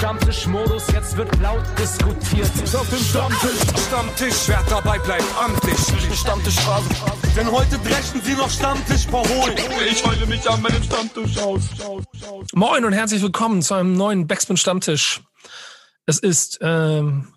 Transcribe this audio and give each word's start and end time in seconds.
Stammtischmodus, 0.00 0.86
jetzt 0.94 1.14
wird 1.18 1.28
laut 1.42 1.62
diskutiert. 1.78 2.50
Auf 2.74 2.88
dem 2.88 3.04
Stammtisch, 3.04 3.84
Stammtisch, 3.86 4.34
wer 4.46 4.62
dabei 4.70 4.98
bleibt, 4.98 5.26
amtlich. 5.38 5.76
Stammtisch 6.18 6.54
Phase. 6.54 6.88
Denn 7.36 7.52
heute 7.52 7.78
brechen 7.80 8.22
sie 8.24 8.32
noch 8.32 8.48
Stammtisch 8.48 9.06
verholen. 9.06 9.58
Ich 9.90 10.02
heule 10.02 10.24
mich 10.24 10.48
an 10.48 10.62
meinem 10.62 10.82
Stammtisch 10.82 11.36
aus. 11.36 11.60
Moin 12.54 12.86
und 12.86 12.94
herzlich 12.94 13.20
willkommen 13.20 13.60
zu 13.60 13.74
einem 13.74 13.94
neuen 13.94 14.26
Backspin 14.26 14.56
Stammtisch. 14.56 15.20
Es 16.06 16.18
ist 16.18 16.60
ähm, 16.62 17.28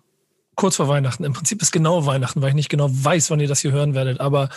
kurz 0.56 0.76
vor 0.76 0.88
Weihnachten. 0.88 1.24
Im 1.24 1.34
Prinzip 1.34 1.60
ist 1.60 1.70
genau 1.70 2.06
Weihnachten, 2.06 2.40
weil 2.40 2.48
ich 2.48 2.54
nicht 2.54 2.70
genau 2.70 2.88
weiß, 2.90 3.30
wann 3.30 3.40
ihr 3.40 3.48
das 3.48 3.60
hier 3.60 3.72
hören 3.72 3.92
werdet. 3.92 4.20
Aber 4.20 4.48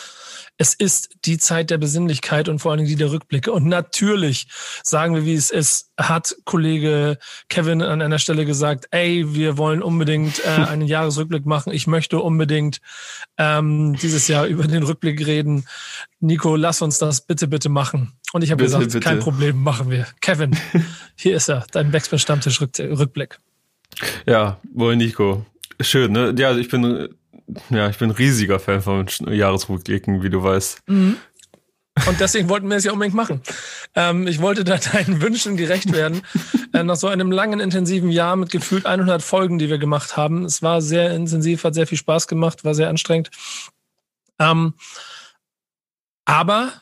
es 0.57 0.73
ist 0.73 1.09
die 1.25 1.37
Zeit 1.37 1.69
der 1.69 1.77
Besinnlichkeit 1.77 2.49
und 2.49 2.59
vor 2.59 2.71
allen 2.71 2.79
Dingen 2.79 2.89
die 2.89 2.95
der 2.95 3.11
Rückblicke. 3.11 3.51
Und 3.51 3.67
natürlich 3.67 4.47
sagen 4.83 5.13
wir, 5.13 5.23
wie 5.25 5.35
es 5.35 5.51
ist, 5.51 5.91
hat 5.99 6.35
Kollege 6.45 7.17
Kevin 7.49 7.81
an 7.81 8.01
einer 8.01 8.19
Stelle 8.19 8.45
gesagt, 8.45 8.87
ey, 8.91 9.33
wir 9.33 9.57
wollen 9.57 9.83
unbedingt 9.83 10.43
äh, 10.43 10.47
einen 10.67 10.87
Jahresrückblick 10.87 11.45
machen. 11.45 11.71
Ich 11.73 11.85
möchte 11.85 12.19
unbedingt 12.19 12.81
ähm, 13.37 13.95
dieses 14.01 14.27
Jahr 14.27 14.47
über 14.47 14.65
den 14.67 14.83
Rückblick 14.83 15.25
reden. 15.25 15.65
Nico, 16.19 16.55
lass 16.55 16.81
uns 16.81 16.97
das 16.97 17.21
bitte, 17.21 17.47
bitte 17.47 17.69
machen. 17.69 18.13
Und 18.33 18.43
ich 18.43 18.51
habe 18.51 18.63
gesagt, 18.63 18.85
bitte. 18.85 18.99
kein 18.99 19.19
Problem, 19.19 19.61
machen 19.61 19.91
wir. 19.91 20.07
Kevin, 20.21 20.57
hier 21.15 21.35
ist 21.35 21.49
er, 21.49 21.65
dein 21.71 21.91
Backspin-Stammtisch-Rückblick. 21.91 23.39
Ja, 24.25 24.59
moin 24.73 24.97
Nico. 24.97 25.45
Schön, 25.79 26.11
ne? 26.11 26.33
Ja, 26.37 26.57
ich 26.57 26.69
bin 26.69 27.09
ja, 27.69 27.89
ich 27.89 27.97
bin 27.97 28.11
riesiger 28.11 28.59
Fan 28.59 28.81
von 28.81 29.07
Jahresrückblicken, 29.27 30.23
wie 30.23 30.29
du 30.29 30.43
weißt. 30.43 30.81
Mhm. 30.87 31.17
Und 32.05 32.19
deswegen 32.19 32.47
wollten 32.49 32.69
wir 32.69 32.77
es 32.77 32.83
ja 32.83 32.91
unbedingt 32.91 33.15
machen. 33.15 33.41
Ähm, 33.95 34.27
ich 34.27 34.39
wollte 34.41 34.63
da 34.63 34.77
deinen 34.93 35.21
Wünschen 35.21 35.57
gerecht 35.57 35.91
werden. 35.93 36.21
äh, 36.73 36.83
nach 36.83 36.95
so 36.95 37.07
einem 37.07 37.31
langen, 37.31 37.59
intensiven 37.59 38.11
Jahr 38.11 38.35
mit 38.35 38.51
gefühlt 38.51 38.85
100 38.85 39.21
Folgen, 39.21 39.57
die 39.57 39.69
wir 39.69 39.77
gemacht 39.77 40.15
haben. 40.17 40.45
Es 40.45 40.61
war 40.61 40.81
sehr 40.81 41.13
intensiv, 41.15 41.63
hat 41.63 41.73
sehr 41.73 41.87
viel 41.87 41.97
Spaß 41.97 42.27
gemacht, 42.27 42.63
war 42.63 42.75
sehr 42.75 42.89
anstrengend. 42.89 43.31
Ähm, 44.39 44.73
aber 46.25 46.73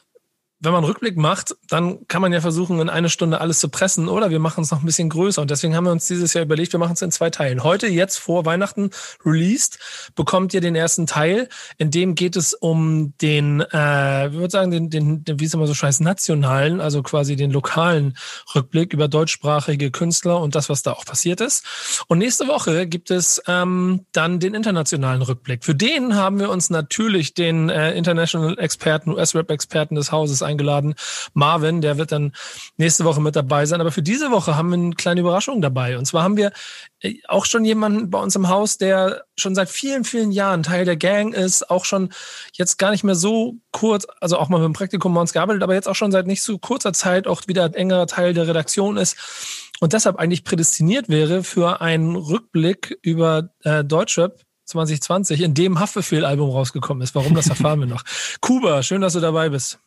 wenn 0.65 0.73
man 0.73 0.83
einen 0.83 0.91
Rückblick 0.91 1.17
macht, 1.17 1.55
dann 1.69 2.07
kann 2.07 2.21
man 2.21 2.33
ja 2.33 2.41
versuchen, 2.41 2.79
in 2.79 2.89
eine 2.89 3.09
Stunde 3.09 3.39
alles 3.41 3.59
zu 3.59 3.69
pressen, 3.69 4.07
oder 4.07 4.29
wir 4.29 4.39
machen 4.39 4.63
es 4.63 4.71
noch 4.71 4.79
ein 4.79 4.85
bisschen 4.85 5.09
größer. 5.09 5.41
Und 5.41 5.51
deswegen 5.51 5.75
haben 5.75 5.85
wir 5.85 5.91
uns 5.91 6.07
dieses 6.07 6.33
Jahr 6.33 6.43
überlegt, 6.43 6.73
wir 6.73 6.79
machen 6.79 6.93
es 6.93 7.01
in 7.01 7.11
zwei 7.11 7.29
Teilen. 7.29 7.63
Heute, 7.63 7.87
jetzt 7.87 8.17
vor 8.17 8.45
Weihnachten 8.45 8.89
released, 9.25 9.79
bekommt 10.15 10.53
ihr 10.53 10.61
den 10.61 10.75
ersten 10.75 11.07
Teil. 11.07 11.47
In 11.77 11.91
dem 11.91 12.15
geht 12.15 12.35
es 12.35 12.53
um 12.53 13.13
den, 13.21 13.61
äh, 13.61 14.31
wie 14.31 14.37
würde 14.37 14.51
sagen, 14.51 14.71
den, 14.71 14.89
den, 14.89 15.23
den, 15.23 15.39
wie 15.39 15.45
es 15.45 15.53
immer 15.53 15.67
so 15.67 15.73
scheiß, 15.73 15.99
nationalen, 15.99 16.81
also 16.81 17.03
quasi 17.03 17.35
den 17.35 17.51
lokalen 17.51 18.17
Rückblick 18.53 18.93
über 18.93 19.07
deutschsprachige 19.07 19.91
Künstler 19.91 20.41
und 20.41 20.55
das, 20.55 20.69
was 20.69 20.83
da 20.83 20.93
auch 20.93 21.05
passiert 21.05 21.41
ist. 21.41 21.65
Und 22.07 22.17
nächste 22.17 22.47
Woche 22.47 22.87
gibt 22.87 23.11
es 23.11 23.41
ähm, 23.47 24.05
dann 24.11 24.39
den 24.39 24.53
internationalen 24.53 25.21
Rückblick. 25.21 25.63
Für 25.63 25.75
den 25.75 26.15
haben 26.15 26.39
wir 26.39 26.49
uns 26.49 26.69
natürlich 26.69 27.33
den 27.33 27.69
äh, 27.69 27.93
International-Experten, 27.93 29.11
US-Rap-Experten 29.11 29.95
des 29.95 30.11
Hauses 30.11 30.41
eingeladen. 30.55 30.95
Marvin, 31.33 31.81
der 31.81 31.97
wird 31.97 32.11
dann 32.11 32.31
nächste 32.77 33.05
Woche 33.05 33.21
mit 33.21 33.35
dabei 33.35 33.65
sein. 33.65 33.81
Aber 33.81 33.91
für 33.91 34.01
diese 34.01 34.31
Woche 34.31 34.55
haben 34.55 34.69
wir 34.69 34.77
eine 34.77 34.95
kleine 34.95 35.21
Überraschung 35.21 35.61
dabei. 35.61 35.97
Und 35.97 36.05
zwar 36.05 36.23
haben 36.23 36.37
wir 36.37 36.51
äh, 37.01 37.15
auch 37.27 37.45
schon 37.45 37.65
jemanden 37.65 38.09
bei 38.09 38.19
uns 38.19 38.35
im 38.35 38.49
Haus, 38.49 38.77
der 38.77 39.25
schon 39.37 39.55
seit 39.55 39.69
vielen, 39.69 40.03
vielen 40.03 40.31
Jahren 40.31 40.63
Teil 40.63 40.85
der 40.85 40.97
Gang 40.97 41.33
ist, 41.33 41.69
auch 41.69 41.85
schon 41.85 42.09
jetzt 42.53 42.77
gar 42.77 42.91
nicht 42.91 43.03
mehr 43.03 43.15
so 43.15 43.55
kurz, 43.71 44.07
also 44.21 44.37
auch 44.37 44.49
mal 44.49 44.59
mit 44.59 44.65
dem 44.65 44.73
Praktikum 44.73 45.13
bei 45.13 45.21
uns 45.21 45.33
gearbeitet, 45.33 45.63
aber 45.63 45.73
jetzt 45.73 45.87
auch 45.87 45.95
schon 45.95 46.11
seit 46.11 46.27
nicht 46.27 46.41
so 46.41 46.57
kurzer 46.57 46.93
Zeit 46.93 47.27
auch 47.27 47.43
wieder 47.47 47.65
ein 47.65 47.73
engerer 47.73 48.07
Teil 48.07 48.33
der 48.33 48.47
Redaktion 48.47 48.97
ist 48.97 49.17
und 49.81 49.93
deshalb 49.93 50.17
eigentlich 50.17 50.43
prädestiniert 50.43 51.09
wäre 51.09 51.43
für 51.43 51.81
einen 51.81 52.15
Rückblick 52.15 52.97
über 53.01 53.49
äh, 53.63 53.83
Deutschrap 53.83 54.39
2020, 54.65 55.41
in 55.41 55.53
dem 55.53 55.79
Haftbefehl-Album 55.79 56.49
rausgekommen 56.49 57.03
ist. 57.03 57.13
Warum, 57.13 57.35
das 57.35 57.47
erfahren 57.47 57.81
wir 57.81 57.87
noch. 57.87 58.03
Kuba, 58.41 58.81
schön, 58.83 59.01
dass 59.01 59.13
du 59.13 59.19
dabei 59.19 59.49
bist. 59.49 59.79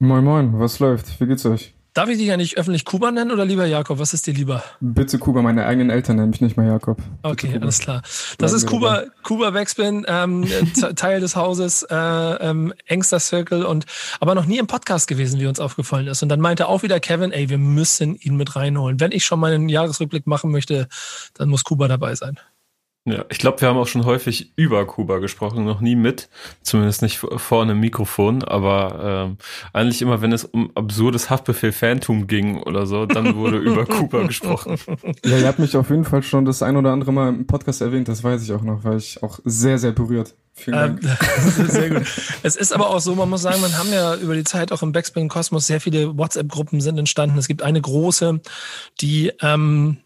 Moin 0.00 0.22
Moin, 0.22 0.60
was 0.60 0.78
läuft? 0.78 1.20
Wie 1.20 1.26
geht's 1.26 1.44
euch? 1.44 1.74
Darf 1.92 2.08
ich 2.08 2.18
dich 2.18 2.28
ja 2.28 2.36
nicht 2.36 2.56
öffentlich 2.56 2.84
Kuba 2.84 3.10
nennen 3.10 3.32
oder 3.32 3.44
lieber 3.44 3.66
Jakob? 3.66 3.98
Was 3.98 4.14
ist 4.14 4.28
dir 4.28 4.32
lieber? 4.32 4.62
Bitte 4.78 5.18
Kuba, 5.18 5.42
meine 5.42 5.66
eigenen 5.66 5.90
Eltern 5.90 6.14
nennen 6.14 6.30
mich 6.30 6.40
nicht 6.40 6.56
mehr 6.56 6.68
Jakob. 6.68 7.02
Okay, 7.24 7.58
alles 7.60 7.80
klar. 7.80 8.02
Das 8.38 8.52
ist 8.52 8.68
Kuba, 8.68 9.06
Kuba 9.24 9.50
Backspin, 9.50 10.06
ähm, 10.06 10.46
Teil 10.94 11.18
des 11.18 11.34
Hauses, 11.34 11.82
äh, 11.82 11.96
ähm, 11.96 12.72
engster 12.86 13.18
Circle 13.18 13.64
und 13.64 13.86
aber 14.20 14.36
noch 14.36 14.46
nie 14.46 14.58
im 14.58 14.68
Podcast 14.68 15.08
gewesen, 15.08 15.40
wie 15.40 15.48
uns 15.48 15.58
aufgefallen 15.58 16.06
ist. 16.06 16.22
Und 16.22 16.28
dann 16.28 16.38
meinte 16.38 16.68
auch 16.68 16.84
wieder 16.84 17.00
Kevin, 17.00 17.32
ey, 17.32 17.48
wir 17.48 17.58
müssen 17.58 18.14
ihn 18.14 18.36
mit 18.36 18.54
reinholen. 18.54 19.00
Wenn 19.00 19.10
ich 19.10 19.24
schon 19.24 19.40
mal 19.40 19.52
einen 19.52 19.68
Jahresrückblick 19.68 20.28
machen 20.28 20.52
möchte, 20.52 20.86
dann 21.34 21.48
muss 21.48 21.64
Kuba 21.64 21.88
dabei 21.88 22.14
sein. 22.14 22.38
Ja, 23.04 23.24
ich 23.30 23.38
glaube, 23.38 23.60
wir 23.60 23.68
haben 23.68 23.78
auch 23.78 23.86
schon 23.86 24.04
häufig 24.04 24.52
über 24.56 24.84
Kuba 24.86 25.18
gesprochen, 25.18 25.64
noch 25.64 25.80
nie 25.80 25.96
mit, 25.96 26.28
zumindest 26.62 27.00
nicht 27.00 27.16
vor 27.18 27.62
einem 27.62 27.80
Mikrofon, 27.80 28.44
aber 28.44 29.28
ähm, 29.28 29.38
eigentlich 29.72 30.02
immer, 30.02 30.20
wenn 30.20 30.32
es 30.32 30.44
um 30.44 30.70
absurdes 30.74 31.30
Haftbefehl-Fantum 31.30 32.26
ging 32.26 32.58
oder 32.62 32.86
so, 32.86 33.06
dann 33.06 33.36
wurde 33.36 33.58
über 33.58 33.86
Kuba 33.86 34.26
gesprochen. 34.26 34.76
Ja, 35.24 35.38
ihr 35.38 35.46
habt 35.46 35.58
mich 35.58 35.76
auf 35.76 35.88
jeden 35.88 36.04
Fall 36.04 36.22
schon 36.22 36.44
das 36.44 36.62
ein 36.62 36.76
oder 36.76 36.92
andere 36.92 37.12
Mal 37.12 37.30
im 37.30 37.46
Podcast 37.46 37.80
erwähnt, 37.80 38.08
das 38.08 38.22
weiß 38.22 38.42
ich 38.42 38.52
auch 38.52 38.62
noch, 38.62 38.84
weil 38.84 38.98
ich 38.98 39.22
auch 39.22 39.38
sehr, 39.44 39.78
sehr 39.78 39.92
berührt. 39.92 40.34
Vielen 40.52 40.76
Dank. 40.76 41.00
Ähm, 41.58 41.68
sehr 41.68 41.90
gut. 41.90 42.02
Es 42.42 42.56
ist 42.56 42.72
aber 42.72 42.90
auch 42.90 43.00
so, 43.00 43.14
man 43.14 43.30
muss 43.30 43.42
sagen, 43.42 43.60
man 43.60 43.78
haben 43.78 43.92
ja 43.92 44.16
über 44.16 44.34
die 44.34 44.44
Zeit 44.44 44.72
auch 44.72 44.82
im 44.82 44.92
Backspin 44.92 45.28
Kosmos 45.28 45.66
sehr 45.66 45.80
viele 45.80 46.18
WhatsApp-Gruppen 46.18 46.80
sind 46.80 46.98
entstanden. 46.98 47.38
Es 47.38 47.48
gibt 47.48 47.62
eine 47.62 47.80
große, 47.80 48.40
die 49.00 49.32
ähm, 49.40 49.98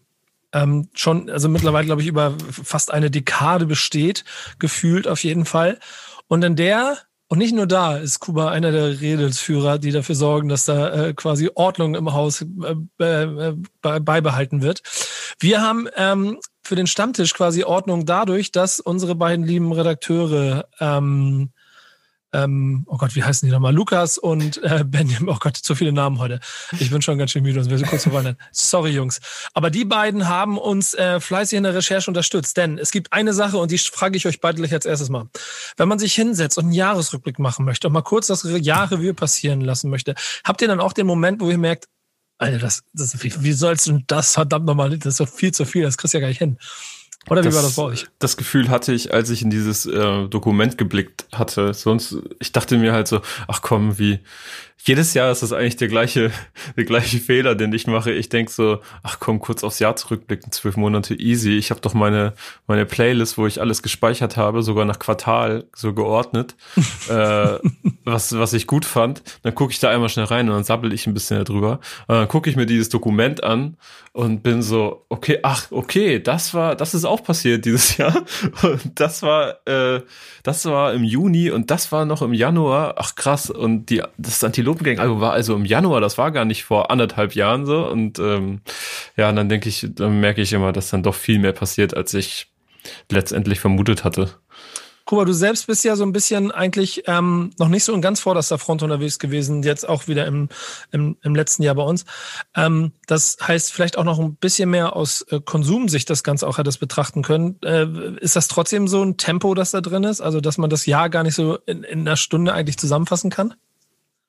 ähm, 0.53 0.87
schon, 0.93 1.29
also 1.29 1.49
mittlerweile, 1.49 1.85
glaube 1.85 2.01
ich, 2.01 2.07
über 2.07 2.33
fast 2.49 2.91
eine 2.91 3.11
Dekade 3.11 3.65
besteht, 3.65 4.23
gefühlt 4.59 5.07
auf 5.07 5.23
jeden 5.23 5.45
Fall. 5.45 5.79
Und 6.27 6.43
in 6.43 6.55
der, 6.55 6.97
und 7.27 7.39
nicht 7.39 7.55
nur 7.55 7.67
da, 7.67 7.97
ist 7.97 8.19
Kuba 8.19 8.49
einer 8.49 8.71
der 8.71 9.01
Redelsführer, 9.01 9.79
die 9.79 9.91
dafür 9.91 10.15
sorgen, 10.15 10.49
dass 10.49 10.65
da 10.65 11.07
äh, 11.07 11.13
quasi 11.13 11.49
Ordnung 11.55 11.95
im 11.95 12.13
Haus 12.13 12.45
äh, 12.99 13.03
äh, 13.03 13.55
beibehalten 13.81 14.61
wird. 14.61 14.81
Wir 15.39 15.61
haben 15.61 15.87
ähm, 15.97 16.39
für 16.61 16.75
den 16.75 16.87
Stammtisch 16.87 17.33
quasi 17.33 17.63
Ordnung 17.63 18.05
dadurch, 18.05 18.51
dass 18.51 18.79
unsere 18.79 19.15
beiden 19.15 19.45
lieben 19.45 19.71
Redakteure 19.73 20.67
ähm, 20.79 21.49
ähm, 22.33 22.83
oh 22.87 22.97
Gott, 22.97 23.15
wie 23.15 23.23
heißen 23.23 23.47
die 23.47 23.51
nochmal? 23.51 23.73
Lukas 23.73 24.17
und 24.17 24.61
äh, 24.63 24.83
Benjamin. 24.85 25.29
Oh 25.29 25.37
Gott, 25.39 25.55
zu 25.55 25.75
viele 25.75 25.93
Namen 25.93 26.19
heute. 26.19 26.39
Ich 26.79 26.89
bin 26.89 27.01
schon 27.01 27.17
ganz 27.17 27.31
schön 27.31 27.43
müde 27.43 27.59
und 27.59 27.69
wir 27.69 27.77
sind 27.77 27.87
kurz 27.87 28.03
vor. 28.03 28.23
Sorry, 28.51 28.91
Jungs. 28.91 29.21
Aber 29.53 29.69
die 29.69 29.85
beiden 29.85 30.27
haben 30.27 30.57
uns 30.57 30.93
äh, 30.95 31.19
fleißig 31.19 31.57
in 31.57 31.63
der 31.63 31.75
Recherche 31.75 32.09
unterstützt. 32.09 32.57
Denn 32.57 32.77
es 32.77 32.91
gibt 32.91 33.13
eine 33.13 33.33
Sache 33.33 33.57
und 33.57 33.71
die 33.71 33.77
frage 33.77 34.17
ich 34.17 34.25
euch 34.25 34.41
beide 34.41 34.57
gleich 34.57 34.73
als 34.73 34.85
erstes 34.85 35.09
mal. 35.09 35.29
Wenn 35.77 35.87
man 35.87 35.99
sich 35.99 36.13
hinsetzt 36.13 36.57
und 36.57 36.65
einen 36.65 36.73
Jahresrückblick 36.73 37.39
machen 37.39 37.65
möchte 37.65 37.87
und 37.87 37.93
mal 37.93 38.01
kurz 38.01 38.27
das 38.27 38.43
Jahr 38.43 38.91
Revue 38.91 39.13
passieren 39.13 39.61
lassen 39.61 39.89
möchte, 39.89 40.15
habt 40.43 40.61
ihr 40.61 40.67
dann 40.67 40.79
auch 40.79 40.93
den 40.93 41.05
Moment, 41.05 41.41
wo 41.41 41.49
ihr 41.49 41.57
merkt, 41.57 41.87
Alter, 42.39 42.57
das, 42.57 42.83
das, 42.93 43.23
wie, 43.23 43.31
wie 43.43 43.53
sollst 43.53 43.87
du 43.87 43.99
das 44.07 44.33
verdammt 44.33 44.65
nochmal, 44.65 44.97
das 44.97 45.13
ist 45.13 45.17
so 45.17 45.25
viel 45.25 45.53
zu 45.53 45.65
viel, 45.65 45.83
das 45.83 45.97
kriegst 45.97 46.13
du 46.13 46.17
ja 46.17 46.21
gar 46.21 46.27
nicht 46.27 46.39
hin. 46.39 46.57
Oder 47.29 47.41
wie 47.41 47.45
das, 47.45 47.55
war 47.55 47.61
das 47.63 47.75
bei 47.75 47.83
euch? 47.83 48.07
Das 48.19 48.37
Gefühl 48.37 48.69
hatte 48.69 48.93
ich, 48.93 49.13
als 49.13 49.29
ich 49.29 49.41
in 49.41 49.49
dieses 49.49 49.85
äh, 49.85 50.27
Dokument 50.27 50.77
geblickt 50.77 51.25
hatte. 51.31 51.73
Sonst, 51.73 52.17
ich 52.39 52.51
dachte 52.51 52.77
mir 52.77 52.93
halt 52.93 53.07
so, 53.07 53.21
ach 53.47 53.61
komm, 53.61 53.97
wie, 53.97 54.19
jedes 54.85 55.13
Jahr 55.13 55.31
ist 55.31 55.41
das 55.41 55.53
eigentlich 55.53 55.77
der 55.77 55.87
gleiche, 55.87 56.31
der 56.77 56.83
gleiche 56.83 57.19
Fehler, 57.19 57.55
den 57.55 57.71
ich 57.71 57.87
mache. 57.87 58.11
Ich 58.11 58.27
denk 58.27 58.49
so, 58.49 58.79
ach 59.01 59.17
komm, 59.19 59.39
kurz 59.39 59.63
aufs 59.63 59.79
Jahr 59.79 59.95
zurückblicken, 59.95 60.51
zwölf 60.51 60.75
Monate 60.75 61.15
easy. 61.15 61.57
Ich 61.57 61.69
habe 61.71 61.79
doch 61.79 61.93
meine, 61.93 62.33
meine 62.67 62.85
Playlist, 62.85 63.37
wo 63.37 63.47
ich 63.47 63.61
alles 63.61 63.81
gespeichert 63.81 64.35
habe, 64.35 64.61
sogar 64.61 64.83
nach 64.83 64.99
Quartal 64.99 65.65
so 65.73 65.93
geordnet, 65.93 66.55
äh, 67.09 67.59
was, 68.03 68.37
was 68.37 68.51
ich 68.51 68.67
gut 68.67 68.83
fand. 68.83 69.23
Dann 69.43 69.55
gucke 69.55 69.71
ich 69.71 69.79
da 69.79 69.89
einmal 69.89 70.09
schnell 70.09 70.25
rein 70.25 70.49
und 70.49 70.55
dann 70.55 70.65
sabbel 70.65 70.91
ich 70.91 71.07
ein 71.07 71.13
bisschen 71.13 71.43
darüber. 71.43 71.79
Und 72.07 72.15
dann 72.15 72.27
gucke 72.27 72.49
ich 72.49 72.57
mir 72.57 72.65
dieses 72.65 72.89
Dokument 72.89 73.41
an 73.43 73.77
und 74.11 74.43
bin 74.43 74.61
so, 74.61 75.05
okay, 75.09 75.39
ach, 75.43 75.71
okay, 75.71 76.19
das 76.19 76.53
war, 76.53 76.75
das 76.75 76.93
ist 76.93 77.05
auch 77.05 77.23
passiert 77.23 77.63
dieses 77.63 77.97
Jahr. 77.97 78.23
Und 78.61 78.99
das 78.99 79.23
war, 79.23 79.65
äh, 79.65 80.01
das 80.43 80.65
war 80.65 80.93
im 80.93 81.03
Juni 81.05 81.49
und 81.49 81.71
das 81.71 81.91
war 81.93 82.03
noch 82.03 82.21
im 82.21 82.33
Januar. 82.33 82.95
Ach 82.97 83.15
krass. 83.15 83.49
Und 83.49 83.89
die, 83.89 84.03
das 84.17 84.43
Antilopen 84.43 84.72
Antilopengang-Album 84.73 85.21
war 85.21 85.33
also 85.33 85.55
im 85.55 85.65
Januar, 85.65 86.01
das 86.01 86.17
war 86.17 86.31
gar 86.31 86.45
nicht 86.45 86.63
vor 86.63 86.91
anderthalb 86.91 87.35
Jahren 87.35 87.65
so. 87.65 87.87
Und 87.87 88.19
ähm, 88.19 88.61
ja, 89.15 89.29
und 89.29 89.35
dann 89.35 89.49
denke 89.49 89.69
ich, 89.69 89.87
dann 89.89 90.19
merke 90.19 90.41
ich 90.41 90.53
immer, 90.53 90.71
dass 90.73 90.89
dann 90.89 91.03
doch 91.03 91.15
viel 91.15 91.39
mehr 91.39 91.53
passiert, 91.53 91.95
als 91.95 92.13
ich 92.13 92.51
letztendlich 93.09 93.59
vermutet 93.59 94.03
hatte. 94.03 94.29
Kuba, 95.05 95.25
du 95.25 95.33
selbst 95.33 95.67
bist 95.67 95.83
ja 95.83 95.97
so 95.97 96.05
ein 96.05 96.13
bisschen 96.13 96.51
eigentlich 96.51 97.03
ähm, 97.07 97.51
noch 97.59 97.67
nicht 97.67 97.83
so 97.83 97.93
in 97.93 98.01
ganz 98.01 98.21
vorderster 98.21 98.57
Front 98.57 98.83
unterwegs 98.83 99.19
gewesen, 99.19 99.61
jetzt 99.61 99.87
auch 99.87 100.07
wieder 100.07 100.25
im, 100.25 100.47
im, 100.91 101.17
im 101.21 101.35
letzten 101.35 101.63
Jahr 101.63 101.75
bei 101.75 101.83
uns. 101.83 102.05
Ähm, 102.55 102.93
das 103.05 103.37
heißt, 103.45 103.73
vielleicht 103.73 103.97
auch 103.97 104.05
noch 104.05 104.17
ein 104.17 104.35
bisschen 104.35 104.69
mehr 104.69 104.95
aus 104.95 105.21
äh, 105.29 105.41
Konsumsicht 105.41 106.09
das 106.09 106.23
Ganze 106.23 106.47
auch 106.47 106.57
hättest 106.57 106.79
betrachten 106.79 107.21
können. 107.21 107.59
Äh, 107.63 107.85
ist 108.21 108.37
das 108.37 108.47
trotzdem 108.47 108.87
so 108.87 109.03
ein 109.03 109.17
Tempo, 109.17 109.53
das 109.55 109.71
da 109.71 109.81
drin 109.81 110.05
ist? 110.05 110.21
Also, 110.21 110.39
dass 110.39 110.57
man 110.57 110.69
das 110.69 110.85
Jahr 110.85 111.09
gar 111.09 111.23
nicht 111.23 111.35
so 111.35 111.57
in, 111.65 111.83
in 111.83 111.99
einer 112.01 112.15
Stunde 112.15 112.53
eigentlich 112.53 112.77
zusammenfassen 112.77 113.29
kann? 113.29 113.55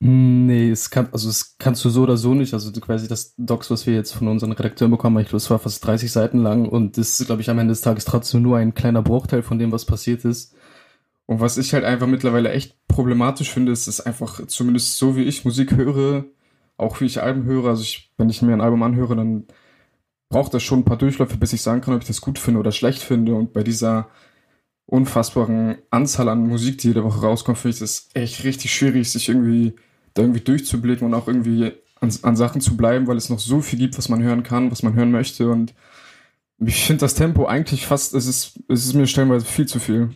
Nee, 0.06 0.69
es 0.71 0.91
kann, 0.91 1.09
also 1.12 1.31
es 1.31 1.56
kannst 1.56 1.83
du 1.83 1.89
so 1.89 2.03
oder 2.03 2.19
so 2.19 2.35
nicht. 2.35 2.53
Also 2.53 2.71
quasi 2.73 3.09
das 3.09 3.35
Docs, 3.39 3.71
was 3.71 3.87
wir 3.87 3.95
jetzt 3.95 4.12
von 4.12 4.29
unseren 4.29 4.53
Redakteuren 4.53 4.91
bekommen, 4.91 5.17
ich 5.23 5.29
glaube, 5.29 5.39
es 5.39 5.49
war 5.49 5.59
fast 5.59 5.83
30 5.87 6.12
Seiten 6.12 6.43
lang 6.43 6.69
und 6.69 6.99
das 6.99 7.19
ist, 7.21 7.27
glaube 7.27 7.41
ich, 7.41 7.49
am 7.49 7.59
Ende 7.59 7.73
des 7.73 7.81
Tages 7.81 8.05
trotzdem 8.05 8.43
nur 8.43 8.59
ein 8.59 8.75
kleiner 8.75 9.01
Bruchteil 9.01 9.43
von 9.43 9.59
dem, 9.59 9.73
was 9.73 9.87
passiert 9.87 10.27
ist. 10.27 10.55
Und 11.25 11.41
was 11.41 11.56
ich 11.56 11.73
halt 11.73 11.85
einfach 11.85 12.06
mittlerweile 12.06 12.51
echt 12.51 12.87
problematisch 12.87 13.51
finde, 13.51 13.73
ist, 13.73 13.87
ist 13.87 14.03
einfach, 14.03 14.47
zumindest 14.47 14.99
so 14.99 15.17
wie 15.17 15.23
ich 15.23 15.47
Musik 15.47 15.75
höre, 15.75 16.27
auch 16.77 17.01
wie 17.01 17.06
ich 17.06 17.23
Alben 17.23 17.45
höre, 17.45 17.71
also 17.71 17.81
ich, 17.81 18.12
wenn 18.19 18.29
ich 18.29 18.43
mir 18.43 18.53
ein 18.53 18.61
Album 18.61 18.83
anhöre, 18.83 19.17
dann 19.17 19.47
braucht 20.29 20.53
das 20.53 20.62
schon 20.62 20.81
ein 20.81 20.85
paar 20.85 20.99
Durchläufe, 20.99 21.39
bis 21.39 21.55
ich 21.55 21.62
sagen 21.62 21.81
kann, 21.81 21.95
ob 21.95 22.03
ich 22.03 22.09
das 22.09 22.21
gut 22.21 22.39
finde 22.39 22.61
oder 22.61 22.73
schlecht 22.73 23.01
finde. 23.01 23.35
Und 23.35 23.55
bei 23.55 23.62
dieser 23.62 24.11
unfassbaren 24.85 25.77
Anzahl 25.89 26.29
an 26.29 26.47
Musik, 26.47 26.77
die 26.77 26.89
jede 26.89 27.05
Woche 27.05 27.23
rauskommt, 27.23 27.56
finde 27.56 27.75
ich 27.77 27.81
das 27.81 28.11
echt 28.12 28.45
richtig 28.45 28.75
schwierig, 28.75 29.11
sich 29.11 29.31
irgendwie 29.31 29.75
da 30.14 30.22
irgendwie 30.22 30.40
durchzublicken 30.40 31.06
und 31.06 31.14
auch 31.14 31.28
irgendwie 31.28 31.72
an, 32.00 32.12
an 32.22 32.37
Sachen 32.37 32.61
zu 32.61 32.76
bleiben, 32.76 33.06
weil 33.06 33.16
es 33.16 33.31
noch 33.31 33.38
so 33.38 33.61
viel 33.61 33.78
gibt, 33.78 33.99
was 33.99 34.08
man 34.08 34.22
hören 34.22 34.43
kann, 34.43 34.70
was 34.70 34.82
man 34.82 34.94
hören 34.94 35.11
möchte. 35.11 35.49
Und 35.49 35.75
ich 36.58 36.84
finde 36.84 37.00
das 37.00 37.14
Tempo 37.14 37.46
eigentlich 37.46 37.87
fast, 37.87 38.14
es 38.14 38.26
ist, 38.26 38.61
es 38.69 38.87
ist 38.87 38.94
mir 38.94 39.06
stellenweise 39.06 39.44
viel 39.44 39.66
zu 39.66 39.81
viel. 39.81 40.11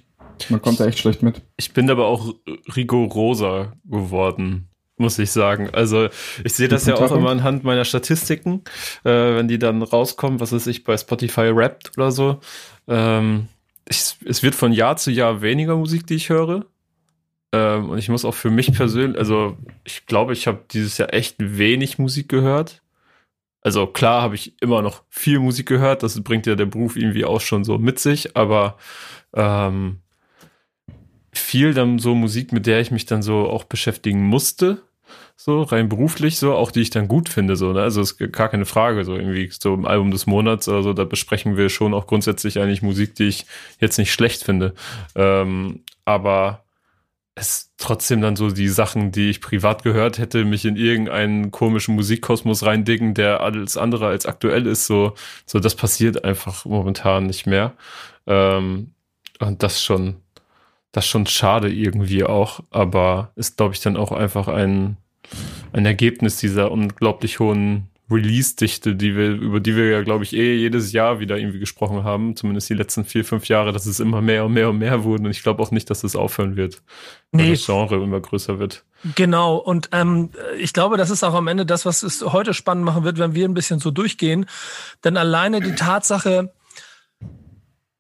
Man 0.49 0.63
kommt 0.63 0.79
da 0.79 0.87
echt 0.87 1.01
schlecht 1.01 1.23
mit. 1.23 1.43
Ich 1.57 1.73
bin 1.73 1.91
aber 1.91 2.07
auch 2.07 2.35
rigoroser 2.77 3.73
geworden, 3.85 4.69
muss 4.97 5.19
ich 5.19 5.33
sagen. 5.33 5.71
Also 5.73 6.09
ich 6.45 6.55
sehe 6.55 6.69
das 6.69 6.87
ja 6.87 6.95
auch 6.95 7.11
immer 7.11 7.31
anhand 7.31 7.65
meiner 7.65 7.85
Statistiken, 7.85 8.63
äh, 9.05 9.11
wenn 9.11 9.49
die 9.49 9.59
dann 9.59 9.83
rauskommen, 9.83 10.39
was 10.39 10.53
ist 10.53 10.69
ich 10.69 10.85
bei 10.85 10.97
Spotify 10.97 11.51
rappt 11.53 11.99
oder 11.99 12.13
so. 12.13 12.39
Ähm, 12.87 13.49
ich, 13.89 14.15
es 14.25 14.43
wird 14.43 14.55
von 14.55 14.73
Jahr 14.73 14.97
zu 14.97 15.11
Jahr 15.11 15.43
weniger 15.43 15.77
Musik, 15.77 16.07
die 16.07 16.15
ich 16.15 16.29
höre. 16.29 16.67
Ähm, 17.53 17.91
und 17.91 17.99
ich 17.99 18.09
muss 18.09 18.25
auch 18.25 18.35
für 18.35 18.51
mich 18.51 18.73
persönlich, 18.73 19.19
also 19.19 19.57
ich 19.85 20.07
glaube, 20.07 20.33
ich 20.33 20.47
habe 20.47 20.65
dieses 20.71 20.99
Jahr 20.99 21.15
echt 21.15 21.37
wenig 21.39 21.99
Musik 21.99 22.29
gehört. 22.29 22.83
Also 23.63 23.87
klar 23.87 24.23
habe 24.23 24.35
ich 24.35 24.61
immer 24.63 24.83
noch 24.83 25.03
viel 25.09 25.41
Musik 25.41 25.67
gehört, 25.67 26.03
das 26.03 26.23
bringt 26.23 26.47
ja 26.47 26.55
der 26.55 26.67
Beruf 26.67 26.97
irgendwie 26.97 27.25
auch 27.25 27.41
schon 27.41 27.65
so 27.65 27.77
mit 27.79 27.99
sich, 27.99 28.37
aber 28.37 28.77
ähm, 29.35 29.99
viel 31.33 31.75
dann 31.75 31.99
so 31.99 32.15
Musik, 32.15 32.53
mit 32.53 32.67
der 32.67 32.81
ich 32.81 32.91
mich 32.91 33.07
dann 33.07 33.23
so 33.23 33.49
auch 33.49 33.65
beschäftigen 33.65 34.23
musste, 34.25 34.83
so 35.37 35.63
rein 35.63 35.89
beruflich, 35.89 36.39
so 36.39 36.55
auch 36.55 36.71
die 36.71 36.81
ich 36.81 36.91
dann 36.91 37.09
gut 37.09 37.29
finde, 37.29 37.57
so, 37.57 37.73
ne? 37.73 37.83
Also 37.83 38.01
ist 38.01 38.19
gar 38.33 38.49
keine 38.49 38.65
Frage, 38.65 39.05
so 39.05 39.15
irgendwie 39.15 39.51
so 39.59 39.75
im 39.75 39.87
Album 39.87 40.11
des 40.11 40.27
Monats 40.27 40.69
oder 40.69 40.83
so, 40.83 40.93
da 40.93 41.05
besprechen 41.05 41.57
wir 41.57 41.69
schon 41.69 41.95
auch 41.95 42.07
grundsätzlich 42.07 42.61
eigentlich 42.61 42.83
Musik, 42.83 43.15
die 43.15 43.29
ich 43.29 43.47
jetzt 43.81 43.99
nicht 43.99 44.13
schlecht 44.13 44.43
finde. 44.45 44.75
Ähm, 45.15 45.85
aber 46.05 46.65
es 47.41 47.73
trotzdem 47.77 48.21
dann 48.21 48.37
so 48.37 48.51
die 48.51 48.69
Sachen, 48.69 49.13
die 49.13 49.31
ich 49.31 49.41
privat 49.41 49.83
gehört 49.83 50.19
hätte, 50.19 50.45
mich 50.45 50.65
in 50.65 50.77
irgendeinen 50.77 51.51
komischen 51.51 51.95
Musikkosmos 51.95 52.65
reindicken, 52.65 53.15
der 53.15 53.41
alles 53.41 53.77
andere 53.77 54.07
als 54.09 54.27
aktuell 54.27 54.67
ist, 54.67 54.87
so, 54.87 55.15
so 55.47 55.59
das 55.61 55.75
passiert 55.75 56.25
einfach 56.25 56.65
momentan 56.65 57.27
nicht 57.27 57.47
mehr. 57.47 57.75
Ähm, 58.27 58.93
und 59.39 59.63
das 59.63 59.83
schon, 59.83 60.17
das 60.93 61.07
schon 61.07 61.27
schade 61.27 61.73
irgendwie 61.73 62.25
auch, 62.25 62.61
aber 62.71 63.33
ist, 63.37 63.57
glaube 63.57 63.75
ich, 63.75 63.81
dann 63.81 63.97
auch 63.97 64.13
einfach 64.13 64.49
ein, 64.49 64.97
ein 65.73 65.87
Ergebnis 65.87 66.39
dieser 66.39 66.71
unglaublich 66.73 67.39
hohen 67.39 67.89
Release-Dichte, 68.11 68.95
die 68.95 69.17
wir, 69.17 69.31
über 69.31 69.61
die 69.61 69.77
wir 69.77 69.91
ja, 69.91 70.03
glaube 70.03 70.25
ich, 70.25 70.35
eh 70.35 70.55
jedes 70.57 70.93
Jahr 70.93 71.21
wieder 71.21 71.37
irgendwie 71.37 71.59
gesprochen 71.59 72.05
haben, 72.05 72.37
zumindest 72.37 72.71
die 72.71 72.75
letzten 72.75 73.05
vier, 73.05 73.25
fünf 73.25 73.49
Jahre, 73.49 73.73
dass 73.73 73.87
es 73.87 74.01
immer 74.01 74.23
mehr 74.23 74.47
und 74.47 74.55
mehr 74.55 74.71
und 74.71 74.79
mehr 74.79 75.05
wurden. 75.05 75.27
Und 75.27 75.31
ich 75.31 75.43
glaube 75.43 75.63
auch 75.63 75.71
nicht, 75.71 75.91
dass 75.91 76.05
es 76.05 76.17
aufhören 76.17 76.57
wird, 76.57 76.83
nee. 77.33 77.43
weil 77.43 77.51
das 77.51 77.67
Genre 77.67 78.03
immer 78.03 78.21
größer 78.21 78.59
wird. 78.59 78.85
Genau, 79.15 79.57
und 79.57 79.91
ähm, 79.93 80.31
ich 80.59 80.73
glaube, 80.73 80.97
das 80.97 81.11
ist 81.11 81.23
auch 81.23 81.35
am 81.35 81.49
Ende 81.49 81.67
das, 81.67 81.85
was 81.87 82.03
es 82.03 82.23
heute 82.23 82.55
spannend 82.55 82.85
machen 82.85 83.05
wird, 83.05 83.19
wenn 83.19 83.35
wir 83.35 83.47
ein 83.47 83.55
bisschen 83.55 83.79
so 83.79 83.91
durchgehen. 83.91 84.47
Denn 85.05 85.17
alleine 85.17 85.61
die 85.61 85.75
Tatsache, 85.75 86.53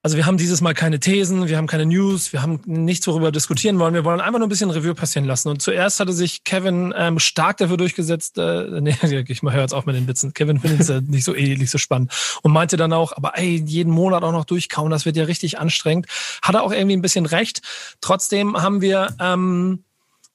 also 0.08 0.16
wir 0.16 0.24
haben 0.24 0.38
dieses 0.38 0.62
Mal 0.62 0.72
keine 0.72 1.00
Thesen, 1.00 1.48
wir 1.48 1.58
haben 1.58 1.66
keine 1.66 1.84
News, 1.84 2.32
wir 2.32 2.40
haben 2.40 2.62
nichts, 2.64 3.06
worüber 3.06 3.30
diskutieren 3.30 3.78
wollen. 3.78 3.92
Wir 3.92 4.06
wollen 4.06 4.22
einfach 4.22 4.38
nur 4.38 4.46
ein 4.46 4.48
bisschen 4.48 4.70
Revue 4.70 4.94
passieren 4.94 5.26
lassen. 5.26 5.50
Und 5.50 5.60
zuerst 5.60 6.00
hatte 6.00 6.14
sich 6.14 6.44
Kevin 6.44 6.94
ähm, 6.96 7.18
stark 7.18 7.58
dafür 7.58 7.76
durchgesetzt, 7.76 8.38
äh, 8.38 8.80
nee, 8.80 8.96
ich 9.02 9.42
höre 9.42 9.60
jetzt 9.60 9.74
auf 9.74 9.84
mit 9.84 9.96
den 9.96 10.08
Witzen. 10.08 10.32
Kevin 10.32 10.60
findet 10.60 10.80
es 10.80 11.02
nicht 11.02 11.26
so 11.26 11.34
eh, 11.34 11.56
nicht 11.58 11.70
so 11.70 11.76
spannend. 11.76 12.10
Und 12.40 12.52
meinte 12.52 12.78
dann 12.78 12.94
auch, 12.94 13.12
aber 13.18 13.36
ey, 13.36 13.62
jeden 13.66 13.92
Monat 13.92 14.22
auch 14.22 14.32
noch 14.32 14.46
durchkauen, 14.46 14.90
das 14.90 15.04
wird 15.04 15.18
ja 15.18 15.24
richtig 15.24 15.58
anstrengend. 15.58 16.06
Hat 16.40 16.54
er 16.54 16.62
auch 16.62 16.72
irgendwie 16.72 16.96
ein 16.96 17.02
bisschen 17.02 17.26
recht. 17.26 17.60
Trotzdem 18.00 18.56
haben 18.56 18.80
wir 18.80 19.14
ähm, 19.20 19.84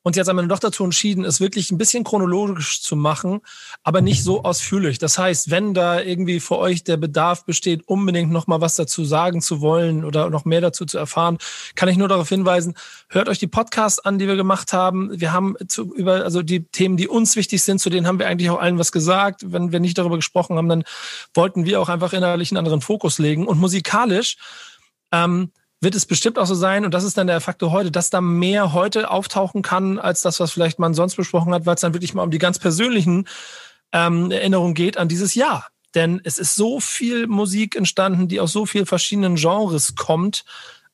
und 0.04 0.18
jetzt 0.18 0.28
haben 0.28 0.36
wir 0.36 0.44
doch 0.44 0.60
dazu 0.60 0.84
entschieden, 0.84 1.24
es 1.24 1.40
wirklich 1.40 1.72
ein 1.72 1.78
bisschen 1.78 2.04
chronologisch 2.04 2.82
zu 2.82 2.98
machen, 2.98 3.40
aber 3.84 4.02
nicht 4.02 4.24
so 4.24 4.44
ausführlich. 4.44 5.00
Das 5.00 5.18
heißt, 5.18 5.50
wenn 5.50 5.74
da 5.74 6.02
irgendwie 6.02 6.42
für 6.42 6.58
euch 6.58 6.84
der 6.84 6.98
Bedarf 6.98 7.46
besteht, 7.46 7.88
unbedingt 7.88 8.30
noch 8.30 8.46
mal 8.46 8.60
was 8.60 8.76
dazu 8.76 9.06
sagen 9.06 9.42
zu 9.42 9.62
wollen 9.62 10.04
oder 10.04 10.30
noch 10.30 10.44
mehr 10.44 10.60
dazu 10.60 10.86
zu 10.86 10.98
erfahren, 10.98 11.38
kann 11.76 11.88
ich 11.88 11.96
nur 11.96 12.10
darauf 12.10 12.28
hinweisen, 12.28 12.76
hört 13.08 13.30
euch 13.30 13.40
die 13.40 13.48
Podcasts 13.48 14.00
an, 14.00 14.20
die 14.20 14.28
wir 14.28 14.36
gemacht 14.36 14.74
haben. 14.74 15.10
Wir 15.20 15.32
haben 15.32 15.56
zu, 15.68 15.94
über, 15.96 16.26
also 16.26 16.42
die 16.42 16.66
Themen, 16.66 16.98
die 16.98 17.08
uns 17.08 17.38
wichtig 17.38 17.64
sind, 17.64 17.80
zu 17.80 17.90
denen 17.90 18.06
haben 18.06 18.20
wir 18.20 18.28
eigentlich 18.28 18.50
auch 18.50 18.60
allen 18.60 18.78
was 18.78 18.92
gesagt. 18.92 19.54
Wenn 19.54 19.72
wir 19.72 19.80
nicht 19.80 19.98
darüber 19.98 20.18
gesprochen 20.18 20.58
haben, 20.58 20.68
dann 20.68 20.84
wollten 21.34 21.66
wir 21.66 21.80
auch 21.80 21.88
einfach 21.88 22.12
innerlich 22.12 22.52
einen 22.52 22.58
anderen 22.58 22.82
Fokus 22.82 23.20
legen. 23.20 23.48
Und 23.48 23.58
musikalisch, 23.58 24.36
ähm, 25.14 25.52
wird 25.84 25.96
es 25.96 26.06
bestimmt 26.06 26.40
auch 26.40 26.46
so 26.46 26.56
sein, 26.56 26.86
und 26.86 26.94
das 26.94 27.04
ist 27.04 27.18
dann 27.18 27.28
der 27.28 27.42
Faktor 27.42 27.72
heute, 27.72 27.92
dass 27.92 28.10
da 28.10 28.22
mehr 28.22 28.74
heute 28.74 29.12
auftauchen 29.12 29.62
kann, 29.62 30.00
als 30.00 30.22
das, 30.22 30.40
was 30.40 30.52
vielleicht 30.52 30.80
man 30.80 30.94
sonst 30.94 31.16
besprochen 31.16 31.54
hat, 31.54 31.66
weil 31.66 31.76
es 31.76 31.82
dann 31.82 31.94
wirklich 31.94 32.14
mal 32.14 32.24
um 32.24 32.32
die 32.32 32.40
ganz 32.40 32.60
persönlichen 32.60 33.28
ähm, 33.92 34.32
Erinnerungen 34.32 34.74
geht 34.74 34.98
an 34.98 35.08
dieses 35.08 35.36
Jahr. 35.36 35.68
Denn 35.96 36.22
es 36.24 36.40
ist 36.40 36.56
so 36.56 36.80
viel 36.80 37.28
Musik 37.28 37.76
entstanden, 37.76 38.28
die 38.28 38.40
aus 38.40 38.52
so 38.52 38.66
vielen 38.66 38.86
verschiedenen 38.86 39.36
Genres 39.36 39.96
kommt, 39.96 40.44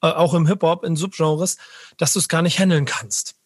äh, 0.02 0.08
auch 0.08 0.34
im 0.34 0.48
Hip-Hop, 0.48 0.84
in 0.84 0.96
Subgenres, 0.96 1.58
dass 1.98 2.14
du 2.14 2.20
es 2.20 2.28
gar 2.28 2.42
nicht 2.42 2.60
handeln 2.60 2.86
kannst. 2.86 3.39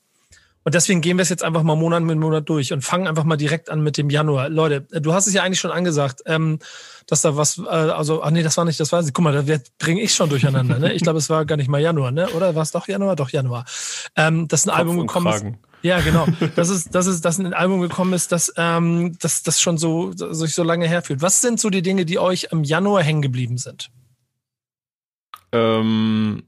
Und 0.63 0.75
deswegen 0.75 1.01
gehen 1.01 1.17
wir 1.17 1.23
es 1.23 1.29
jetzt 1.29 1.43
einfach 1.43 1.63
mal 1.63 1.75
Monat 1.75 2.03
mit 2.03 2.17
Monat 2.17 2.47
durch 2.47 2.71
und 2.71 2.81
fangen 2.81 3.07
einfach 3.07 3.25
mal 3.25 3.35
direkt 3.35 3.69
an 3.69 3.81
mit 3.81 3.97
dem 3.97 4.09
Januar. 4.09 4.49
Leute, 4.49 4.81
du 4.81 5.13
hast 5.13 5.27
es 5.27 5.33
ja 5.33 5.43
eigentlich 5.43 5.59
schon 5.59 5.71
angesagt, 5.71 6.21
ähm, 6.25 6.59
dass 7.05 7.21
da 7.21 7.35
was, 7.35 7.57
äh, 7.57 7.69
also, 7.69 8.23
ach 8.23 8.31
nee, 8.31 8.43
das 8.43 8.55
war 8.55 8.65
nicht, 8.65 8.79
das 8.79 8.91
war, 8.91 9.03
guck 9.03 9.19
mal, 9.19 9.43
da 9.43 9.57
bringe 9.77 10.01
ich 10.01 10.13
schon 10.13 10.29
durcheinander. 10.29 10.79
Ne? 10.79 10.93
Ich 10.93 11.03
glaube, 11.03 11.19
es 11.19 11.29
war 11.29 11.45
gar 11.45 11.57
nicht 11.57 11.69
mal 11.69 11.81
Januar, 11.81 12.11
ne? 12.11 12.29
Oder 12.29 12.55
war 12.55 12.63
es 12.63 12.71
doch 12.71 12.87
Januar? 12.87 13.15
Doch 13.15 13.29
Januar. 13.29 13.65
Ähm, 14.15 14.47
dass 14.47 14.65
ein 14.65 14.69
Kopf 14.69 14.79
Album 14.79 14.97
gekommen 14.99 15.33
ist. 15.33 15.45
Ja, 15.83 15.99
genau. 15.99 16.25
Das 16.55 16.69
ist, 16.69 16.95
das 16.95 17.07
ist, 17.07 17.25
dass 17.25 17.39
ein 17.39 17.53
Album 17.53 17.81
gekommen 17.81 18.13
ist, 18.13 18.31
das, 18.31 18.53
ähm, 18.55 19.17
das, 19.19 19.43
das 19.43 19.61
schon 19.61 19.77
so, 19.77 20.13
sich 20.13 20.55
so 20.55 20.63
lange 20.63 20.87
herfühlt. 20.87 21.21
Was 21.21 21.41
sind 21.41 21.59
so 21.59 21.69
die 21.69 21.81
Dinge, 21.81 22.05
die 22.05 22.19
euch 22.19 22.47
im 22.51 22.63
Januar 22.63 23.03
hängen 23.03 23.21
geblieben 23.21 23.57
sind? 23.57 23.91
Ähm, 25.51 26.43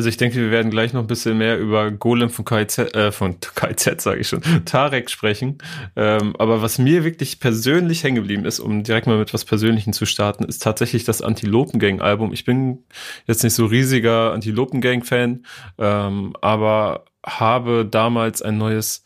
also 0.00 0.08
ich 0.08 0.16
denke, 0.16 0.36
wir 0.36 0.50
werden 0.50 0.70
gleich 0.70 0.94
noch 0.94 1.02
ein 1.02 1.06
bisschen 1.06 1.36
mehr 1.36 1.58
über 1.58 1.90
Golem 1.90 2.30
von 2.30 2.46
KIZ, 2.46 2.78
äh, 2.78 3.12
von 3.12 3.36
KIZ 3.38 3.84
sage 4.00 4.20
ich 4.20 4.28
schon, 4.28 4.40
Tarek 4.64 5.10
sprechen. 5.10 5.58
Ähm, 5.94 6.34
aber 6.38 6.62
was 6.62 6.78
mir 6.78 7.04
wirklich 7.04 7.38
persönlich 7.38 8.02
hängen 8.02 8.14
geblieben 8.14 8.46
ist, 8.46 8.60
um 8.60 8.82
direkt 8.82 9.06
mal 9.06 9.18
mit 9.18 9.34
was 9.34 9.44
Persönlichem 9.44 9.92
zu 9.92 10.06
starten, 10.06 10.44
ist 10.44 10.62
tatsächlich 10.62 11.04
das 11.04 11.20
Antilopengang-Album. 11.20 12.32
Ich 12.32 12.46
bin 12.46 12.78
jetzt 13.26 13.44
nicht 13.44 13.52
so 13.52 13.66
riesiger 13.66 14.32
Antilopengang-Fan, 14.32 15.44
ähm, 15.76 16.32
aber 16.40 17.04
habe 17.22 17.84
damals 17.84 18.40
ein 18.40 18.56
neues 18.56 19.04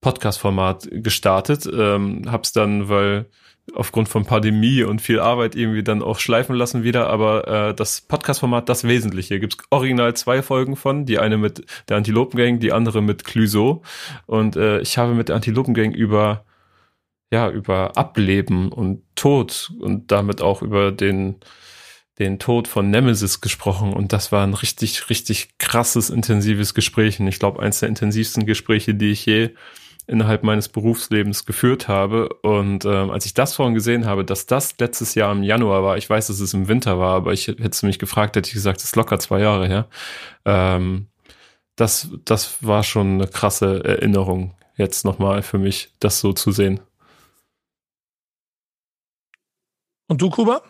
Podcast-Format 0.00 0.88
gestartet. 0.90 1.64
Ähm, 1.72 2.22
hab's 2.26 2.50
dann, 2.50 2.88
weil 2.88 3.26
aufgrund 3.74 4.08
von 4.08 4.24
Pandemie 4.24 4.82
und 4.82 5.00
viel 5.00 5.20
Arbeit 5.20 5.54
irgendwie 5.54 5.82
dann 5.82 6.02
auch 6.02 6.18
schleifen 6.18 6.56
lassen 6.56 6.82
wieder. 6.82 7.08
Aber 7.08 7.48
äh, 7.48 7.74
das 7.74 8.00
Podcast-Format, 8.00 8.68
das 8.68 8.84
Wesentliche, 8.84 9.40
gibt's 9.40 9.58
original 9.70 10.14
zwei 10.14 10.42
Folgen 10.42 10.76
von. 10.76 11.06
Die 11.06 11.18
eine 11.18 11.38
mit 11.38 11.64
der 11.88 11.96
Antilopengang, 11.96 12.60
die 12.60 12.72
andere 12.72 13.02
mit 13.02 13.24
Clüso. 13.24 13.82
Und 14.26 14.56
äh, 14.56 14.80
ich 14.80 14.98
habe 14.98 15.14
mit 15.14 15.28
der 15.28 15.36
Antilopengang 15.36 15.92
über 15.92 16.44
ja 17.30 17.50
über 17.50 17.96
Ableben 17.96 18.72
und 18.72 19.02
Tod 19.14 19.72
und 19.80 20.10
damit 20.10 20.40
auch 20.40 20.62
über 20.62 20.92
den 20.92 21.36
den 22.18 22.38
Tod 22.40 22.66
von 22.66 22.90
Nemesis 22.90 23.40
gesprochen 23.40 23.92
und 23.92 24.12
das 24.12 24.32
war 24.32 24.42
ein 24.42 24.54
richtig 24.54 25.08
richtig 25.10 25.50
krasses 25.58 26.10
intensives 26.10 26.74
Gespräch 26.74 27.20
und 27.20 27.28
ich 27.28 27.38
glaube 27.38 27.62
eins 27.62 27.80
der 27.80 27.88
intensivsten 27.88 28.46
Gespräche, 28.46 28.94
die 28.94 29.10
ich 29.10 29.26
je 29.26 29.50
innerhalb 30.08 30.42
meines 30.42 30.68
Berufslebens 30.68 31.44
geführt 31.44 31.86
habe. 31.86 32.28
Und 32.42 32.84
ähm, 32.84 33.10
als 33.10 33.26
ich 33.26 33.34
das 33.34 33.54
vorhin 33.54 33.74
gesehen 33.74 34.06
habe, 34.06 34.24
dass 34.24 34.46
das 34.46 34.76
letztes 34.78 35.14
Jahr 35.14 35.30
im 35.30 35.42
Januar 35.42 35.84
war, 35.84 35.96
ich 35.98 36.08
weiß, 36.08 36.26
dass 36.28 36.40
es 36.40 36.54
im 36.54 36.66
Winter 36.66 36.98
war, 36.98 37.14
aber 37.14 37.32
ich 37.32 37.46
hätte 37.46 37.86
mich 37.86 37.98
gefragt, 37.98 38.34
hätte 38.34 38.48
ich 38.48 38.54
gesagt, 38.54 38.78
das 38.78 38.86
ist 38.86 38.96
locker 38.96 39.18
zwei 39.18 39.40
Jahre 39.40 39.68
her. 39.68 39.86
Ähm, 40.44 41.06
das, 41.76 42.08
das 42.24 42.62
war 42.64 42.82
schon 42.82 43.14
eine 43.14 43.28
krasse 43.28 43.84
Erinnerung 43.84 44.54
jetzt 44.76 45.04
nochmal 45.04 45.42
für 45.42 45.58
mich, 45.58 45.90
das 46.00 46.20
so 46.20 46.32
zu 46.32 46.52
sehen. 46.52 46.80
Und 50.08 50.22
du, 50.22 50.30
Kuba? 50.30 50.62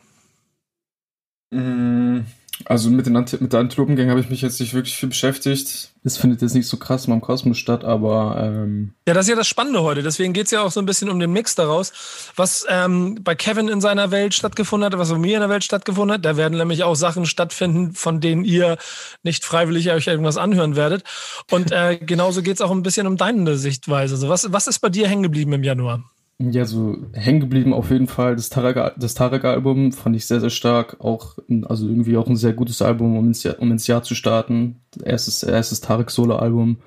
Mm, 1.50 2.20
Also 2.64 2.90
mit, 2.90 3.06
den 3.06 3.16
Anti 3.16 3.36
mit 3.40 3.52
der 3.52 3.60
Antilopengang 3.60 4.10
habe 4.10 4.20
ich 4.20 4.30
mich 4.30 4.42
jetzt 4.42 4.58
nicht 4.60 4.74
wirklich 4.74 4.96
viel 4.96 5.08
beschäftigt. 5.08 5.90
Es 6.04 6.16
findet 6.16 6.42
jetzt 6.42 6.54
nicht 6.54 6.66
so 6.66 6.76
krass 6.76 7.06
mal 7.06 7.14
im 7.14 7.20
Kosmos 7.20 7.58
statt, 7.58 7.84
aber 7.84 8.36
ähm 8.40 8.94
Ja, 9.06 9.14
das 9.14 9.26
ist 9.26 9.30
ja 9.30 9.36
das 9.36 9.46
Spannende 9.46 9.82
heute. 9.82 10.02
Deswegen 10.02 10.32
geht's 10.32 10.50
ja 10.50 10.62
auch 10.62 10.70
so 10.70 10.80
ein 10.80 10.86
bisschen 10.86 11.10
um 11.10 11.20
den 11.20 11.32
Mix 11.32 11.54
daraus, 11.54 11.92
was 12.34 12.66
ähm, 12.68 13.18
bei 13.22 13.34
Kevin 13.34 13.68
in 13.68 13.80
seiner 13.80 14.10
Welt 14.10 14.34
stattgefunden 14.34 14.86
hat, 14.86 14.98
was 14.98 15.10
bei 15.10 15.18
mir 15.18 15.34
in 15.34 15.40
der 15.40 15.50
Welt 15.50 15.64
stattgefunden 15.64 16.14
hat. 16.14 16.24
Da 16.24 16.36
werden 16.36 16.58
nämlich 16.58 16.82
auch 16.82 16.96
Sachen 16.96 17.26
stattfinden, 17.26 17.92
von 17.92 18.20
denen 18.20 18.44
ihr 18.44 18.76
nicht 19.22 19.44
freiwillig 19.44 19.90
euch 19.90 20.06
irgendwas 20.06 20.36
anhören 20.36 20.76
werdet. 20.76 21.04
Und 21.50 21.70
äh, 21.70 21.98
genauso 21.98 22.42
geht's 22.42 22.60
auch 22.60 22.70
ein 22.70 22.82
bisschen 22.82 23.06
um 23.06 23.16
deine 23.16 23.56
Sichtweise. 23.56 24.14
Also 24.14 24.28
was, 24.28 24.52
was 24.52 24.66
ist 24.66 24.80
bei 24.80 24.88
dir 24.88 25.08
hängen 25.08 25.22
geblieben 25.22 25.52
im 25.52 25.62
Januar? 25.62 26.07
Ja, 26.40 26.64
so 26.66 26.96
hängen 27.14 27.40
geblieben 27.40 27.72
auf 27.74 27.90
jeden 27.90 28.06
Fall. 28.06 28.36
Das 28.36 28.48
Tarek, 28.48 28.94
das 28.96 29.14
Tarek-Album 29.14 29.90
fand 29.90 30.14
ich 30.14 30.26
sehr, 30.26 30.40
sehr 30.40 30.50
stark. 30.50 31.00
Auch, 31.00 31.36
also 31.64 31.88
irgendwie 31.88 32.16
auch 32.16 32.28
ein 32.28 32.36
sehr 32.36 32.52
gutes 32.52 32.80
Album, 32.80 33.16
um 33.16 33.26
ins 33.26 33.42
Jahr, 33.42 33.58
um 33.58 33.72
ins 33.72 33.88
Jahr 33.88 34.04
zu 34.04 34.14
starten. 34.14 34.80
Erstes, 35.02 35.42
erstes 35.42 35.80
Tarek-Solo-Album. 35.80 36.78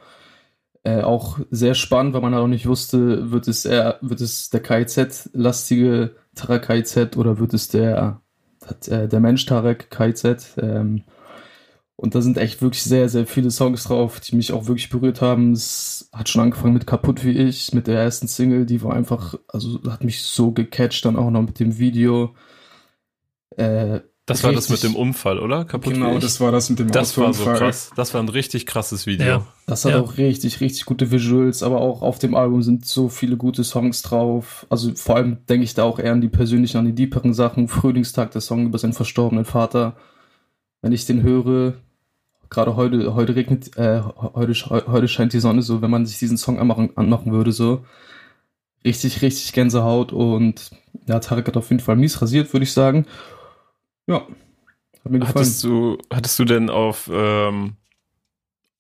Äh, 0.84 1.02
auch 1.02 1.40
sehr 1.52 1.76
spannend, 1.76 2.14
weil 2.14 2.22
man 2.22 2.34
halt 2.34 2.44
auch 2.44 2.48
nicht 2.48 2.66
wusste, 2.68 3.32
wird 3.32 3.48
es 3.50 3.66
eher, 3.66 4.00
wird 4.02 4.22
es 4.22 4.50
der 4.50 4.62
KIZ-lastige 4.62 6.16
Tarek 6.34 6.64
KIZ 6.68 7.18
oder 7.18 7.38
wird 7.40 7.54
es 7.54 7.68
der, 7.68 8.22
der, 8.88 9.08
der 9.08 9.20
Mensch 9.20 9.46
Tarek 9.46 9.92
KIZ? 9.92 10.56
Ähm, 10.62 11.04
und 12.02 12.16
da 12.16 12.22
sind 12.22 12.40
echt 12.40 12.64
wirklich 12.64 12.82
sehr, 12.82 13.10
sehr 13.10 13.28
viele 13.28 13.52
Songs 13.52 13.84
drauf, 13.84 14.20
die 14.20 14.36
mich 14.36 14.54
auch 14.54 14.66
wirklich 14.66 14.90
berührt 14.90 15.22
haben. 15.22 15.52
Es 15.52 16.10
hat 16.12 16.30
schon 16.30 16.42
angefangen 16.42 16.74
mit 16.74 16.88
Kaputt 16.88 17.24
wie 17.24 17.38
ich, 17.38 17.74
mit 17.74 17.86
der 17.86 18.02
ersten 18.02 18.28
Single, 18.28 18.66
die 18.66 18.82
war 18.82 18.96
einfach, 18.96 19.36
also 19.48 19.80
hat 19.88 20.04
mich 20.04 20.24
so 20.24 20.52
gecatcht, 20.52 21.06
dann 21.06 21.16
auch 21.16 21.30
noch 21.30 21.44
mit 21.44 21.60
dem 21.60 21.78
Video. 21.78 22.34
Äh, 23.56 24.00
das 24.26 24.44
war 24.44 24.52
das 24.52 24.70
mit 24.70 24.82
dem 24.82 24.96
Unfall, 24.96 25.38
oder? 25.38 25.64
Kaputt 25.64 25.94
genau, 25.94 26.18
das 26.18 26.42
war 26.42 26.52
das 26.52 26.72
mit 26.72 26.80
dem 26.80 26.90
Das 26.90 27.20
war 27.20 27.36
so 27.36 27.44
krass. 27.44 27.92
Das 27.96 28.16
war 28.16 28.24
ein 28.24 28.30
richtig 28.30 28.66
krasses 28.66 29.06
Video. 29.06 29.28
Ja. 29.28 29.48
Das 29.68 29.86
hat 29.86 29.92
ja. 29.92 30.02
auch 30.02 30.18
richtig, 30.18 30.60
richtig 30.60 30.86
gute 30.86 31.12
Visuals, 31.12 31.62
aber 31.62 31.82
auch 31.82 32.02
auf 32.02 32.18
dem 32.18 32.34
Album 32.34 32.64
sind 32.64 32.84
so 32.88 33.10
viele 33.10 33.38
gute 33.38 33.64
Songs 33.64 34.02
drauf. 34.02 34.66
Also 34.72 34.92
vor 34.96 35.18
allem 35.18 35.46
denke 35.50 35.66
ich 35.66 35.76
da 35.76 35.84
auch 35.84 36.00
eher 36.00 36.14
an 36.14 36.22
die 36.22 36.30
persönlichen, 36.30 36.78
an 36.78 36.86
die 36.86 36.96
deeperen 36.96 37.36
Sachen. 37.36 37.68
Frühlingstag, 37.68 38.32
der 38.32 38.42
Song 38.42 38.66
über 38.66 38.80
seinen 38.80 38.94
verstorbenen 38.94 39.46
Vater. 39.46 39.98
Wenn 40.82 40.94
ich 40.94 41.06
den 41.06 41.22
höre, 41.22 41.76
gerade 42.52 42.76
heute, 42.76 43.16
heute 43.16 43.36
regnet, 43.36 43.76
äh, 43.78 44.02
heute, 44.02 44.54
heute 44.70 45.08
scheint 45.08 45.34
die 45.34 45.40
Sonne 45.40 45.64
so, 45.64 45.82
wenn 45.82 45.90
man 45.90 46.06
sich 46.06 46.20
diesen 46.20 46.38
Song 46.38 46.60
anmachen, 46.60 46.96
anmachen 46.96 47.32
würde, 47.32 47.52
so 47.52 47.84
richtig, 48.86 49.22
richtig 49.24 49.54
Gänsehaut 49.54 50.12
und 50.12 50.70
ja, 51.08 51.20
Tarek 51.20 51.48
hat 51.48 51.58
auf 51.58 51.70
jeden 51.72 51.82
Fall 51.82 51.96
mies 51.96 52.22
rasiert, 52.22 52.54
würde 52.54 52.66
ich 52.66 52.74
sagen. 52.74 53.08
Ja, 54.06 54.28
hat 55.04 55.12
mir 55.12 55.20
gefallen. 55.20 55.36
Hattest 55.36 55.64
du, 55.64 55.98
hattest 56.12 56.38
du 56.38 56.46
denn 56.46 56.70
auf 56.70 57.10
ähm, 57.12 57.78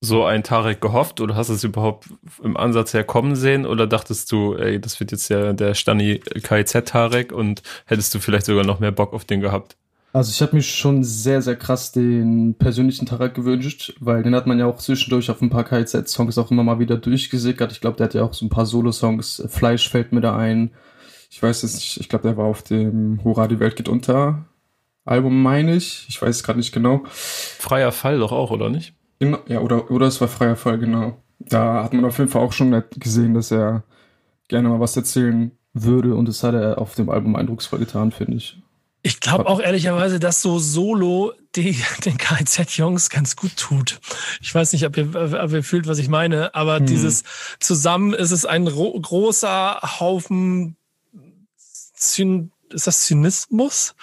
so 0.01 0.25
ein 0.25 0.43
Tarek 0.43 0.81
gehofft 0.81 1.21
oder 1.21 1.35
hast 1.35 1.49
du 1.49 1.53
es 1.53 1.63
überhaupt 1.63 2.09
im 2.43 2.57
Ansatz 2.57 2.93
her 2.93 3.05
kommen 3.05 3.35
sehen 3.35 3.65
oder 3.65 3.87
dachtest 3.87 4.31
du, 4.31 4.55
ey, 4.55 4.81
das 4.81 4.99
wird 4.99 5.11
jetzt 5.11 5.29
ja 5.29 5.53
der 5.53 5.75
Stani 5.75 6.19
KIZ 6.19 6.73
Tarek 6.85 7.31
und 7.31 7.61
hättest 7.85 8.13
du 8.13 8.19
vielleicht 8.19 8.47
sogar 8.47 8.65
noch 8.65 8.79
mehr 8.79 8.91
Bock 8.91 9.13
auf 9.13 9.23
den 9.23 9.39
gehabt? 9.39 9.77
Also 10.13 10.31
ich 10.31 10.41
habe 10.41 10.57
mir 10.57 10.61
schon 10.61 11.03
sehr, 11.05 11.41
sehr 11.41 11.55
krass 11.55 11.93
den 11.93 12.55
persönlichen 12.55 13.05
Tarek 13.05 13.33
gewünscht, 13.33 13.95
weil 14.01 14.23
den 14.23 14.35
hat 14.35 14.45
man 14.45 14.59
ja 14.59 14.65
auch 14.65 14.77
zwischendurch 14.77 15.31
auf 15.31 15.41
ein 15.41 15.49
paar 15.49 15.63
KZ-Songs 15.63 16.37
auch 16.37 16.51
immer 16.51 16.63
mal 16.63 16.79
wieder 16.79 16.97
durchgesickert. 16.97 17.71
Ich 17.71 17.79
glaube, 17.79 17.95
der 17.95 18.05
hat 18.05 18.13
ja 18.13 18.23
auch 18.23 18.33
so 18.33 18.45
ein 18.45 18.49
paar 18.49 18.65
Solo-Songs. 18.65 19.43
Fleisch 19.47 19.89
fällt 19.89 20.11
mir 20.11 20.19
da 20.19 20.35
ein. 20.35 20.71
Ich 21.29 21.41
weiß 21.41 21.63
es 21.63 21.75
nicht, 21.75 21.97
ich 22.01 22.09
glaube, 22.09 22.27
der 22.27 22.35
war 22.35 22.45
auf 22.45 22.61
dem 22.61 23.23
Hurra, 23.23 23.47
die 23.47 23.61
Welt 23.61 23.77
geht 23.77 23.87
unter 23.87 24.45
Album, 25.05 25.41
meine 25.41 25.75
ich. 25.75 26.05
Ich 26.09 26.21
weiß 26.21 26.35
es 26.35 26.43
gerade 26.43 26.59
nicht 26.59 26.73
genau. 26.73 27.03
Freier 27.05 27.93
Fall 27.93 28.19
doch 28.19 28.33
auch, 28.33 28.51
oder 28.51 28.69
nicht? 28.69 28.93
Genau, 29.19 29.39
ja, 29.47 29.61
oder, 29.61 29.89
oder 29.91 30.07
es 30.07 30.19
war 30.19 30.27
Freier 30.27 30.57
Fall, 30.57 30.77
genau. 30.77 31.17
Da 31.39 31.83
hat 31.83 31.93
man 31.93 32.03
auf 32.03 32.17
jeden 32.17 32.29
Fall 32.29 32.41
auch 32.41 32.51
schon 32.51 32.83
gesehen, 32.97 33.33
dass 33.33 33.49
er 33.49 33.83
gerne 34.49 34.67
mal 34.67 34.81
was 34.81 34.97
erzählen 34.97 35.51
würde 35.73 36.15
und 36.15 36.27
das 36.27 36.43
hat 36.43 36.53
er 36.53 36.79
auf 36.79 36.95
dem 36.95 37.09
Album 37.09 37.37
eindrucksvoll 37.37 37.79
getan, 37.79 38.11
finde 38.11 38.35
ich. 38.35 38.60
Ich 39.03 39.19
glaube 39.19 39.47
auch 39.47 39.59
ehrlicherweise, 39.59 40.19
dass 40.19 40.41
so 40.41 40.59
Solo 40.59 41.33
die, 41.55 41.75
den 42.05 42.17
KZ-Jungs 42.17 43.09
ganz 43.09 43.35
gut 43.35 43.57
tut. 43.57 43.99
Ich 44.41 44.53
weiß 44.53 44.73
nicht, 44.73 44.85
ob 44.85 44.95
ihr, 44.97 45.15
ob 45.15 45.51
ihr 45.51 45.63
fühlt, 45.63 45.87
was 45.87 45.97
ich 45.97 46.07
meine, 46.07 46.53
aber 46.53 46.77
hm. 46.77 46.85
dieses 46.85 47.23
zusammen 47.59 48.13
ist 48.13 48.31
es 48.31 48.45
ein 48.45 48.65
großer 48.65 49.81
Haufen 49.99 50.75
Zyn 51.95 52.51
ist 52.73 52.87
das 52.87 53.01
Zynismus? 53.05 53.95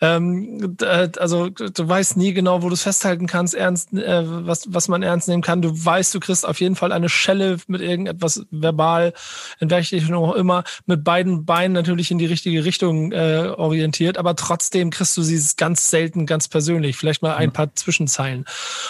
Ähm, 0.00 0.76
also 1.18 1.48
du 1.48 1.88
weißt 1.88 2.16
nie 2.16 2.32
genau, 2.32 2.62
wo 2.62 2.68
du 2.68 2.74
es 2.74 2.82
festhalten 2.82 3.26
kannst, 3.26 3.54
ernst, 3.54 3.92
äh, 3.92 4.22
was, 4.46 4.66
was 4.68 4.88
man 4.88 5.02
ernst 5.02 5.28
nehmen 5.28 5.42
kann. 5.42 5.62
Du 5.62 5.72
weißt, 5.72 6.14
du 6.14 6.20
kriegst 6.20 6.46
auf 6.46 6.60
jeden 6.60 6.76
Fall 6.76 6.92
eine 6.92 7.08
Schelle 7.08 7.58
mit 7.66 7.80
irgendetwas 7.80 8.46
verbal, 8.50 9.12
in 9.60 9.70
welche 9.70 9.96
Richtung 9.96 10.16
auch 10.16 10.34
immer, 10.34 10.64
mit 10.86 11.04
beiden 11.04 11.44
Beinen 11.44 11.72
natürlich 11.72 12.10
in 12.10 12.18
die 12.18 12.26
richtige 12.26 12.64
Richtung 12.64 13.12
äh, 13.12 13.52
orientiert, 13.56 14.18
aber 14.18 14.36
trotzdem 14.36 14.90
kriegst 14.90 15.16
du 15.16 15.22
sie 15.22 15.36
ganz 15.56 15.90
selten 15.90 16.26
ganz 16.26 16.48
persönlich, 16.48 16.96
vielleicht 16.96 17.22
mal 17.22 17.36
ein 17.36 17.52
paar 17.52 17.74
Zwischenzeilen. 17.74 18.44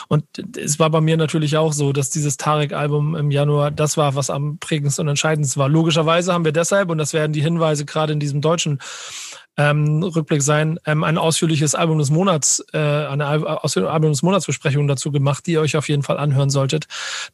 Und 0.08 0.24
es 0.56 0.78
war 0.78 0.90
bei 0.90 1.00
mir 1.00 1.16
natürlich 1.16 1.56
auch 1.56 1.72
so, 1.72 1.92
dass 1.92 2.10
dieses 2.10 2.36
Tarek-Album 2.36 3.14
im 3.14 3.30
Januar 3.30 3.70
das 3.70 3.96
war, 3.96 4.14
was 4.14 4.30
am 4.30 4.58
prägendsten 4.58 5.04
und 5.04 5.10
entscheidendsten 5.10 5.60
war. 5.60 5.68
Logischerweise 5.68 6.32
haben 6.32 6.44
wir 6.44 6.52
deshalb, 6.52 6.90
und 6.90 6.98
das 6.98 7.12
werden 7.12 7.32
die 7.32 7.42
Hinweise 7.42 7.84
gerade 7.84 8.12
in 8.12 8.20
diesem 8.20 8.40
deutschen 8.40 8.78
ähm, 9.56 10.02
Rückblick 10.02 10.42
sein, 10.42 10.78
ähm, 10.86 11.04
ein 11.04 11.18
ausführliches 11.18 11.74
Album 11.74 11.98
des 11.98 12.10
Monats, 12.10 12.64
äh, 12.72 12.78
eine 12.78 13.26
ausführliche 13.62 13.92
Album 13.92 14.12
des 14.12 14.22
Monatsbesprechung 14.22 14.86
dazu 14.86 15.10
gemacht, 15.10 15.46
die 15.46 15.52
ihr 15.52 15.60
euch 15.60 15.76
auf 15.76 15.88
jeden 15.88 16.02
Fall 16.02 16.18
anhören 16.18 16.50
solltet. 16.50 16.86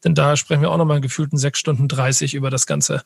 Denn 0.04 0.14
da 0.14 0.36
sprechen 0.36 0.62
wir 0.62 0.70
auch 0.70 0.78
nochmal 0.78 1.00
gefühlten 1.00 1.38
sechs 1.38 1.58
Stunden 1.58 1.88
dreißig 1.88 2.34
über 2.34 2.50
das 2.50 2.66
Ganze. 2.66 3.02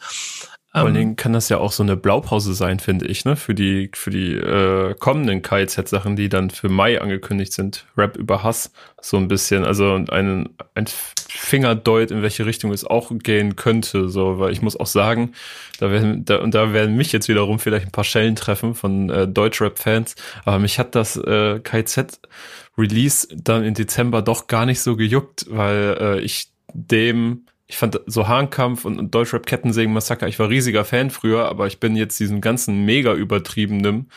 Vor 0.77 0.85
allen 0.85 0.95
ähm, 0.95 1.01
Dingen 1.01 1.17
kann 1.17 1.33
das 1.33 1.49
ja 1.49 1.57
auch 1.57 1.73
so 1.73 1.83
eine 1.83 1.97
Blaupause 1.97 2.53
sein, 2.53 2.81
finde 2.81 3.07
ich, 3.07 3.25
ne? 3.25 3.35
Für 3.35 3.55
die, 3.55 3.91
für 3.95 4.11
die 4.11 4.35
äh, 4.35 4.95
kommenden 4.99 5.41
KZ-Sachen, 5.41 6.17
die 6.17 6.29
dann 6.29 6.51
für 6.51 6.69
Mai 6.69 7.01
angekündigt 7.01 7.55
sind. 7.55 7.87
Rap 7.97 8.15
über 8.19 8.43
Hass, 8.43 8.73
so 9.01 9.17
ein 9.17 9.27
bisschen. 9.27 9.65
Also 9.65 9.95
ein, 9.95 10.51
ein 10.75 10.87
Fingerdeut, 11.29 12.11
in 12.11 12.21
welche 12.21 12.45
Richtung 12.45 12.73
es 12.73 12.85
auch 12.85 13.11
gehen 13.11 13.57
könnte. 13.57 14.11
So, 14.11 14.39
weil 14.39 14.53
ich 14.53 14.61
muss 14.61 14.79
auch 14.79 14.87
sagen, 14.87 15.33
da 15.79 15.91
werden, 15.91 16.27
da, 16.27 16.41
und 16.41 16.55
da 16.55 16.75
werden 16.75 16.95
mich 16.95 17.11
jetzt 17.11 17.29
wiederum 17.29 17.59
vielleicht 17.59 17.87
ein 17.87 17.93
paar 17.93 18.05
Schellen 18.05 18.37
treffen 18.37 18.75
von 18.75 19.09
äh, 19.09 19.27
Deutschrap-Fans. 19.27 20.15
Aber 20.45 20.59
mich 20.59 20.79
hat 20.79 20.95
das 20.95 21.17
äh, 21.17 21.59
KZ-Release 21.59 23.29
dann 23.35 23.65
im 23.65 23.73
Dezember 23.73 24.21
doch 24.21 24.47
gar 24.47 24.67
nicht 24.67 24.81
so 24.81 24.95
gejuckt, 24.95 25.47
weil 25.49 25.97
äh, 25.99 26.21
ich 26.21 26.51
dem 26.75 27.47
ich 27.67 27.77
fand 27.77 28.01
so 28.07 28.29
Hahnkampf 28.29 28.85
und 28.85 29.15
Deutschrap 29.15 29.47
Kettensägen 29.47 29.93
Massaker, 29.93 30.29
ich 30.29 30.39
war 30.39 30.49
riesiger 30.49 30.85
Fan 30.85 31.11
früher, 31.11 31.49
aber 31.49 31.67
ich 31.67 31.81
bin 31.81 31.97
jetzt 31.97 32.19
diesen 32.21 32.41
ganzen 32.41 32.85
mega 32.85 33.13
übertriebenen 33.15 34.09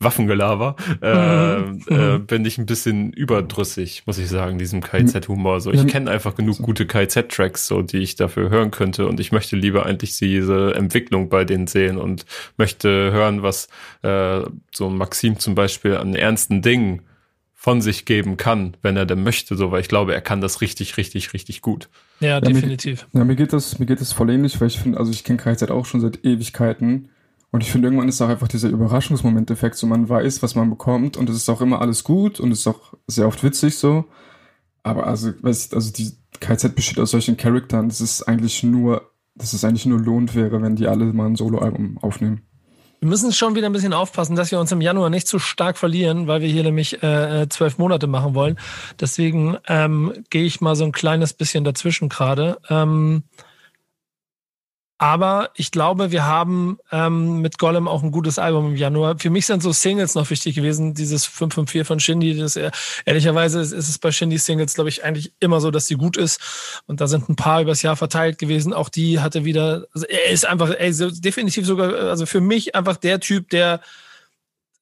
Waffengelaber, 0.00 0.76
äh, 1.02 1.58
mhm. 1.58 1.82
äh, 1.88 2.18
bin 2.18 2.44
ich 2.44 2.56
ein 2.56 2.66
bisschen 2.66 3.12
überdrüssig, 3.12 4.04
muss 4.06 4.18
ich 4.18 4.28
sagen, 4.28 4.56
diesem 4.56 4.80
KZ-Humor. 4.80 5.60
So, 5.60 5.72
ich 5.72 5.88
kenne 5.88 6.10
einfach 6.10 6.36
genug 6.36 6.58
gute 6.58 6.86
KZ-Tracks, 6.86 7.66
so 7.66 7.82
die 7.82 7.98
ich 7.98 8.14
dafür 8.14 8.48
hören 8.48 8.70
könnte, 8.70 9.08
und 9.08 9.18
ich 9.18 9.32
möchte 9.32 9.56
lieber 9.56 9.86
eigentlich 9.86 10.16
diese 10.16 10.74
Entwicklung 10.76 11.28
bei 11.28 11.44
denen 11.44 11.66
sehen 11.66 11.98
und 11.98 12.26
möchte 12.56 12.88
hören, 12.88 13.42
was 13.42 13.68
äh, 14.02 14.42
so 14.72 14.88
Maxim 14.88 15.40
zum 15.40 15.56
Beispiel 15.56 15.96
an 15.96 16.14
ernsten 16.14 16.62
Dingen 16.62 17.02
von 17.60 17.80
sich 17.80 18.04
geben 18.04 18.36
kann, 18.36 18.76
wenn 18.82 18.96
er 18.96 19.04
denn 19.04 19.24
möchte, 19.24 19.56
so, 19.56 19.72
weil 19.72 19.80
ich 19.80 19.88
glaube, 19.88 20.14
er 20.14 20.20
kann 20.20 20.40
das 20.40 20.60
richtig, 20.60 20.96
richtig, 20.96 21.32
richtig 21.32 21.60
gut. 21.60 21.88
Ja, 22.20 22.28
ja 22.28 22.40
definitiv. 22.40 23.08
Mir, 23.12 23.18
ja, 23.18 23.24
mir 23.24 23.34
geht 23.34 23.52
das, 23.52 23.80
mir 23.80 23.86
geht 23.86 24.00
das 24.00 24.12
voll 24.12 24.30
ähnlich, 24.30 24.60
weil 24.60 24.68
ich 24.68 24.78
finde, 24.78 24.96
also 24.96 25.10
ich 25.10 25.24
kenne 25.24 25.38
KZ 25.38 25.72
auch 25.72 25.84
schon 25.84 26.00
seit 26.00 26.24
Ewigkeiten 26.24 27.08
und 27.50 27.64
ich 27.64 27.72
finde, 27.72 27.88
irgendwann 27.88 28.08
ist 28.08 28.22
auch 28.22 28.28
einfach 28.28 28.46
dieser 28.46 28.68
Überraschungsmoment-Effekt, 28.68 29.74
so 29.74 29.88
man 29.88 30.08
weiß, 30.08 30.40
was 30.40 30.54
man 30.54 30.70
bekommt 30.70 31.16
und 31.16 31.28
es 31.28 31.34
ist 31.34 31.48
auch 31.48 31.60
immer 31.60 31.80
alles 31.80 32.04
gut 32.04 32.38
und 32.38 32.52
es 32.52 32.60
ist 32.60 32.68
auch 32.68 32.94
sehr 33.08 33.26
oft 33.26 33.42
witzig 33.42 33.76
so. 33.76 34.04
Aber 34.84 35.08
also, 35.08 35.32
weißt, 35.42 35.74
also 35.74 35.92
die 35.92 36.12
KZ 36.38 36.76
besteht 36.76 37.00
aus 37.00 37.10
solchen 37.10 37.36
Charakteren, 37.36 37.88
das 37.88 38.00
ist 38.00 38.22
eigentlich 38.22 38.62
nur, 38.62 39.10
dass 39.34 39.52
es 39.52 39.64
eigentlich 39.64 39.84
nur 39.84 39.98
lohnt 39.98 40.36
wäre, 40.36 40.62
wenn 40.62 40.76
die 40.76 40.86
alle 40.86 41.06
mal 41.06 41.26
ein 41.26 41.34
Soloalbum 41.34 41.98
aufnehmen. 41.98 42.42
Wir 43.00 43.08
müssen 43.08 43.32
schon 43.32 43.54
wieder 43.54 43.66
ein 43.66 43.72
bisschen 43.72 43.92
aufpassen, 43.92 44.34
dass 44.34 44.50
wir 44.50 44.58
uns 44.58 44.72
im 44.72 44.80
Januar 44.80 45.08
nicht 45.08 45.28
zu 45.28 45.38
stark 45.38 45.78
verlieren, 45.78 46.26
weil 46.26 46.40
wir 46.40 46.48
hier 46.48 46.64
nämlich 46.64 47.02
äh, 47.02 47.42
äh, 47.42 47.48
zwölf 47.48 47.78
Monate 47.78 48.08
machen 48.08 48.34
wollen. 48.34 48.58
Deswegen 49.00 49.56
ähm, 49.68 50.12
gehe 50.30 50.44
ich 50.44 50.60
mal 50.60 50.74
so 50.74 50.84
ein 50.84 50.92
kleines 50.92 51.32
bisschen 51.32 51.62
dazwischen 51.62 52.08
gerade. 52.08 52.58
Ähm, 52.68 53.22
aber 54.98 55.50
ich 55.54 55.70
glaube, 55.70 56.10
wir 56.10 56.26
haben 56.26 56.78
ähm, 56.90 57.40
mit 57.40 57.58
Gollum 57.58 57.86
auch 57.86 58.02
ein 58.02 58.10
gutes 58.10 58.40
Album 58.40 58.66
im 58.66 58.76
Januar. 58.76 59.16
Für 59.16 59.30
mich 59.30 59.46
sind 59.46 59.62
so 59.62 59.70
Singles 59.70 60.16
noch 60.16 60.28
wichtig 60.28 60.56
gewesen. 60.56 60.92
Dieses 60.92 61.24
554 61.24 61.86
von 61.86 62.00
Shindy. 62.00 62.36
Das, 62.36 62.56
äh, 62.56 62.72
ehrlicherweise 63.04 63.60
ist, 63.60 63.70
ist 63.70 63.88
es 63.88 63.98
bei 63.98 64.10
Shindy 64.10 64.38
Singles, 64.38 64.74
glaube 64.74 64.90
ich, 64.90 65.04
eigentlich 65.04 65.32
immer 65.38 65.60
so, 65.60 65.70
dass 65.70 65.86
sie 65.86 65.94
gut 65.94 66.16
ist. 66.16 66.82
Und 66.86 67.00
da 67.00 67.06
sind 67.06 67.28
ein 67.28 67.36
paar 67.36 67.62
übers 67.62 67.82
Jahr 67.82 67.94
verteilt 67.94 68.38
gewesen. 68.38 68.74
Auch 68.74 68.88
die 68.88 69.20
hatte 69.20 69.44
wieder, 69.44 69.86
also 69.94 70.04
er 70.06 70.30
ist 70.30 70.44
einfach, 70.44 70.74
ey, 70.76 70.92
so 70.92 71.10
definitiv 71.10 71.64
sogar, 71.64 71.94
also 71.94 72.26
für 72.26 72.40
mich 72.40 72.74
einfach 72.74 72.96
der 72.96 73.20
Typ, 73.20 73.50
der 73.50 73.80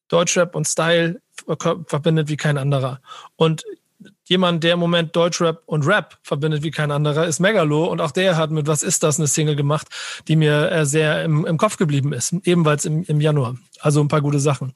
Deutschrap 0.08 0.54
und 0.54 0.66
Style 0.66 1.20
verbindet 1.88 2.30
wie 2.30 2.38
kein 2.38 2.56
anderer. 2.56 3.02
Und 3.36 3.64
jemand, 4.26 4.62
der 4.64 4.74
im 4.74 4.78
Moment 4.78 5.16
Deutschrap 5.16 5.62
und 5.66 5.86
Rap 5.86 6.18
verbindet 6.22 6.62
wie 6.62 6.70
kein 6.70 6.90
anderer, 6.90 7.26
ist 7.26 7.40
Megalo. 7.40 7.86
Und 7.86 8.00
auch 8.00 8.10
der 8.10 8.36
hat 8.36 8.50
mit 8.50 8.66
Was 8.66 8.82
ist 8.82 9.02
das 9.02 9.18
eine 9.18 9.26
Single 9.26 9.56
gemacht, 9.56 9.88
die 10.28 10.36
mir 10.36 10.70
äh, 10.70 10.86
sehr 10.86 11.24
im, 11.24 11.46
im 11.46 11.56
Kopf 11.56 11.76
geblieben 11.76 12.12
ist. 12.12 12.34
Ebenfalls 12.44 12.84
im, 12.84 13.04
im 13.04 13.20
Januar. 13.20 13.56
Also 13.80 14.00
ein 14.00 14.08
paar 14.08 14.20
gute 14.22 14.40
Sachen. 14.40 14.74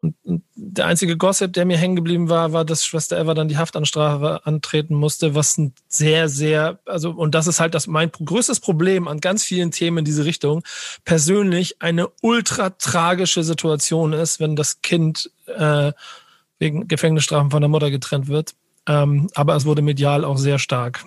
Und, 0.00 0.14
und 0.22 0.44
der 0.54 0.86
einzige 0.86 1.16
Gossip, 1.16 1.52
der 1.52 1.64
mir 1.64 1.76
hängen 1.76 1.96
geblieben 1.96 2.28
war, 2.28 2.52
war, 2.52 2.64
dass 2.64 2.86
Schwester 2.86 3.18
Eva 3.18 3.34
dann 3.34 3.48
die 3.48 3.56
Haftanstrafe 3.56 4.46
antreten 4.46 4.94
musste, 4.94 5.34
was 5.34 5.58
ein 5.58 5.74
sehr, 5.88 6.28
sehr, 6.28 6.78
also, 6.86 7.10
und 7.10 7.34
das 7.34 7.48
ist 7.48 7.58
halt 7.58 7.74
das 7.74 7.88
mein 7.88 8.12
größtes 8.12 8.60
Problem 8.60 9.08
an 9.08 9.20
ganz 9.20 9.42
vielen 9.42 9.72
Themen 9.72 9.98
in 9.98 10.04
diese 10.04 10.24
Richtung, 10.24 10.62
persönlich 11.04 11.82
eine 11.82 12.08
ultra 12.22 12.70
tragische 12.70 13.42
Situation 13.42 14.12
ist, 14.12 14.38
wenn 14.38 14.54
das 14.54 14.82
Kind 14.82 15.32
äh, 15.46 15.92
wegen 16.58 16.88
Gefängnisstrafen 16.88 17.50
von 17.50 17.60
der 17.60 17.68
Mutter 17.68 17.90
getrennt 17.90 18.28
wird. 18.28 18.54
Ähm, 18.86 19.28
aber 19.34 19.54
es 19.56 19.64
wurde 19.64 19.82
medial 19.82 20.24
auch 20.24 20.38
sehr 20.38 20.58
stark 20.58 21.04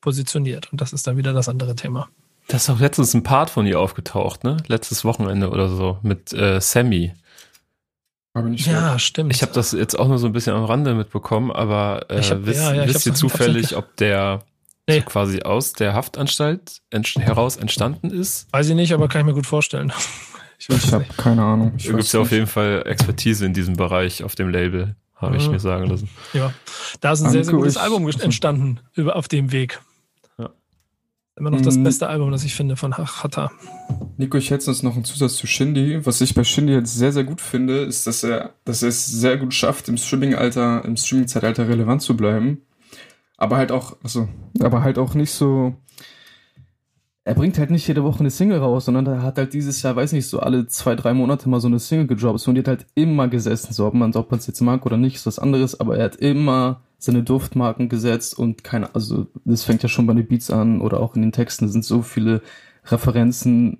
positioniert. 0.00 0.70
Und 0.70 0.80
das 0.80 0.92
ist 0.92 1.06
dann 1.06 1.16
wieder 1.16 1.32
das 1.32 1.48
andere 1.48 1.74
Thema. 1.74 2.08
Da 2.48 2.58
ist 2.58 2.68
auch 2.68 2.78
letztens 2.78 3.14
ein 3.14 3.22
Part 3.22 3.48
von 3.48 3.66
ihr 3.66 3.80
aufgetaucht, 3.80 4.44
ne? 4.44 4.58
Letztes 4.66 5.04
Wochenende 5.04 5.48
oder 5.48 5.68
so 5.68 5.98
mit 6.02 6.32
äh, 6.34 6.60
Sammy. 6.60 7.14
ja, 8.34 8.98
stimmt. 8.98 9.34
Ich 9.34 9.40
habe 9.40 9.52
das 9.52 9.72
jetzt 9.72 9.98
auch 9.98 10.08
nur 10.08 10.18
so 10.18 10.26
ein 10.26 10.34
bisschen 10.34 10.54
am 10.54 10.64
Rande 10.64 10.94
mitbekommen, 10.94 11.50
aber 11.50 12.10
äh, 12.10 12.22
hab, 12.22 12.44
wisst, 12.44 12.60
ja, 12.60 12.74
ja, 12.74 12.86
wisst 12.86 13.06
ihr 13.06 13.14
zufällig, 13.14 13.76
ob 13.76 13.96
der 13.96 14.42
nee. 14.86 14.98
so 15.00 15.06
quasi 15.06 15.42
aus 15.42 15.72
der 15.72 15.94
Haftanstalt 15.94 16.82
heraus 16.92 17.56
entstanden 17.56 18.10
ist? 18.10 18.52
Weiß 18.52 18.68
ich 18.68 18.74
nicht, 18.74 18.92
aber 18.92 19.08
kann 19.08 19.22
ich 19.22 19.26
mir 19.26 19.34
gut 19.34 19.46
vorstellen. 19.46 19.92
Ich, 20.68 20.84
ich 20.84 20.92
habe 20.92 21.04
keine 21.16 21.42
Ahnung. 21.42 21.72
Ich 21.76 21.86
da 21.86 21.92
gibt 21.92 22.12
ja 22.12 22.20
auf 22.20 22.30
jeden 22.30 22.46
Fall 22.46 22.82
Expertise 22.86 23.44
in 23.44 23.52
diesem 23.52 23.76
Bereich 23.76 24.24
auf 24.24 24.34
dem 24.34 24.48
Label, 24.48 24.96
habe 25.14 25.36
ich 25.36 25.48
mir 25.48 25.60
sagen 25.60 25.86
lassen. 25.86 26.08
Ja, 26.32 26.52
da 27.00 27.12
ist 27.12 27.20
ein 27.20 27.26
Anke, 27.26 27.32
sehr, 27.32 27.44
sehr 27.44 27.54
gutes 27.54 27.76
Album 27.76 28.08
entstanden 28.08 28.80
über, 28.94 29.16
auf 29.16 29.28
dem 29.28 29.52
Weg. 29.52 29.80
Ja. 30.38 30.50
Immer 31.36 31.50
noch 31.50 31.60
das 31.60 31.76
mhm. 31.76 31.84
beste 31.84 32.08
Album, 32.08 32.30
das 32.30 32.44
ich 32.44 32.54
finde 32.54 32.76
von 32.76 32.96
Hata. 32.96 33.50
Nico, 34.16 34.38
ich 34.38 34.50
hätte 34.50 34.70
jetzt 34.70 34.82
noch 34.82 34.94
einen 34.94 35.04
Zusatz 35.04 35.36
zu 35.36 35.46
Shindy. 35.46 36.06
Was 36.06 36.20
ich 36.20 36.34
bei 36.34 36.44
Shindy 36.44 36.72
jetzt 36.72 36.94
sehr, 36.94 37.12
sehr 37.12 37.24
gut 37.24 37.40
finde, 37.40 37.80
ist, 37.80 38.06
dass 38.06 38.22
er, 38.22 38.54
dass 38.64 38.82
er 38.82 38.88
es 38.88 39.06
sehr 39.06 39.36
gut 39.36 39.52
schafft, 39.52 39.88
im 39.88 39.96
Streaming-Alter, 39.96 40.84
im 40.84 40.96
Streaming-Zeitalter 40.96 41.68
relevant 41.68 42.02
zu 42.02 42.16
bleiben. 42.16 42.62
Aber 43.36 43.56
halt 43.56 43.72
auch, 43.72 43.96
also, 44.02 44.28
aber 44.60 44.82
halt 44.82 44.96
auch 44.96 45.14
nicht 45.14 45.32
so, 45.32 45.74
er 47.24 47.34
bringt 47.34 47.58
halt 47.58 47.70
nicht 47.70 47.88
jede 47.88 48.04
Woche 48.04 48.20
eine 48.20 48.30
Single 48.30 48.58
raus, 48.58 48.84
sondern 48.84 49.06
er 49.06 49.22
hat 49.22 49.38
halt 49.38 49.54
dieses 49.54 49.80
Jahr, 49.82 49.96
weiß 49.96 50.12
nicht, 50.12 50.28
so 50.28 50.40
alle 50.40 50.66
zwei, 50.66 50.94
drei 50.94 51.14
Monate 51.14 51.48
mal 51.48 51.60
so 51.60 51.68
eine 51.68 51.78
Single 51.78 52.06
gedroppt. 52.06 52.46
Und 52.46 52.54
die 52.54 52.60
hat 52.60 52.68
halt 52.68 52.86
immer 52.94 53.28
gesessen, 53.28 53.72
so 53.72 53.86
ob 53.86 53.94
man 53.94 54.10
es 54.10 54.46
jetzt 54.46 54.60
mag 54.60 54.84
oder 54.84 54.98
nicht, 54.98 55.16
ist 55.16 55.26
was 55.26 55.38
anderes, 55.38 55.80
aber 55.80 55.96
er 55.96 56.04
hat 56.04 56.16
immer 56.16 56.82
seine 56.98 57.22
Duftmarken 57.22 57.88
gesetzt 57.88 58.38
und 58.38 58.62
keine, 58.62 58.94
also 58.94 59.26
das 59.44 59.64
fängt 59.64 59.82
ja 59.82 59.88
schon 59.88 60.06
bei 60.06 60.14
den 60.14 60.26
Beats 60.26 60.50
an 60.50 60.80
oder 60.80 61.00
auch 61.00 61.16
in 61.16 61.22
den 61.22 61.32
Texten 61.32 61.68
sind 61.68 61.84
so 61.84 62.02
viele 62.02 62.42
Referenzen 62.86 63.78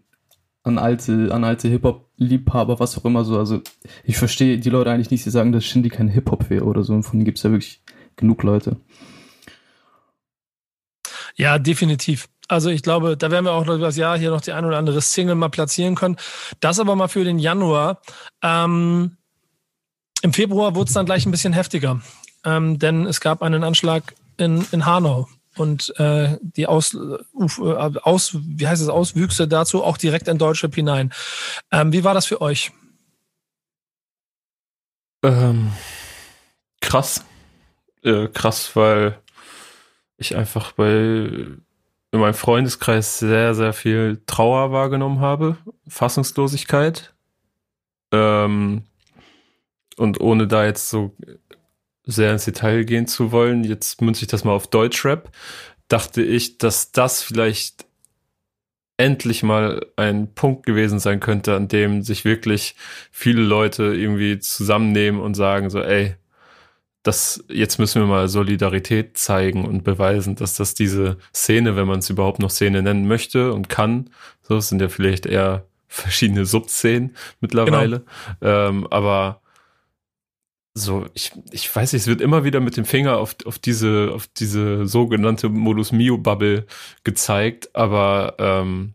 an 0.63 0.79
alte, 0.79 1.33
an 1.33 1.45
alte 1.45 1.69
Hip-Hop-Liebhaber, 1.69 2.81
was 2.81 2.97
auch 2.97 3.05
immer 3.05 3.25
so. 3.25 3.39
Also 3.39 3.61
ich 4.05 4.17
verstehe 4.17 4.59
die 4.59 4.71
Leute 4.71 4.91
eigentlich 4.91 5.11
nicht, 5.11 5.27
die 5.27 5.31
sagen, 5.31 5.53
dass 5.53 5.65
Shindy 5.65 5.91
kein 5.91 6.09
Hip-Hop 6.09 6.49
wäre 6.49 6.65
oder 6.65 6.83
so. 6.83 6.95
Und 6.95 7.03
von 7.03 7.19
denen 7.19 7.27
gibt's 7.27 7.43
ja 7.43 7.51
wirklich 7.51 7.83
genug 8.17 8.43
Leute. 8.43 8.77
Ja, 11.37 11.59
definitiv. 11.59 12.29
Also 12.49 12.69
ich 12.69 12.83
glaube, 12.83 13.17
da 13.17 13.31
werden 13.31 13.47
wir 13.47 13.53
auch 13.53 13.65
noch 13.65 13.79
das 13.79 13.97
Jahr 13.97 14.19
hier 14.19 14.31
noch 14.31 14.41
die 14.41 14.53
ein 14.53 14.65
oder 14.65 14.77
andere 14.77 15.01
Single 15.01 15.35
mal 15.35 15.49
platzieren 15.49 15.95
können. 15.95 16.17
Das 16.61 16.79
aber 16.79 16.95
mal 16.95 17.09
für 17.09 17.25
den 17.25 17.39
Januar. 17.39 18.03
Ähm, 18.43 19.17
Im 20.23 20.33
Februar 20.33 20.75
wurde 20.75 20.89
es 20.89 20.95
dann 20.95 21.07
gleich 21.07 21.25
ein 21.25 21.31
bisschen 21.31 21.53
heftiger, 21.53 22.01
ähm, 22.45 22.79
denn 22.79 23.07
es 23.07 23.21
gab 23.21 23.43
einen 23.43 23.65
Anschlag 23.65 24.15
in, 24.37 24.67
in 24.73 24.85
Hanau 24.85 25.29
und 25.57 25.99
äh, 25.99 26.37
die 26.41 26.67
Aus, 26.67 26.95
äh, 26.95 27.99
Aus, 28.03 28.37
wie 28.41 28.67
heißt 28.67 28.83
es, 28.83 28.89
Auswüchse 28.89 29.49
dazu 29.49 29.83
auch 29.83 29.97
direkt 29.97 30.29
in 30.29 30.39
Deutschland 30.39 30.75
hinein. 30.75 31.13
Ähm, 31.71 31.93
wie 31.93 32.05
war 32.05 32.15
das 32.15 32.27
für 32.27 32.41
euch? 32.41 32.73
Ähm, 35.23 35.73
krass. 36.81 37.25
Äh, 38.03 38.29
krass, 38.29 38.77
weil 38.77 39.19
ich 40.19 40.37
einfach 40.37 40.73
bei 40.73 41.49
in 42.15 42.21
meinem 42.21 42.35
Freundeskreis 42.35 43.19
sehr, 43.19 43.57
sehr 43.57 43.73
viel 43.73 44.23
Trauer 44.27 44.71
wahrgenommen 44.71 45.19
habe, 45.19 45.57
Fassungslosigkeit. 45.89 47.13
Ähm, 48.13 48.85
und 49.97 50.21
ohne 50.21 50.47
da 50.47 50.65
jetzt 50.65 50.91
so 50.91 51.17
sehr 52.05 52.31
ins 52.31 52.45
Detail 52.45 52.85
gehen 52.85 53.09
zu 53.09 53.33
wollen, 53.33 53.65
jetzt 53.65 54.01
münze 54.01 54.23
ich 54.23 54.29
das 54.29 54.45
mal 54.45 54.53
auf 54.53 54.69
Deutschrap, 54.69 55.33
dachte 55.89 56.23
ich, 56.23 56.59
dass 56.59 56.93
das 56.93 57.21
vielleicht 57.21 57.85
endlich 58.97 59.43
mal 59.43 59.85
ein 59.97 60.33
Punkt 60.35 60.67
gewesen 60.67 61.01
sein 61.01 61.19
könnte, 61.19 61.57
an 61.57 61.67
dem 61.67 62.03
sich 62.03 62.25
wirklich 62.25 62.77
viele 63.11 63.43
Leute 63.43 63.93
irgendwie 63.93 64.39
zusammennehmen 64.39 65.21
und 65.21 65.35
sagen 65.35 65.69
so, 65.69 65.81
ey, 65.81 66.15
das, 67.05 67.45
jetzt 67.49 67.79
müssen 67.79 68.01
wir 68.01 68.07
mal 68.07 68.29
Solidarität 68.29 69.17
zeigen 69.19 69.67
und 69.67 69.85
beweisen, 69.85 70.37
dass 70.37 70.57
das 70.57 70.75
diese 70.75 71.19
Szene, 71.35 71.77
wenn 71.77 71.87
man 71.87 71.99
es 71.99 72.09
überhaupt 72.09 72.39
noch 72.41 72.51
Szene 72.51 72.83
nennen 72.83 73.07
möchte 73.07 73.53
und 73.53 73.69
kann, 73.69 74.11
so 74.43 74.59
sind 74.59 74.81
ja 74.81 74.89
vielleicht 74.89 75.27
eher 75.27 75.67
verschiedene 75.89 76.47
Subszenen 76.47 77.15
mittlerweile, 77.41 78.05
genau. 78.41 78.69
ähm, 78.69 78.87
aber 78.91 79.43
so, 80.73 81.07
ich, 81.15 81.33
ich 81.53 81.75
weiß 81.75 81.93
nicht, 81.93 82.03
es 82.03 82.09
wird 82.09 82.23
immer 82.23 82.43
wieder 82.43 82.59
mit 82.59 82.77
dem 82.77 82.87
Finger 82.87 83.19
auf, 83.19 83.37
auf 83.45 83.59
diese, 83.59 84.11
auf 84.13 84.27
diese 84.27 84.87
sogenannte 84.89 85.49
Modus 85.51 85.93
Mio 85.93 86.19
Bubble 86.19 86.67
gezeigt, 87.05 87.77
aber 87.77 88.35
ähm, 88.39 88.95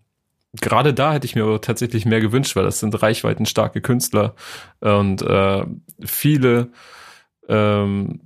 gerade 0.59 0.95
da 0.95 1.13
hätte 1.13 1.25
ich 1.25 1.35
mir 1.35 1.43
aber 1.43 1.61
tatsächlich 1.61 2.05
mehr 2.05 2.21
gewünscht, 2.21 2.55
weil 2.55 2.65
das 2.65 2.79
sind 2.79 3.01
reichweitenstarke 3.01 3.81
Künstler 3.81 4.35
und 4.81 5.21
äh, 5.21 5.63
viele 6.03 6.71
ähm, 7.49 8.21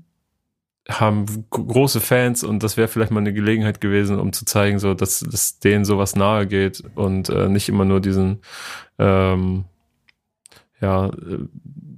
haben 0.90 1.26
große 1.50 2.02
Fans 2.02 2.44
und 2.44 2.62
das 2.62 2.76
wäre 2.76 2.90
vielleicht 2.90 3.12
mal 3.12 3.22
eine 3.22 3.34
Gelegenheit 3.34 3.80
gewesen, 3.80 4.20
um 4.20 4.34
zu 4.34 4.46
zeigen, 4.46 4.80
so 4.80 4.94
dass, 4.94 5.22
dass 5.22 5.60
denen 5.60 5.86
sowas 5.86 6.16
nahe 6.16 6.46
geht 6.46 6.84
und 6.96 7.30
äh, 7.30 7.48
nicht 7.48 7.70
immer 7.70 7.86
nur 7.86 8.02
diesen 8.02 8.42
ähm, 9.00 9.66
ja, 10.82 11.08
äh, 11.08 11.48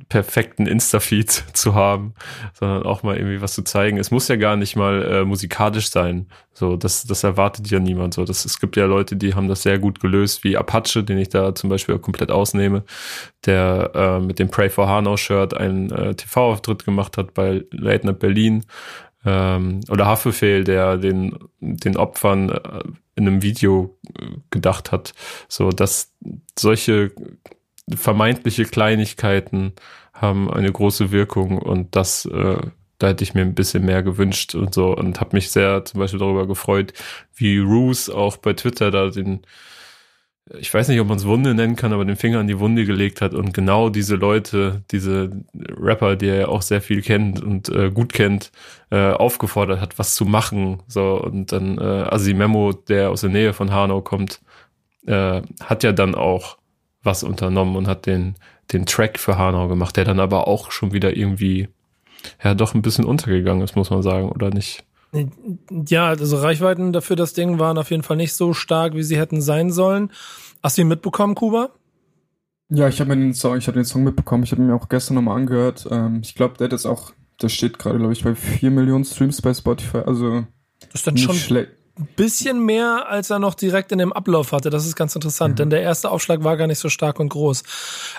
perfekten 0.10 0.68
Insta-Feed 0.68 1.32
zu 1.54 1.76
haben, 1.76 2.14
sondern 2.54 2.84
auch 2.84 3.04
mal 3.04 3.18
irgendwie 3.18 3.42
was 3.42 3.54
zu 3.54 3.64
zeigen. 3.64 3.98
Es 3.98 4.12
muss 4.12 4.28
ja 4.28 4.36
gar 4.36 4.56
nicht 4.56 4.76
mal 4.76 5.04
äh, 5.04 5.26
musikalisch 5.26 5.90
sein. 5.90 6.28
So, 6.54 6.78
das, 6.78 7.04
das 7.04 7.24
erwartet 7.24 7.70
ja 7.70 7.80
niemand. 7.80 8.14
So, 8.14 8.24
das, 8.24 8.46
es 8.46 8.60
gibt 8.60 8.78
ja 8.78 8.86
Leute, 8.86 9.16
die 9.16 9.34
haben 9.34 9.48
das 9.48 9.64
sehr 9.64 9.80
gut 9.80 10.00
gelöst, 10.00 10.44
wie 10.44 10.58
Apache, 10.58 11.04
den 11.04 11.18
ich 11.18 11.30
da 11.30 11.54
zum 11.54 11.70
Beispiel 11.70 12.00
komplett 12.00 12.32
ausnehme, 12.32 12.84
der 13.46 13.92
äh, 13.94 14.20
mit 14.20 14.40
dem 14.40 14.50
Pray 14.50 14.70
for 14.70 14.88
Hanau 14.88 15.18
Shirt 15.18 15.56
einen 15.56 15.92
äh, 15.92 16.16
TV-Auftritt 16.16 16.86
gemacht 16.86 17.18
hat 17.18 17.34
bei 17.34 17.64
Late 17.72 18.06
Night 18.06 18.20
Berlin. 18.20 18.64
Ähm, 19.26 19.82
oder 19.90 20.06
Haffefehl, 20.06 20.64
der 20.64 20.98
den, 20.98 21.38
den 21.60 21.98
Opfern 21.98 22.50
äh, 22.50 22.84
in 23.16 23.28
einem 23.28 23.42
Video 23.42 23.98
äh, 24.20 24.26
gedacht 24.52 24.92
hat. 24.92 25.14
So, 25.48 25.72
dass 25.72 26.14
solche 26.58 27.12
vermeintliche 27.94 28.66
Kleinigkeiten 28.66 29.74
haben 30.14 30.50
eine 30.52 30.72
große 30.72 31.12
Wirkung 31.12 31.60
und 31.60 31.96
das, 31.96 32.26
äh, 32.26 32.58
da 32.98 33.08
hätte 33.08 33.24
ich 33.24 33.34
mir 33.34 33.42
ein 33.42 33.56
bisschen 33.56 33.86
mehr 33.86 34.02
gewünscht 34.02 34.56
und 34.56 34.74
so 34.74 34.96
und 34.96 35.20
habe 35.20 35.36
mich 35.36 35.52
sehr 35.52 35.86
zum 35.86 36.00
Beispiel 36.00 36.20
darüber 36.20 36.48
gefreut, 36.48 36.94
wie 37.36 37.60
Roos 37.60 38.10
auch 38.10 38.38
bei 38.38 38.54
Twitter 38.54 38.92
da 38.92 39.10
den, 39.10 39.42
ich 40.58 40.74
weiß 40.74 40.88
nicht, 40.88 41.00
ob 41.00 41.08
man 41.08 41.18
es 41.18 41.26
Wunde 41.26 41.54
nennen 41.54 41.76
kann, 41.76 41.92
aber 41.92 42.06
den 42.06 42.16
Finger 42.16 42.40
an 42.40 42.48
die 42.48 42.60
Wunde 42.60 42.86
gelegt 42.86 43.22
hat 43.22 43.34
und 43.34 43.54
genau 43.54 43.90
diese 43.90 44.16
Leute, 44.16 44.84
diese 44.92 45.32
Rapper, 45.54 46.16
die 46.16 46.28
er 46.28 46.36
ja 46.36 46.48
auch 46.48 46.62
sehr 46.62 46.82
viel 46.82 47.02
kennt 47.02 47.42
und 47.42 47.70
äh, 47.70 47.92
gut 47.92 48.14
kennt, 48.14 48.52
äh, 48.92 49.12
aufgefordert 49.12 49.82
hat, 49.82 50.00
was 50.00 50.16
zu 50.16 50.26
machen. 50.26 50.82
So 50.88 51.20
und 51.22 51.52
dann 51.52 51.78
äh, 51.78 51.82
Asimemo, 51.82 52.74
der 52.74 53.10
aus 53.10 53.22
der 53.22 53.32
Nähe 53.32 53.54
von 53.54 53.72
Hanau 53.72 54.02
kommt, 54.02 54.42
äh, 55.08 55.42
hat 55.62 55.84
ja 55.84 55.92
dann 55.92 56.16
auch 56.16 56.58
was 57.06 57.24
unternommen 57.24 57.76
und 57.76 57.88
hat 57.88 58.06
den, 58.06 58.36
den 58.74 58.86
Track 58.86 59.20
für 59.20 59.38
Hanau 59.38 59.68
gemacht, 59.68 59.98
der 59.98 60.06
dann 60.06 60.20
aber 60.20 60.48
auch 60.48 60.72
schon 60.72 60.92
wieder 60.94 61.16
irgendwie, 61.16 61.70
ja, 62.44 62.56
doch 62.56 62.74
ein 62.74 62.82
bisschen 62.82 63.06
untergegangen 63.06 63.64
ist, 63.64 63.76
muss 63.76 63.90
man 63.90 64.02
sagen, 64.02 64.30
oder 64.30 64.50
nicht? 64.50 64.84
Ja, 65.88 66.08
also 66.08 66.38
Reichweiten 66.38 66.92
dafür 66.92 67.16
das 67.16 67.34
Ding 67.34 67.60
waren 67.60 67.78
auf 67.78 67.92
jeden 67.92 68.04
Fall 68.04 68.18
nicht 68.18 68.34
so 68.34 68.54
stark, 68.54 68.96
wie 68.96 69.04
sie 69.04 69.18
hätten 69.18 69.42
sein 69.42 69.72
sollen. 69.72 70.12
Hast 70.62 70.78
du 70.78 70.82
ihn 70.82 70.88
mitbekommen, 70.88 71.36
Kuba? 71.36 71.70
Ja, 72.70 72.88
ich 72.88 73.00
habe 73.00 73.16
den 73.16 73.34
Song, 73.34 73.58
ich 73.58 73.68
habe 73.68 73.78
den 73.78 73.86
Song 73.86 74.04
mitbekommen. 74.04 74.44
Ich 74.44 74.52
habe 74.52 74.62
ihn 74.62 74.68
mir 74.68 74.76
auch 74.76 74.90
gestern 74.90 75.16
nochmal 75.16 75.38
angehört. 75.38 75.88
Ähm, 75.90 76.22
ich 76.24 76.36
glaube, 76.36 76.58
der 76.58 76.66
hat 76.66 76.72
jetzt 76.72 76.88
auch, 76.88 77.14
der 77.42 77.50
steht 77.50 77.78
gerade, 77.78 78.00
glaube 78.00 78.14
ich, 78.14 78.24
bei 78.24 78.36
vier 78.36 78.72
Millionen 78.72 79.06
Streams 79.06 79.42
bei 79.42 79.54
Spotify. 79.54 80.00
Also 80.00 80.46
das 80.80 80.96
ist 80.96 81.08
dann 81.08 81.18
schon 81.18 81.36
schlecht 81.36 81.70
bisschen 82.16 82.66
mehr, 82.66 83.08
als 83.10 83.30
er 83.30 83.40
noch 83.40 83.56
direkt 83.56 83.92
in 83.92 84.00
dem 84.00 84.12
Ablauf 84.12 84.52
hatte. 84.52 84.70
Das 84.70 84.86
ist 84.86 84.96
ganz 84.96 85.16
interessant, 85.16 85.54
mhm. 85.54 85.56
denn 85.58 85.70
der 85.70 85.82
erste 85.82 86.12
Aufschlag 86.12 86.44
war 86.44 86.58
gar 86.58 86.68
nicht 86.68 86.80
so 86.80 86.90
stark 86.90 87.20
und 87.20 87.30
groß. 87.30 87.64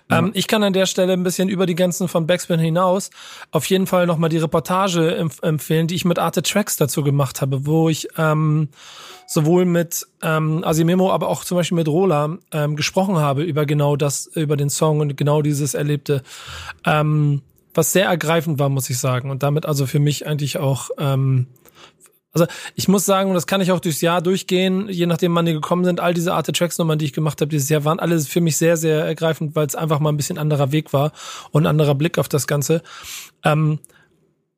Mhm. 0.08 0.16
Ähm, 0.16 0.30
ich 0.34 0.46
kann 0.46 0.62
an 0.62 0.72
der 0.72 0.86
Stelle 0.86 1.12
ein 1.12 1.22
bisschen 1.22 1.48
über 1.48 1.66
die 1.66 1.74
ganzen 1.74 2.08
von 2.08 2.26
Backspin 2.26 2.58
hinaus 2.58 3.10
auf 3.50 3.66
jeden 3.66 3.86
Fall 3.86 4.06
nochmal 4.06 4.30
die 4.30 4.38
Reportage 4.38 5.14
empf 5.16 5.42
empfehlen, 5.42 5.86
die 5.86 5.94
ich 5.94 6.04
mit 6.04 6.18
Arte 6.18 6.42
Tracks 6.42 6.76
dazu 6.76 7.02
gemacht 7.02 7.40
habe, 7.40 7.66
wo 7.66 7.88
ich 7.88 8.08
ähm, 8.16 8.68
sowohl 9.26 9.66
mit 9.66 10.06
ähm, 10.22 10.64
Asimemo, 10.64 11.12
aber 11.12 11.28
auch 11.28 11.44
zum 11.44 11.56
Beispiel 11.56 11.76
mit 11.76 11.88
Rola 11.88 12.38
ähm, 12.52 12.76
gesprochen 12.76 13.16
habe 13.16 13.42
über 13.42 13.66
genau 13.66 13.96
das, 13.96 14.26
über 14.26 14.56
den 14.56 14.70
Song 14.70 15.00
und 15.00 15.16
genau 15.16 15.42
dieses 15.42 15.74
Erlebte. 15.74 16.22
Ähm, 16.84 17.42
was 17.74 17.92
sehr 17.92 18.06
ergreifend 18.06 18.58
war, 18.58 18.70
muss 18.70 18.88
ich 18.88 18.98
sagen. 18.98 19.30
Und 19.30 19.42
damit 19.42 19.66
also 19.66 19.86
für 19.86 19.98
mich 19.98 20.26
eigentlich 20.26 20.58
auch 20.58 20.90
ähm, 20.98 21.46
also 22.36 22.46
ich 22.74 22.86
muss 22.86 23.06
sagen, 23.06 23.30
und 23.30 23.34
das 23.34 23.46
kann 23.46 23.62
ich 23.62 23.72
auch 23.72 23.80
durchs 23.80 24.02
Jahr 24.02 24.20
durchgehen, 24.20 24.88
je 24.90 25.06
nachdem 25.06 25.34
wann 25.34 25.46
die 25.46 25.54
gekommen 25.54 25.84
sind, 25.84 26.00
all 26.00 26.12
diese 26.12 26.34
Art 26.34 26.46
Tracks 26.54 26.78
Nummern, 26.78 26.98
die 26.98 27.06
ich 27.06 27.12
gemacht 27.14 27.40
habe 27.40 27.48
dieses 27.48 27.68
Jahr, 27.70 27.84
waren 27.84 27.98
alle 27.98 28.20
für 28.20 28.42
mich 28.42 28.56
sehr, 28.58 28.76
sehr 28.76 29.04
ergreifend, 29.04 29.56
weil 29.56 29.66
es 29.66 29.74
einfach 29.74 30.00
mal 30.00 30.10
ein 30.10 30.18
bisschen 30.18 30.36
anderer 30.36 30.70
Weg 30.70 30.92
war 30.92 31.12
und 31.50 31.66
anderer 31.66 31.94
Blick 31.94 32.18
auf 32.18 32.28
das 32.28 32.46
Ganze. 32.46 32.82
Ähm, 33.42 33.78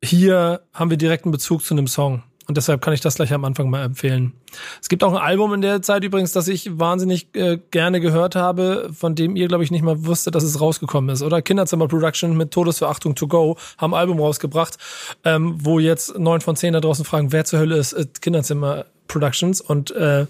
hier 0.03 0.61
haben 0.73 0.89
wir 0.89 0.97
direkten 0.97 1.31
Bezug 1.31 1.63
zu 1.63 1.73
einem 1.73 1.87
Song. 1.87 2.23
Und 2.49 2.57
deshalb 2.57 2.81
kann 2.81 2.93
ich 2.95 2.99
das 2.99 3.13
gleich 3.13 3.31
am 3.31 3.45
Anfang 3.45 3.69
mal 3.69 3.83
empfehlen. 3.83 4.33
Es 4.81 4.89
gibt 4.89 5.03
auch 5.03 5.13
ein 5.13 5.19
Album 5.19 5.53
in 5.53 5.61
der 5.61 5.83
Zeit 5.83 6.03
übrigens, 6.03 6.31
das 6.31 6.47
ich 6.47 6.79
wahnsinnig 6.79 7.27
äh, 7.35 7.59
gerne 7.69 7.99
gehört 7.99 8.35
habe, 8.35 8.89
von 8.91 9.13
dem 9.13 9.35
ihr, 9.35 9.47
glaube 9.47 9.63
ich, 9.63 9.69
nicht 9.69 9.83
mal 9.83 10.03
wusstet, 10.07 10.33
dass 10.33 10.41
es 10.41 10.59
rausgekommen 10.59 11.11
ist. 11.11 11.21
Oder 11.21 11.43
Kinderzimmer 11.43 11.87
Production 11.87 12.35
mit 12.35 12.49
Todesverachtung 12.49 13.13
to 13.13 13.27
go 13.27 13.55
haben 13.77 13.93
ein 13.93 13.99
Album 13.99 14.19
rausgebracht, 14.19 14.79
ähm, 15.25 15.57
wo 15.59 15.77
jetzt 15.77 16.17
neun 16.17 16.41
von 16.41 16.55
zehn 16.55 16.73
da 16.73 16.81
draußen 16.81 17.05
fragen, 17.05 17.31
wer 17.31 17.45
zur 17.45 17.59
Hölle 17.59 17.77
ist 17.77 17.93
äh, 17.93 18.07
Kinderzimmer 18.19 18.85
Productions. 19.09 19.59
Und 19.59 19.91
äh, 19.91 20.25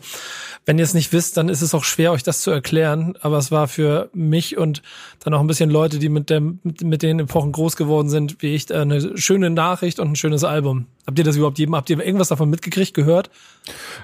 wenn 0.65 0.77
ihr 0.79 0.83
es 0.83 0.95
nicht 0.95 1.13
wisst, 1.13 1.37
dann 1.37 1.49
ist 1.49 1.61
es 1.61 1.75
auch 1.75 1.83
schwer, 1.83 2.11
euch 2.11 2.23
das 2.23 2.41
zu 2.41 2.49
erklären. 2.49 3.15
Aber 3.21 3.37
es 3.37 3.51
war 3.51 3.67
für 3.67 4.09
mich 4.13 4.57
und 4.57 4.81
dann 5.19 5.33
auch 5.35 5.39
ein 5.39 5.47
bisschen 5.47 5.69
Leute, 5.69 5.99
die 5.99 6.09
mit, 6.09 6.29
dem, 6.29 6.59
mit, 6.63 7.03
den 7.03 7.19
Epochen 7.19 7.51
groß 7.51 7.75
geworden 7.75 8.09
sind, 8.09 8.41
wie 8.41 8.55
ich, 8.55 8.73
eine 8.73 9.17
schöne 9.17 9.51
Nachricht 9.51 9.99
und 9.99 10.11
ein 10.11 10.15
schönes 10.15 10.43
Album. 10.43 10.87
Habt 11.05 11.19
ihr 11.19 11.25
das 11.25 11.35
überhaupt 11.35 11.59
jedem, 11.59 11.75
habt 11.75 11.89
ihr 11.89 11.99
irgendwas 11.99 12.29
davon 12.29 12.49
mitgekriegt, 12.49 12.93
gehört? 12.93 13.29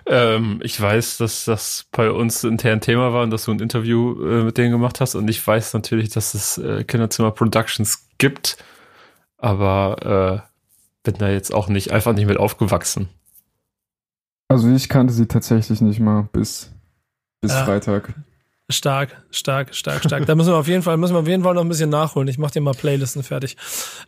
Ähm, 0.05 0.59
ich 0.63 0.79
weiß, 0.79 1.17
dass 1.17 1.45
das 1.45 1.85
bei 1.91 2.11
uns 2.11 2.43
intern 2.43 2.81
Thema 2.81 3.13
war 3.13 3.23
und 3.23 3.31
dass 3.31 3.45
du 3.45 3.51
ein 3.51 3.59
Interview 3.59 4.21
äh, 4.23 4.43
mit 4.43 4.57
denen 4.57 4.71
gemacht 4.71 5.01
hast. 5.01 5.15
Und 5.15 5.27
ich 5.29 5.45
weiß 5.45 5.73
natürlich, 5.73 6.09
dass 6.09 6.33
es 6.33 6.57
äh, 6.57 6.83
Kinderzimmer 6.83 7.31
Productions 7.31 8.07
gibt. 8.17 8.57
Aber 9.37 10.43
äh, 10.43 10.55
bin 11.05 11.15
da 11.17 11.29
jetzt 11.29 11.53
auch 11.53 11.69
nicht 11.69 11.91
einfach 11.91 12.13
nicht 12.13 12.27
mit 12.27 12.37
aufgewachsen. 12.37 13.07
Also 14.47 14.71
ich 14.71 14.89
kannte 14.89 15.13
sie 15.13 15.27
tatsächlich 15.27 15.81
nicht 15.81 15.99
mal 15.99 16.27
bis, 16.31 16.71
bis 17.41 17.51
ja. 17.51 17.65
Freitag. 17.65 18.13
Stark, 18.67 19.15
stark, 19.29 19.75
stark, 19.75 20.03
stark. 20.03 20.25
da 20.25 20.33
müssen 20.33 20.49
wir 20.49 20.55
auf 20.55 20.67
jeden 20.67 20.81
Fall, 20.81 20.97
müssen 20.97 21.13
wir 21.13 21.19
auf 21.19 21.27
jeden 21.27 21.43
Fall 21.43 21.53
noch 21.53 21.61
ein 21.61 21.69
bisschen 21.69 21.91
nachholen. 21.91 22.27
Ich 22.27 22.39
mach 22.39 22.49
dir 22.49 22.61
mal 22.61 22.73
Playlisten 22.73 23.21
fertig. 23.21 23.57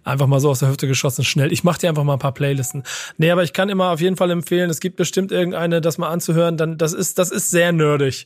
Einfach 0.03 0.25
mal 0.25 0.39
so 0.39 0.49
aus 0.49 0.59
der 0.59 0.69
Hüfte 0.69 0.87
geschossen, 0.87 1.23
schnell. 1.23 1.51
Ich 1.53 1.63
mach 1.63 1.77
dir 1.77 1.89
einfach 1.89 2.03
mal 2.03 2.13
ein 2.13 2.19
paar 2.19 2.33
Playlisten. 2.33 2.81
Nee, 3.17 3.29
aber 3.29 3.43
ich 3.43 3.53
kann 3.53 3.69
immer 3.69 3.91
auf 3.91 4.01
jeden 4.01 4.15
Fall 4.15 4.31
empfehlen, 4.31 4.71
es 4.71 4.79
gibt 4.79 4.95
bestimmt 4.95 5.31
irgendeine, 5.31 5.79
das 5.79 5.99
mal 5.99 6.09
anzuhören, 6.09 6.57
dann, 6.57 6.79
das 6.79 6.93
ist, 6.93 7.19
das 7.19 7.29
ist 7.29 7.51
sehr 7.51 7.71
nerdig. 7.71 8.25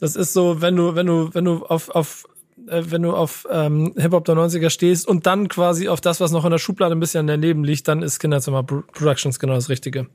Das 0.00 0.16
ist 0.16 0.32
so, 0.32 0.60
wenn 0.60 0.74
du, 0.74 0.96
wenn 0.96 1.06
du, 1.06 1.32
wenn 1.34 1.44
du 1.44 1.64
auf, 1.64 1.88
auf, 1.90 2.26
äh, 2.66 2.82
wenn 2.86 3.02
du 3.02 3.12
auf 3.12 3.46
ähm, 3.48 3.94
Hip-Hop 3.96 4.24
der 4.24 4.34
90er 4.34 4.70
stehst 4.70 5.06
und 5.06 5.26
dann 5.26 5.46
quasi 5.46 5.88
auf 5.88 6.00
das, 6.00 6.20
was 6.20 6.32
noch 6.32 6.44
in 6.44 6.50
der 6.50 6.58
Schublade 6.58 6.96
ein 6.96 7.00
bisschen 7.00 7.28
daneben 7.28 7.62
liegt, 7.62 7.86
dann 7.86 8.02
ist 8.02 8.18
Kinderzimmer 8.18 8.64
Productions 8.64 9.38
genau 9.38 9.54
das 9.54 9.68
Richtige. 9.68 10.08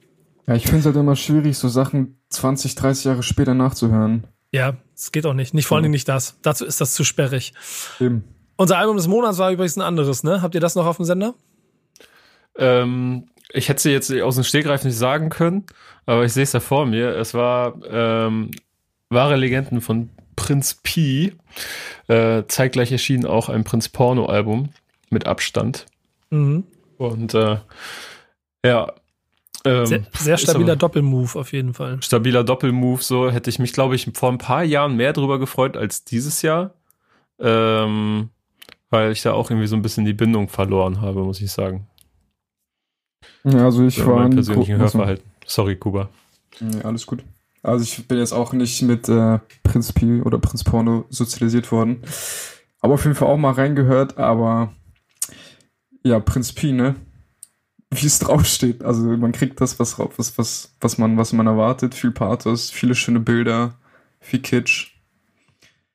Ja, 0.47 0.55
ich 0.55 0.63
finde 0.63 0.79
es 0.79 0.85
halt 0.85 0.95
immer 0.95 1.15
schwierig, 1.15 1.57
so 1.57 1.67
Sachen 1.67 2.19
20, 2.29 2.75
30 2.75 3.05
Jahre 3.05 3.23
später 3.23 3.53
nachzuhören. 3.53 4.25
Ja, 4.51 4.75
es 4.95 5.11
geht 5.11 5.25
auch 5.25 5.33
nicht. 5.33 5.53
Nicht 5.53 5.65
vor 5.65 5.77
allem 5.77 5.91
nicht 5.91 6.07
das. 6.07 6.39
Dazu 6.41 6.65
ist 6.65 6.79
das 6.79 6.93
zu 6.93 7.03
sperrig. 7.03 7.53
Eben. 7.99 8.23
Unser 8.57 8.77
Album 8.77 8.95
des 8.95 9.07
Monats 9.07 9.37
war 9.37 9.51
übrigens 9.51 9.75
ein 9.75 9.81
anderes, 9.81 10.23
ne? 10.23 10.41
Habt 10.41 10.55
ihr 10.55 10.61
das 10.61 10.75
noch 10.75 10.85
auf 10.85 10.97
dem 10.97 11.05
Sender? 11.05 11.33
Ähm, 12.57 13.27
ich 13.51 13.67
hätte 13.69 13.81
sie 13.81 13.91
jetzt 13.91 14.13
aus 14.13 14.35
dem 14.35 14.43
Stegreif 14.43 14.83
nicht 14.83 14.97
sagen 14.97 15.29
können, 15.29 15.65
aber 16.05 16.23
ich 16.23 16.33
sehe 16.33 16.43
es 16.43 16.51
da 16.51 16.59
vor 16.59 16.85
mir. 16.85 17.17
Es 17.17 17.33
war 17.33 17.75
ähm, 17.89 18.51
wahre 19.09 19.35
Legenden 19.35 19.81
von 19.81 20.09
Prinz 20.35 20.79
Pi. 20.83 21.33
Äh, 22.07 22.43
zeitgleich 22.47 22.91
erschien 22.91 23.25
auch 23.25 23.49
ein 23.49 23.63
Prinz 23.63 23.89
Porno-Album 23.89 24.69
mit 25.09 25.25
Abstand. 25.25 25.85
Mhm. 26.29 26.63
Und 26.97 27.33
äh, 27.33 27.57
ja, 28.65 28.93
ähm, 29.65 29.85
sehr, 29.85 30.03
sehr 30.13 30.37
stabiler 30.37 30.75
Doppelmove 30.75 31.35
auf 31.35 31.51
jeden 31.51 31.73
Fall. 31.73 32.01
Stabiler 32.01 32.43
Doppelmove, 32.43 33.03
so 33.03 33.31
hätte 33.31 33.49
ich 33.49 33.59
mich, 33.59 33.73
glaube 33.73 33.95
ich, 33.95 34.09
vor 34.13 34.29
ein 34.29 34.37
paar 34.37 34.63
Jahren 34.63 34.95
mehr 34.95 35.13
drüber 35.13 35.39
gefreut 35.39 35.77
als 35.77 36.05
dieses 36.05 36.41
Jahr. 36.41 36.73
Ähm, 37.39 38.29
weil 38.89 39.11
ich 39.11 39.21
da 39.21 39.33
auch 39.33 39.49
irgendwie 39.49 39.67
so 39.67 39.75
ein 39.75 39.81
bisschen 39.81 40.05
die 40.05 40.13
Bindung 40.13 40.47
verloren 40.47 41.01
habe, 41.01 41.23
muss 41.23 41.41
ich 41.41 41.51
sagen. 41.51 41.87
Ja, 43.43 43.65
also 43.65 43.85
ich 43.85 44.03
war 44.05 44.19
mein 44.19 44.31
persönlichen 44.31 44.77
Hörverhalten. 44.77 45.25
Sorry, 45.45 45.75
Kuba. 45.75 46.09
Nee, 46.59 46.81
alles 46.83 47.05
gut. 47.05 47.23
Also 47.61 47.83
ich 47.83 48.07
bin 48.07 48.19
jetzt 48.19 48.31
auch 48.31 48.53
nicht 48.53 48.81
mit 48.83 49.09
äh, 49.09 49.39
Prinz 49.63 49.91
Pi 49.91 50.21
oder 50.21 50.37
Prinz 50.37 50.63
Porno 50.63 51.05
sozialisiert 51.09 51.71
worden. 51.71 52.01
Aber 52.79 52.93
auf 52.93 53.03
jeden 53.03 53.15
Fall 53.15 53.27
auch 53.27 53.37
mal 53.37 53.53
reingehört, 53.53 54.17
aber 54.17 54.71
ja, 56.03 56.19
Prinz 56.19 56.53
Pi, 56.53 56.71
ne? 56.71 56.95
Wie 58.01 58.07
es 58.07 58.19
draufsteht. 58.19 58.83
Also 58.83 59.01
man 59.03 59.31
kriegt 59.31 59.61
das, 59.61 59.79
was, 59.79 59.97
was, 59.99 60.37
was, 60.37 60.75
was, 60.79 60.97
man, 60.97 61.17
was 61.17 61.33
man 61.33 61.47
erwartet. 61.47 61.95
Viel 61.95 62.11
Pathos, 62.11 62.69
viele 62.69 62.95
schöne 62.95 63.19
Bilder, 63.19 63.75
viel 64.19 64.39
Kitsch. 64.39 64.91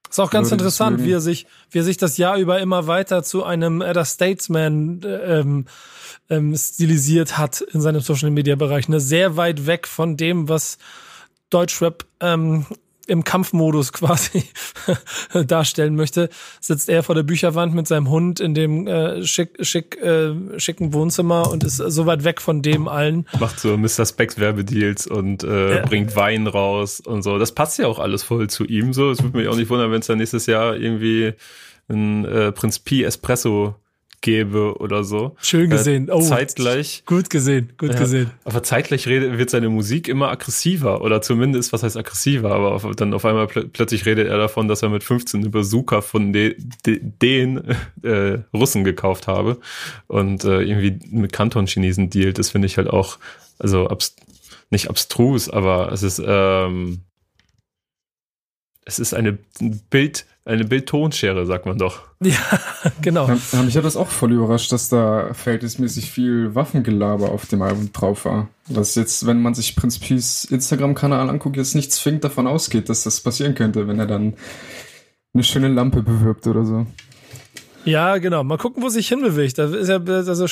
Ist 0.09 0.19
auch 0.19 0.31
ganz 0.31 0.51
interessant, 0.51 1.05
wie 1.05 1.13
er 1.13 1.21
sich, 1.21 1.47
wie 1.71 1.79
er 1.79 1.85
sich 1.85 1.97
das 1.97 2.17
Jahr 2.17 2.37
über 2.37 2.61
immer 2.61 2.89
weiter 2.89 3.23
zu 3.23 3.45
einem 3.45 3.81
Elder 3.81 4.05
Statesman 4.05 5.03
ähm, 5.05 5.67
ähm, 6.29 6.57
stilisiert 6.57 7.39
hat 7.39 7.61
in 7.61 7.81
seinem 7.81 8.01
Social 8.01 8.31
Media 8.31 8.57
Bereich. 8.57 8.89
Ne? 8.89 8.99
Sehr 8.99 9.37
weit 9.37 9.67
weg 9.67 9.87
von 9.87 10.17
dem, 10.17 10.49
was 10.49 10.79
Deutschrap 11.51 12.07
ähm, 12.19 12.67
im 13.11 13.25
Kampfmodus 13.25 13.93
quasi 14.01 14.45
darstellen 15.47 15.97
möchte, 15.97 16.31
sitzt 16.61 16.89
er 16.89 17.03
vor 17.03 17.15
der 17.15 17.23
Bücherwand 17.23 17.75
mit 17.75 17.87
seinem 17.87 18.09
Hund 18.09 18.41
in 18.41 18.55
dem 18.55 18.87
äh, 18.87 19.25
schick, 19.25 19.57
schick, 19.61 20.01
äh, 20.01 20.59
schicken 20.59 20.93
Wohnzimmer 20.93 21.51
und 21.51 21.65
ist 21.65 21.77
so 21.77 22.07
weit 22.07 22.25
weg 22.25 22.41
von 22.41 22.63
dem 22.63 22.89
allen. 22.89 23.27
Macht 23.39 23.61
so 23.61 23.77
Mr. 23.77 24.07
Specs 24.07 24.39
Werbedeals 24.39 25.07
und 25.07 25.45
äh, 25.45 25.83
bringt 25.87 26.15
Wein 26.17 26.47
raus 26.47 27.01
und 27.01 27.23
so. 27.23 27.39
Das 27.39 27.53
passt 27.53 27.79
ja 27.79 27.87
auch 27.87 27.99
alles 27.99 28.23
voll 28.23 28.49
zu 28.49 28.65
ihm 28.65 28.93
so. 28.93 29.11
Es 29.11 29.23
würde 29.23 29.37
mich 29.37 29.49
auch 29.49 29.57
nicht 29.57 29.71
wundern, 29.71 29.91
wenn 29.91 30.01
es 30.01 30.07
dann 30.07 30.19
nächstes 30.19 30.47
Jahr 30.47 30.77
irgendwie 30.77 31.35
ein 31.89 32.25
äh, 32.25 32.53
Prinz 32.53 32.79
Pi 32.79 33.03
Espresso 33.03 33.75
gebe 34.21 34.77
oder 34.79 35.05
so. 35.05 35.37
Schön 35.41 35.67
äh, 35.67 35.77
gesehen. 35.77 36.11
Oh, 36.11 36.21
zeitgleich. 36.21 37.05
Gut 37.07 37.31
gesehen, 37.31 37.73
gut 37.79 37.93
ja, 37.93 37.99
gesehen. 37.99 38.31
Aber 38.45 38.63
zeitgleich 38.63 39.07
wird 39.07 39.51
seine 39.51 39.69
Musik 39.69 40.09
immer 40.09 40.31
aggressiver 40.31 41.03
oder 41.03 41.23
zumindest, 41.23 41.73
was 41.73 41.83
heißt 41.83 41.97
aggressiver, 41.97 42.53
aber 42.53 42.73
auf, 42.73 42.87
dann 42.97 43.15
auf 43.15 43.25
einmal 43.25 43.47
pl 43.47 43.69
plötzlich 43.69 44.07
redet 44.07 44.29
er 44.29 44.39
davon, 44.39 44.69
dass 44.69 44.83
er 44.83 44.89
mit 44.89 45.05
15 45.05 45.41
eine 45.41 45.51
Bazooka 45.51 46.01
von 46.01 46.33
de, 46.33 46.57
de, 46.85 47.01
den 47.01 47.63
äh, 48.03 48.39
Russen 48.55 48.85
gekauft 48.85 49.27
habe 49.27 49.59
und 50.07 50.45
äh, 50.45 50.63
irgendwie 50.63 50.99
mit 51.11 51.33
Kanton-Chinesen 51.33 52.11
dealt. 52.11 52.39
Das 52.39 52.51
finde 52.51 52.67
ich 52.67 52.77
halt 52.77 52.89
auch, 52.89 53.19
also 53.59 53.89
abs 53.89 54.17
nicht 54.73 54.89
abstrus, 54.89 55.51
aber 55.51 55.91
es 55.91 56.05
ist 56.05 56.23
ähm, 56.25 57.01
es 58.85 58.99
ist 58.99 59.15
eine 59.15 59.39
Bild, 59.91 60.27
eine 60.45 60.65
Bildtonschere, 60.65 61.47
sagt 61.47 61.67
man 61.67 61.79
doch. 61.79 62.03
Ja, 62.23 62.37
genau. 63.01 63.27
Ja, 63.53 63.63
mich 63.63 63.79
hat 63.79 63.85
das 63.85 63.97
auch 63.97 64.09
voll 64.09 64.33
überrascht, 64.33 64.73
dass 64.73 64.91
da 64.91 65.33
verhältnismäßig 65.33 66.11
viel 66.11 66.55
Waffengelaber 66.55 67.31
auf 67.31 67.47
dem 67.47 67.63
Album 67.63 67.95
drauf 67.95 68.27
war. 68.27 68.49
Dass 68.69 68.95
jetzt, 68.95 69.27
wenn 69.27 69.41
man 69.41 69.55
sich 69.55 69.75
Prinz 69.75 69.99
Peace 69.99 70.45
Instagram-Kanal 70.45 71.31
anguckt, 71.31 71.57
jetzt 71.57 71.75
nichts 71.75 71.97
zwingend 71.97 72.25
davon 72.25 72.47
ausgeht, 72.47 72.91
dass 72.91 73.05
das 73.05 73.21
passieren 73.21 73.55
könnte, 73.55 73.89
wenn 73.89 73.99
er 73.99 74.07
dann 74.07 74.35
eine 75.33 75.45
schöne 75.45 75.69
Lampe 75.69 76.03
bewirbt 76.03 76.47
oder 76.47 76.65
so. 76.67 76.87
Ja, 77.85 78.19
genau. 78.19 78.45
Mal 78.45 78.59
gucken, 78.59 78.83
wo 78.83 78.89
sich 78.89 79.09
hinbewegt. 79.09 79.59
Da 79.59 79.65
ist 79.65 79.89
ja 79.89 79.97
also 80.05 80.47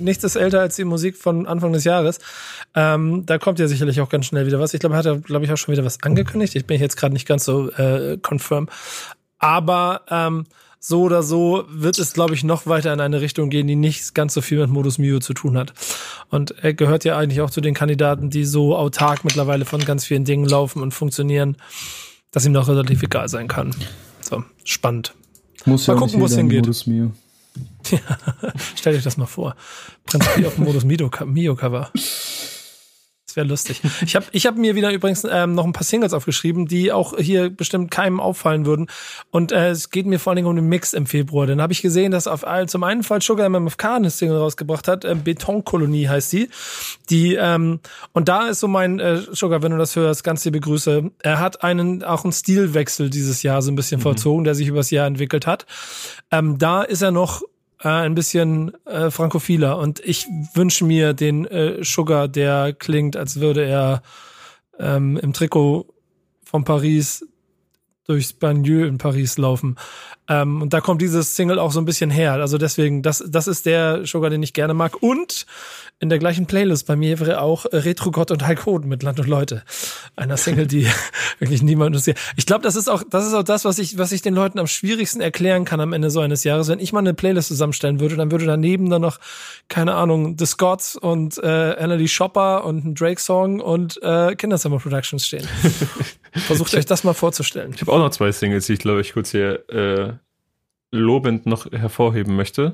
nichts 0.00 0.24
ist 0.24 0.36
älter 0.36 0.60
als 0.60 0.76
die 0.76 0.84
Musik 0.84 1.16
von 1.16 1.46
Anfang 1.46 1.72
des 1.72 1.84
Jahres. 1.84 2.18
Ähm, 2.74 3.24
da 3.24 3.38
kommt 3.38 3.58
ja 3.58 3.66
sicherlich 3.66 4.00
auch 4.00 4.10
ganz 4.10 4.26
schnell 4.26 4.46
wieder 4.46 4.60
was. 4.60 4.74
Ich 4.74 4.80
glaube, 4.80 4.94
er 4.94 4.98
hat 4.98 5.06
ja, 5.06 5.14
glaube 5.14 5.44
ich, 5.44 5.52
auch 5.52 5.56
schon 5.56 5.72
wieder 5.72 5.84
was 5.84 6.02
angekündigt. 6.02 6.54
Ich 6.56 6.66
bin 6.66 6.80
jetzt 6.80 6.96
gerade 6.96 7.14
nicht 7.14 7.26
ganz 7.26 7.44
so 7.44 7.70
äh, 7.70 8.18
confirm. 8.18 8.68
Aber 9.38 10.02
ähm, 10.10 10.44
so 10.80 11.02
oder 11.02 11.22
so 11.22 11.64
wird 11.68 11.98
es, 11.98 12.12
glaube 12.12 12.34
ich, 12.34 12.44
noch 12.44 12.66
weiter 12.66 12.92
in 12.92 13.00
eine 13.00 13.20
Richtung 13.20 13.50
gehen, 13.50 13.66
die 13.66 13.76
nicht 13.76 14.14
ganz 14.14 14.34
so 14.34 14.40
viel 14.40 14.58
mit 14.58 14.70
Modus 14.70 14.98
Mio 14.98 15.20
zu 15.20 15.34
tun 15.34 15.56
hat. 15.56 15.72
Und 16.28 16.54
er 16.62 16.74
gehört 16.74 17.04
ja 17.04 17.16
eigentlich 17.16 17.40
auch 17.40 17.50
zu 17.50 17.60
den 17.60 17.74
Kandidaten, 17.74 18.30
die 18.30 18.44
so 18.44 18.76
autark 18.76 19.24
mittlerweile 19.24 19.64
von 19.64 19.84
ganz 19.84 20.04
vielen 20.04 20.24
Dingen 20.24 20.46
laufen 20.46 20.82
und 20.82 20.92
funktionieren, 20.92 21.56
dass 22.30 22.46
ihm 22.46 22.52
noch 22.52 22.68
relativ 22.68 23.02
egal 23.02 23.28
sein 23.28 23.48
kann. 23.48 23.74
So, 24.20 24.44
spannend. 24.64 25.14
Muss 25.64 25.86
mal 25.86 25.94
ja 25.94 26.00
gucken, 26.00 26.20
wo 26.20 26.26
es 26.26 26.36
hingeht. 26.36 26.60
Modus 26.62 26.86
Mio. 26.86 27.12
Ja, 27.90 28.00
stellt 28.76 28.96
euch 28.96 29.02
das 29.04 29.16
mal 29.16 29.26
vor. 29.26 29.56
Prinz 30.04 30.26
Pi 30.34 30.46
auf 30.46 30.56
dem 30.56 30.64
Modus 30.64 30.84
Mio, 30.84 31.10
Mio 31.24 31.56
Cover. 31.56 31.90
Das 31.94 32.57
wäre 33.38 33.46
lustig. 33.46 33.80
Ich 34.04 34.16
habe 34.16 34.26
ich 34.32 34.46
hab 34.46 34.56
mir 34.56 34.74
wieder 34.74 34.92
übrigens 34.92 35.24
ähm, 35.30 35.54
noch 35.54 35.64
ein 35.64 35.72
paar 35.72 35.84
Singles 35.84 36.12
aufgeschrieben, 36.12 36.66
die 36.66 36.92
auch 36.92 37.16
hier 37.18 37.50
bestimmt 37.50 37.90
keinem 37.90 38.20
auffallen 38.20 38.66
würden. 38.66 38.88
Und 39.30 39.52
äh, 39.52 39.70
es 39.70 39.90
geht 39.90 40.06
mir 40.06 40.18
vor 40.18 40.32
allen 40.32 40.36
Dingen 40.36 40.48
um 40.48 40.56
den 40.56 40.68
Mix 40.68 40.92
im 40.92 41.06
Februar. 41.06 41.46
Dann 41.46 41.62
habe 41.62 41.72
ich 41.72 41.80
gesehen, 41.80 42.10
dass 42.12 42.26
auf 42.26 42.44
zum 42.66 42.82
einen 42.82 43.02
Fall 43.02 43.22
Sugar 43.22 43.48
MMFK 43.48 43.96
eine 43.96 44.10
Single 44.10 44.38
rausgebracht 44.38 44.88
hat. 44.88 45.04
Äh, 45.04 45.14
Betonkolonie 45.14 46.08
heißt 46.08 46.32
die. 46.32 46.50
Die 47.10 47.34
ähm, 47.34 47.80
und 48.12 48.28
da 48.28 48.48
ist 48.48 48.60
so 48.60 48.68
mein 48.68 48.98
äh, 48.98 49.18
Sugar, 49.30 49.62
wenn 49.62 49.72
du 49.72 49.78
das 49.78 49.94
hörst, 49.96 50.24
ganz 50.24 50.44
liebe 50.44 50.60
Grüße. 50.60 51.10
Er 51.22 51.38
hat 51.38 51.62
einen 51.62 52.02
auch 52.02 52.24
einen 52.24 52.32
Stilwechsel 52.32 53.10
dieses 53.10 53.42
Jahr 53.42 53.62
so 53.62 53.70
ein 53.70 53.76
bisschen 53.76 54.00
mhm. 54.00 54.02
vollzogen, 54.02 54.44
der 54.44 54.54
sich 54.54 54.68
übers 54.68 54.90
Jahr 54.90 55.06
entwickelt 55.06 55.46
hat. 55.46 55.66
Ähm, 56.30 56.58
da 56.58 56.82
ist 56.82 57.02
er 57.02 57.12
noch 57.12 57.42
äh, 57.82 57.88
ein 57.88 58.14
bisschen 58.14 58.72
äh, 58.86 59.10
frankophiler 59.10 59.78
und 59.78 60.00
ich 60.00 60.26
wünsche 60.54 60.84
mir 60.84 61.14
den 61.14 61.46
äh, 61.46 61.82
Sugar, 61.82 62.28
der 62.28 62.72
klingt, 62.72 63.16
als 63.16 63.40
würde 63.40 63.64
er 63.64 64.02
ähm, 64.78 65.16
im 65.16 65.32
Trikot 65.32 65.86
von 66.44 66.64
Paris 66.64 67.24
durchs 68.06 68.32
Bagneux 68.32 68.88
in 68.88 68.98
Paris 68.98 69.36
laufen. 69.36 69.76
Ähm, 70.28 70.62
und 70.62 70.72
da 70.72 70.80
kommt 70.80 71.02
dieses 71.02 71.36
Single 71.36 71.58
auch 71.58 71.72
so 71.72 71.80
ein 71.80 71.84
bisschen 71.84 72.10
her. 72.10 72.32
Also 72.34 72.56
deswegen, 72.58 73.02
das, 73.02 73.22
das 73.28 73.46
ist 73.46 73.66
der 73.66 74.06
Sugar, 74.06 74.30
den 74.30 74.42
ich 74.42 74.54
gerne 74.54 74.74
mag. 74.74 75.02
Und 75.02 75.46
in 76.00 76.08
der 76.10 76.18
gleichen 76.20 76.46
Playlist 76.46 76.86
bei 76.86 76.94
mir 76.94 77.18
wäre 77.18 77.40
auch 77.40 77.66
Retro 77.72 78.12
Gott 78.12 78.30
und 78.30 78.46
Hulk 78.46 78.66
Hoden 78.66 78.88
mit 78.88 79.02
Land 79.02 79.18
und 79.18 79.26
Leute. 79.26 79.64
Einer 80.14 80.36
Single, 80.36 80.68
die 80.68 80.86
wirklich 81.40 81.60
niemand 81.60 81.88
interessiert. 81.88 82.18
Ich 82.36 82.46
glaube, 82.46 82.62
das 82.62 82.76
ist 82.76 82.88
auch, 82.88 83.02
das 83.10 83.26
ist 83.26 83.34
auch 83.34 83.42
das, 83.42 83.64
was 83.64 83.80
ich, 83.80 83.98
was 83.98 84.12
ich 84.12 84.22
den 84.22 84.34
Leuten 84.34 84.60
am 84.60 84.68
schwierigsten 84.68 85.20
erklären 85.20 85.64
kann 85.64 85.80
am 85.80 85.92
Ende 85.92 86.10
so 86.10 86.20
eines 86.20 86.44
Jahres. 86.44 86.68
Wenn 86.68 86.78
ich 86.78 86.92
mal 86.92 87.00
eine 87.00 87.14
Playlist 87.14 87.48
zusammenstellen 87.48 87.98
würde, 87.98 88.14
dann 88.14 88.30
würde 88.30 88.46
daneben 88.46 88.90
dann 88.90 89.02
noch, 89.02 89.18
keine 89.68 89.94
Ahnung, 89.94 90.36
The 90.38 90.46
Scots 90.46 90.94
und 90.94 91.36
äh, 91.38 91.74
Anna 91.78 91.98
Shopper 92.06 92.64
und 92.64 92.84
ein 92.84 92.94
Drake-Song 92.94 93.60
und 93.60 94.00
äh, 94.00 94.36
Kinderzimmer 94.36 94.78
Productions 94.78 95.26
stehen. 95.26 95.48
Versucht 96.32 96.74
euch 96.76 96.86
das 96.86 97.02
mal 97.02 97.14
vorzustellen. 97.14 97.72
Ich 97.74 97.80
habe 97.80 97.90
auch 97.92 97.98
noch 97.98 98.10
zwei 98.10 98.30
Singles, 98.30 98.66
die 98.66 98.74
ich 98.74 98.78
glaube 98.78 99.00
ich 99.00 99.14
kurz 99.14 99.32
hier 99.32 99.68
äh, 99.68 100.12
lobend 100.92 101.46
noch 101.46 101.70
hervorheben 101.72 102.36
möchte. 102.36 102.72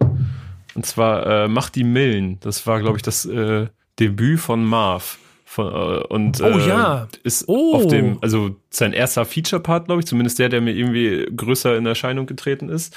Und 0.75 0.87
zwar 0.87 1.27
äh, 1.27 1.49
Macht 1.49 1.75
die 1.75 1.85
Millen. 1.85 2.39
Das 2.41 2.67
war, 2.67 2.81
glaube 2.81 2.97
ich, 2.97 3.03
das 3.03 3.25
äh, 3.25 3.67
Debüt 3.99 4.41
von 4.41 4.65
Marv. 4.65 5.19
Von, 5.45 5.67
äh, 5.69 6.05
und 6.09 6.41
oh, 6.41 6.47
äh, 6.47 6.69
ja. 6.69 7.09
ist 7.23 7.49
oh. 7.49 7.75
auf 7.77 7.87
dem, 7.87 8.19
also 8.21 8.57
sein 8.71 8.93
erster 8.93 9.25
Feature-Part, 9.25 9.87
glaube 9.87 10.01
ich, 10.01 10.07
zumindest 10.07 10.39
der, 10.39 10.49
der 10.49 10.61
mir 10.61 10.73
irgendwie 10.73 11.27
größer 11.35 11.77
in 11.77 11.87
Erscheinung 11.87 12.27
getreten 12.27 12.69
ist. 12.69 12.97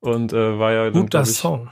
Und 0.00 0.32
äh, 0.32 0.58
war 0.58 0.72
ja. 0.72 0.90
Guter 0.90 1.24
Song. 1.24 1.68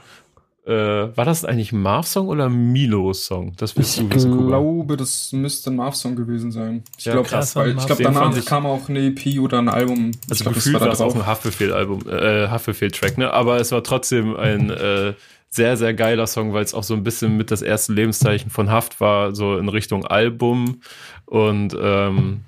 Äh, 0.67 1.15
war 1.15 1.23
das 1.23 1.45
eigentlich 1.45 1.71
Marv-Song 1.71 2.27
oder 2.27 2.49
Milo-Song? 2.49 3.53
Das 3.55 3.69
ich 3.71 3.75
du 3.75 3.81
wissen, 3.81 4.11
Ich 4.11 4.47
glaube, 4.47 4.97
das 4.97 5.31
müsste 5.31 5.71
ein 5.71 5.77
Marv-Song 5.77 6.17
gewesen 6.17 6.51
sein. 6.51 6.83
Ich 6.97 7.05
ja, 7.05 7.13
glaube, 7.13 7.29
glaub, 7.29 7.97
danach 7.97 8.45
kam 8.45 8.65
auch 8.65 8.89
eine 8.89 8.99
EP 8.99 9.39
oder 9.39 9.59
ein 9.59 9.69
Album. 9.69 10.11
Also 10.29 10.43
glaub, 10.43 10.55
gefühlt 10.55 10.77
war 10.81 10.89
das 10.89 10.99
auch 10.99 11.15
ein 11.15 11.25
Haftbefehl-Album, 11.25 12.01
äh, 12.09 12.49
Haftbefehl-Track, 12.49 13.17
ne? 13.17 13.31
Aber 13.31 13.61
es 13.61 13.71
war 13.71 13.81
trotzdem 13.81 14.35
ein 14.35 14.69
äh, 14.69 15.13
sehr, 15.57 15.75
sehr 15.75 15.93
geiler 15.93 16.27
Song, 16.27 16.53
weil 16.53 16.63
es 16.63 16.73
auch 16.73 16.83
so 16.83 16.93
ein 16.93 17.03
bisschen 17.03 17.35
mit 17.35 17.51
das 17.51 17.61
erste 17.61 17.91
Lebenszeichen 17.91 18.49
von 18.49 18.71
Haft 18.71 19.01
war, 19.01 19.35
so 19.35 19.57
in 19.57 19.67
Richtung 19.67 20.05
Album. 20.05 20.81
Und 21.25 21.75
ähm, 21.77 22.45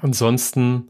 ansonsten 0.00 0.88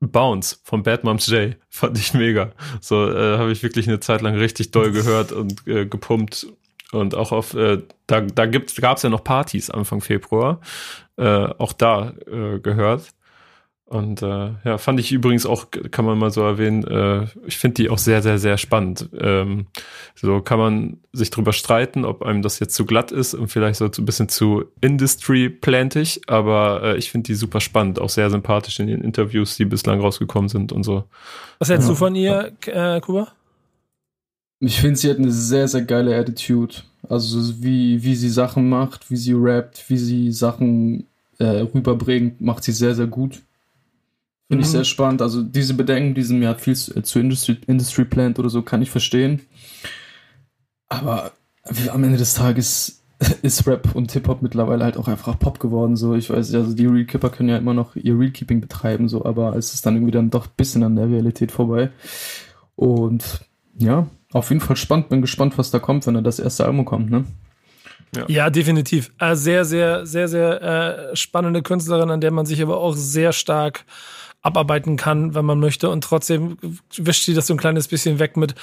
Bounce 0.00 0.60
von 0.62 0.82
Bad 0.82 1.04
Moms 1.04 1.26
J 1.26 1.56
fand 1.68 1.98
ich 1.98 2.14
mega. 2.14 2.52
So 2.80 3.10
äh, 3.10 3.36
habe 3.36 3.52
ich 3.52 3.62
wirklich 3.62 3.88
eine 3.88 4.00
Zeit 4.00 4.22
lang 4.22 4.36
richtig 4.36 4.70
doll 4.70 4.92
gehört 4.92 5.32
und 5.32 5.66
äh, 5.66 5.84
gepumpt 5.84 6.46
und 6.92 7.14
auch 7.14 7.32
auf 7.32 7.52
äh, 7.54 7.82
da 8.06 8.22
da 8.22 8.46
gibt 8.46 8.74
gab's 8.76 9.02
ja 9.02 9.10
noch 9.10 9.22
Partys 9.22 9.68
Anfang 9.68 10.00
Februar 10.00 10.60
äh, 11.16 11.48
auch 11.58 11.74
da 11.74 12.14
äh, 12.26 12.60
gehört 12.60 13.10
und 13.88 14.20
äh, 14.20 14.50
ja, 14.64 14.76
fand 14.76 15.00
ich 15.00 15.12
übrigens 15.12 15.46
auch, 15.46 15.66
kann 15.90 16.04
man 16.04 16.18
mal 16.18 16.30
so 16.30 16.42
erwähnen, 16.42 16.84
äh, 16.84 17.26
ich 17.46 17.56
finde 17.56 17.74
die 17.74 17.88
auch 17.88 17.96
sehr, 17.96 18.22
sehr, 18.22 18.38
sehr 18.38 18.58
spannend. 18.58 19.08
Ähm, 19.18 19.66
so 20.14 20.42
kann 20.42 20.58
man 20.58 20.96
sich 21.12 21.30
drüber 21.30 21.54
streiten, 21.54 22.04
ob 22.04 22.22
einem 22.22 22.42
das 22.42 22.58
jetzt 22.58 22.74
zu 22.74 22.84
glatt 22.84 23.12
ist 23.12 23.32
und 23.32 23.48
vielleicht 23.48 23.78
so 23.78 23.86
ein 23.86 24.04
bisschen 24.04 24.28
zu 24.28 24.64
industry-plantig, 24.82 26.20
aber 26.26 26.82
äh, 26.82 26.98
ich 26.98 27.10
finde 27.10 27.28
die 27.28 27.34
super 27.34 27.60
spannend, 27.60 27.98
auch 27.98 28.10
sehr 28.10 28.28
sympathisch 28.28 28.78
in 28.78 28.88
den 28.88 29.00
Interviews, 29.00 29.56
die 29.56 29.64
bislang 29.64 30.00
rausgekommen 30.00 30.50
sind 30.50 30.70
und 30.70 30.82
so. 30.82 31.04
Was 31.58 31.70
hältst 31.70 31.88
ja. 31.88 31.92
du 31.94 31.98
von 31.98 32.14
ihr, 32.14 32.52
äh, 32.66 33.00
Kuba? 33.00 33.28
Ich 34.60 34.80
finde, 34.80 34.96
sie 34.96 35.08
hat 35.08 35.18
eine 35.18 35.30
sehr, 35.30 35.66
sehr 35.66 35.82
geile 35.82 36.14
Attitude. 36.14 36.74
Also 37.08 37.62
wie, 37.62 38.02
wie 38.02 38.16
sie 38.16 38.28
Sachen 38.28 38.68
macht, 38.68 39.10
wie 39.10 39.16
sie 39.16 39.32
rappt, 39.34 39.88
wie 39.88 39.96
sie 39.96 40.32
Sachen 40.32 41.06
äh, 41.38 41.44
rüberbringt, 41.44 42.40
macht 42.40 42.64
sie 42.64 42.72
sehr, 42.72 42.94
sehr 42.94 43.06
gut. 43.06 43.40
Finde 44.48 44.62
ich 44.62 44.68
mhm. 44.68 44.72
sehr 44.72 44.84
spannend. 44.84 45.20
Also 45.22 45.42
diese 45.42 45.74
Bedenken, 45.74 46.14
die 46.14 46.22
sind 46.22 46.38
mir 46.38 46.54
viel 46.54 46.74
zu, 46.74 47.02
zu 47.02 47.18
Industry, 47.18 47.58
Industry 47.66 48.04
Plant 48.06 48.38
oder 48.38 48.48
so, 48.48 48.62
kann 48.62 48.80
ich 48.80 48.90
verstehen. 48.90 49.42
Aber 50.88 51.32
am 51.90 52.02
Ende 52.02 52.16
des 52.16 52.34
Tages 52.34 53.02
ist 53.42 53.66
Rap 53.66 53.94
und 53.94 54.10
Hip-Hop 54.12 54.40
mittlerweile 54.40 54.84
halt 54.84 54.96
auch 54.96 55.06
einfach 55.06 55.38
Pop 55.38 55.60
geworden. 55.60 55.96
So, 55.96 56.14
ich 56.14 56.30
weiß, 56.30 56.54
also 56.54 56.74
die 56.74 56.86
Realkeeper 56.86 57.28
können 57.28 57.50
ja 57.50 57.58
immer 57.58 57.74
noch 57.74 57.94
ihr 57.94 58.18
Realkeeping 58.18 58.60
betreiben, 58.62 59.08
so, 59.08 59.24
aber 59.24 59.54
es 59.56 59.74
ist 59.74 59.84
dann 59.84 59.96
irgendwie 59.96 60.12
dann 60.12 60.30
doch 60.30 60.46
ein 60.46 60.52
bisschen 60.56 60.82
an 60.82 60.96
der 60.96 61.08
Realität 61.08 61.52
vorbei. 61.52 61.90
Und 62.74 63.40
ja, 63.76 64.06
auf 64.32 64.48
jeden 64.48 64.60
Fall 64.60 64.76
spannend. 64.76 65.10
Bin 65.10 65.20
gespannt, 65.20 65.58
was 65.58 65.70
da 65.70 65.78
kommt, 65.78 66.06
wenn 66.06 66.14
da 66.14 66.20
das 66.20 66.38
erste 66.38 66.64
Album 66.64 66.84
kommt, 66.84 67.10
ne? 67.10 67.24
Ja. 68.16 68.24
ja, 68.28 68.50
definitiv. 68.50 69.12
Äh, 69.18 69.34
sehr, 69.34 69.66
sehr, 69.66 70.06
sehr, 70.06 70.28
sehr 70.28 70.62
äh, 70.62 71.16
spannende 71.16 71.62
Künstlerin, 71.62 72.10
an 72.10 72.22
der 72.22 72.30
man 72.30 72.46
sich 72.46 72.62
aber 72.62 72.78
auch 72.78 72.94
sehr 72.94 73.34
stark 73.34 73.84
abarbeiten 74.42 74.96
kann, 74.96 75.34
wenn 75.34 75.44
man 75.44 75.58
möchte. 75.58 75.90
Und 75.90 76.04
trotzdem 76.04 76.58
wischt 76.96 77.24
sie 77.24 77.34
das 77.34 77.46
so 77.46 77.54
ein 77.54 77.58
kleines 77.58 77.88
bisschen 77.88 78.18
weg 78.18 78.36
mit, 78.36 78.54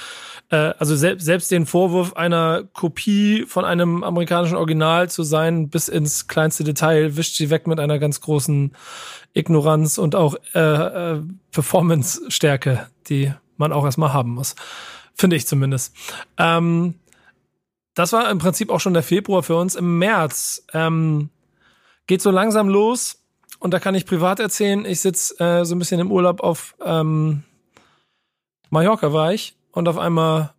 äh, 0.50 0.72
also 0.78 0.96
selbst, 0.96 1.24
selbst 1.24 1.50
den 1.50 1.66
Vorwurf 1.66 2.14
einer 2.14 2.64
Kopie 2.72 3.44
von 3.46 3.64
einem 3.64 4.02
amerikanischen 4.02 4.56
Original 4.56 5.10
zu 5.10 5.22
sein, 5.22 5.68
bis 5.68 5.88
ins 5.88 6.28
kleinste 6.28 6.64
Detail, 6.64 7.16
wischt 7.16 7.36
sie 7.36 7.50
weg 7.50 7.66
mit 7.66 7.78
einer 7.78 7.98
ganz 7.98 8.20
großen 8.20 8.74
Ignoranz 9.34 9.98
und 9.98 10.14
auch 10.14 10.34
äh, 10.54 10.60
äh, 10.60 11.22
Performance-Stärke, 11.52 12.86
die 13.08 13.32
man 13.58 13.72
auch 13.72 13.84
erstmal 13.84 14.12
haben 14.12 14.30
muss. 14.30 14.54
Finde 15.14 15.36
ich 15.36 15.46
zumindest. 15.46 15.94
Ähm, 16.38 16.94
das 17.94 18.12
war 18.12 18.30
im 18.30 18.38
Prinzip 18.38 18.70
auch 18.70 18.80
schon 18.80 18.94
der 18.94 19.02
Februar 19.02 19.42
für 19.42 19.56
uns. 19.56 19.74
Im 19.74 19.98
März 19.98 20.64
ähm, 20.72 21.30
geht 22.06 22.22
so 22.22 22.30
langsam 22.30 22.68
los 22.68 23.25
und 23.58 23.72
da 23.72 23.78
kann 23.78 23.94
ich 23.94 24.06
privat 24.06 24.40
erzählen, 24.40 24.84
ich 24.84 25.00
sitze 25.00 25.38
äh, 25.38 25.64
so 25.64 25.74
ein 25.74 25.78
bisschen 25.78 26.00
im 26.00 26.12
Urlaub 26.12 26.40
auf 26.40 26.74
ähm, 26.84 27.42
Mallorca 28.70 29.12
war 29.12 29.32
ich 29.32 29.56
und 29.72 29.88
auf 29.88 29.98
einmal 29.98 30.52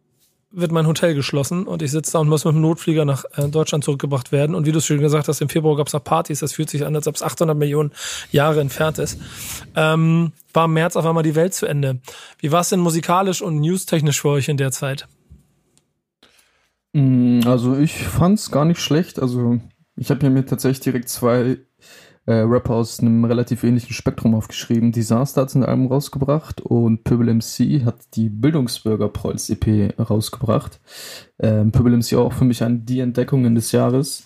wird 0.50 0.72
mein 0.72 0.88
Hotel 0.88 1.14
geschlossen 1.14 1.68
und 1.68 1.82
ich 1.82 1.92
sitze 1.92 2.14
da 2.14 2.20
und 2.20 2.30
muss 2.30 2.46
mit 2.46 2.56
dem 2.56 2.62
Notflieger 2.62 3.06
nach 3.06 3.26
äh, 3.36 3.50
Deutschland 3.50 3.84
zurückgebracht 3.84 4.32
werden. 4.32 4.56
Und 4.56 4.66
wie 4.66 4.72
du 4.72 4.80
schon 4.80 5.00
gesagt 5.00 5.28
hast, 5.28 5.42
im 5.42 5.50
Februar 5.50 5.76
gab 5.76 5.88
es 5.88 5.94
noch 5.94 6.04
Partys. 6.04 6.40
Das 6.40 6.54
fühlt 6.54 6.70
sich 6.70 6.86
an, 6.86 6.96
als 6.96 7.08
ob 7.08 7.16
es 7.16 7.22
800 7.22 7.56
Millionen 7.58 7.92
Jahre 8.32 8.62
entfernt 8.62 8.98
ist. 8.98 9.20
Ähm, 9.76 10.32
war 10.54 10.66
im 10.66 10.74
März 10.74 10.96
auf 10.96 11.06
einmal 11.06 11.24
die 11.24 11.36
Welt 11.36 11.54
zu 11.54 11.66
Ende. 11.66 12.00
Wie 12.40 12.52
war 12.52 12.62
es 12.62 12.70
denn 12.70 12.80
musikalisch 12.80 13.42
und 13.42 13.60
newstechnisch 13.60 14.22
für 14.22 14.30
euch 14.30 14.48
in 14.48 14.58
der 14.58 14.72
Zeit? 14.72 15.08
Mm, 16.94 17.42
also 17.46 17.78
ich 17.78 17.94
fand 17.94 18.40
es 18.40 18.50
gar 18.50 18.66
nicht 18.66 18.80
schlecht. 18.80 19.20
Also 19.20 19.60
ich 19.98 20.10
habe 20.10 20.30
mir 20.30 20.46
tatsächlich 20.46 20.80
direkt 20.80 21.10
zwei 21.10 21.58
äh, 22.28 22.42
Rapper 22.42 22.76
aus 22.76 23.00
einem 23.00 23.24
relativ 23.24 23.64
ähnlichen 23.64 23.94
Spektrum 23.94 24.36
aufgeschrieben. 24.36 24.92
Disaster 24.92 25.42
hat 25.42 25.56
ein 25.56 25.64
Album 25.64 25.88
rausgebracht 25.88 26.60
und 26.62 27.06
Pöbel 27.06 27.34
MC 27.34 27.86
hat 27.86 27.96
die 28.16 28.30
Bildungsbürger 28.30 29.08
Prolls 29.08 29.50
EP 29.50 29.98
rausgebracht. 29.98 30.82
Ähm, 31.40 31.72
Pöbel 31.72 31.96
MC 31.96 32.16
auch 32.16 32.34
für 32.34 32.44
mich 32.44 32.64
eine 32.64 32.80
die 32.80 33.00
Entdeckungen 33.00 33.56
des 33.56 33.72
Jahres. 33.72 34.26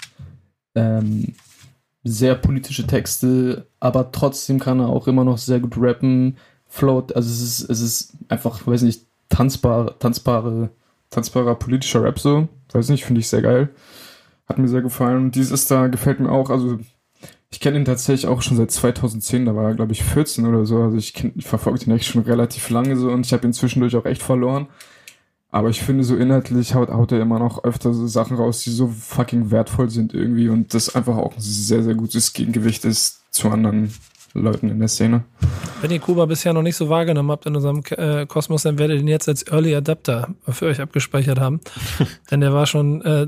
Ähm, 0.74 1.36
sehr 2.04 2.34
politische 2.34 2.88
Texte, 2.88 3.68
aber 3.80 4.12
trotzdem 4.12 4.60
kann 4.60 4.80
er 4.80 4.90
auch 4.90 5.08
immer 5.08 5.24
noch 5.24 5.38
sehr 5.38 5.60
gut 5.60 5.76
rappen. 5.78 6.38
Float, 6.68 7.16
also 7.16 7.30
es 7.30 7.42
ist, 7.42 7.70
es 7.70 7.82
ist 7.82 8.14
einfach, 8.30 8.66
weiß 8.66 8.82
nicht, 8.82 9.06
tanzbare, 9.30 9.96
tanzbare, 10.00 10.72
tanzbarer 11.12 11.54
politischer 11.54 12.02
Rap 12.02 12.18
so. 12.18 12.48
Weiß 12.72 12.90
nicht, 12.90 13.06
finde 13.06 13.22
ich 13.22 13.28
sehr 13.28 13.44
geil. 13.44 13.70
Hat 14.48 14.58
mir 14.58 14.68
sehr 14.68 14.82
gefallen. 14.82 15.26
Und 15.26 15.36
dieses 15.36 15.68
da 15.68 15.88
gefällt 15.88 16.20
mir 16.20 16.32
auch, 16.32 16.50
also 16.50 16.80
ich 17.52 17.60
kenne 17.60 17.78
ihn 17.78 17.86
tatsächlich 17.86 18.28
auch 18.28 18.42
schon 18.42 18.58
seit 18.58 18.72
2010, 18.72 19.46
da 19.46 19.56
war 19.56 19.66
er, 19.66 19.76
glaube 19.76 19.92
ich, 19.92 20.04
14 20.04 20.46
oder 20.46 20.66
so. 20.66 20.82
Also 20.82 20.98
ich, 20.98 21.14
ich 21.36 21.46
verfolge 21.46 21.86
ihn 21.86 21.92
echt 21.92 22.06
schon 22.06 22.22
relativ 22.24 22.70
lange 22.70 22.96
so 22.96 23.12
und 23.12 23.26
ich 23.26 23.34
habe 23.34 23.46
ihn 23.46 23.54
zwischendurch 23.54 23.96
auch 23.96 24.06
echt 24.06 24.24
verloren. 24.24 24.68
Aber 25.54 25.70
ich 25.70 25.82
finde, 25.82 26.06
so 26.06 26.16
inhaltlich 26.16 26.76
haut, 26.76 26.90
haut 26.90 27.12
er 27.12 27.20
immer 27.20 27.38
noch 27.38 27.66
öfter 27.66 27.94
so 27.94 28.08
Sachen 28.08 28.38
raus, 28.38 28.62
die 28.64 28.70
so 28.70 28.88
fucking 28.88 29.52
wertvoll 29.52 29.90
sind 29.90 30.14
irgendwie 30.14 30.48
und 30.48 30.74
das 30.74 30.96
einfach 30.96 31.18
auch 31.18 31.36
ein 31.36 31.42
sehr, 31.42 31.84
sehr 31.84 31.96
gutes 31.96 32.32
Gegengewicht 32.32 32.86
ist 32.86 33.22
zu 33.32 33.50
anderen 33.50 33.94
Leuten 34.34 34.70
in 34.70 34.80
der 34.80 34.88
Szene. 34.88 35.26
Wenn 35.82 35.92
ihr 35.92 36.00
Kuba 36.00 36.26
bisher 36.26 36.54
noch 36.54 36.62
nicht 36.62 36.78
so 36.78 36.88
wahrgenommen 36.88 37.32
habt 37.32 37.46
in 37.48 37.56
unserem 37.58 37.84
äh, 37.90 38.26
Kosmos, 38.28 38.64
dann 38.64 38.80
werdet 38.80 38.98
ihr 38.98 39.02
ihn 39.02 39.10
jetzt 39.10 39.28
als 39.28 39.46
Early 39.52 39.76
Adapter 39.76 40.36
für 40.48 40.68
euch 40.68 40.80
abgespeichert 40.80 41.40
haben. 41.40 41.60
Denn 42.32 42.40
der 42.40 42.54
war 42.54 42.66
schon 42.66 43.02
äh, 43.02 43.28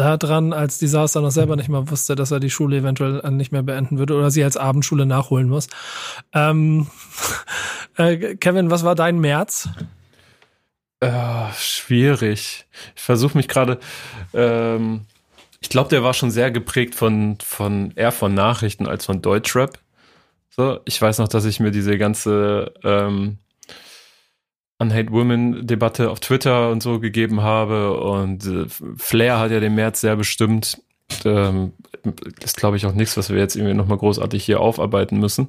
da 0.00 0.16
dran, 0.16 0.54
als 0.54 0.78
Disaster 0.78 1.20
noch 1.20 1.30
selber 1.30 1.56
nicht 1.56 1.68
mal 1.68 1.90
wusste, 1.90 2.14
dass 2.14 2.30
er 2.30 2.40
die 2.40 2.48
Schule 2.48 2.78
eventuell 2.78 3.20
nicht 3.30 3.52
mehr 3.52 3.62
beenden 3.62 3.98
würde 3.98 4.14
oder 4.14 4.30
sie 4.30 4.42
als 4.42 4.56
Abendschule 4.56 5.04
nachholen 5.04 5.46
muss. 5.46 5.68
Ähm, 6.32 6.86
äh, 7.98 8.36
Kevin, 8.36 8.70
was 8.70 8.82
war 8.82 8.94
dein 8.94 9.18
März? 9.18 9.68
Äh, 11.00 11.52
schwierig. 11.54 12.66
Ich 12.96 13.02
versuche 13.02 13.36
mich 13.36 13.46
gerade. 13.46 13.78
Ähm, 14.32 15.02
ich 15.60 15.68
glaube, 15.68 15.90
der 15.90 16.02
war 16.02 16.14
schon 16.14 16.30
sehr 16.30 16.50
geprägt 16.50 16.94
von 16.94 17.36
von 17.42 17.92
eher 17.94 18.12
von 18.12 18.32
Nachrichten 18.32 18.88
als 18.88 19.04
von 19.04 19.20
Deutschrap. 19.20 19.78
So, 20.48 20.80
ich 20.86 21.00
weiß 21.00 21.18
noch, 21.18 21.28
dass 21.28 21.44
ich 21.44 21.60
mir 21.60 21.72
diese 21.72 21.98
ganze 21.98 22.72
ähm, 22.82 23.36
Unhate 24.80 25.12
Women 25.12 25.66
Debatte 25.66 26.10
auf 26.10 26.20
Twitter 26.20 26.70
und 26.70 26.82
so 26.82 27.00
gegeben 27.00 27.42
habe 27.42 28.00
und 28.00 28.46
äh, 28.46 28.66
Flair 28.96 29.38
hat 29.38 29.50
ja 29.50 29.60
den 29.60 29.74
März 29.74 30.00
sehr 30.00 30.16
bestimmt. 30.16 30.82
Ähm, 31.24 31.72
ist 32.42 32.56
glaube 32.56 32.76
ich 32.76 32.86
auch 32.86 32.94
nichts, 32.94 33.16
was 33.16 33.30
wir 33.30 33.38
jetzt 33.38 33.56
irgendwie 33.56 33.74
nochmal 33.74 33.98
großartig 33.98 34.42
hier 34.42 34.60
aufarbeiten 34.60 35.18
müssen. 35.18 35.48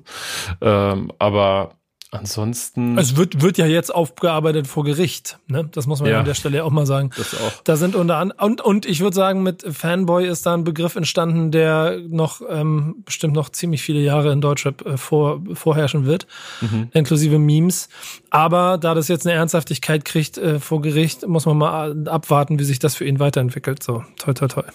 Ähm, 0.60 1.12
aber 1.18 1.76
Ansonsten. 2.14 2.98
Es 2.98 3.16
wird, 3.16 3.42
wird 3.42 3.58
ja 3.58 3.66
jetzt 3.66 3.96
aufgearbeitet 3.96 4.68
vor 4.68 4.84
Gericht, 4.84 5.40
ne? 5.48 5.70
Das 5.72 5.88
muss 5.88 6.02
man 6.02 6.10
ja. 6.10 6.20
an 6.20 6.26
der 6.26 6.34
Stelle 6.34 6.66
auch 6.66 6.70
mal 6.70 6.86
sagen. 6.86 7.12
Das 7.16 7.34
auch. 7.36 7.64
Da 7.64 7.78
sind 7.78 7.96
unter 7.96 8.18
anderem, 8.18 8.46
und, 8.46 8.60
und 8.60 8.86
ich 8.86 9.00
würde 9.00 9.16
sagen, 9.16 9.44
mit 9.44 9.64
Fanboy 9.64 10.28
ist 10.28 10.46
da 10.46 10.54
ein 10.54 10.66
Begriff 10.66 10.98
entstanden, 10.98 11.52
der 11.52 12.00
noch 12.10 12.42
ähm, 12.50 12.98
bestimmt 13.06 13.34
noch 13.34 13.48
ziemlich 13.48 13.82
viele 13.82 14.02
Jahre 14.02 14.34
in 14.34 14.42
Deutschrap 14.42 14.86
äh, 14.86 14.98
vor, 14.98 15.42
vorherrschen 15.54 16.06
wird, 16.06 16.28
mhm. 16.60 16.90
inklusive 16.92 17.40
Memes. 17.40 17.88
Aber 18.30 18.78
da 18.78 18.94
das 18.94 19.08
jetzt 19.08 19.26
eine 19.26 19.38
Ernsthaftigkeit 19.38 20.04
kriegt 20.04 20.38
äh, 20.38 20.60
vor 20.60 20.82
Gericht, 20.82 21.26
muss 21.26 21.46
man 21.46 21.58
mal 21.58 22.10
abwarten, 22.10 22.60
wie 22.60 22.66
sich 22.66 22.80
das 22.80 22.94
für 22.94 23.06
ihn 23.06 23.20
weiterentwickelt. 23.20 23.82
So, 23.84 24.04
toll, 24.18 24.34
toll, 24.34 24.50
toll. 24.50 24.66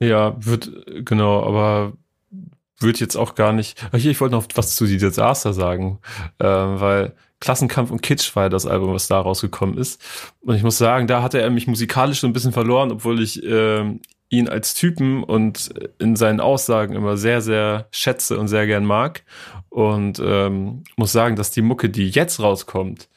Ja, 0.00 0.36
wird, 0.38 0.70
genau, 1.04 1.44
aber 1.44 1.92
würde 2.80 2.98
jetzt 3.00 3.16
auch 3.16 3.34
gar 3.34 3.52
nicht. 3.52 3.80
Hier, 3.94 4.10
ich 4.10 4.20
wollte 4.20 4.34
noch 4.34 4.46
was 4.54 4.76
zu 4.76 4.86
die 4.86 4.98
Disaster 4.98 5.52
sagen, 5.52 5.98
äh, 6.38 6.44
weil 6.46 7.14
Klassenkampf 7.40 7.90
und 7.90 8.02
Kitsch 8.02 8.34
war 8.34 8.44
ja 8.44 8.48
das 8.48 8.66
Album, 8.66 8.92
was 8.92 9.08
da 9.08 9.20
rausgekommen 9.20 9.78
ist. 9.78 10.02
Und 10.40 10.56
ich 10.56 10.62
muss 10.62 10.78
sagen, 10.78 11.06
da 11.06 11.22
hatte 11.22 11.40
er 11.40 11.50
mich 11.50 11.66
musikalisch 11.66 12.20
so 12.20 12.26
ein 12.26 12.32
bisschen 12.32 12.52
verloren, 12.52 12.90
obwohl 12.90 13.22
ich 13.22 13.42
äh, 13.44 13.98
ihn 14.30 14.48
als 14.48 14.74
Typen 14.74 15.22
und 15.22 15.70
in 15.98 16.16
seinen 16.16 16.40
Aussagen 16.40 16.94
immer 16.94 17.16
sehr, 17.16 17.40
sehr 17.40 17.88
schätze 17.92 18.38
und 18.38 18.48
sehr 18.48 18.66
gern 18.66 18.84
mag. 18.84 19.24
Und 19.68 20.20
ähm, 20.24 20.84
muss 20.96 21.12
sagen, 21.12 21.36
dass 21.36 21.50
die 21.50 21.62
Mucke, 21.62 21.90
die 21.90 22.10
jetzt 22.10 22.40
rauskommt, 22.40 23.08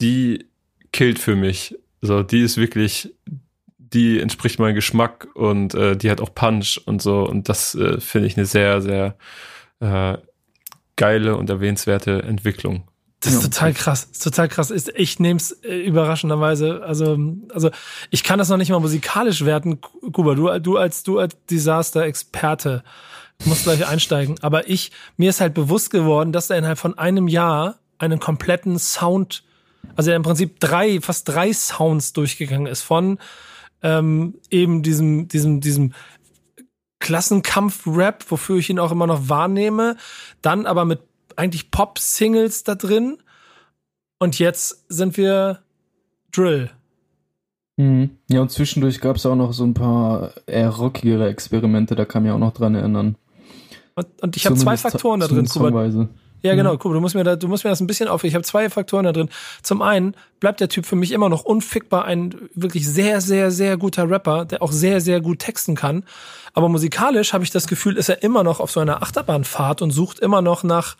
die 0.00 0.46
killt 0.92 1.18
für 1.18 1.36
mich. 1.36 1.76
So, 2.00 2.22
die 2.22 2.40
ist 2.40 2.56
wirklich 2.56 3.14
die 3.92 4.20
entspricht 4.20 4.58
meinem 4.58 4.74
Geschmack 4.74 5.28
und 5.34 5.74
äh, 5.74 5.96
die 5.96 6.10
hat 6.10 6.20
auch 6.20 6.34
Punch 6.34 6.80
und 6.84 7.02
so. 7.02 7.22
Und 7.22 7.48
das 7.48 7.74
äh, 7.74 8.00
finde 8.00 8.26
ich 8.26 8.36
eine 8.36 8.46
sehr, 8.46 8.80
sehr 8.82 9.16
äh, 9.80 10.18
geile 10.96 11.36
und 11.36 11.48
erwähnenswerte 11.48 12.22
Entwicklung. 12.22 12.84
Das 13.20 13.34
ist 13.34 13.42
total 13.42 13.72
krass. 13.72 14.06
Das 14.08 14.18
ist 14.18 14.24
total 14.24 14.48
krass. 14.48 14.70
Ich 14.70 15.18
nehme 15.18 15.38
es 15.38 15.50
äh, 15.64 15.80
überraschenderweise. 15.80 16.82
Also, 16.84 17.18
also 17.52 17.70
ich 18.10 18.22
kann 18.22 18.38
das 18.38 18.48
noch 18.48 18.58
nicht 18.58 18.70
mal 18.70 18.78
musikalisch 18.78 19.44
werten. 19.44 19.80
Kuba, 19.80 20.34
du, 20.34 20.56
du 20.60 20.76
als 20.76 21.02
du 21.02 21.18
als 21.18 21.36
Disaster-Experte 21.50 22.84
musst 23.44 23.64
gleich 23.64 23.86
einsteigen. 23.86 24.36
Aber 24.42 24.68
ich, 24.68 24.92
mir 25.16 25.30
ist 25.30 25.40
halt 25.40 25.54
bewusst 25.54 25.90
geworden, 25.90 26.32
dass 26.32 26.50
er 26.50 26.58
innerhalb 26.58 26.78
von 26.78 26.96
einem 26.96 27.26
Jahr 27.26 27.78
einen 27.98 28.20
kompletten 28.20 28.78
Sound, 28.78 29.42
also 29.96 30.10
er 30.10 30.16
im 30.16 30.22
Prinzip 30.22 30.60
drei, 30.60 31.00
fast 31.00 31.28
drei 31.28 31.52
Sounds 31.52 32.12
durchgegangen 32.12 32.66
ist. 32.66 32.82
Von 32.82 33.18
ähm, 33.82 34.34
eben 34.50 34.82
diesem, 34.82 35.28
diesem, 35.28 35.60
diesem 35.60 35.92
Klassenkampf-Rap, 37.00 38.24
wofür 38.28 38.56
ich 38.58 38.70
ihn 38.70 38.78
auch 38.78 38.92
immer 38.92 39.06
noch 39.06 39.28
wahrnehme, 39.28 39.96
dann 40.42 40.66
aber 40.66 40.84
mit 40.84 41.00
eigentlich 41.36 41.70
Pop-Singles 41.70 42.64
da 42.64 42.74
drin. 42.74 43.18
Und 44.18 44.38
jetzt 44.38 44.84
sind 44.88 45.16
wir 45.16 45.60
Drill. 46.32 46.70
Mhm. 47.76 48.10
Ja, 48.28 48.40
und 48.40 48.50
zwischendurch 48.50 49.00
gab 49.00 49.16
es 49.16 49.26
auch 49.26 49.36
noch 49.36 49.52
so 49.52 49.64
ein 49.64 49.74
paar 49.74 50.32
eher 50.46 50.70
rockigere 50.70 51.28
Experimente, 51.28 51.94
da 51.94 52.04
kann 52.04 52.26
ich 52.26 52.32
auch 52.32 52.38
noch 52.38 52.52
dran 52.52 52.74
erinnern. 52.74 53.16
Und, 53.94 54.06
und 54.20 54.36
ich 54.36 54.46
habe 54.46 54.56
zwei 54.56 54.76
Faktoren 54.76 55.20
da 55.20 55.28
drin, 55.28 55.46
Kuba. 55.46 55.88
Ja, 56.42 56.54
genau, 56.54 56.74
mhm. 56.74 56.78
cool. 56.84 56.94
Du 56.94 57.00
musst 57.00 57.14
mir 57.14 57.24
da, 57.24 57.36
du 57.36 57.48
musst 57.48 57.64
mir 57.64 57.70
das 57.70 57.80
ein 57.80 57.86
bisschen 57.86 58.08
auf. 58.08 58.24
Ich 58.24 58.34
habe 58.34 58.44
zwei 58.44 58.70
Faktoren 58.70 59.04
da 59.04 59.12
drin. 59.12 59.28
Zum 59.62 59.82
einen 59.82 60.14
bleibt 60.40 60.60
der 60.60 60.68
Typ 60.68 60.86
für 60.86 60.96
mich 60.96 61.12
immer 61.12 61.28
noch 61.28 61.44
unfickbar 61.44 62.04
ein 62.04 62.34
wirklich 62.54 62.88
sehr, 62.88 63.20
sehr, 63.20 63.50
sehr 63.50 63.76
guter 63.76 64.08
Rapper, 64.08 64.44
der 64.44 64.62
auch 64.62 64.72
sehr, 64.72 65.00
sehr 65.00 65.20
gut 65.20 65.40
texten 65.40 65.74
kann. 65.74 66.04
Aber 66.52 66.68
musikalisch 66.68 67.32
habe 67.32 67.44
ich 67.44 67.50
das 67.50 67.66
Gefühl, 67.66 67.96
ist 67.96 68.08
er 68.08 68.22
immer 68.22 68.44
noch 68.44 68.60
auf 68.60 68.70
so 68.70 68.80
einer 68.80 69.02
Achterbahnfahrt 69.02 69.82
und 69.82 69.90
sucht 69.90 70.20
immer 70.20 70.42
noch 70.42 70.62
nach, 70.62 70.96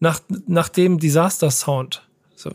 nach, 0.00 0.20
nach 0.46 0.68
dem 0.68 0.98
Disaster-Sound. 0.98 2.02
So, 2.36 2.50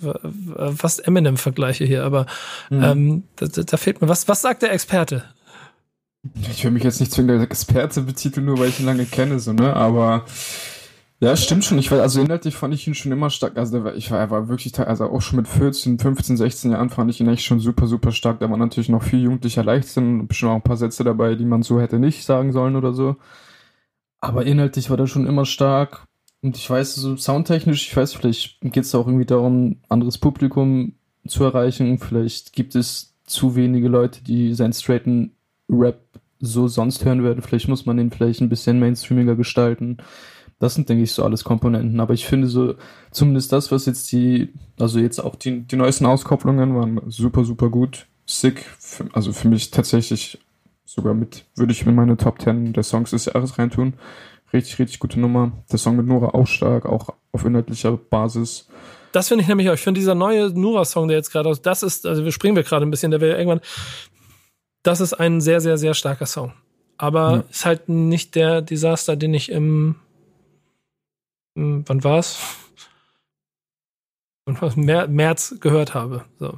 fast 0.75 1.07
Eminem-Vergleiche 1.07 1.85
hier, 1.85 2.03
aber 2.03 2.27
mhm. 2.69 2.83
ähm, 2.83 3.23
da, 3.37 3.47
da 3.47 3.77
fehlt 3.77 4.01
mir 4.01 4.09
was. 4.09 4.27
Was 4.27 4.41
sagt 4.41 4.61
der 4.61 4.71
Experte? 4.71 5.23
Ich 6.51 6.63
will 6.63 6.71
mich 6.71 6.83
jetzt 6.83 6.99
nicht 6.99 7.11
zwingend 7.13 7.31
als 7.31 7.43
Experte 7.43 8.01
betiteln, 8.01 8.45
nur 8.45 8.59
weil 8.59 8.69
ich 8.69 8.79
ihn 8.79 8.85
lange 8.85 9.05
kenne, 9.05 9.39
so, 9.39 9.53
ne? 9.53 9.73
Aber 9.73 10.25
ja, 11.21 11.35
stimmt 11.35 11.65
schon. 11.65 11.77
Ich 11.79 11.91
war, 11.91 12.01
also 12.01 12.21
inhaltlich 12.21 12.55
fand 12.55 12.73
ich 12.73 12.87
ihn 12.87 12.95
schon 12.95 13.11
immer 13.11 13.29
stark. 13.29 13.57
Also 13.57 13.83
war, 13.83 13.95
ich 13.95 14.09
war, 14.09 14.19
er 14.19 14.31
war 14.31 14.47
wirklich, 14.47 14.77
also 14.79 15.05
auch 15.05 15.21
schon 15.21 15.37
mit 15.37 15.49
14, 15.49 15.99
15, 15.99 16.37
16 16.37 16.71
Jahren 16.71 16.89
fand 16.89 17.09
ich 17.11 17.19
ihn 17.19 17.27
echt 17.27 17.43
schon 17.43 17.59
super, 17.59 17.87
super 17.87 18.11
stark. 18.13 18.39
Da 18.39 18.49
war 18.49 18.57
natürlich 18.57 18.87
noch 18.87 19.03
viel 19.03 19.21
jugendlicher 19.21 19.63
Leichtsinn 19.63 20.21
und 20.21 20.27
bestimmt 20.27 20.51
auch 20.51 20.55
ein 20.55 20.61
paar 20.61 20.77
Sätze 20.77 21.03
dabei, 21.03 21.35
die 21.35 21.45
man 21.45 21.61
so 21.61 21.81
hätte 21.81 21.99
nicht 21.99 22.23
sagen 22.25 22.53
sollen 22.53 22.77
oder 22.77 22.93
so. 22.93 23.17
Aber 24.21 24.45
inhaltlich 24.45 24.89
war 24.89 24.97
der 24.97 25.07
schon 25.07 25.27
immer 25.27 25.45
stark. 25.45 26.05
Und 26.41 26.55
ich 26.55 26.69
weiß, 26.69 26.95
so 26.95 27.17
soundtechnisch, 27.17 27.87
ich 27.87 27.97
weiß, 27.97 28.13
vielleicht 28.13 28.61
geht 28.61 28.85
es 28.85 28.95
auch 28.95 29.05
irgendwie 29.05 29.25
darum, 29.25 29.77
anderes 29.89 30.17
Publikum 30.17 30.93
zu 31.27 31.43
erreichen. 31.43 31.97
Vielleicht 31.97 32.53
gibt 32.53 32.75
es 32.75 33.13
zu 33.25 33.57
wenige 33.57 33.89
Leute, 33.89 34.23
die 34.23 34.53
seinen 34.53 34.73
straighten 34.73 35.35
Rap 35.69 35.99
so 36.39 36.69
sonst 36.69 37.03
hören 37.03 37.23
werden. 37.23 37.41
Vielleicht 37.41 37.67
muss 37.67 37.85
man 37.85 37.97
den 37.97 38.11
vielleicht 38.11 38.39
ein 38.39 38.47
bisschen 38.47 38.79
mainstreamiger 38.79 39.35
gestalten. 39.35 39.97
Das 40.59 40.75
sind, 40.75 40.89
denke 40.89 41.03
ich, 41.03 41.13
so 41.13 41.23
alles 41.23 41.43
Komponenten. 41.43 41.99
Aber 41.99 42.13
ich 42.13 42.25
finde 42.25 42.47
so, 42.47 42.75
zumindest 43.11 43.51
das, 43.53 43.71
was 43.71 43.85
jetzt 43.85 44.11
die, 44.11 44.53
also 44.77 44.99
jetzt 44.99 45.19
auch 45.19 45.35
die, 45.35 45.61
die 45.61 45.77
neuesten 45.77 46.05
Auskopplungen 46.05 46.75
waren 46.75 47.01
super, 47.07 47.45
super 47.45 47.69
gut. 47.69 48.07
Sick. 48.25 48.65
Also 49.13 49.31
für 49.31 49.47
mich 49.47 49.71
tatsächlich 49.71 50.37
sogar 50.85 51.13
mit, 51.13 51.45
würde 51.55 51.71
ich 51.71 51.85
in 51.85 51.95
meine 51.95 52.17
Top 52.17 52.41
10 52.41 52.73
der 52.73 52.83
Songs 52.83 53.11
des 53.11 53.25
Jahres 53.25 53.57
reintun. 53.57 53.93
Richtig, 54.51 54.79
richtig 54.79 54.99
gute 54.99 55.19
Nummer. 55.19 55.51
Der 55.71 55.79
Song 55.79 55.95
mit 55.95 56.07
Nora 56.07 56.29
auch 56.33 56.47
stark, 56.47 56.85
auch 56.85 57.13
auf 57.31 57.45
inhaltlicher 57.45 57.95
Basis. 57.97 58.67
Das 59.11 59.27
finde 59.27 59.43
ich 59.43 59.47
nämlich 59.47 59.69
auch. 59.69 59.73
Ich 59.73 59.81
finde 59.81 59.99
dieser 59.99 60.15
neue 60.15 60.49
Nora-Song, 60.49 61.07
der 61.07 61.17
jetzt 61.17 61.31
gerade 61.31 61.49
aus, 61.49 61.61
das 61.61 61.83
ist, 61.83 62.05
also 62.05 62.25
wir 62.25 62.31
springen 62.31 62.55
wir 62.55 62.63
gerade 62.63 62.85
ein 62.85 62.91
bisschen, 62.91 63.11
der 63.11 63.21
wäre 63.21 63.37
irgendwann, 63.37 63.61
das 64.83 65.01
ist 65.01 65.13
ein 65.13 65.41
sehr, 65.41 65.61
sehr, 65.61 65.77
sehr 65.77 65.93
starker 65.93 66.25
Song. 66.25 66.53
Aber 66.97 67.31
ja. 67.31 67.43
ist 67.49 67.65
halt 67.65 67.89
nicht 67.89 68.35
der 68.35 68.61
Desaster, 68.61 69.15
den 69.15 69.33
ich 69.33 69.51
im 69.51 69.95
hm, 71.59 71.83
wann 71.87 72.03
war's? 72.05 72.39
März 74.47 75.55
gehört 75.59 75.93
habe. 75.93 76.25
So. 76.39 76.57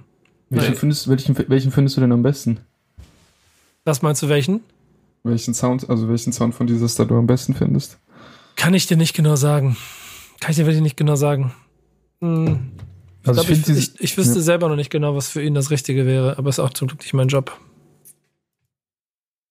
Welchen, 0.49 0.75
findest, 0.75 1.07
welchen, 1.09 1.35
welchen 1.49 1.71
findest 1.71 1.97
du 1.97 2.01
denn 2.01 2.11
am 2.11 2.21
besten? 2.21 2.59
Was 3.83 4.01
meinst 4.01 4.21
du, 4.21 4.29
welchen? 4.29 4.61
Welchen 5.23 5.53
Sound, 5.53 5.89
also 5.89 6.07
welchen 6.07 6.33
Sound 6.33 6.53
von 6.53 6.67
dieser 6.67 6.87
Star 6.87 7.05
du 7.07 7.17
am 7.17 7.25
besten 7.25 7.53
findest? 7.53 7.97
Kann 8.55 8.73
ich 8.73 8.85
dir 8.85 8.95
nicht 8.95 9.15
genau 9.15 9.35
sagen. 9.35 9.75
Kann 10.39 10.51
ich 10.51 10.57
dir 10.57 10.65
wirklich 10.65 10.83
nicht 10.83 10.97
genau 10.97 11.15
sagen. 11.15 11.51
Hm. 12.21 12.71
Also 13.25 13.41
ich, 13.41 13.47
glaub, 13.47 13.57
ich, 13.57 13.69
ich, 13.69 13.77
ich, 13.77 14.01
ich, 14.01 14.17
wüsste 14.17 14.35
ja. 14.35 14.41
selber 14.41 14.69
noch 14.69 14.75
nicht 14.75 14.89
genau, 14.91 15.15
was 15.15 15.29
für 15.29 15.41
ihn 15.41 15.55
das 15.55 15.71
Richtige 15.71 16.05
wäre, 16.05 16.37
aber 16.37 16.49
ist 16.49 16.59
auch 16.59 16.71
zum 16.71 16.87
Glück 16.87 17.01
nicht 17.01 17.13
mein 17.13 17.27
Job. 17.27 17.57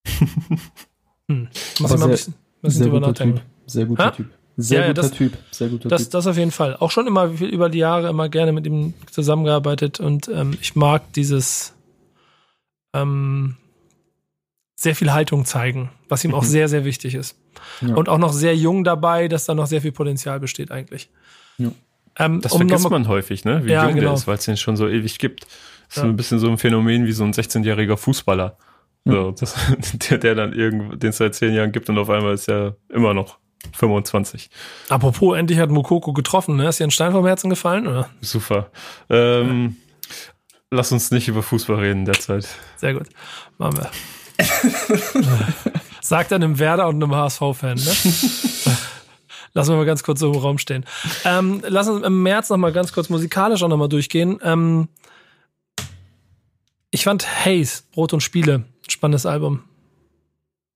hm. 1.28 1.48
Muss 1.80 1.90
ich 1.92 1.98
mal 1.98 2.04
ein 2.04 2.10
bisschen, 2.10 2.34
bisschen 2.62 2.82
drüber 2.84 3.00
nachdenken. 3.00 3.38
Typ. 3.38 3.46
Sehr 3.66 3.86
guter 3.86 4.04
ha? 4.04 4.10
Typ. 4.10 4.30
Sehr 4.62 4.80
ja, 4.80 4.86
guter 4.88 5.02
das, 5.02 5.10
Typ, 5.12 5.36
sehr 5.50 5.68
guter 5.68 5.88
das, 5.88 6.04
Typ. 6.04 6.12
Das 6.12 6.26
auf 6.26 6.36
jeden 6.36 6.50
Fall. 6.50 6.76
Auch 6.76 6.90
schon 6.90 7.06
immer 7.06 7.26
über 7.26 7.68
die 7.68 7.78
Jahre 7.78 8.08
immer 8.08 8.28
gerne 8.28 8.52
mit 8.52 8.66
ihm 8.66 8.94
zusammengearbeitet 9.10 10.00
und 10.00 10.28
ähm, 10.28 10.56
ich 10.60 10.76
mag 10.76 11.12
dieses 11.12 11.74
ähm, 12.94 13.56
sehr 14.76 14.94
viel 14.96 15.12
Haltung 15.12 15.44
zeigen, 15.44 15.90
was 16.08 16.24
ihm 16.24 16.34
auch 16.34 16.42
mhm. 16.42 16.48
sehr, 16.48 16.68
sehr 16.68 16.84
wichtig 16.84 17.14
ist. 17.14 17.36
Ja. 17.80 17.94
Und 17.94 18.08
auch 18.08 18.18
noch 18.18 18.32
sehr 18.32 18.56
jung 18.56 18.84
dabei, 18.84 19.28
dass 19.28 19.44
da 19.44 19.54
noch 19.54 19.66
sehr 19.66 19.82
viel 19.82 19.92
Potenzial 19.92 20.40
besteht 20.40 20.70
eigentlich. 20.70 21.10
Ja. 21.58 21.70
Ähm, 22.18 22.40
das 22.40 22.52
um 22.52 22.58
vergisst 22.58 22.88
man 22.90 23.06
häufig, 23.06 23.44
ne? 23.44 23.64
Wie 23.64 23.72
ja, 23.72 23.84
jung 23.84 23.94
genau. 23.94 24.08
der 24.08 24.14
ist, 24.14 24.26
weil 24.26 24.36
es 24.36 24.44
den 24.44 24.56
schon 24.56 24.76
so 24.76 24.88
ewig 24.88 25.18
gibt. 25.18 25.44
Das 25.88 25.96
ist 25.98 26.02
ja. 26.02 26.08
ein 26.08 26.16
bisschen 26.16 26.38
so 26.38 26.48
ein 26.48 26.56
Phänomen 26.56 27.04
wie 27.06 27.12
so 27.12 27.24
ein 27.24 27.32
16-jähriger 27.32 27.96
Fußballer. 27.96 28.56
So, 29.04 29.30
das, 29.32 29.54
der, 30.10 30.18
der 30.18 30.34
dann 30.34 30.52
irgendwo, 30.52 30.94
den 30.94 31.10
es 31.10 31.16
seit 31.16 31.34
zehn 31.34 31.54
Jahren 31.54 31.72
gibt 31.72 31.88
und 31.88 31.98
auf 31.98 32.10
einmal 32.10 32.34
ist 32.34 32.48
er 32.48 32.76
immer 32.88 33.14
noch 33.14 33.38
25. 33.72 34.50
Apropos, 34.88 35.36
endlich 35.36 35.58
hat 35.58 35.70
Mukoko 35.70 36.12
getroffen, 36.12 36.56
ne? 36.56 36.68
Ist 36.68 36.80
dir 36.80 36.84
ein 36.84 36.90
Stein 36.90 37.12
vom 37.12 37.26
Herzen 37.26 37.50
gefallen, 37.50 37.86
oder? 37.86 38.08
Super. 38.20 38.70
Ähm, 39.08 39.76
ja. 39.76 40.16
Lass 40.72 40.92
uns 40.92 41.10
nicht 41.10 41.28
über 41.28 41.42
Fußball 41.42 41.76
reden 41.76 42.04
derzeit. 42.04 42.48
Sehr 42.76 42.94
gut. 42.94 43.08
Machen 43.58 43.78
wir. 43.78 43.90
Sagt 46.00 46.32
einem 46.32 46.58
Werder 46.58 46.88
und 46.88 47.02
einem 47.02 47.14
HSV-Fan, 47.14 47.76
ne? 47.76 47.84
Lassen 49.52 49.72
wir 49.72 49.76
mal 49.76 49.84
ganz 49.84 50.04
kurz 50.04 50.20
so 50.20 50.32
im 50.32 50.38
Raum 50.38 50.58
stehen. 50.58 50.84
Ähm, 51.24 51.60
lass 51.66 51.88
uns 51.88 52.06
im 52.06 52.22
März 52.22 52.50
noch 52.50 52.56
mal 52.56 52.72
ganz 52.72 52.92
kurz 52.92 53.08
musikalisch 53.08 53.62
auch 53.64 53.68
noch 53.68 53.76
mal 53.76 53.88
durchgehen. 53.88 54.38
Ähm, 54.44 54.88
ich 56.92 57.02
fand 57.02 57.26
Haze, 57.44 57.82
Brot 57.92 58.12
und 58.12 58.20
Spiele, 58.20 58.64
spannendes 58.88 59.26
Album. 59.26 59.64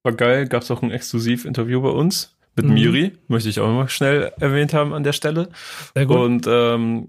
War 0.02 0.12
geil, 0.12 0.48
gab's 0.48 0.72
auch 0.72 0.82
ein 0.82 0.90
Exklusiv-Interview 0.90 1.80
bei 1.80 1.90
uns 1.90 2.33
mit 2.56 2.66
Mhm. 2.66 2.74
Miri, 2.74 3.12
möchte 3.28 3.48
ich 3.48 3.60
auch 3.60 3.72
mal 3.72 3.88
schnell 3.88 4.32
erwähnt 4.40 4.74
haben 4.74 4.92
an 4.92 5.04
der 5.04 5.12
Stelle. 5.12 5.48
Sehr 5.94 6.06
gut. 6.06 6.16
Und 6.16 6.46
ähm, 6.48 7.06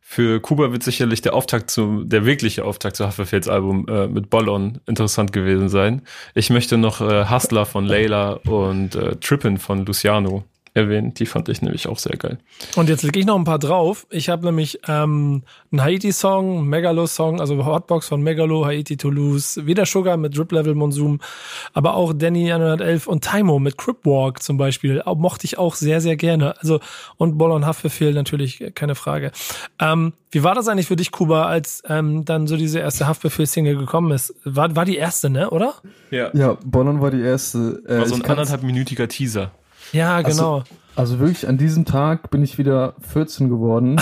für 0.00 0.40
Kuba 0.40 0.70
wird 0.70 0.84
sicherlich 0.84 1.20
der 1.20 1.34
Auftakt 1.34 1.68
zu, 1.68 2.04
der 2.04 2.24
wirkliche 2.24 2.64
Auftakt 2.64 2.94
zu 2.94 3.04
Haftbefehls 3.04 3.48
Album 3.48 3.86
äh, 3.88 4.06
mit 4.06 4.30
Bollon 4.30 4.80
interessant 4.86 5.32
gewesen 5.32 5.68
sein. 5.68 6.02
Ich 6.34 6.48
möchte 6.50 6.78
noch 6.78 7.00
äh, 7.00 7.28
Hustler 7.28 7.66
von 7.66 7.84
Layla 7.84 8.34
und 8.44 8.94
äh, 8.94 9.16
Trippin 9.16 9.58
von 9.58 9.84
Luciano 9.84 10.44
erwähnen. 10.76 11.14
Die 11.14 11.26
fand 11.26 11.48
ich 11.48 11.62
nämlich 11.62 11.88
auch 11.88 11.98
sehr 11.98 12.16
geil. 12.16 12.38
Und 12.76 12.88
jetzt 12.88 13.02
lege 13.02 13.18
ich 13.18 13.26
noch 13.26 13.36
ein 13.36 13.44
paar 13.44 13.58
drauf. 13.58 14.06
Ich 14.10 14.28
habe 14.28 14.44
nämlich 14.44 14.80
ähm, 14.86 15.42
einen 15.72 15.82
Haiti-Song, 15.82 16.58
einen 16.58 16.68
Megalo-Song, 16.68 17.40
also 17.40 17.64
Hotbox 17.64 18.08
von 18.08 18.22
Megalo, 18.22 18.66
Haiti 18.66 18.96
Toulouse, 18.96 19.64
wieder 19.64 19.86
Sugar 19.86 20.16
mit 20.16 20.36
Drip 20.36 20.52
Level 20.52 20.74
Monsum, 20.74 21.20
aber 21.72 21.94
auch 21.94 22.12
Danny 22.12 22.52
111 22.52 23.06
und 23.06 23.24
Taimo 23.24 23.58
mit 23.58 23.78
Crip 23.78 24.04
Walk 24.04 24.42
zum 24.42 24.58
Beispiel. 24.58 25.02
Auch, 25.02 25.16
mochte 25.16 25.46
ich 25.46 25.58
auch 25.58 25.74
sehr, 25.74 26.00
sehr 26.00 26.16
gerne. 26.16 26.54
Also 26.60 26.80
und 27.16 27.38
Boll 27.38 27.52
und 27.52 27.66
Haftbefehl 27.66 28.12
natürlich, 28.12 28.60
äh, 28.60 28.70
keine 28.70 28.94
Frage. 28.94 29.32
Ähm, 29.80 30.12
wie 30.30 30.42
war 30.42 30.54
das 30.54 30.68
eigentlich 30.68 30.86
für 30.86 30.96
dich, 30.96 31.10
Kuba, 31.12 31.46
als 31.46 31.82
ähm, 31.88 32.24
dann 32.26 32.46
so 32.46 32.56
diese 32.56 32.80
erste 32.80 33.06
Haftbefehl-Single 33.06 33.76
gekommen 33.76 34.12
ist? 34.12 34.34
War, 34.44 34.76
war 34.76 34.84
die 34.84 34.96
erste, 34.96 35.30
ne, 35.30 35.48
oder? 35.48 35.74
Ja. 36.10 36.30
Ja, 36.34 36.58
Bollon 36.64 37.00
war 37.00 37.10
die 37.10 37.22
erste. 37.22 37.82
Äh, 37.88 37.98
War 37.98 38.06
so 38.06 38.16
ein 38.16 38.24
anderthalbminütiger 38.24 39.08
Teaser. 39.08 39.52
Ja, 39.96 40.20
genau. 40.20 40.62
Also 40.94 41.18
wirklich 41.18 41.48
an 41.48 41.58
diesem 41.58 41.84
Tag 41.84 42.30
bin 42.30 42.42
ich 42.42 42.58
wieder 42.58 42.96
14 43.00 43.48
geworden. 43.48 44.00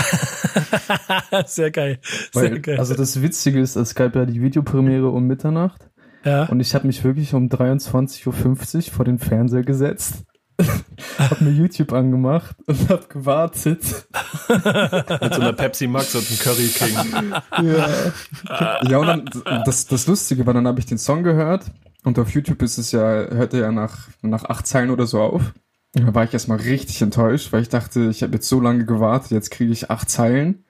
sehr 1.47 1.71
geil. 1.71 1.99
Sehr 2.33 2.43
Weil, 2.43 2.61
geil. 2.61 2.79
also 2.79 2.95
das 2.95 3.21
Witzige 3.23 3.61
ist, 3.61 3.77
es 3.77 3.95
gab 3.95 4.15
ja 4.15 4.27
die 4.27 4.41
Videopremiere 4.41 5.09
um 5.09 5.27
Mitternacht 5.27 5.89
ja. 6.25 6.45
und 6.45 6.61
ich 6.61 6.75
habe 6.75 6.87
mich 6.87 7.03
wirklich 7.03 7.35
um 7.35 7.49
23.50 7.49 8.27
Uhr 8.27 8.93
vor 8.93 9.05
den 9.05 9.19
Fernseher 9.19 9.63
gesetzt, 9.63 10.25
hab 11.19 11.41
mir 11.41 11.51
YouTube 11.51 11.93
angemacht 11.93 12.57
und 12.67 12.89
hab 12.89 13.09
gewartet. 13.09 13.83
Mit 14.49 15.35
so 15.35 15.41
einer 15.41 15.53
Pepsi 15.53 15.89
Max 15.89 16.15
und 16.15 16.29
einem 16.29 16.39
Curry 16.39 16.69
King. 16.69 17.33
Ja. 17.63 18.83
Ja, 18.89 18.99
und 18.99 19.07
dann, 19.07 19.63
das, 19.65 19.87
das 19.87 20.07
Lustige 20.07 20.47
war, 20.47 20.55
dann 20.55 20.69
habe 20.69 20.79
ich 20.79 20.87
den 20.87 20.99
Song 20.99 21.25
gehört 21.25 21.65
und 22.05 22.19
auf 22.21 22.31
YouTube 22.31 22.63
ist 22.63 22.79
es 22.79 22.93
ja, 22.93 23.01
hört 23.01 23.55
er 23.55 23.61
ja 23.61 23.73
nach, 23.73 24.09
nach 24.23 24.45
acht 24.45 24.67
Zeilen 24.67 24.91
oder 24.91 25.07
so 25.07 25.21
auf. 25.21 25.53
Und 25.95 26.07
da 26.07 26.15
war 26.15 26.25
ich 26.25 26.33
erstmal 26.33 26.59
richtig 26.59 27.01
enttäuscht, 27.03 27.53
weil 27.53 27.63
ich 27.63 27.69
dachte, 27.69 28.09
ich 28.11 28.23
habe 28.23 28.35
jetzt 28.35 28.49
so 28.49 28.61
lange 28.61 28.85
gewartet, 28.85 29.31
jetzt 29.31 29.51
kriege 29.51 29.73
ich 29.73 29.91
acht 29.91 30.11
Zeilen. 30.11 30.65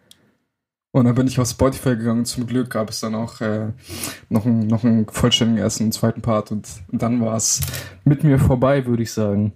Und 0.93 1.07
dann 1.07 1.15
bin 1.17 1.27
ich 1.27 1.41
auf 1.41 1.49
Spotify 1.49 1.97
gegangen. 1.97 2.25
Zum 2.25 2.47
Glück 2.47 2.71
gab 2.71 2.91
es 2.91 3.01
dann 3.01 3.17
auch 3.17 3.41
äh, 3.41 3.73
noch, 4.29 4.47
einen, 4.47 4.67
noch 4.69 4.85
einen 4.85 5.09
vollständigen 5.09 5.61
ersten 5.61 5.87
und 5.87 5.93
zweiten 5.93 6.23
Part 6.23 6.53
und, 6.53 6.69
dann 6.93 7.21
war 7.21 7.37
es 7.37 7.61
Mit 8.05 8.23
mir 8.23 8.39
vorbei, 8.39 8.87
würde 8.87 9.03
ich 9.03 9.13
sagen. 9.13 9.55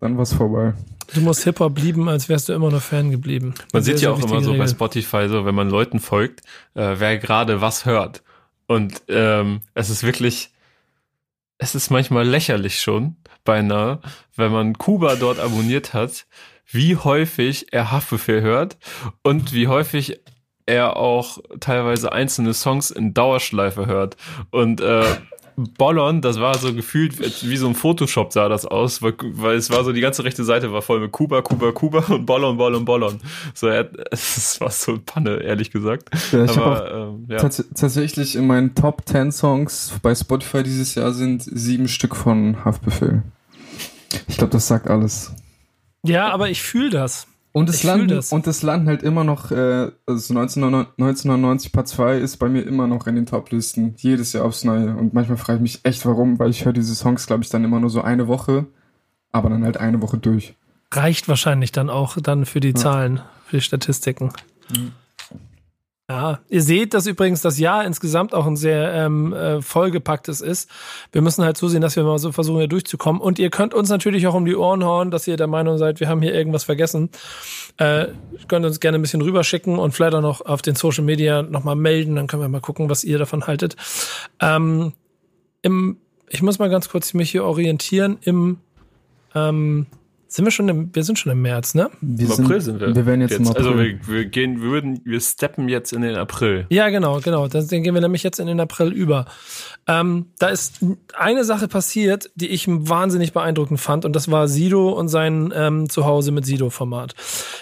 dann 0.00 0.18
war's 0.18 0.32
vorbei. 0.32 0.74
Du 1.14 1.20
musst 1.20 1.44
Hip-Hop 1.44 1.78
lieben, 1.78 2.08
als 2.08 2.28
wärst 2.28 2.48
du 2.48 2.52
immer 2.52 2.70
noch 2.70 2.82
Fan 2.82 3.10
geblieben. 3.10 3.54
Man 3.72 3.82
sieht 3.82 4.00
ja 4.00 4.10
auch 4.10 4.18
immer 4.18 4.40
so 4.40 4.50
bei 4.50 4.58
Regel. 4.58 4.68
Spotify, 4.68 5.28
so 5.28 5.44
wenn 5.44 5.54
man 5.54 5.68
Leuten 5.68 6.00
folgt, 6.00 6.40
äh, 6.74 6.96
wer 6.98 7.18
gerade 7.18 7.60
was 7.60 7.84
hört. 7.84 8.22
Und 8.66 9.02
ähm, 9.08 9.60
es 9.74 9.90
ist 9.90 10.02
wirklich, 10.04 10.52
es 11.60 11.74
ist 11.74 11.90
manchmal 11.90 12.26
lächerlich 12.26 12.80
schon, 12.80 13.16
beinahe, 13.44 14.00
wenn 14.34 14.50
man 14.50 14.78
Kuba 14.78 15.14
dort 15.16 15.38
abonniert 15.38 15.92
hat, 15.94 16.26
wie 16.66 16.96
häufig 16.96 17.72
er 17.72 17.90
Haftbefehl 17.92 18.40
hört 18.40 18.78
und 19.22 19.52
wie 19.52 19.68
häufig 19.68 20.20
er 20.64 20.96
auch 20.96 21.38
teilweise 21.60 22.12
einzelne 22.12 22.54
Songs 22.54 22.90
in 22.90 23.12
Dauerschleife 23.12 23.86
hört. 23.86 24.16
Und 24.50 24.80
äh, 24.80 25.04
Bollon, 25.76 26.20
das 26.20 26.40
war 26.40 26.56
so 26.56 26.74
gefühlt 26.74 27.18
wie 27.18 27.56
so 27.56 27.66
ein 27.66 27.74
Photoshop 27.74 28.32
sah 28.32 28.48
das 28.48 28.66
aus, 28.66 29.02
weil, 29.02 29.14
weil 29.20 29.56
es 29.56 29.70
war 29.70 29.84
so, 29.84 29.92
die 29.92 30.00
ganze 30.00 30.24
rechte 30.24 30.44
Seite 30.44 30.72
war 30.72 30.82
voll 30.82 31.00
mit 31.00 31.12
Kuba, 31.12 31.42
Kuba, 31.42 31.72
Kuba 31.72 31.98
und 32.08 32.26
Bollon, 32.26 32.56
Bollon, 32.56 32.84
Bollon. 32.84 33.20
So, 33.54 33.68
es 34.10 34.60
war 34.60 34.70
so 34.70 34.98
Panne, 35.04 35.42
ehrlich 35.42 35.70
gesagt. 35.70 36.10
Ja, 36.32 36.44
ich 36.44 36.56
Aber 36.56 36.92
ähm, 36.92 37.26
ja. 37.28 37.38
tats 37.38 37.64
tatsächlich 37.74 38.36
in 38.36 38.46
meinen 38.46 38.74
Top 38.74 39.02
10 39.06 39.32
Songs 39.32 39.92
bei 40.02 40.14
Spotify 40.14 40.62
dieses 40.62 40.94
Jahr 40.94 41.12
sind 41.12 41.42
sieben 41.42 41.88
Stück 41.88 42.16
von 42.16 42.64
Haftbefehl. 42.64 43.22
Ich 44.26 44.36
glaube, 44.36 44.52
das 44.52 44.66
sagt 44.66 44.88
alles. 44.88 45.32
Ja, 46.02 46.30
aber 46.30 46.50
ich 46.50 46.62
fühle 46.62 46.90
das. 46.90 47.26
Und 47.52 47.68
es 47.68 47.82
landen, 47.82 48.08
das. 48.08 48.32
und 48.32 48.46
es 48.46 48.62
landen 48.62 48.86
halt 48.86 49.02
immer 49.02 49.24
noch, 49.24 49.50
äh, 49.50 49.90
also 50.06 50.34
1999 50.34 51.24
1990 51.30 51.72
Part 51.72 51.88
2 51.88 52.18
ist 52.18 52.36
bei 52.36 52.48
mir 52.48 52.62
immer 52.62 52.86
noch 52.86 53.06
in 53.08 53.16
den 53.16 53.26
Top-Listen. 53.26 53.94
Jedes 53.96 54.32
Jahr 54.32 54.44
aufs 54.44 54.62
Neue. 54.62 54.94
Und 54.94 55.14
manchmal 55.14 55.36
frage 55.36 55.56
ich 55.56 55.62
mich 55.62 55.80
echt, 55.82 56.06
warum, 56.06 56.38
weil 56.38 56.50
ich 56.50 56.64
höre 56.64 56.72
diese 56.72 56.94
Songs, 56.94 57.26
glaube 57.26 57.42
ich, 57.42 57.50
dann 57.50 57.64
immer 57.64 57.80
nur 57.80 57.90
so 57.90 58.02
eine 58.02 58.28
Woche, 58.28 58.66
aber 59.32 59.48
dann 59.48 59.64
halt 59.64 59.78
eine 59.78 60.00
Woche 60.00 60.18
durch. 60.18 60.54
Reicht 60.92 61.28
wahrscheinlich 61.28 61.72
dann 61.72 61.90
auch 61.90 62.16
dann 62.20 62.46
für 62.46 62.60
die 62.60 62.74
Zahlen, 62.74 63.20
für 63.46 63.56
die 63.56 63.62
Statistiken. 63.62 64.32
Ja, 66.10 66.40
ihr 66.48 66.60
seht, 66.60 66.92
dass 66.92 67.06
übrigens 67.06 67.40
das 67.40 67.60
Jahr 67.60 67.84
insgesamt 67.84 68.34
auch 68.34 68.44
ein 68.44 68.56
sehr 68.56 68.92
ähm, 68.94 69.32
äh, 69.32 69.62
vollgepacktes 69.62 70.40
ist. 70.40 70.68
Wir 71.12 71.22
müssen 71.22 71.44
halt 71.44 71.56
zusehen, 71.56 71.82
dass 71.82 71.94
wir 71.94 72.02
mal 72.02 72.18
so 72.18 72.32
versuchen, 72.32 72.58
hier 72.58 72.66
durchzukommen. 72.66 73.22
Und 73.22 73.38
ihr 73.38 73.48
könnt 73.48 73.74
uns 73.74 73.90
natürlich 73.90 74.26
auch 74.26 74.34
um 74.34 74.44
die 74.44 74.56
Ohren 74.56 74.82
hauen, 74.82 75.12
dass 75.12 75.28
ihr 75.28 75.36
der 75.36 75.46
Meinung 75.46 75.78
seid, 75.78 76.00
wir 76.00 76.08
haben 76.08 76.20
hier 76.20 76.34
irgendwas 76.34 76.64
vergessen. 76.64 77.10
Äh, 77.76 78.08
könnt 78.48 78.66
uns 78.66 78.80
gerne 78.80 78.98
ein 78.98 79.02
bisschen 79.02 79.22
rüberschicken 79.22 79.78
und 79.78 79.92
vielleicht 79.92 80.14
auch 80.14 80.20
noch 80.20 80.40
auf 80.40 80.62
den 80.62 80.74
Social 80.74 81.04
Media 81.04 81.42
nochmal 81.42 81.76
melden. 81.76 82.16
Dann 82.16 82.26
können 82.26 82.42
wir 82.42 82.48
mal 82.48 82.60
gucken, 82.60 82.90
was 82.90 83.04
ihr 83.04 83.18
davon 83.18 83.46
haltet. 83.46 83.76
Ähm, 84.40 84.94
im, 85.62 85.98
ich 86.28 86.42
muss 86.42 86.58
mal 86.58 86.70
ganz 86.70 86.88
kurz 86.88 87.14
mich 87.14 87.30
hier 87.30 87.44
orientieren. 87.44 88.18
Im 88.22 88.58
ähm, 89.36 89.86
sind 90.32 90.44
wir 90.44 90.52
schon 90.52 90.68
im, 90.68 90.94
wir 90.94 91.02
sind 91.02 91.18
schon 91.18 91.32
im 91.32 91.42
März, 91.42 91.74
ne? 91.74 91.90
Wir 92.00 92.26
Im 92.26 92.44
April 92.44 92.60
sind 92.60 92.80
wir. 92.80 92.94
Wir 92.94 93.06
werden 93.06 93.20
jetzt, 93.20 93.32
im 93.32 93.48
April. 93.48 93.66
Also 93.66 93.78
wir, 93.78 93.98
wir 94.06 94.24
gehen, 94.26 94.62
wir 94.62 94.70
würden, 94.70 95.00
wir 95.04 95.20
steppen 95.20 95.68
jetzt 95.68 95.92
in 95.92 96.02
den 96.02 96.16
April. 96.16 96.66
Ja, 96.70 96.88
genau, 96.88 97.20
genau. 97.20 97.48
Dann 97.48 97.66
dann 97.66 97.82
gehen 97.82 97.94
wir 97.94 98.00
nämlich 98.00 98.22
jetzt 98.22 98.38
in 98.38 98.46
den 98.46 98.60
April 98.60 98.92
über. 98.92 99.26
Ähm, 99.86 100.26
da 100.38 100.48
ist 100.48 100.80
eine 101.14 101.44
Sache 101.44 101.68
passiert, 101.68 102.30
die 102.34 102.48
ich 102.48 102.66
wahnsinnig 102.68 103.32
beeindruckend 103.32 103.80
fand, 103.80 104.04
und 104.04 104.14
das 104.14 104.30
war 104.30 104.48
Sido 104.48 104.90
und 104.90 105.08
sein 105.08 105.52
ähm, 105.54 105.88
Zuhause 105.88 106.32
mit 106.32 106.46
Sido-Format. 106.46 107.14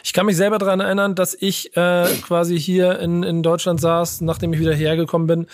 Ich 0.05 0.13
kann 0.13 0.27
mich 0.27 0.37
selber 0.37 0.59
daran 0.59 0.81
erinnern, 0.81 1.15
dass 1.15 1.35
ich 1.35 1.77
äh, 1.77 2.07
quasi 2.23 2.59
hier 2.59 2.99
in, 2.99 3.23
in 3.23 3.43
Deutschland 3.43 3.81
saß, 3.81 4.21
nachdem 4.21 4.53
ich 4.53 4.61
wieder 4.61 4.75
hergekommen 4.75 5.27
bin, 5.27 5.47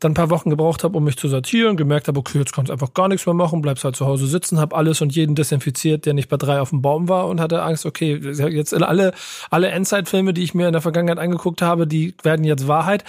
dann 0.00 0.12
ein 0.12 0.14
paar 0.14 0.30
Wochen 0.30 0.50
gebraucht 0.50 0.84
habe, 0.84 0.96
um 0.96 1.04
mich 1.04 1.16
zu 1.16 1.28
sortieren, 1.28 1.76
gemerkt 1.76 2.08
habe, 2.08 2.18
okay, 2.20 2.38
jetzt 2.38 2.52
kannst 2.52 2.68
du 2.68 2.72
einfach 2.72 2.94
gar 2.94 3.08
nichts 3.08 3.26
mehr 3.26 3.34
machen, 3.34 3.62
bleibst 3.62 3.82
halt 3.84 3.96
zu 3.96 4.06
Hause 4.06 4.26
sitzen, 4.26 4.60
hab 4.60 4.72
alles 4.74 5.00
und 5.00 5.14
jeden 5.14 5.34
desinfiziert, 5.34 6.06
der 6.06 6.14
nicht 6.14 6.28
bei 6.28 6.36
drei 6.36 6.60
auf 6.60 6.70
dem 6.70 6.82
Baum 6.82 7.08
war 7.08 7.26
und 7.26 7.40
hatte 7.40 7.62
Angst, 7.62 7.84
okay, 7.86 8.14
jetzt 8.16 8.74
alle, 8.74 9.12
alle 9.50 9.68
Endzeit-Filme, 9.70 10.32
die 10.34 10.42
ich 10.44 10.54
mir 10.54 10.66
in 10.68 10.72
der 10.72 10.82
Vergangenheit 10.82 11.18
angeguckt 11.18 11.62
habe, 11.62 11.86
die 11.86 12.14
werden 12.22 12.44
jetzt 12.44 12.68
Wahrheit. 12.68 13.04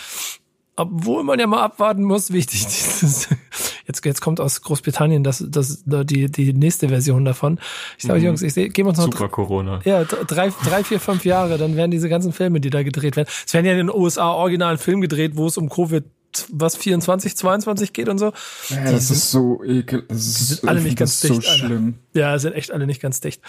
Obwohl 0.76 1.26
man 1.26 1.38
ja 1.40 1.46
mal 1.46 1.62
abwarten 1.62 2.04
muss, 2.06 2.32
wichtig, 2.32 2.66
dieses, 2.66 3.28
jetzt, 3.86 4.06
jetzt 4.06 4.22
kommt 4.22 4.40
aus 4.40 4.62
Großbritannien 4.62 5.26
das, 5.26 5.44
das, 5.46 5.84
die, 5.86 6.32
die 6.32 6.54
nächste 6.54 6.88
Version 6.88 7.26
davon. 7.26 7.60
Ich 7.98 8.06
sage, 8.06 8.20
Mhm. 8.22 8.26
Jungs, 8.28 8.42
ich 8.44 8.54
seh- 8.54 8.70
geben 8.70 8.88
uns 8.88 8.98
noch 8.98 9.04
Super 9.06 9.28
Corona. 9.28 9.82
ja, 9.84 10.06
drei, 10.06 10.54
drei, 10.66 10.86
vier, 10.86 11.02
fünf 11.02 11.26
Jahre, 11.26 11.58
dann 11.58 11.76
werden 11.76 11.92
diese 11.92 12.08
ganzen 12.08 12.32
Filme, 12.32 12.62
die 12.62 12.70
da 12.70 12.82
gedreht 12.84 13.18
werden. 13.18 13.28
Es 13.46 13.54
werden 13.54 13.66
ja 13.66 13.74
in 13.74 13.78
den 13.80 13.90
USA 13.90 14.32
original 14.32 14.78
Film 14.78 15.02
gedreht, 15.02 15.34
wo 15.36 15.48
es 15.48 15.58
um 15.58 15.68
Covid 15.68 16.06
was 16.50 16.76
24, 16.76 17.36
22 17.36 17.94
geht 17.94 18.10
und 18.10 18.18
so. 18.18 18.34
Ja, 18.70 18.92
das 18.92 19.12
ist 19.12 19.32
so 19.32 19.64
ekel. 19.64 20.04
Das 20.08 20.18
ist, 20.18 20.48
sind 20.48 20.70
alle 20.70 20.80
ich 20.80 20.86
nicht 20.86 20.98
ganz 20.98 21.20
so 21.22 21.28
dicht, 21.28 21.48
Alter. 21.48 21.66
schlimm. 21.66 22.00
Ja, 22.14 22.38
sind 22.40 22.54
echt 22.54 22.72
alle 22.72 22.86
nicht 22.86 23.02
ganz 23.02 23.20
dicht. 23.20 23.42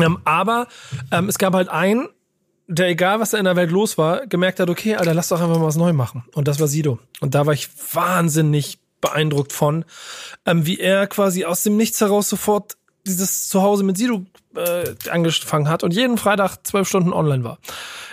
Ähm, 0.00 0.18
aber 0.24 0.68
ähm, 1.10 1.28
es 1.28 1.38
gab 1.38 1.54
halt 1.54 1.68
einen, 1.68 2.08
der 2.68 2.88
egal 2.88 3.20
was 3.20 3.30
da 3.30 3.38
in 3.38 3.44
der 3.44 3.56
Welt 3.56 3.70
los 3.70 3.98
war, 3.98 4.26
gemerkt 4.26 4.60
hat, 4.60 4.70
okay, 4.70 4.94
Alter, 4.94 5.14
lass 5.14 5.28
doch 5.28 5.40
einfach 5.40 5.58
mal 5.58 5.66
was 5.66 5.76
neu 5.76 5.92
machen. 5.92 6.24
Und 6.34 6.46
das 6.48 6.60
war 6.60 6.68
Sido. 6.68 6.98
Und 7.20 7.34
da 7.34 7.46
war 7.46 7.54
ich 7.54 7.68
wahnsinnig 7.92 8.78
beeindruckt 9.00 9.52
von, 9.52 9.84
ähm, 10.46 10.66
wie 10.66 10.78
er 10.78 11.06
quasi 11.06 11.44
aus 11.44 11.62
dem 11.62 11.76
Nichts 11.76 12.00
heraus 12.00 12.28
sofort 12.28 12.76
dieses 13.10 13.48
Zuhause 13.48 13.84
mit 13.84 13.96
Sido 13.96 14.24
äh, 14.54 14.94
angefangen 15.10 15.68
hat 15.68 15.84
und 15.84 15.94
jeden 15.94 16.18
Freitag 16.18 16.58
zwölf 16.64 16.88
Stunden 16.88 17.12
online 17.12 17.44
war. 17.44 17.58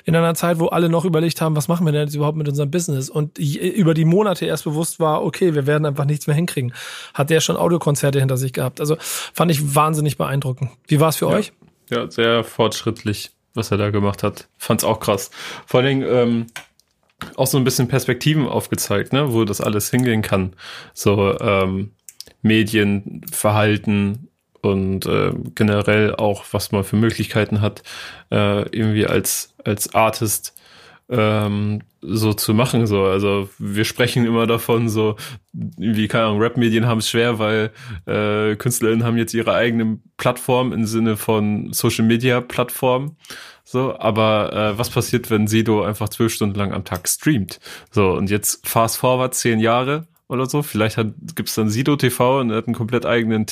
In 0.05 0.15
einer 0.15 0.35
Zeit, 0.35 0.59
wo 0.59 0.67
alle 0.67 0.89
noch 0.89 1.03
überlegt 1.03 1.41
haben, 1.41 1.55
was 1.55 1.67
machen 1.67 1.85
wir 1.85 1.91
denn 1.91 2.03
jetzt 2.03 2.15
überhaupt 2.15 2.37
mit 2.37 2.47
unserem 2.47 2.71
Business? 2.71 3.09
Und 3.09 3.37
über 3.37 3.93
die 3.93 4.05
Monate 4.05 4.45
erst 4.45 4.63
bewusst 4.63 4.99
war, 4.99 5.23
okay, 5.23 5.53
wir 5.53 5.67
werden 5.67 5.85
einfach 5.85 6.05
nichts 6.05 6.27
mehr 6.27 6.35
hinkriegen. 6.35 6.73
Hat 7.13 7.29
der 7.29 7.41
schon 7.41 7.57
Audiokonzerte 7.57 8.19
hinter 8.19 8.37
sich 8.37 8.53
gehabt. 8.53 8.79
Also 8.79 8.95
fand 8.99 9.51
ich 9.51 9.75
wahnsinnig 9.75 10.17
beeindruckend. 10.17 10.71
Wie 10.87 10.99
war 10.99 11.09
es 11.09 11.17
für 11.17 11.27
euch? 11.27 11.51
Ja, 11.89 12.09
sehr 12.09 12.43
fortschrittlich, 12.43 13.31
was 13.53 13.71
er 13.71 13.77
da 13.77 13.89
gemacht 13.89 14.23
hat. 14.23 14.47
Fand's 14.57 14.83
auch 14.83 14.99
krass. 14.99 15.29
Vor 15.65 15.81
allen 15.81 15.99
Dingen, 15.99 16.07
ähm, 16.09 16.45
auch 17.35 17.47
so 17.47 17.57
ein 17.57 17.63
bisschen 17.63 17.87
Perspektiven 17.87 18.47
aufgezeigt, 18.47 19.11
ne, 19.11 19.33
wo 19.33 19.43
das 19.43 19.59
alles 19.59 19.89
hingehen 19.89 20.21
kann. 20.21 20.53
So 20.93 21.37
ähm, 21.39 21.91
Medien, 22.41 23.25
Verhalten 23.31 24.29
und 24.62 25.05
äh, 25.05 25.32
generell 25.55 26.16
auch, 26.16 26.45
was 26.51 26.72
man 26.72 26.84
für 26.84 26.95
Möglichkeiten 26.95 27.62
hat, 27.62 27.84
äh, 28.32 28.62
irgendwie 28.70 29.05
als, 29.05 29.55
als 29.64 29.93
Artist 29.93 30.53
ähm, 31.10 31.82
so 32.01 32.34
zu 32.34 32.53
machen. 32.53 32.88
So, 32.88 33.03
also 33.03 33.49
wir 33.58 33.86
sprechen 33.86 34.26
immer 34.26 34.47
davon, 34.47 34.89
so 34.89 35.16
wie 35.53 36.08
keine 36.08 36.26
Ahnung, 36.26 36.41
Rap-Medien 36.41 36.86
haben 36.86 36.99
es 36.99 37.10
schwer, 37.10 37.39
weil 37.39 37.72
äh, 38.05 38.55
KünstlerInnen 38.55 39.03
haben 39.03 39.18
jetzt 39.18 39.34
ihre 39.34 39.53
eigene 39.53 39.99
Plattform 40.18 40.74
im 40.74 40.86
Sinne 40.86 41.18
von 41.18 41.72
Social 41.74 42.05
Media 42.05 42.41
Plattform. 42.41 43.16
So, 43.64 43.97
aber 43.99 44.53
äh, 44.53 44.78
was 44.78 44.89
passiert, 44.89 45.30
wenn 45.30 45.47
Sido 45.47 45.84
einfach 45.84 46.10
zwölf 46.10 46.34
Stunden 46.34 46.58
lang 46.58 46.72
am 46.72 46.86
Tag 46.86 47.08
streamt? 47.08 47.60
So, 47.91 48.12
und 48.12 48.30
jetzt 48.30 48.66
fast 48.68 48.97
forward 48.97 49.34
zehn 49.34 49.60
Jahre 49.60 50.08
oder 50.30 50.45
so. 50.45 50.62
Vielleicht 50.62 50.97
hat, 50.97 51.14
gibt's 51.36 51.55
dann 51.55 51.70
Sido 51.70 51.95
TV 51.95 52.39
und 52.39 52.49
er 52.49 52.58
hat 52.58 52.68
einen 52.68 52.76
komplett 52.76 53.05
eigenen 53.05 53.45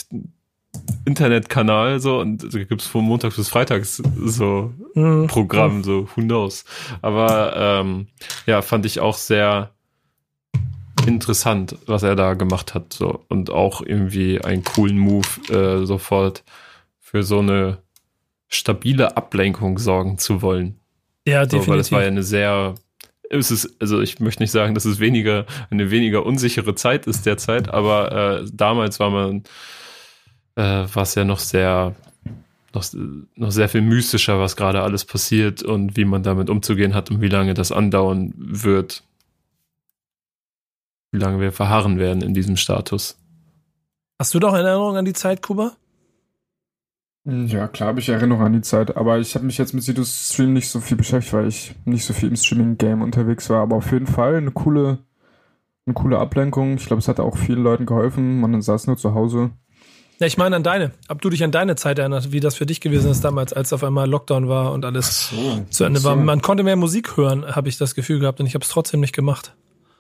Internetkanal 1.06 2.00
so 2.00 2.20
und 2.20 2.44
also 2.44 2.58
gibt's 2.60 2.88
von 2.88 3.06
Montags 3.06 3.36
bis 3.36 3.50
Freitags 3.50 4.02
so 4.18 4.74
mhm. 4.96 5.28
Programm, 5.28 5.84
so 5.84 6.08
who 6.16 6.22
knows. 6.22 6.66
Aber 7.02 7.54
ähm, 7.56 8.08
ja, 8.46 8.62
fand 8.62 8.86
ich 8.86 9.00
auch 9.00 9.18
sehr 9.18 9.72
interessant, 11.06 11.78
was 11.86 12.04
er 12.04 12.16
da 12.16 12.34
gemacht 12.34 12.74
hat. 12.74 12.94
So 12.94 13.24
und 13.30 13.50
auch 13.50 13.82
irgendwie 13.82 14.42
einen 14.42 14.64
coolen 14.64 14.98
Move 14.98 15.28
äh, 15.50 15.86
sofort 15.86 16.44
für 17.00 17.24
so 17.24 17.40
eine 17.40 17.80
stabile 18.48 19.16
Ablenkung 19.18 19.78
sorgen 19.78 20.18
zu 20.18 20.42
wollen. 20.42 20.80
Ja, 21.28 21.46
definitiv. 21.46 21.66
So, 21.66 21.72
weil 21.72 21.80
es 21.80 21.92
war 21.92 22.02
ja 22.02 22.08
eine 22.08 22.24
sehr 22.24 22.76
es 23.30 23.52
ist, 23.52 23.76
also 23.80 24.02
ich 24.02 24.20
möchte 24.20 24.44
nicht 24.44 24.52
sagen, 24.52 24.74
dass 24.76 24.86
es 24.86 25.00
weniger, 25.00 25.46
eine 25.70 25.92
weniger 25.92 26.26
unsichere 26.26 26.76
Zeit 26.76 27.08
ist 27.08 27.26
derzeit, 27.26 27.74
aber 27.74 28.42
äh, 28.42 28.46
damals 28.54 29.00
war 29.00 29.10
man, 29.10 29.44
äh, 30.56 30.62
war 30.62 31.04
es 31.04 31.16
ja 31.16 31.26
noch 31.26 31.40
sehr, 31.40 31.96
noch, 32.74 32.86
noch 33.36 33.52
sehr 33.52 33.70
viel 33.70 33.82
mystischer, 33.82 34.40
was 34.40 34.56
gerade 34.56 34.82
alles 34.82 35.06
passiert 35.06 35.64
und 35.64 35.98
wie 35.98 36.06
man 36.06 36.24
damit 36.24 36.50
umzugehen 36.50 36.94
hat 36.94 37.12
und 37.12 37.22
wie 37.22 37.30
lange 37.30 37.54
das 37.54 37.72
andauern 37.72 38.34
wird. 38.38 39.04
Wie 41.12 41.20
lange 41.20 41.40
wir 41.40 41.52
verharren 41.52 41.98
werden 41.98 42.22
in 42.22 42.34
diesem 42.34 42.58
Status. 42.58 43.18
Hast 44.20 44.34
du 44.34 44.40
doch 44.40 44.54
Erinnerungen 44.54 44.98
an 44.98 45.06
die 45.06 45.14
Zeit, 45.14 45.42
Kuba? 45.42 45.74
Ja, 47.28 47.68
klar 47.68 47.90
habe 47.90 48.00
ich 48.00 48.08
Erinnerungen 48.08 48.46
an 48.46 48.54
die 48.54 48.62
Zeit, 48.62 48.96
aber 48.96 49.18
ich 49.18 49.34
habe 49.34 49.46
mich 49.46 49.58
jetzt 49.58 49.74
mit 49.74 49.84
Sidus 49.84 50.30
Stream 50.32 50.54
nicht 50.54 50.70
so 50.70 50.80
viel 50.80 50.96
beschäftigt, 50.96 51.34
weil 51.34 51.48
ich 51.48 51.74
nicht 51.84 52.06
so 52.06 52.14
viel 52.14 52.30
im 52.30 52.36
Streaming-Game 52.36 53.02
unterwegs 53.02 53.50
war. 53.50 53.62
Aber 53.62 53.78
auf 53.78 53.92
jeden 53.92 54.06
Fall 54.06 54.36
eine 54.36 54.52
coole, 54.52 55.00
eine 55.88 55.96
coole 55.96 56.20
Ablenkung. 56.20 56.76
Ich 56.76 56.86
glaube, 56.86 57.00
es 57.00 57.08
hat 57.08 57.20
auch 57.20 57.36
vielen 57.36 57.64
Leuten 57.64 57.88
geholfen. 57.88 58.40
Man 58.40 58.62
saß 58.62 58.86
nur 58.86 58.98
zu 58.98 59.16
Hause. 59.16 59.50
Ja, 60.20 60.28
ich 60.28 60.38
meine 60.38 60.56
an 60.56 60.64
deine. 60.64 60.92
Ob 61.10 61.22
du 61.22 61.30
dich 61.30 61.44
an 61.44 61.52
deine 61.52 61.76
Zeit 61.76 62.00
erinnerst, 62.00 62.32
wie 62.32 62.40
das 62.40 62.56
für 62.56 62.66
dich 62.66 62.80
gewesen 62.80 63.12
ist 63.12 63.24
damals, 63.24 63.52
als 63.52 63.74
auf 63.74 63.84
einmal 63.84 64.10
Lockdown 64.10 64.48
war 64.48 64.72
und 64.72 64.86
alles 64.86 65.30
so, 65.30 65.66
zu 65.70 65.84
Ende 65.84 66.00
so. 66.00 66.10
war. 66.10 66.16
Man 66.16 66.42
konnte 66.42 66.64
mehr 66.64 66.78
Musik 66.78 67.18
hören, 67.18 67.46
habe 67.56 67.68
ich 67.68 67.78
das 67.78 67.96
Gefühl 67.96 68.20
gehabt, 68.20 68.40
und 68.40 68.46
ich 68.46 68.54
habe 68.54 68.64
es 68.64 68.70
trotzdem 68.70 69.02
nicht 69.02 69.14
gemacht. 69.14 69.54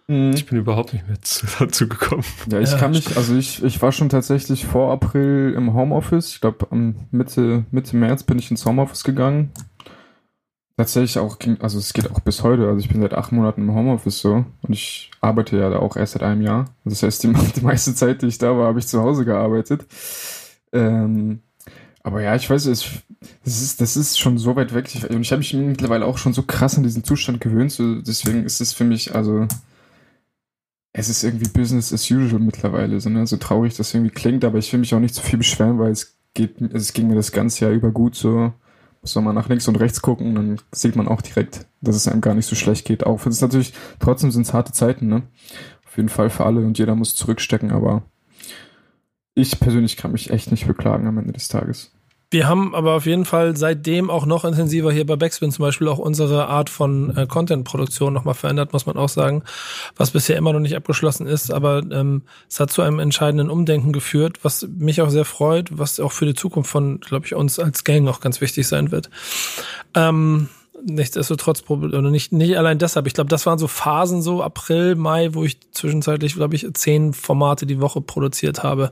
Mhm. 0.07 0.33
Ich 0.33 0.45
bin 0.45 0.57
überhaupt 0.57 0.93
nicht 0.93 1.07
mehr 1.07 1.17
dazu 1.59 1.89
gekommen. 1.89 2.23
Ja, 2.49 2.59
ich 2.59 2.71
ja. 2.71 2.77
kann 2.77 2.91
mich, 2.91 3.17
also 3.17 3.35
ich, 3.35 3.63
ich 3.63 3.81
war 3.81 3.91
schon 3.91 4.09
tatsächlich 4.09 4.65
vor 4.65 4.91
April 4.91 5.53
im 5.55 5.73
Homeoffice. 5.73 6.29
Ich 6.29 6.41
glaube, 6.41 6.67
am 6.71 6.95
Mitte, 7.11 7.65
Mitte 7.71 7.97
März 7.97 8.23
bin 8.23 8.39
ich 8.39 8.51
ins 8.51 8.65
Homeoffice 8.65 9.03
gegangen. 9.03 9.51
Tatsächlich 10.77 11.17
auch, 11.19 11.37
also 11.59 11.79
es 11.79 11.93
geht 11.93 12.11
auch 12.11 12.19
bis 12.19 12.43
heute. 12.43 12.67
Also 12.67 12.79
ich 12.79 12.89
bin 12.89 13.01
seit 13.01 13.13
acht 13.13 13.31
Monaten 13.31 13.61
im 13.61 13.73
Homeoffice 13.73 14.19
so 14.19 14.45
und 14.61 14.73
ich 14.73 15.09
arbeite 15.21 15.57
ja 15.57 15.69
da 15.69 15.79
auch 15.79 15.95
erst 15.95 16.13
seit 16.13 16.23
einem 16.23 16.41
Jahr. 16.41 16.65
Das 16.83 17.01
heißt, 17.01 17.23
die, 17.23 17.33
die 17.55 17.61
meiste 17.61 17.95
Zeit, 17.95 18.21
die 18.21 18.27
ich 18.27 18.37
da 18.37 18.57
war, 18.57 18.67
habe 18.67 18.79
ich 18.79 18.87
zu 18.87 19.01
Hause 19.01 19.23
gearbeitet. 19.23 19.85
Ähm, 20.73 21.39
aber 22.03 22.21
ja, 22.21 22.35
ich 22.35 22.49
weiß, 22.49 22.65
es, 22.65 22.85
das, 23.45 23.61
ist, 23.61 23.79
das 23.79 23.95
ist 23.95 24.19
schon 24.19 24.37
so 24.37 24.55
weit 24.57 24.73
weg. 24.73 24.89
Und 25.09 25.21
ich 25.21 25.31
habe 25.31 25.39
mich 25.39 25.53
mittlerweile 25.53 26.05
auch 26.05 26.17
schon 26.17 26.33
so 26.33 26.43
krass 26.43 26.77
an 26.77 26.83
diesen 26.83 27.05
Zustand 27.05 27.39
gewöhnt. 27.39 27.71
So, 27.71 28.01
deswegen 28.01 28.43
ist 28.43 28.59
es 28.59 28.73
für 28.73 28.83
mich, 28.83 29.15
also 29.15 29.47
es 30.91 31.09
ist 31.09 31.23
irgendwie 31.23 31.49
Business 31.49 31.91
as 31.91 32.09
usual 32.11 32.39
mittlerweile, 32.39 32.99
so, 33.01 33.09
ne? 33.09 33.25
so 33.27 33.37
traurig 33.37 33.75
das 33.75 33.93
irgendwie 33.93 34.13
klingt, 34.13 34.45
aber 34.45 34.59
ich 34.59 34.71
will 34.71 34.79
mich 34.79 34.93
auch 34.93 34.99
nicht 34.99 35.15
zu 35.15 35.21
viel 35.21 35.37
beschweren, 35.37 35.79
weil 35.79 35.91
es 35.91 36.15
geht, 36.33 36.61
es 36.61 36.93
ging 36.93 37.07
mir 37.07 37.15
das 37.15 37.31
ganze 37.31 37.65
Jahr 37.65 37.73
über 37.73 37.91
gut 37.91 38.15
so. 38.15 38.53
Muss 39.05 39.13
man 39.13 39.35
nach 39.35 39.49
links 39.49 39.67
und 39.67 39.79
rechts 39.79 40.01
gucken, 40.01 40.33
dann 40.33 40.59
sieht 40.71 40.95
man 40.95 41.07
auch 41.07 41.21
direkt, 41.21 41.67
dass 41.79 41.95
es 41.95 42.07
einem 42.07 42.21
gar 42.21 42.33
nicht 42.33 42.47
so 42.47 42.55
schlecht 42.55 42.87
geht. 42.87 43.05
Auch 43.05 43.23
wenn 43.23 43.31
es 43.31 43.39
natürlich, 43.39 43.71
trotzdem 43.99 44.31
sind 44.31 44.47
es 44.47 44.53
harte 44.53 44.71
Zeiten, 44.71 45.05
ne? 45.07 45.21
Auf 45.85 45.95
jeden 45.95 46.09
Fall 46.09 46.31
für 46.31 46.43
alle 46.43 46.61
und 46.61 46.79
jeder 46.79 46.95
muss 46.95 47.15
zurückstecken, 47.15 47.69
aber 47.69 48.01
ich 49.35 49.59
persönlich 49.59 49.95
kann 49.95 50.11
mich 50.11 50.31
echt 50.31 50.49
nicht 50.49 50.65
beklagen 50.65 51.05
am 51.05 51.19
Ende 51.19 51.33
des 51.33 51.49
Tages. 51.49 51.94
Wir 52.35 52.49
haben 52.49 52.75
aber 52.75 52.95
auf 52.95 53.05
jeden 53.05 53.23
Fall 53.23 53.55
seitdem 53.55 54.09
auch 54.09 54.25
noch 54.25 54.43
intensiver 54.43 54.91
hier 54.91 55.05
bei 55.05 55.15
Backspin 55.15 55.53
zum 55.53 55.63
Beispiel 55.63 55.87
auch 55.87 55.99
unsere 55.99 56.49
Art 56.49 56.69
von 56.69 57.15
äh, 57.15 57.27
Content-Produktion 57.27 58.11
nochmal 58.11 58.33
verändert, 58.33 58.73
muss 58.73 58.85
man 58.85 58.97
auch 58.97 59.07
sagen, 59.07 59.43
was 59.95 60.11
bisher 60.11 60.35
immer 60.35 60.51
noch 60.51 60.59
nicht 60.59 60.75
abgeschlossen 60.75 61.27
ist, 61.27 61.53
aber 61.53 61.81
ähm, 61.91 62.23
es 62.49 62.59
hat 62.59 62.73
zu 62.73 62.81
einem 62.81 62.99
entscheidenden 62.99 63.49
Umdenken 63.49 63.93
geführt, 63.93 64.39
was 64.43 64.67
mich 64.67 65.01
auch 65.01 65.11
sehr 65.11 65.23
freut, 65.23 65.77
was 65.77 66.01
auch 66.01 66.11
für 66.11 66.25
die 66.25 66.33
Zukunft 66.33 66.69
von, 66.69 66.99
glaube 66.99 67.25
ich, 67.25 67.35
uns 67.35 67.57
als 67.57 67.85
Gang 67.85 68.05
auch 68.09 68.19
ganz 68.19 68.41
wichtig 68.41 68.67
sein 68.67 68.91
wird. 68.91 69.09
Ähm, 69.93 70.49
nichtsdestotrotz, 70.85 71.63
oder 71.69 72.01
nicht, 72.01 72.33
nicht 72.33 72.57
allein 72.57 72.79
deshalb. 72.79 73.07
Ich 73.07 73.13
glaube, 73.13 73.29
das 73.29 73.45
waren 73.45 73.59
so 73.59 73.69
Phasen, 73.69 74.21
so 74.21 74.43
April, 74.43 74.95
Mai, 74.95 75.29
wo 75.31 75.45
ich 75.45 75.57
zwischenzeitlich, 75.71 76.35
glaube 76.35 76.55
ich, 76.55 76.67
zehn 76.73 77.13
Formate 77.13 77.65
die 77.65 77.79
Woche 77.79 78.01
produziert 78.01 78.61
habe 78.61 78.91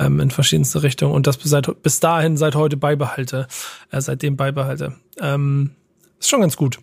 ähm, 0.00 0.18
in 0.18 0.30
verschiedenste 0.30 0.82
Richtungen 0.82 1.14
und 1.14 1.26
das 1.26 1.38
seit, 1.42 1.82
bis 1.82 2.00
dahin 2.00 2.36
seit 2.36 2.54
heute 2.54 2.76
beibehalte, 2.76 3.46
äh, 3.90 4.00
seitdem 4.00 4.36
beibehalte. 4.36 4.94
Ähm, 5.20 5.72
ist 6.18 6.30
schon 6.30 6.40
ganz 6.40 6.56
gut. 6.56 6.78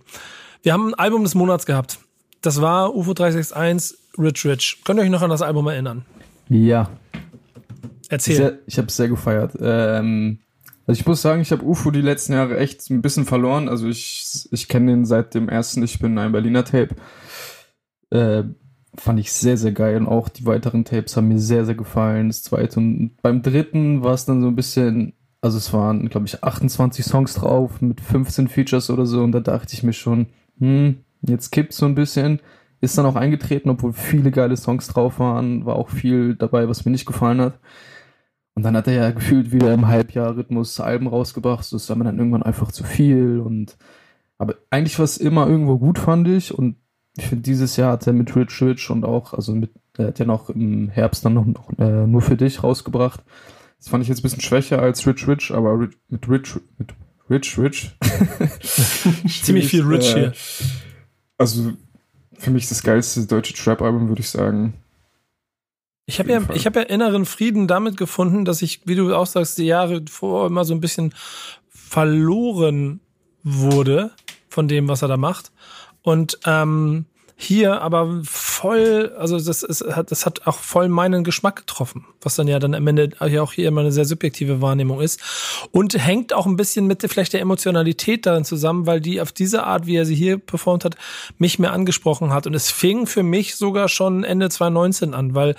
Wir 0.61 0.74
haben 0.74 0.89
ein 0.89 0.93
Album 0.93 1.24
des 1.24 1.36
Monats 1.36 1.65
gehabt. 1.65 1.99
Das 2.41 2.61
war 2.61 2.95
UFO 2.95 3.13
361 3.13 3.97
Rich 4.18 4.45
Rich. 4.45 4.82
Könnt 4.86 4.99
ihr 4.99 5.03
euch 5.03 5.09
noch 5.09 5.22
an 5.22 5.30
das 5.30 5.41
Album 5.41 5.68
erinnern? 5.68 6.05
Ja. 6.49 6.89
Erzähl. 8.09 8.36
Sehr, 8.36 8.59
ich 8.68 8.78
habe 8.78 8.88
es 8.88 8.95
sehr 8.95 9.09
gefeiert. 9.09 9.53
Ähm, 9.59 10.39
also 10.86 10.99
ich 10.99 11.05
muss 11.05 11.22
sagen, 11.22 11.41
ich 11.41 11.51
habe 11.51 11.65
UFO 11.65 11.91
die 11.91 12.01
letzten 12.01 12.34
Jahre 12.34 12.57
echt 12.57 12.89
ein 12.89 13.01
bisschen 13.01 13.26
verloren. 13.26 13.68
Also 13.68 13.88
ich, 13.88 14.47
ich 14.51 14.68
kenne 14.68 14.91
den 14.91 15.05
seit 15.05 15.34
dem 15.34 15.49
ersten 15.49 15.84
Ich 15.84 15.99
bin 15.99 16.18
ein 16.18 16.32
Berliner 16.32 16.63
Tape. 16.63 16.95
Äh, 18.09 18.43
fand 18.98 19.20
ich 19.20 19.32
sehr, 19.32 19.58
sehr 19.58 19.72
geil. 19.72 19.98
Und 19.98 20.08
auch 20.08 20.30
die 20.30 20.45
weiteren 20.45 20.86
Tapes 20.86 21.16
haben 21.16 21.28
mir 21.28 21.39
sehr, 21.39 21.66
sehr 21.66 21.76
gefallen. 21.76 22.28
Das 22.28 22.43
zweite 22.43 22.80
und 22.80 23.12
beim 23.22 23.41
dritten 23.41 24.04
war 24.04 24.14
es 24.14 24.26
dann 24.26 24.41
so 24.41 24.48
ein 24.48 24.56
bisschen, 24.56 25.14
also 25.41 25.58
es 25.58 25.74
waren, 25.74 26.10
glaube 26.10 26.26
ich, 26.26 26.43
28 26.43 27.06
Songs 27.06 27.36
drauf 27.36 27.82
mit 27.82 28.02
15 28.02 28.48
Features 28.48 28.89
oder 28.89 29.06
so. 29.06 29.24
Und 29.24 29.32
da 29.32 29.39
dachte 29.39 29.74
ich 29.74 29.84
mir 29.84 29.93
schon, 29.93 30.28
hm, 30.60 30.98
jetzt 31.22 31.52
kippt 31.52 31.74
so 31.74 31.86
ein 31.86 31.95
bisschen. 31.95 32.39
Ist 32.80 32.98
dann 32.98 33.06
auch 33.06 33.16
eingetreten, 33.16 33.70
obwohl 33.70 33.93
viele 33.93 34.32
geile 34.32 34.58
Songs 34.58 34.88
drauf 34.88 35.20
waren. 35.20 35.66
War 35.66 35.76
auch 35.76 35.89
viel 35.89 36.36
dabei, 36.36 36.68
was 36.70 36.86
mir 36.86 36.91
nicht 36.91 37.06
gefallen 37.06 37.41
hat. 37.41 37.60
Und 38.54 38.64
dann 38.64 38.76
hat 38.76 38.88
er 38.88 38.93
ja 38.93 39.12
gefühlt 39.12 39.52
wieder 39.52 39.72
im 39.74 39.88
Halbjahr-Rhythmus 39.88 40.80
Alben 40.80 41.08
rausgebracht. 41.08 41.72
Das 41.72 41.89
war 41.89 41.95
mir 41.95 42.06
dann 42.06 42.18
irgendwann 42.18 42.43
einfach 42.43 42.72
zu 42.72 42.84
viel. 42.84 43.39
Und 43.39 43.78
aber 44.39 44.56
eigentlich 44.70 44.98
war 44.98 45.06
es 45.06 45.18
immer 45.18 45.48
irgendwo 45.48 45.78
gut, 45.78 46.00
fand 46.00 46.28
ich. 46.28 46.54
Und 46.54 46.76
ich 47.18 47.26
finde, 47.26 47.43
dieses 47.43 47.76
Jahr 47.78 47.93
hat 47.93 48.07
er 48.07 48.13
mit 48.13 48.36
Rich 48.36 48.61
Rich 48.61 48.89
und 48.89 49.03
auch, 49.03 49.34
also 49.34 49.53
mit, 49.53 49.72
er 49.97 50.07
hat 50.07 50.20
ja 50.20 50.26
noch 50.26 50.49
im 50.49 50.89
Herbst 50.89 51.26
dann 51.26 51.34
noch, 51.34 51.45
noch 51.45 51.70
äh, 51.80 52.05
nur 52.05 52.22
für 52.22 52.38
dich 52.38 52.63
rausgebracht. 52.63 53.22
Das 53.80 53.89
fand 53.89 54.03
ich 54.03 54.09
jetzt 54.09 54.20
ein 54.20 54.24
bisschen 54.24 54.41
schwächer 54.41 54.82
als 54.82 55.05
Rich 55.05 55.28
Rich, 55.28 55.51
aber 55.51 55.80
Rich, 55.80 55.97
mit 56.09 56.30
Rich, 56.30 56.59
mit 56.78 56.93
Rich 57.30 57.57
Rich. 57.57 57.91
Ziemlich 59.43 59.68
viel 59.68 59.84
Rich 59.84 60.15
äh, 60.15 60.20
hier. 60.20 60.34
Also, 61.38 61.74
für 62.34 62.51
mich 62.51 62.70
das 62.70 62.84
geilste 62.84 63.26
deutsche 63.26 63.53
Trap-Album, 63.53 64.09
würde 64.09 64.22
ich 64.22 64.30
sagen. 64.30 64.74
Ich 66.05 66.20
habe 66.20 66.32
ja, 66.32 66.41
ich 66.53 66.65
habe 66.65 66.80
ja 66.80 66.86
inneren 66.86 67.26
Frieden 67.26 67.68
damit 67.68 67.97
gefunden, 67.97 68.45
dass 68.45 68.61
ich, 68.61 68.82
wie 68.86 68.95
du 68.95 69.13
auch 69.13 69.26
sagst, 69.26 69.57
die 69.57 69.65
Jahre 69.65 70.03
vor 70.09 70.47
immer 70.47 70.65
so 70.65 70.74
ein 70.74 70.80
bisschen 70.82 71.13
verloren 71.70 73.01
wurde 73.43 74.11
von 74.47 74.68
dem, 74.68 74.88
was 74.88 75.01
er 75.01 75.07
da 75.07 75.18
macht. 75.18 75.51
Und 76.08 76.39
ähm, 76.45 77.03
hier 77.39 77.83
aber 77.83 78.21
voll, 78.23 79.13
also 79.15 79.38
das 79.39 79.61
ist, 79.61 79.85
das 80.07 80.25
hat 80.25 80.47
auch 80.47 80.57
voll 80.57 80.89
meinen 80.89 81.23
Geschmack 81.23 81.55
getroffen, 81.55 82.03
was 82.19 82.33
dann 82.33 82.47
ja 82.47 82.57
dann 82.57 82.73
am 82.73 82.88
Ende 82.88 83.11
ja 83.29 83.43
auch 83.43 83.53
hier 83.53 83.67
immer 83.67 83.81
eine 83.81 83.91
sehr 83.91 84.05
subjektive 84.05 84.59
Wahrnehmung 84.59 85.01
ist. 85.01 85.21
Und 85.71 85.93
hängt 86.03 86.33
auch 86.33 86.47
ein 86.47 86.55
bisschen 86.55 86.88
mit 86.88 87.05
vielleicht 87.07 87.33
der 87.33 87.41
Emotionalität 87.41 88.25
darin 88.25 88.43
zusammen, 88.43 88.88
weil 88.88 89.01
die 89.01 89.21
auf 89.21 89.31
diese 89.31 89.65
Art, 89.65 89.85
wie 89.85 89.97
er 89.97 90.07
sie 90.07 90.15
hier 90.15 90.39
performt 90.39 90.83
hat, 90.83 90.95
mich 91.38 91.59
mehr 91.59 91.73
angesprochen 91.73 92.33
hat. 92.33 92.47
Und 92.47 92.55
es 92.55 92.71
fing 92.71 93.05
für 93.05 93.21
mich 93.21 93.55
sogar 93.55 93.88
schon 93.88 94.23
Ende 94.23 94.49
2019 94.49 95.13
an, 95.13 95.35
weil 95.35 95.55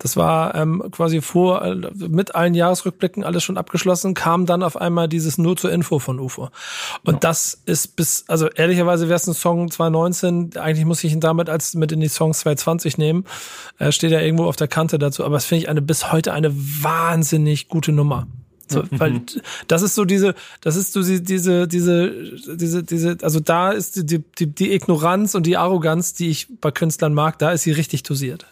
das 0.00 0.16
war 0.16 0.56
ähm, 0.56 0.82
quasi 0.90 1.20
vor 1.20 1.62
äh, 1.62 1.76
mit 1.94 2.34
allen 2.34 2.54
Jahresrückblicken 2.54 3.22
alles 3.22 3.44
schon 3.44 3.58
abgeschlossen, 3.58 4.14
kam 4.14 4.44
dann 4.44 4.64
auf 4.64 4.76
einmal 4.76 5.06
dieses 5.06 5.38
nur 5.38 5.56
zur 5.56 5.70
Info 5.70 6.00
von 6.00 6.18
UFO. 6.18 6.48
Und 7.04 7.14
ja. 7.14 7.20
das 7.20 7.62
ist 7.64 7.94
bis, 7.94 8.24
also 8.26 8.48
ehrlicherweise 8.48 9.06
wäre 9.06 9.16
es 9.16 9.28
ein 9.28 9.34
Song 9.34 9.70
2019, 9.70 10.56
eigentlich 10.56 10.84
muss 10.84 11.04
ich 11.04 11.11
ihn 11.12 11.20
damit 11.20 11.48
als 11.48 11.74
mit 11.74 11.92
in 11.92 12.00
die 12.00 12.08
Songs 12.08 12.40
2020 12.40 12.98
nehmen. 12.98 13.24
Äh, 13.78 13.92
steht 13.92 14.12
ja 14.12 14.20
irgendwo 14.20 14.44
auf 14.44 14.56
der 14.56 14.68
Kante 14.68 14.98
dazu, 14.98 15.24
aber 15.24 15.36
es 15.36 15.44
finde 15.44 15.64
ich 15.64 15.68
eine 15.68 15.82
bis 15.82 16.12
heute 16.12 16.32
eine 16.32 16.52
wahnsinnig 16.54 17.68
gute 17.68 17.92
Nummer. 17.92 18.26
So, 18.72 18.84
weil 18.90 19.22
das 19.68 19.82
ist 19.82 19.94
so 19.94 20.04
diese, 20.04 20.34
das 20.60 20.76
ist 20.76 20.92
so 20.92 21.02
diese, 21.02 21.66
diese, 21.66 21.68
diese, 22.56 22.82
diese, 22.82 23.18
also 23.22 23.40
da 23.40 23.70
ist 23.70 24.10
die, 24.10 24.18
die, 24.18 24.46
die 24.46 24.72
Ignoranz 24.72 25.34
und 25.34 25.46
die 25.46 25.56
Arroganz, 25.56 26.14
die 26.14 26.30
ich 26.30 26.48
bei 26.60 26.70
Künstlern 26.70 27.14
mag, 27.14 27.38
da 27.38 27.52
ist 27.52 27.62
sie 27.62 27.72
richtig 27.72 28.02
dosiert. 28.02 28.46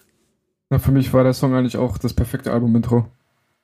Ja, 0.70 0.78
für 0.78 0.92
mich 0.92 1.12
war 1.12 1.24
der 1.24 1.34
Song 1.34 1.54
eigentlich 1.54 1.76
auch 1.76 1.98
das 1.98 2.14
perfekte 2.14 2.52
Album-Intro. 2.52 3.08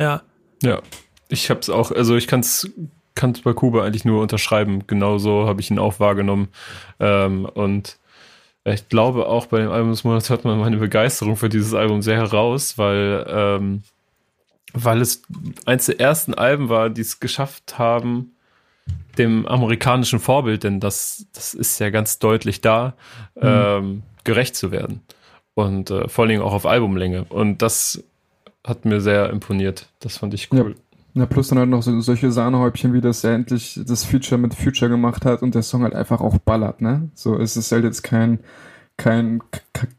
Ja. 0.01 0.23
Ja. 0.63 0.81
Ich 1.29 1.51
hab's 1.51 1.69
auch, 1.69 1.91
also 1.91 2.17
ich 2.17 2.27
kann's, 2.27 2.69
kann's 3.15 3.41
bei 3.41 3.53
Kuba 3.53 3.85
eigentlich 3.85 4.05
nur 4.05 4.23
unterschreiben. 4.23 4.87
Genauso 4.87 5.47
habe 5.47 5.61
ich 5.61 5.71
ihn 5.71 5.79
auch 5.79 6.01
wahrgenommen. 6.01 6.49
Ähm, 7.01 7.45
und 7.45 7.99
ich 8.73 8.89
glaube 8.89 9.27
auch 9.27 9.47
bei 9.47 9.61
dem 9.61 9.71
Album 9.71 9.91
des 9.91 10.05
Monats 10.05 10.29
hört 10.29 10.45
man 10.45 10.59
meine 10.59 10.79
Begeisterung 10.79 11.37
für 11.37 11.49
dieses 11.49 11.75
Album 11.75 12.03
sehr 12.03 12.17
heraus, 12.17 12.79
weil, 12.79 13.25
ähm, 13.29 13.83
weil 14.73 15.01
es 15.01 15.23
eins 15.67 15.87
der 15.87 16.01
ersten 16.01 16.35
Alben 16.35 16.69
war, 16.69 16.91
die 16.91 17.03
es 17.03 17.21
geschafft 17.21 17.79
haben, 17.79 18.33
dem 19.19 19.47
amerikanischen 19.47 20.19
Vorbild, 20.19 20.65
denn 20.65 20.81
das, 20.81 21.27
das 21.33 21.55
ist 21.55 21.79
ja 21.79 21.91
ganz 21.91 22.19
deutlich 22.19 22.61
da, 22.61 22.95
mhm. 23.37 23.43
ähm, 23.43 24.03
gerecht 24.25 24.57
zu 24.57 24.71
werden. 24.71 25.01
Und 25.55 25.91
äh, 25.91 26.09
vor 26.09 26.25
allen 26.25 26.31
Dingen 26.31 26.43
auch 26.43 26.53
auf 26.53 26.67
Albumlänge. 26.67 27.25
Und 27.29 27.63
das 27.63 28.05
hat 28.63 28.85
mir 28.85 29.01
sehr 29.01 29.31
imponiert. 29.31 29.89
Das 30.01 30.19
fand 30.19 30.35
ich 30.35 30.53
cool. 30.53 30.75
Ja. 30.77 30.86
Ja 31.21 31.27
plus 31.27 31.49
dann 31.49 31.59
halt 31.59 31.69
noch 31.69 31.83
so, 31.83 31.99
solche 32.01 32.31
Sahnehäubchen, 32.31 32.93
wie 32.93 33.01
das 33.01 33.25
er 33.25 33.35
endlich 33.35 33.81
das 33.87 34.05
Feature 34.05 34.39
mit 34.41 34.55
Future 34.55 34.91
gemacht 34.91 35.25
hat 35.25 35.43
und 35.43 35.55
der 35.55 35.63
Song 35.63 35.83
halt 35.83 35.95
einfach 35.95 36.21
auch 36.21 36.39
ballert, 36.39 36.81
ne? 36.81 37.11
So, 37.15 37.39
es 37.39 37.57
ist 37.57 37.73
halt 37.73 37.85
jetzt 37.85 38.03
kein, 38.03 38.41
kein, 38.97 39.43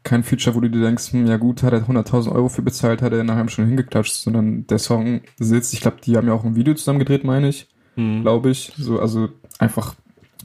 kein 0.04 0.22
Feature, 0.22 0.54
wo 0.54 0.60
du 0.60 0.70
dir 0.70 0.82
denkst, 0.82 1.12
hm, 1.12 1.26
ja 1.26 1.36
gut, 1.36 1.62
hat 1.62 1.72
er 1.72 1.82
100.000 1.82 2.32
Euro 2.32 2.48
für 2.48 2.62
bezahlt, 2.62 3.02
hat 3.02 3.12
er 3.12 3.24
nachher 3.24 3.48
schon 3.48 3.66
hingeklatscht, 3.66 4.14
sondern 4.14 4.66
der 4.66 4.78
Song 4.78 5.22
sitzt, 5.38 5.74
ich 5.74 5.80
glaube, 5.80 5.98
die 6.04 6.16
haben 6.16 6.28
ja 6.28 6.34
auch 6.34 6.44
ein 6.44 6.56
Video 6.56 6.74
zusammen 6.74 7.00
gedreht, 7.00 7.24
meine 7.24 7.48
ich, 7.48 7.68
hm. 7.96 8.22
glaube 8.22 8.50
ich, 8.50 8.72
so, 8.76 9.00
also 9.00 9.28
einfach 9.58 9.94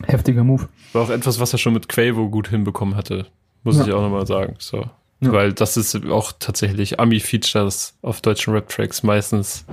heftiger 0.06 0.44
Move. 0.44 0.68
War 0.94 1.04
auch 1.04 1.10
etwas, 1.10 1.40
was 1.40 1.54
er 1.54 1.60
schon 1.60 1.74
mit 1.74 1.88
Quavo 1.88 2.30
gut 2.30 2.48
hinbekommen 2.48 2.96
hatte, 2.96 3.28
muss 3.64 3.78
ja. 3.78 3.86
ich 3.86 3.94
auch 3.94 4.02
nochmal 4.02 4.26
sagen, 4.28 4.56
so. 4.60 4.86
Ja. 5.20 5.32
Weil 5.32 5.54
das 5.54 5.78
ist 5.78 5.96
auch 6.08 6.34
tatsächlich 6.38 7.00
Ami-Features 7.00 7.98
auf 8.02 8.22
deutschen 8.22 8.54
Rap-Tracks 8.54 9.04
meistens 9.04 9.66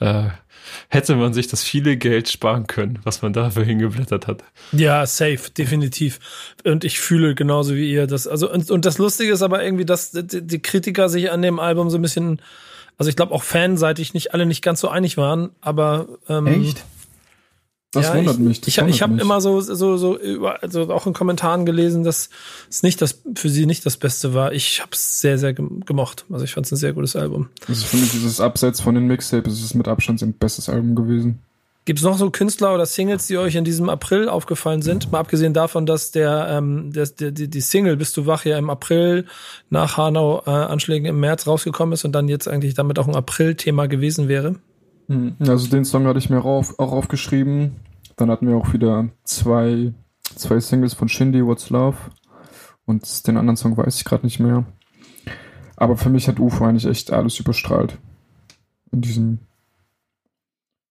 äh, 0.00 0.24
hätte 0.88 1.16
man 1.16 1.32
sich 1.32 1.48
das 1.48 1.62
viele 1.62 1.96
Geld 1.96 2.28
sparen 2.28 2.66
können, 2.66 2.98
was 3.04 3.22
man 3.22 3.32
dafür 3.32 3.64
hingeblättert 3.64 4.26
hat. 4.26 4.44
Ja, 4.72 5.06
safe, 5.06 5.50
definitiv. 5.56 6.18
Und 6.64 6.84
ich 6.84 6.98
fühle 6.98 7.34
genauso 7.34 7.74
wie 7.74 7.90
ihr 7.92 8.06
das. 8.06 8.26
Also, 8.26 8.50
und, 8.50 8.70
und 8.70 8.84
das 8.84 8.98
Lustige 8.98 9.32
ist 9.32 9.42
aber 9.42 9.62
irgendwie, 9.62 9.84
dass 9.84 10.12
die, 10.12 10.42
die 10.42 10.60
Kritiker 10.60 11.08
sich 11.08 11.30
an 11.30 11.42
dem 11.42 11.58
Album 11.58 11.90
so 11.90 11.98
ein 11.98 12.02
bisschen, 12.02 12.40
also 12.98 13.08
ich 13.08 13.16
glaube 13.16 13.34
auch 13.34 13.42
fanseitig 13.42 14.14
nicht 14.14 14.34
alle 14.34 14.46
nicht 14.46 14.62
ganz 14.62 14.80
so 14.80 14.88
einig 14.88 15.16
waren, 15.16 15.50
aber 15.60 16.08
ähm, 16.28 16.46
Echt? 16.46 16.84
Das 17.92 18.06
ja, 18.06 18.14
wundert 18.14 18.34
ich, 18.34 18.40
mich. 18.40 18.60
Das 18.60 18.68
ich 18.68 18.78
habe 18.78 18.88
ich 18.88 19.02
hab 19.02 19.10
immer 19.18 19.40
so, 19.40 19.60
so, 19.60 19.96
so, 19.96 20.16
über, 20.16 20.62
also 20.62 20.92
auch 20.92 21.06
in 21.06 21.12
Kommentaren 21.12 21.66
gelesen, 21.66 22.04
dass 22.04 22.30
es 22.68 22.84
nicht 22.84 23.02
das, 23.02 23.22
für 23.34 23.48
sie 23.48 23.66
nicht 23.66 23.84
das 23.84 23.96
Beste 23.96 24.32
war. 24.32 24.52
Ich 24.52 24.80
habe 24.80 24.92
es 24.92 25.20
sehr, 25.20 25.38
sehr 25.38 25.52
gemocht. 25.52 26.24
Also 26.30 26.44
ich 26.44 26.54
fand 26.54 26.66
es 26.66 26.72
ein 26.72 26.76
sehr 26.76 26.92
gutes 26.92 27.16
Album. 27.16 27.48
Also 27.66 27.84
für 27.84 27.96
mich 27.96 28.14
ist 28.14 28.24
es 28.24 28.40
abseits 28.40 28.80
von 28.80 28.94
den 28.94 29.08
Mixtapes, 29.08 29.54
ist 29.54 29.64
es 29.64 29.74
mit 29.74 29.88
Abstand 29.88 30.20
sein 30.20 30.34
bestes 30.34 30.68
Album 30.68 30.94
gewesen. 30.94 31.40
Gibt 31.86 31.98
es 31.98 32.04
noch 32.04 32.18
so 32.18 32.30
Künstler 32.30 32.74
oder 32.74 32.86
Singles, 32.86 33.26
die 33.26 33.38
euch 33.38 33.56
in 33.56 33.64
diesem 33.64 33.88
April 33.88 34.28
aufgefallen 34.28 34.82
sind? 34.82 35.10
Mal 35.10 35.18
abgesehen 35.18 35.54
davon, 35.54 35.86
dass 35.86 36.12
der, 36.12 36.46
ähm, 36.50 36.92
der, 36.92 37.06
der 37.06 37.32
die, 37.32 37.48
die 37.48 37.60
Single 37.60 37.96
Bist 37.96 38.16
du 38.16 38.26
wach 38.26 38.44
ja 38.44 38.58
im 38.58 38.70
April 38.70 39.24
nach 39.70 39.96
Hanau-Anschlägen 39.96 41.06
äh, 41.06 41.08
im 41.08 41.18
März 41.18 41.48
rausgekommen 41.48 41.94
ist 41.94 42.04
und 42.04 42.12
dann 42.12 42.28
jetzt 42.28 42.46
eigentlich 42.46 42.74
damit 42.74 43.00
auch 43.00 43.08
ein 43.08 43.16
April-Thema 43.16 43.88
gewesen 43.88 44.28
wäre. 44.28 44.56
Hm, 45.10 45.34
also 45.40 45.68
den 45.68 45.84
Song 45.84 46.06
hatte 46.06 46.20
ich 46.20 46.30
mir 46.30 46.44
auch, 46.44 46.78
aufgeschrieben. 46.78 47.76
Dann 48.16 48.30
hatten 48.30 48.46
wir 48.46 48.56
auch 48.56 48.72
wieder 48.72 49.08
zwei, 49.24 49.92
zwei 50.36 50.60
Singles 50.60 50.94
von 50.94 51.08
Shindy, 51.08 51.44
What's 51.44 51.68
Love. 51.68 51.96
Und 52.86 53.26
den 53.26 53.36
anderen 53.36 53.56
Song 53.56 53.76
weiß 53.76 53.96
ich 53.96 54.04
gerade 54.04 54.24
nicht 54.24 54.38
mehr. 54.38 54.64
Aber 55.76 55.96
für 55.96 56.10
mich 56.10 56.28
hat 56.28 56.38
UFO 56.38 56.64
eigentlich 56.64 56.86
echt 56.86 57.12
alles 57.12 57.40
überstrahlt. 57.40 57.98
In 58.92 59.00
diesem. 59.00 59.38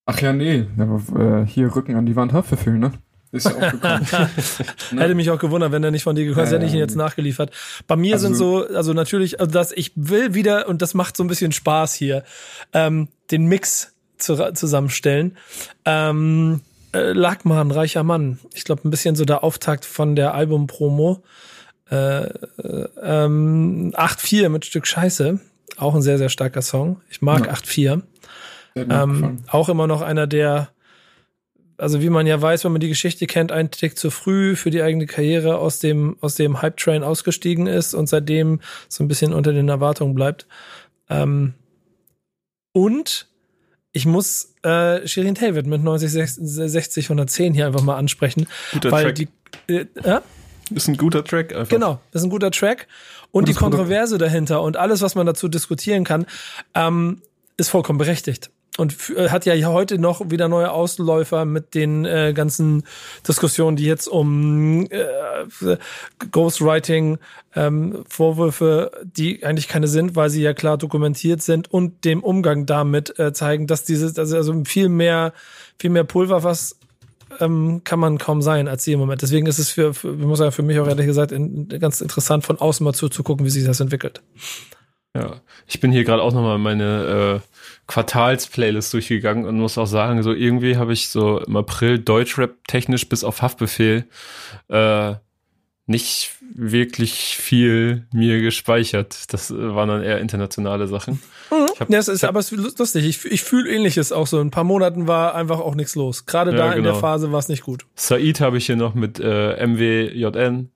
Ach 0.06 0.20
ja, 0.20 0.34
nee. 0.34 0.66
Äh, 0.78 1.46
hier 1.46 1.74
Rücken 1.74 1.96
an 1.96 2.06
die 2.06 2.16
Wand 2.16 2.34
Haftbefehl, 2.34 2.78
ne? 2.78 2.92
Ist 3.32 3.46
ja 3.46 3.56
auch 3.56 3.72
gekommen. 3.72 4.08
ne? 4.92 5.02
Hätte 5.02 5.16
mich 5.16 5.30
auch 5.30 5.40
gewundert, 5.40 5.72
wenn 5.72 5.84
er 5.84 5.92
nicht 5.92 6.04
von 6.04 6.16
dir 6.16 6.26
gekommen 6.26 6.48
ist, 6.48 6.52
hätte 6.52 6.66
ich 6.66 6.74
ihn 6.74 6.80
jetzt 6.80 6.96
nachgeliefert. 6.96 7.52
Bei 7.88 7.96
mir 7.96 8.16
also, 8.16 8.28
sind 8.28 8.36
so, 8.36 8.66
also 8.68 8.94
natürlich, 8.94 9.40
also 9.40 9.52
das, 9.52 9.72
ich 9.72 9.92
will 9.96 10.34
wieder, 10.34 10.68
und 10.68 10.82
das 10.82 10.94
macht 10.94 11.16
so 11.16 11.24
ein 11.24 11.28
bisschen 11.28 11.52
Spaß 11.52 11.94
hier, 11.94 12.24
ähm, 12.74 13.08
den 13.30 13.46
Mix 13.46 13.94
zu, 14.20 14.54
zusammenstellen. 14.54 15.38
Ähm, 15.86 16.62
äh, 16.94 17.12
Lackmann, 17.12 17.72
reicher 17.72 18.04
Mann. 18.04 18.40
Ich 18.54 18.64
glaube, 18.64 18.88
ein 18.88 18.92
bisschen 18.92 19.16
so 19.16 19.26
der 19.26 19.44
Auftakt 19.44 19.86
von 19.86 20.16
der 20.16 20.34
Album-Promo. 20.34 21.24
Äh, 21.92 22.26
äh, 22.26 22.88
ähm, 23.02 23.94
8-4 23.96 24.50
mit 24.50 24.66
Stück 24.66 24.88
Scheiße. 24.88 25.40
Auch 25.78 25.96
ein 25.96 26.02
sehr, 26.02 26.18
sehr 26.18 26.30
starker 26.30 26.62
Song. 26.62 27.02
Ich 27.10 27.22
mag 27.22 27.46
ja. 27.46 27.54
8-4. 27.54 28.02
Ähm, 28.76 29.40
auch 29.48 29.70
immer 29.70 29.88
noch 29.88 30.02
einer 30.02 30.28
der, 30.28 30.70
also 31.78 32.02
wie 32.02 32.10
man 32.10 32.28
ja 32.28 32.42
weiß, 32.42 32.64
wenn 32.64 32.72
man 32.72 32.82
die 32.82 32.90
Geschichte 32.90 33.28
kennt, 33.28 33.52
ein 33.52 33.72
Tick 33.72 33.98
zu 33.98 34.10
früh 34.12 34.56
für 34.56 34.70
die 34.70 34.82
eigene 34.82 35.06
Karriere 35.06 35.58
aus 35.58 35.80
dem, 35.80 36.18
aus 36.22 36.36
dem 36.36 36.62
Hype-Train 36.62 37.04
ausgestiegen 37.04 37.68
ist 37.68 37.94
und 37.94 38.08
seitdem 38.08 38.62
so 38.88 39.04
ein 39.04 39.08
bisschen 39.08 39.34
unter 39.34 39.52
den 39.54 39.70
Erwartungen 39.70 40.16
bleibt. 40.16 40.48
Ähm, 41.10 41.54
und 42.72 43.28
ich 43.92 44.06
muss 44.06 44.54
äh, 44.64 45.08
Shirin 45.08 45.36
David 45.36 45.68
mit 45.68 45.84
90, 45.84 46.12
60, 46.12 47.06
110 47.06 47.54
hier 47.54 47.68
einfach 47.68 47.82
mal 47.82 47.98
ansprechen. 47.98 48.48
Guter 48.72 48.92
weil 48.92 49.04
Track. 49.06 49.16
Die, 49.68 49.74
äh, 49.74 49.86
ja? 50.04 50.22
Ist 50.72 50.88
ein 50.88 50.98
guter 50.98 51.24
Track 51.24 51.54
einfach. 51.54 51.70
Genau, 51.70 52.00
ist 52.12 52.24
ein 52.24 52.30
guter 52.30 52.52
Track. 52.52 52.88
Und, 53.32 53.42
und 53.42 53.50
die 53.50 53.54
Kontroverse 53.54 54.18
dahinter 54.18 54.62
und 54.62 54.78
alles, 54.78 55.02
was 55.02 55.16
man 55.16 55.26
dazu 55.26 55.48
diskutieren 55.48 56.04
kann, 56.04 56.26
ähm, 56.76 57.22
ist 57.58 57.70
vollkommen 57.70 57.98
berechtigt 57.98 58.52
und 58.80 59.10
äh, 59.16 59.30
hat 59.30 59.46
ja 59.46 59.56
heute 59.68 60.00
noch 60.00 60.30
wieder 60.32 60.48
neue 60.48 60.72
Ausläufer 60.72 61.46
mit 61.46 61.76
den 61.76 62.06
äh, 62.06 62.34
ganzen 62.34 62.84
Diskussionen, 63.28 63.78
die 63.78 63.86
jetzt 63.86 64.08
um 64.08 64.88
äh, 64.90 65.78
Ghostwriting, 66.32 67.18
ähm, 67.56 68.04
Vorwürfe, 68.08 68.92
die 69.04 69.44
eigentlich 69.44 69.68
keine 69.68 69.88
sind, 69.88 70.16
weil 70.16 70.30
sie 70.30 70.42
ja 70.42 70.54
klar 70.54 70.78
dokumentiert 70.78 71.42
sind 71.42 71.72
und 71.72 72.06
dem 72.06 72.24
Umgang 72.24 72.66
damit 72.66 73.18
äh, 73.20 73.34
zeigen, 73.34 73.68
dass 73.68 73.84
dieses, 73.84 74.18
also, 74.18 74.38
also 74.38 74.64
viel 74.66 74.90
mehr, 74.90 75.34
viel 75.78 75.90
mehr 75.90 76.04
Pulver, 76.04 76.44
was 76.44 76.78
ähm, 77.40 77.82
kann 77.84 78.00
man 78.00 78.18
kaum 78.18 78.42
sein 78.42 78.68
als 78.68 78.84
sie 78.84 78.94
im 78.94 79.00
Moment. 79.00 79.22
Deswegen 79.22 79.46
ist 79.46 79.60
es 79.60 79.70
für, 79.70 79.94
für 79.94 80.14
muss 80.14 80.40
sagen, 80.40 80.52
für 80.52 80.64
mich 80.64 80.80
auch 80.80 80.88
ehrlich 80.88 81.06
gesagt 81.06 81.32
in, 81.32 81.68
ganz 81.68 82.02
interessant, 82.02 82.46
von 82.46 82.60
außen 82.60 82.84
mal 82.84 82.94
zuzugucken, 82.94 83.46
wie 83.46 83.50
sich 83.50 83.66
das 83.66 83.80
entwickelt. 83.80 84.22
Ja, 85.16 85.42
ich 85.66 85.80
bin 85.80 85.92
hier 85.92 86.04
gerade 86.04 86.22
auch 86.22 86.34
nochmal 86.34 86.60
meine 86.60 87.42
äh, 87.42 87.56
Quartals-Playlist 87.88 88.94
durchgegangen 88.94 89.46
und 89.46 89.58
muss 89.58 89.78
auch 89.78 89.88
sagen, 89.88 90.22
so 90.22 90.34
irgendwie 90.34 90.78
habe 90.78 90.94
ich 90.94 91.10
so 91.10 91.40
im 91.40 91.56
April 91.56 91.98
Deutschrap 91.98 92.68
technisch 92.68 93.10
bis 93.10 93.24
auf 93.24 93.42
Haftbefehl 93.42 94.06
äh, 94.68 95.16
nicht 95.88 96.36
wirklich 96.54 97.38
viel 97.38 98.06
mir 98.14 98.42
gespeichert. 98.42 99.34
Das 99.34 99.52
waren 99.52 99.90
dann 99.90 100.04
eher 100.04 100.20
internationale 100.20 100.88
Sachen. 100.88 101.20
Mhm. 101.50 101.68
Hab, 101.80 101.90
ja, 101.90 101.98
es 101.98 102.08
ist, 102.08 102.24
aber 102.24 102.40
es 102.40 102.52
ist 102.52 102.78
lustig. 102.78 103.06
Ich, 103.06 103.26
ich 103.26 103.44
fühle 103.44 103.72
ähnliches 103.72 104.12
auch 104.12 104.28
so. 104.28 104.40
In 104.40 104.48
ein 104.48 104.52
paar 104.52 104.64
Monaten 104.64 105.08
war 105.08 105.34
einfach 105.34 105.60
auch 105.60 105.74
nichts 105.74 105.96
los. 105.96 106.28
Gerade 106.28 106.52
ja, 106.52 106.58
da 106.58 106.64
genau. 106.66 106.78
in 106.78 106.84
der 106.84 106.92
genau. 106.94 107.02
Phase 107.02 107.32
war 107.32 107.40
es 107.40 107.50
nicht 107.50 107.64
gut. 107.64 107.88
Said 107.96 108.40
habe 108.40 108.60
ich 108.60 108.68
hier 108.68 108.76
noch 108.76 108.94
mit 108.94 109.20
äh, 109.20 109.66
MWJN. 109.66 110.70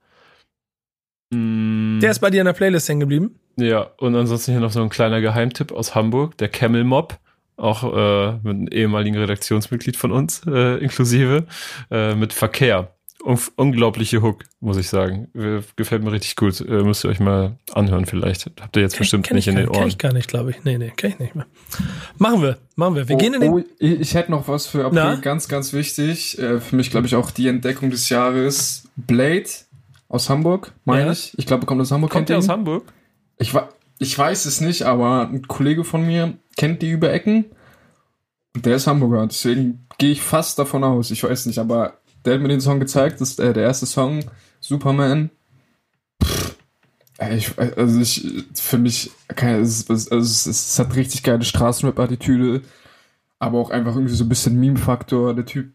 Mm. 1.30 2.00
Der 2.00 2.10
ist 2.10 2.20
bei 2.20 2.32
dir 2.32 2.42
in 2.42 2.46
der 2.46 2.54
Playlist 2.54 2.90
hängen 2.90 3.02
geblieben? 3.02 3.40
Ja, 3.56 3.88
und 3.98 4.16
ansonsten 4.16 4.52
hier 4.52 4.62
noch 4.62 4.72
so 4.72 4.82
ein 4.82 4.90
kleiner 4.90 5.22
Geheimtipp 5.22 5.72
aus 5.72 5.94
Hamburg, 5.96 6.38
der 6.38 6.50
Camel 6.50 6.84
Mob, 6.84 7.18
auch 7.56 7.84
äh, 7.84 8.32
mit 8.44 8.46
einem 8.48 8.68
ehemaligen 8.70 9.16
Redaktionsmitglied 9.18 9.96
von 9.96 10.12
uns, 10.12 10.42
äh, 10.48 10.78
inklusive, 10.84 11.46
äh, 11.92 12.16
mit 12.16 12.34
Verkehr. 12.34 12.96
un 13.24 13.38
unglaubliche 13.56 14.22
Hook, 14.22 14.44
muss 14.60 14.76
ich 14.78 14.90
sagen. 14.90 15.28
Äh, 15.36 15.62
Gefällt 15.76 16.04
mir 16.04 16.12
richtig 16.12 16.36
gut. 16.36 16.60
Äh, 16.62 16.84
müsst 16.84 17.06
ihr 17.06 17.10
euch 17.10 17.20
mal 17.22 17.58
anhören 17.74 18.06
vielleicht. 18.06 18.50
Habt 18.60 18.76
ihr 18.76 18.82
jetzt 18.82 18.98
bestimmt 18.98 19.26
Kenn 19.28 19.36
nicht 19.36 19.48
ich 19.48 19.52
in 19.54 19.56
den 19.58 19.68
Kenn 19.68 19.76
Ohren. 19.82 19.88
ich 19.88 19.98
gar 20.00 20.12
nicht, 20.14 20.28
glaube 20.28 20.50
ich. 20.50 20.64
Nee, 20.64 20.78
nee, 20.80 20.92
kenn 20.98 21.12
ich 21.12 21.20
nicht 21.20 21.36
mehr. 21.36 21.46
Machen 22.18 22.42
wir, 22.42 22.58
machen 22.76 22.96
wir. 22.96 23.08
Wir 23.08 23.16
gehen 23.16 23.34
in 23.36 23.40
den. 23.42 23.52
oh, 23.54 23.60
ich, 23.80 24.00
ich 24.02 24.14
hätte 24.16 24.32
noch 24.32 24.48
was 24.50 24.66
für 24.66 24.80
April, 24.86 25.00
Na? 25.02 25.16
ganz, 25.16 25.48
ganz 25.48 25.72
wichtig. 25.74 26.38
Äh, 26.40 26.60
für 26.60 26.76
mich, 26.76 26.90
glaube 26.92 27.06
ich, 27.08 27.16
auch 27.16 27.30
die 27.32 27.48
Entdeckung 27.48 27.92
des 27.92 28.10
Jahres. 28.10 28.90
Blade 28.98 29.46
aus 30.10 30.30
Hamburg, 30.30 30.74
meine 30.86 31.06
Ja. 31.06 31.12
ich. 31.14 31.34
Ich 31.38 31.46
glaube, 31.46 31.64
er 31.64 31.68
kommt 31.68 31.82
aus 31.82 31.92
Hamburg. 31.92 32.12
Kommt 32.12 32.30
ihr 32.30 32.38
aus? 32.38 32.50
Hamburg? 32.50 32.92
Ich, 33.38 33.54
ich 34.00 34.18
weiß 34.18 34.46
es 34.46 34.62
nicht, 34.62 34.84
aber 34.84 35.28
ein 35.28 35.48
Kollege 35.48 35.84
von 35.84 36.06
mir 36.06 36.38
kennt 36.58 36.82
die 36.82 36.92
Überecken. 36.92 37.46
Und 38.56 38.66
der 38.66 38.76
ist 38.76 38.88
Hamburger. 38.88 39.26
Deswegen 39.28 39.88
gehe 39.98 40.12
ich 40.12 40.22
fast 40.22 40.60
davon 40.60 40.84
aus. 40.84 41.12
Ich 41.12 41.24
weiß 41.24 41.46
nicht, 41.48 41.60
aber 41.60 41.98
der 42.26 42.36
hat 42.36 42.42
mir 42.42 42.48
den 42.50 42.62
Song 42.62 42.80
gezeigt. 42.80 43.20
Das 43.22 43.32
ist 43.32 43.40
äh, 43.40 43.54
der 43.54 43.64
erste 43.64 43.86
Song, 43.86 44.20
Superman. 44.60 45.30
Pff, 46.24 46.56
ich, 47.32 47.58
also 47.58 48.00
ich, 48.00 48.46
für 48.56 48.78
mich, 48.78 49.12
keine, 49.28 49.60
es, 49.60 49.82
ist- 49.84 50.12
also 50.12 50.18
es, 50.18 50.46
es 50.46 50.80
hat 50.80 50.96
richtig 50.96 51.24
geile 51.24 51.44
Straßenrap-Attitüde. 51.44 52.62
Aber 53.40 53.60
auch 53.60 53.72
einfach 53.72 53.96
irgendwie 53.96 54.16
so 54.16 54.24
ein 54.24 54.30
bisschen 54.30 54.60
Meme-Faktor. 54.60 55.34
Der 55.34 55.46
Typ 55.46 55.74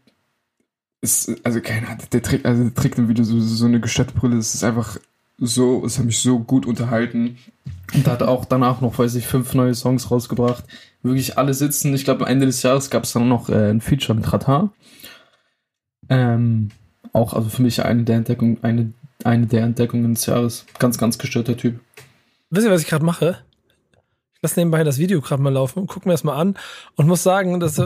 ist, 1.01 1.35
also 1.45 1.61
keine 1.61 1.87
Ahnung, 1.89 2.07
der 2.13 2.23
trägt, 2.23 2.47
also 2.47 2.65
der 2.65 2.75
trägt 2.75 2.99
dann 2.99 3.09
wieder 3.09 3.25
so, 3.25 3.39
so 3.41 3.67
eine 3.67 3.81
gesteppte 3.81 4.15
Brille. 4.15 4.37
Es 4.37 4.55
ist 4.55 4.65
einfach 4.65 4.99
so, 5.39 5.84
es 5.84 5.99
hat 5.99 6.07
mich 6.07 6.18
so 6.18 6.41
gut 6.41 6.66
unterhalten. 6.66 7.39
Und 7.95 8.07
hat 8.07 8.22
auch 8.22 8.45
danach 8.45 8.80
noch, 8.80 8.99
weiß 8.99 9.14
ich, 9.14 9.26
fünf 9.26 9.55
neue 9.55 9.74
Songs 9.74 10.11
rausgebracht. 10.11 10.64
Wirklich 11.03 11.39
alle 11.39 11.55
sitzen. 11.55 11.95
Ich 11.95 12.05
glaube, 12.05 12.26
am 12.26 12.30
Ende 12.30 12.45
des 12.45 12.62
Jahres 12.62 12.91
gab 12.91 13.05
es 13.05 13.12
dann 13.12 13.28
noch 13.28 13.49
äh, 13.49 13.70
ein 13.70 13.80
Feature 13.80 14.14
mit 14.14 14.30
Rata. 14.30 14.70
Ähm, 16.11 16.70
auch 17.12 17.32
also 17.32 17.49
für 17.49 17.62
mich 17.62 17.82
eine 17.84 18.05
der 18.05 18.16
Entdeckungen, 18.16 18.59
eine, 18.62 18.93
eine 19.24 19.47
der 19.47 19.62
Entdeckungen 19.62 20.14
des 20.14 20.26
Jahres. 20.26 20.66
Ganz, 20.78 20.99
ganz 20.99 21.18
gestörter 21.18 21.57
Typ. 21.57 21.80
Wisst 22.51 22.66
ihr, 22.66 22.72
was 22.72 22.82
ich 22.82 22.89
gerade 22.89 23.05
mache? 23.05 23.39
Ich 24.34 24.43
lasse 24.43 24.61
nebenbei 24.61 24.84
das 24.84 24.99
Video 24.99 25.20
gerade 25.20 25.43
mal 25.43 25.53
laufen 25.53 25.80
und 25.80 25.86
guck 25.89 26.07
mir 26.07 26.12
das 26.12 26.24
mal 26.24 26.36
an 26.36 26.57
und 26.95 27.09
muss 27.09 27.22
sagen, 27.22 27.59
das 27.59 27.76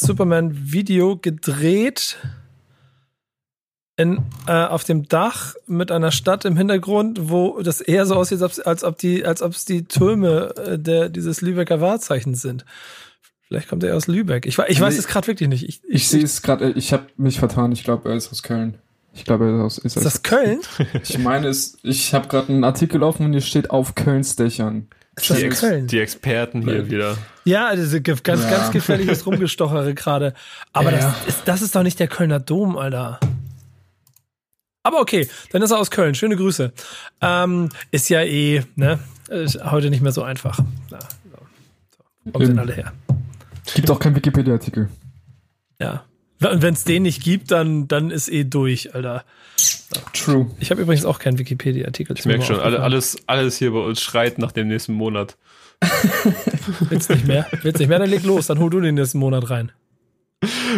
Superman-Video 0.00 1.16
gedreht 1.16 2.18
in, 4.00 4.18
äh, 4.46 4.52
auf 4.52 4.84
dem 4.84 5.08
Dach 5.08 5.54
mit 5.66 5.90
einer 5.92 6.10
Stadt 6.10 6.44
im 6.44 6.56
Hintergrund, 6.56 7.30
wo 7.30 7.60
das 7.62 7.80
eher 7.80 8.06
so 8.06 8.14
aussieht, 8.16 8.40
als 8.42 8.58
ob, 8.60 8.66
als 8.66 8.84
ob 8.84 8.98
die, 8.98 9.24
als 9.24 9.42
ob 9.42 9.52
es 9.52 9.64
die 9.64 9.84
Türme 9.84 10.54
äh, 10.56 10.78
der, 10.78 11.08
dieses 11.08 11.40
Lübecker 11.40 11.80
Wahrzeichens 11.80 12.42
sind. 12.42 12.64
Vielleicht 13.48 13.68
kommt 13.68 13.82
er 13.84 13.96
aus 13.96 14.06
Lübeck. 14.06 14.46
Ich, 14.46 14.58
ich 14.58 14.80
weiß 14.80 14.94
Nee. 14.94 15.00
es 15.00 15.06
gerade 15.08 15.26
wirklich 15.26 15.48
nicht. 15.48 15.68
Ich, 15.68 15.80
Ich 15.88 16.08
sehe 16.08 16.22
es 16.22 16.40
gerade, 16.42 16.70
ich 16.70 16.92
habe 16.92 17.06
mich 17.16 17.38
vertan. 17.38 17.72
Ich 17.72 17.82
glaube, 17.84 18.08
er 18.08 18.16
ist 18.16 18.30
aus 18.30 18.42
Köln. 18.42 18.78
Ich 19.12 19.24
glaube, 19.24 19.46
er 19.46 19.56
ist 19.56 19.60
aus. 19.60 19.78
Ist 19.78 19.96
ist 19.96 20.06
das 20.06 20.22
Köln? 20.22 20.60
Ich 21.02 21.18
meine, 21.18 21.48
es, 21.48 21.76
ich 21.82 22.14
habe 22.14 22.28
gerade 22.28 22.52
einen 22.52 22.62
Artikel 22.64 23.02
offen 23.02 23.26
und 23.26 23.32
hier 23.32 23.40
steht 23.40 23.70
auf 23.70 23.96
Kölns 23.96 24.36
Dächern. 24.36 24.86
Ist 25.16 25.28
das 25.30 25.38
Die, 25.38 25.44
Ex 25.44 25.60
Köln? 25.60 25.86
die 25.88 25.98
Experten 25.98 26.62
hier 26.62 26.88
wieder. 26.88 27.16
Ja, 27.44 27.74
das 27.74 27.92
ist 27.92 28.04
ganz, 28.04 28.42
Ja. 28.44 28.50
ganz 28.50 28.70
gefährliches 28.70 29.26
Rumgestochere 29.26 29.94
gerade. 29.94 30.32
Aber 30.72 30.92
Ja. 30.92 30.98
das, 31.26 31.26
ist, 31.26 31.42
das 31.48 31.62
ist 31.62 31.74
doch 31.74 31.82
nicht 31.82 31.98
der 31.98 32.06
Kölner 32.06 32.38
Dom, 32.38 32.78
Alter. 32.78 33.18
Aber 34.82 35.00
okay, 35.00 35.28
dann 35.52 35.62
ist 35.62 35.70
er 35.70 35.78
aus 35.78 35.90
Köln. 35.90 36.14
Schöne 36.14 36.36
Grüße. 36.36 36.72
Ähm, 37.20 37.68
ist 37.90 38.08
ja 38.08 38.22
eh, 38.22 38.64
ne? 38.76 38.98
Ist 39.28 39.62
heute 39.62 39.90
nicht 39.90 40.00
mehr 40.00 40.12
so 40.12 40.22
einfach. 40.22 40.58
Ja, 40.90 40.98
so. 41.00 42.32
Kommen 42.32 42.46
sie 42.46 42.52
denn 42.52 42.58
alle 42.58 42.72
her? 42.72 42.92
Gibt 43.74 43.90
auch 43.90 43.98
keinen 43.98 44.16
Wikipedia-Artikel. 44.16 44.88
Ja. 45.78 46.04
Und 46.42 46.62
wenn 46.62 46.72
es 46.72 46.84
den 46.84 47.02
nicht 47.02 47.22
gibt, 47.22 47.50
dann, 47.50 47.86
dann 47.86 48.10
ist 48.10 48.28
eh 48.28 48.44
durch, 48.44 48.94
Alter. 48.94 49.24
True. 50.14 50.50
Ich 50.58 50.70
habe 50.70 50.80
übrigens 50.80 51.04
auch 51.04 51.18
keinen 51.18 51.38
Wikipedia-Artikel. 51.38 52.16
Ich 52.18 52.24
merke 52.24 52.44
schon, 52.44 52.58
alle, 52.58 52.80
alles, 52.80 53.18
alles 53.26 53.58
hier 53.58 53.72
bei 53.72 53.80
uns 53.80 54.00
schreit 54.00 54.38
nach 54.38 54.52
dem 54.52 54.68
nächsten 54.68 54.94
Monat. 54.94 55.36
Willst 56.88 57.10
nicht 57.10 57.26
mehr? 57.26 57.46
Willst 57.62 57.78
nicht 57.78 57.88
mehr? 57.88 57.98
Dann 57.98 58.08
leg 58.08 58.22
los, 58.24 58.46
dann 58.46 58.58
hol 58.58 58.70
du 58.70 58.80
den 58.80 58.94
nächsten 58.94 59.18
Monat 59.18 59.50
rein. 59.50 59.72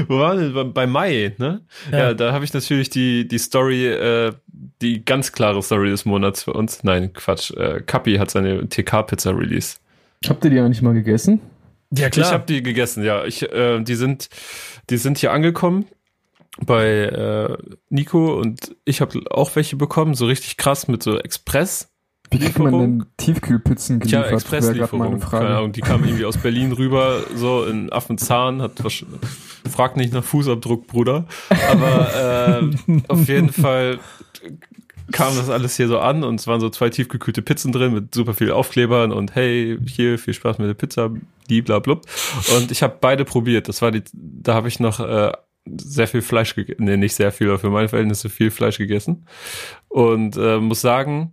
Wo 0.09 0.19
war 0.19 0.37
denn? 0.37 0.73
Bei- 0.73 0.87
Mai, 0.87 1.35
ne? 1.39 1.63
Ja. 1.91 1.99
Ja, 1.99 2.15
da 2.15 2.33
habe 2.33 2.45
ich 2.45 2.53
natürlich 2.53 2.91
die, 2.91 3.29
die 3.29 3.39
Story, 3.39 3.87
äh, 3.87 4.33
die 4.81 5.05
ganz 5.05 5.33
klare 5.33 5.63
Story 5.63 5.91
des 5.91 6.05
Monats 6.05 6.43
für 6.45 6.53
uns. 6.53 6.83
Nein, 6.83 7.13
Quatsch. 7.13 7.53
Äh, 7.53 7.81
Kapi 7.87 8.17
hat 8.17 8.31
seine 8.31 8.69
TK-Pizza 8.69 9.31
release. 9.31 9.77
Habt 10.29 10.45
ihr 10.45 10.51
die 10.51 10.59
eigentlich 10.61 10.83
mal 10.83 10.95
gegessen? 10.95 11.41
Ja, 11.95 12.09
Ich 12.09 12.33
habe 12.33 12.45
die 12.47 12.63
gegessen, 12.63 13.05
ja. 13.05 13.25
Ich, 13.25 13.43
äh, 13.53 13.81
die 13.83 13.95
sind, 13.95 14.29
die 14.91 14.97
sind 14.97 15.19
hier 15.19 15.33
angekommen 15.33 15.85
bei 16.65 16.87
äh, 16.87 17.57
Nico 17.91 18.39
und 18.41 18.75
ich 18.85 19.01
habe 19.01 19.21
auch 19.31 19.55
welche 19.57 19.77
bekommen, 19.77 20.15
so 20.15 20.27
richtig 20.27 20.57
krass 20.57 20.89
mit 20.89 21.03
so 21.03 21.19
Express. 21.19 21.92
Wie 22.33 22.39
kriegt 22.39 22.59
man 22.59 22.67
Lieferung? 22.69 22.99
denn 22.99 23.07
Tiefkühlpizzen 23.17 24.01
geliefert? 24.01 24.25
Grad 24.25 24.33
Expresslieferung. 24.33 25.21
Keine 25.21 25.57
Ahnung, 25.57 25.73
die 25.73 25.81
kamen 25.81 26.05
irgendwie 26.05 26.25
aus 26.25 26.37
Berlin 26.39 26.73
rüber, 26.73 27.21
so 27.35 27.65
in 27.65 27.93
Affenzahn, 27.93 28.61
hat 28.63 28.81
wasch- 28.83 29.05
frag 29.71 29.97
nicht 29.97 30.13
nach 30.13 30.25
Fußabdruck, 30.25 30.87
Bruder. 30.87 31.27
Aber 31.71 32.63
äh, 32.89 32.93
auf 33.09 33.29
jeden 33.29 33.51
Fall 33.53 33.99
kam 35.11 35.37
das 35.37 35.51
alles 35.51 35.77
hier 35.77 35.89
so 35.89 35.99
an 35.99 36.25
und 36.25 36.41
es 36.41 36.47
waren 36.47 36.61
so 36.61 36.71
zwei 36.71 36.89
tiefgekühlte 36.89 37.43
Pizzen 37.43 37.71
drin 37.73 37.93
mit 37.93 38.15
super 38.15 38.35
viel 38.35 38.51
Aufklebern 38.51 39.13
und 39.13 39.35
hey, 39.35 39.77
hier, 39.87 40.19
viel 40.19 40.35
Spaß 40.35 40.59
mit 40.59 40.69
der 40.69 40.75
Pizza, 40.75 41.11
blub. 41.49 42.07
Und 42.57 42.71
ich 42.71 42.83
habe 42.83 42.97
beide 43.01 43.25
probiert. 43.27 43.69
Das 43.69 43.83
war 43.83 43.91
die, 43.91 44.03
da 44.15 44.55
habe 44.55 44.69
ich 44.69 44.81
noch 44.81 45.01
äh, 45.01 45.33
sehr 45.67 46.09
viel 46.09 46.23
Fleisch 46.23 46.55
gegessen. 46.55 46.85
Nee, 46.85 46.97
nicht 46.97 47.15
sehr 47.15 47.31
viel, 47.31 47.49
aber 47.49 47.59
für 47.59 47.69
meine 47.69 47.89
Verhältnisse 47.89 48.31
viel 48.31 48.51
Fleisch 48.51 48.79
gegessen. 48.79 49.27
Und 49.89 50.37
äh, 50.39 50.59
muss 50.59 50.81
sagen, 50.81 51.33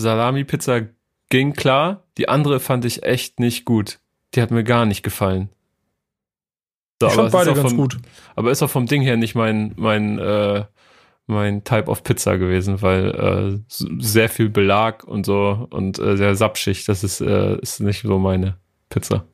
Salami-Pizza 0.00 0.82
ging 1.28 1.52
klar. 1.52 2.04
Die 2.18 2.28
andere 2.28 2.60
fand 2.60 2.84
ich 2.84 3.02
echt 3.02 3.40
nicht 3.40 3.64
gut. 3.64 4.00
Die 4.34 4.42
hat 4.42 4.50
mir 4.50 4.64
gar 4.64 4.86
nicht 4.86 5.02
gefallen. 5.02 5.48
So, 7.00 7.08
Ich 7.08 7.14
aber 7.14 7.30
fand 7.30 7.32
beide 7.32 7.54
ganz 7.54 7.70
vom, 7.70 7.76
gut. 7.78 7.98
Aber 8.36 8.50
ist 8.50 8.62
auch 8.62 8.70
vom 8.70 8.86
Ding 8.86 9.02
her 9.02 9.16
nicht 9.16 9.34
mein, 9.34 9.72
mein, 9.76 10.18
äh, 10.18 10.64
mein 11.26 11.64
Type 11.64 11.88
of 11.88 12.02
Pizza 12.02 12.36
gewesen, 12.36 12.82
weil 12.82 13.10
äh, 13.10 13.58
sehr 13.68 14.28
viel 14.28 14.50
Belag 14.50 15.04
und 15.04 15.24
so 15.24 15.66
und 15.70 15.98
äh, 15.98 16.16
sehr 16.16 16.34
sapschig. 16.34 16.84
Das 16.84 17.02
ist, 17.02 17.20
äh, 17.20 17.56
ist 17.60 17.80
nicht 17.80 18.02
so 18.02 18.18
meine 18.18 18.56
Pizza. 18.90 19.24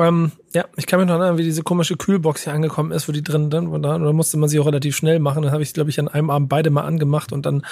Ähm, 0.00 0.32
ja, 0.54 0.64
ich 0.76 0.86
kann 0.86 0.98
mich 0.98 1.08
noch 1.08 1.16
erinnern, 1.16 1.36
wie 1.36 1.44
diese 1.44 1.62
komische 1.62 1.96
Kühlbox 1.96 2.44
hier 2.44 2.54
angekommen 2.54 2.90
ist, 2.90 3.06
wo 3.06 3.12
die 3.12 3.22
drin 3.22 3.50
dann, 3.50 3.66
und 3.66 3.82
da, 3.82 3.98
da 3.98 4.12
musste 4.12 4.38
man 4.38 4.48
sie 4.48 4.58
auch 4.58 4.66
relativ 4.66 4.96
schnell 4.96 5.18
machen. 5.18 5.42
Dann 5.42 5.52
habe 5.52 5.62
ich, 5.62 5.74
glaube 5.74 5.90
ich, 5.90 6.00
an 6.00 6.08
einem 6.08 6.30
Abend 6.30 6.48
beide 6.48 6.70
mal 6.70 6.84
angemacht 6.84 7.32
und 7.32 7.44
dann 7.44 7.66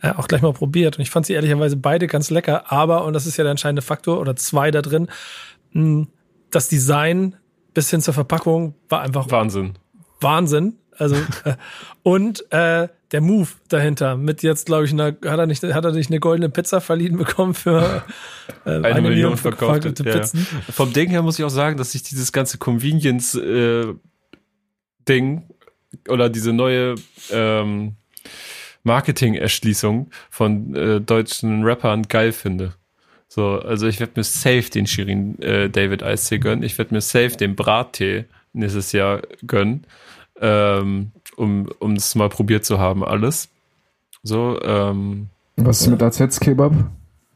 äh, 0.00 0.10
auch 0.10 0.28
gleich 0.28 0.42
mal 0.42 0.52
probiert. 0.52 0.96
Und 0.96 1.02
ich 1.02 1.10
fand 1.10 1.26
sie 1.26 1.32
ehrlicherweise 1.32 1.76
beide 1.76 2.06
ganz 2.06 2.30
lecker, 2.30 2.70
aber, 2.70 3.04
und 3.04 3.14
das 3.14 3.26
ist 3.26 3.36
ja 3.36 3.44
der 3.44 3.50
entscheidende 3.50 3.82
Faktor, 3.82 4.20
oder 4.20 4.36
zwei 4.36 4.70
da 4.70 4.80
drin, 4.80 5.08
mh, 5.72 6.06
das 6.50 6.68
Design 6.68 7.36
bis 7.74 7.90
hin 7.90 8.00
zur 8.00 8.14
Verpackung 8.14 8.74
war 8.88 9.00
einfach 9.00 9.30
Wahnsinn. 9.30 9.74
Wahnsinn. 10.20 10.78
Also 10.96 11.16
äh, 11.44 11.56
und 12.02 12.50
äh, 12.52 12.88
der 13.12 13.20
Move 13.20 13.50
dahinter 13.68 14.16
mit 14.16 14.42
jetzt 14.42 14.66
glaube 14.66 14.86
ich 14.86 14.92
einer, 14.92 15.14
hat 15.24 15.38
er 15.38 15.46
nicht 15.46 15.62
hat 15.62 15.84
er 15.84 15.92
nicht 15.92 16.10
eine 16.10 16.18
goldene 16.18 16.48
Pizza 16.48 16.80
verliehen 16.80 17.16
bekommen 17.18 17.54
für 17.54 18.02
äh, 18.64 18.70
eine, 18.70 19.02
Million 19.02 19.36
verkaufte, 19.36 19.94
verkaufte 19.94 20.08
ja. 20.08 20.18
Pizzen. 20.18 20.44
Vom 20.70 20.92
Ding 20.92 21.10
her 21.10 21.22
muss 21.22 21.38
ich 21.38 21.44
auch 21.44 21.50
sagen, 21.50 21.76
dass 21.76 21.94
ich 21.94 22.02
dieses 22.02 22.32
ganze 22.32 22.58
Convenience-Ding 22.58 25.42
oder 26.08 26.30
diese 26.30 26.52
neue 26.52 26.96
ähm, 27.30 27.94
Marketing-Erschließung 28.82 30.10
von 30.30 30.74
äh, 30.74 31.00
deutschen 31.00 31.64
Rappern 31.64 32.02
geil 32.04 32.32
finde. 32.32 32.74
So, 33.28 33.60
also 33.60 33.86
ich 33.86 34.00
werde 34.00 34.12
mir 34.16 34.24
safe 34.24 34.68
den 34.68 34.86
Shirin 34.86 35.40
äh, 35.40 35.70
David 35.70 36.02
Eistee 36.02 36.38
gönnen. 36.38 36.62
Ich 36.62 36.76
werde 36.78 36.94
mir 36.94 37.00
safe 37.00 37.36
den 37.36 37.56
Brattee 37.56 38.26
nächstes 38.52 38.92
Jahr 38.92 39.22
gönnen, 39.46 39.86
ähm, 40.40 41.12
um 41.36 41.68
um 41.78 41.92
es 41.94 42.14
mal 42.14 42.28
probiert 42.28 42.64
zu 42.64 42.78
haben 42.78 43.04
alles. 43.04 43.48
So, 44.22 44.60
ähm, 44.62 45.28
Was 45.56 45.80
ist 45.82 45.88
mit 45.88 46.02
AZ-Kebab? 46.02 46.72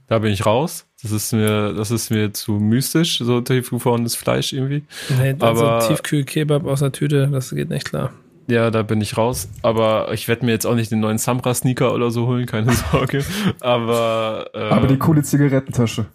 da 0.09 0.19
bin 0.21 0.33
ich 0.33 0.47
raus. 0.47 0.85
Das 1.03 1.11
ist 1.13 1.33
mir, 1.33 1.73
das 1.75 1.91
ist 1.91 2.11
mir 2.11 2.33
zu 2.33 2.53
mystisch, 2.53 3.19
so 3.19 3.41
tiefgefrorenes 3.41 4.15
Fleisch 4.15 4.53
irgendwie. 4.53 4.85
Nee, 5.21 5.35
also 5.41 5.67
Aber- 5.67 5.87
Tiefkühl-Kebab 5.89 6.65
aus 6.67 6.81
der 6.81 6.93
Tüte, 6.93 7.29
das 7.29 7.51
geht 7.51 7.69
nicht 7.71 7.85
klar. 7.87 8.13
Ja, 8.49 8.71
da 8.71 8.83
bin 8.83 9.01
ich 9.01 9.17
raus. 9.17 9.49
Aber 9.63 10.13
ich 10.13 10.29
werde 10.29 10.47
mir 10.47 10.53
jetzt 10.53 10.67
auch 10.67 10.77
nicht 10.77 10.93
den 10.93 11.01
neuen 11.01 11.19
Samra-Sneaker 11.19 11.93
oder 11.93 12.13
so 12.13 12.29
holen, 12.29 12.47
keine 12.47 12.73
Sorge. 12.93 13.25
Aber, 13.61 14.49
äh, 14.55 14.69
Aber 14.71 14.87
die 14.87 14.97
coole 14.99 15.23
Zigarettentasche. 15.25 16.07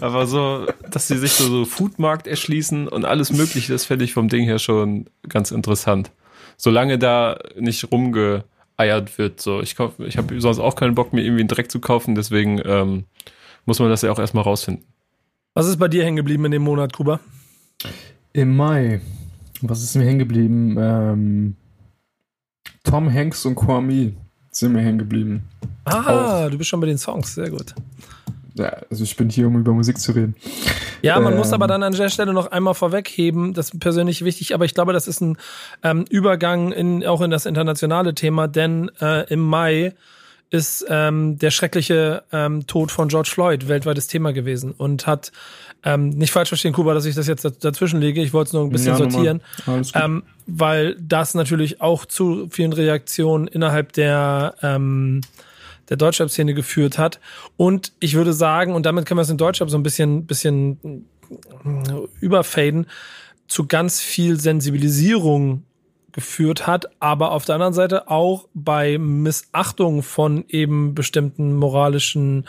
Aber 0.00 0.26
so, 0.26 0.66
dass 0.90 1.08
sie 1.08 1.18
sich 1.18 1.32
so, 1.32 1.44
so 1.48 1.64
Foodmarkt 1.64 2.26
erschließen 2.26 2.88
und 2.88 3.04
alles 3.04 3.32
Mögliche, 3.32 3.72
das 3.72 3.84
fände 3.84 4.04
ich 4.04 4.12
vom 4.12 4.28
Ding 4.28 4.44
her 4.44 4.58
schon 4.58 5.06
ganz 5.28 5.50
interessant. 5.50 6.10
Solange 6.56 6.98
da 6.98 7.38
nicht 7.58 7.90
rumgeeiert 7.90 9.18
wird. 9.18 9.40
So, 9.40 9.60
ich 9.60 9.76
kauf, 9.76 9.98
ich 9.98 10.18
habe 10.18 10.40
sonst 10.40 10.58
auch 10.58 10.76
keinen 10.76 10.94
Bock, 10.94 11.12
mir 11.12 11.22
irgendwie 11.22 11.40
einen 11.40 11.48
Dreck 11.48 11.70
zu 11.70 11.80
kaufen, 11.80 12.14
deswegen 12.14 12.60
ähm, 12.64 13.04
muss 13.64 13.78
man 13.78 13.88
das 13.88 14.02
ja 14.02 14.12
auch 14.12 14.18
erstmal 14.18 14.44
rausfinden. 14.44 14.84
Was 15.54 15.66
ist 15.66 15.78
bei 15.78 15.88
dir 15.88 16.04
hängen 16.04 16.16
geblieben 16.16 16.44
in 16.44 16.50
dem 16.50 16.62
Monat, 16.62 16.92
Kuba? 16.92 17.20
Im 18.32 18.56
Mai. 18.56 19.00
Was 19.62 19.82
ist 19.82 19.94
mir 19.94 20.04
hängen 20.04 20.18
geblieben? 20.18 20.76
Ähm, 20.78 21.56
Tom 22.82 23.12
Hanks 23.12 23.46
und 23.46 23.54
Kwame 23.54 24.12
sind 24.50 24.72
mir 24.72 24.82
hängen 24.82 24.98
geblieben. 24.98 25.44
Ah, 25.84 26.48
du 26.48 26.58
bist 26.58 26.70
schon 26.70 26.80
bei 26.80 26.86
den 26.86 26.98
Songs, 26.98 27.34
sehr 27.34 27.50
gut. 27.50 27.74
Ja, 28.56 28.76
also 28.90 29.02
ich 29.02 29.16
bin 29.16 29.30
hier, 29.30 29.48
um 29.48 29.58
über 29.58 29.72
Musik 29.72 29.98
zu 29.98 30.12
reden. 30.12 30.36
Ja, 31.02 31.18
man 31.18 31.36
muss 31.36 31.48
Ähm. 31.48 31.54
aber 31.54 31.66
dann 31.66 31.82
an 31.82 31.92
der 31.92 32.08
Stelle 32.08 32.32
noch 32.32 32.52
einmal 32.52 32.74
vorwegheben, 32.74 33.52
das 33.52 33.70
ist 33.70 33.80
persönlich 33.80 34.24
wichtig, 34.24 34.54
aber 34.54 34.64
ich 34.64 34.74
glaube, 34.74 34.92
das 34.92 35.08
ist 35.08 35.20
ein 35.20 35.36
ähm, 35.82 36.04
Übergang 36.08 36.70
in, 36.72 37.04
auch 37.04 37.20
in 37.20 37.30
das 37.30 37.46
internationale 37.46 38.14
Thema, 38.14 38.46
denn 38.46 38.90
äh, 39.00 39.26
im 39.32 39.40
Mai 39.40 39.94
ist 40.50 40.86
ähm, 40.88 41.36
der 41.38 41.50
schreckliche 41.50 42.22
ähm, 42.30 42.66
Tod 42.68 42.92
von 42.92 43.08
George 43.08 43.28
Floyd 43.32 43.66
weltweites 43.66 44.06
Thema 44.06 44.32
gewesen 44.32 44.70
und 44.70 45.04
hat 45.06 45.32
ähm, 45.82 46.10
nicht 46.10 46.30
falsch 46.32 46.48
verstehen, 46.48 46.72
Kuba, 46.72 46.94
dass 46.94 47.06
ich 47.06 47.16
das 47.16 47.26
jetzt 47.26 47.44
dazwischen 47.64 48.00
lege. 48.00 48.22
Ich 48.22 48.32
wollte 48.32 48.48
es 48.48 48.52
nur 48.52 48.62
ein 48.62 48.70
bisschen 48.70 48.92
Ja, 48.92 48.96
sortieren. 48.96 49.42
Ähm, 49.94 50.22
weil 50.46 50.96
das 51.00 51.34
natürlich 51.34 51.80
auch 51.80 52.06
zu 52.06 52.48
vielen 52.50 52.72
Reaktionen 52.72 53.48
innerhalb 53.48 53.92
der, 53.94 54.54
ähm, 54.62 55.22
der 55.88 55.96
Deutschrap-Szene 55.96 56.54
geführt 56.54 56.98
hat. 56.98 57.20
Und 57.56 57.92
ich 58.00 58.14
würde 58.14 58.32
sagen, 58.32 58.74
und 58.74 58.86
damit 58.86 59.06
können 59.06 59.18
wir 59.18 59.22
es 59.22 59.30
in 59.30 59.38
Deutschrap 59.38 59.70
so 59.70 59.76
ein 59.76 59.82
bisschen, 59.82 60.26
bisschen 60.26 61.06
äh, 61.30 61.92
überfaden, 62.20 62.86
zu 63.46 63.66
ganz 63.66 64.00
viel 64.00 64.40
Sensibilisierung 64.40 65.64
geführt 66.12 66.66
hat, 66.66 66.86
aber 67.00 67.32
auf 67.32 67.44
der 67.44 67.56
anderen 67.56 67.74
Seite 67.74 68.08
auch 68.08 68.48
bei 68.54 68.98
Missachtung 68.98 70.02
von 70.02 70.44
eben 70.48 70.94
bestimmten 70.94 71.54
moralischen 71.54 72.46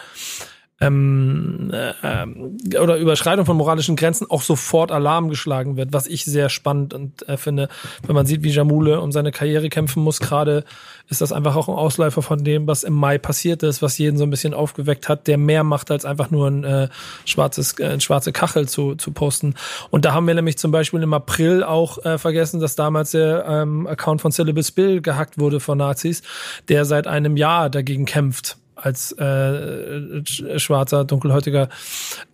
ähm, 0.81 1.71
äh, 1.73 2.77
oder 2.77 2.97
Überschreitung 2.97 3.45
von 3.45 3.55
moralischen 3.55 3.95
Grenzen 3.95 4.29
auch 4.29 4.41
sofort 4.41 4.91
Alarm 4.91 5.29
geschlagen 5.29 5.77
wird, 5.77 5.93
was 5.93 6.05
ich 6.05 6.25
sehr 6.25 6.49
spannend 6.49 6.93
und 6.93 7.27
äh, 7.29 7.37
finde, 7.37 7.69
wenn 8.05 8.15
man 8.15 8.25
sieht, 8.25 8.43
wie 8.43 8.49
Jamule 8.49 8.99
um 8.99 9.13
seine 9.13 9.31
Karriere 9.31 9.69
kämpfen 9.69 10.03
muss, 10.03 10.19
gerade 10.19 10.65
ist 11.07 11.21
das 11.21 11.31
einfach 11.31 11.55
auch 11.55 11.69
ein 11.69 11.75
Ausläufer 11.75 12.21
von 12.21 12.43
dem, 12.43 12.67
was 12.67 12.83
im 12.83 12.93
Mai 12.93 13.17
passiert 13.17 13.63
ist, 13.63 13.81
was 13.81 13.97
jeden 13.97 14.17
so 14.17 14.25
ein 14.25 14.29
bisschen 14.29 14.53
aufgeweckt 14.53 15.07
hat, 15.07 15.27
der 15.27 15.37
mehr 15.37 15.63
macht, 15.63 15.91
als 15.91 16.03
einfach 16.03 16.29
nur 16.29 16.47
ein 16.47 16.63
äh, 16.65 16.89
schwarzes, 17.23 17.79
äh, 17.79 17.85
eine 17.85 18.01
schwarze 18.01 18.33
Kachel 18.33 18.67
zu, 18.67 18.95
zu 18.95 19.11
posten. 19.11 19.55
Und 19.91 20.03
da 20.03 20.13
haben 20.13 20.27
wir 20.27 20.33
nämlich 20.33 20.57
zum 20.57 20.71
Beispiel 20.71 21.01
im 21.01 21.13
April 21.13 21.63
auch 21.63 22.03
äh, 22.03 22.17
vergessen, 22.17 22.59
dass 22.59 22.75
damals 22.75 23.11
der 23.11 23.45
ähm, 23.47 23.87
Account 23.87 24.21
von 24.21 24.31
Syllabus 24.31 24.71
Bill 24.71 25.01
gehackt 25.01 25.37
wurde 25.37 25.61
von 25.61 25.77
Nazis, 25.77 26.21
der 26.67 26.83
seit 26.83 27.07
einem 27.07 27.37
Jahr 27.37 27.69
dagegen 27.69 28.05
kämpft 28.05 28.57
als 28.85 29.11
äh, 29.13 29.23
sch- 29.23 30.59
schwarzer, 30.59 31.05
dunkelhäutiger 31.05 31.69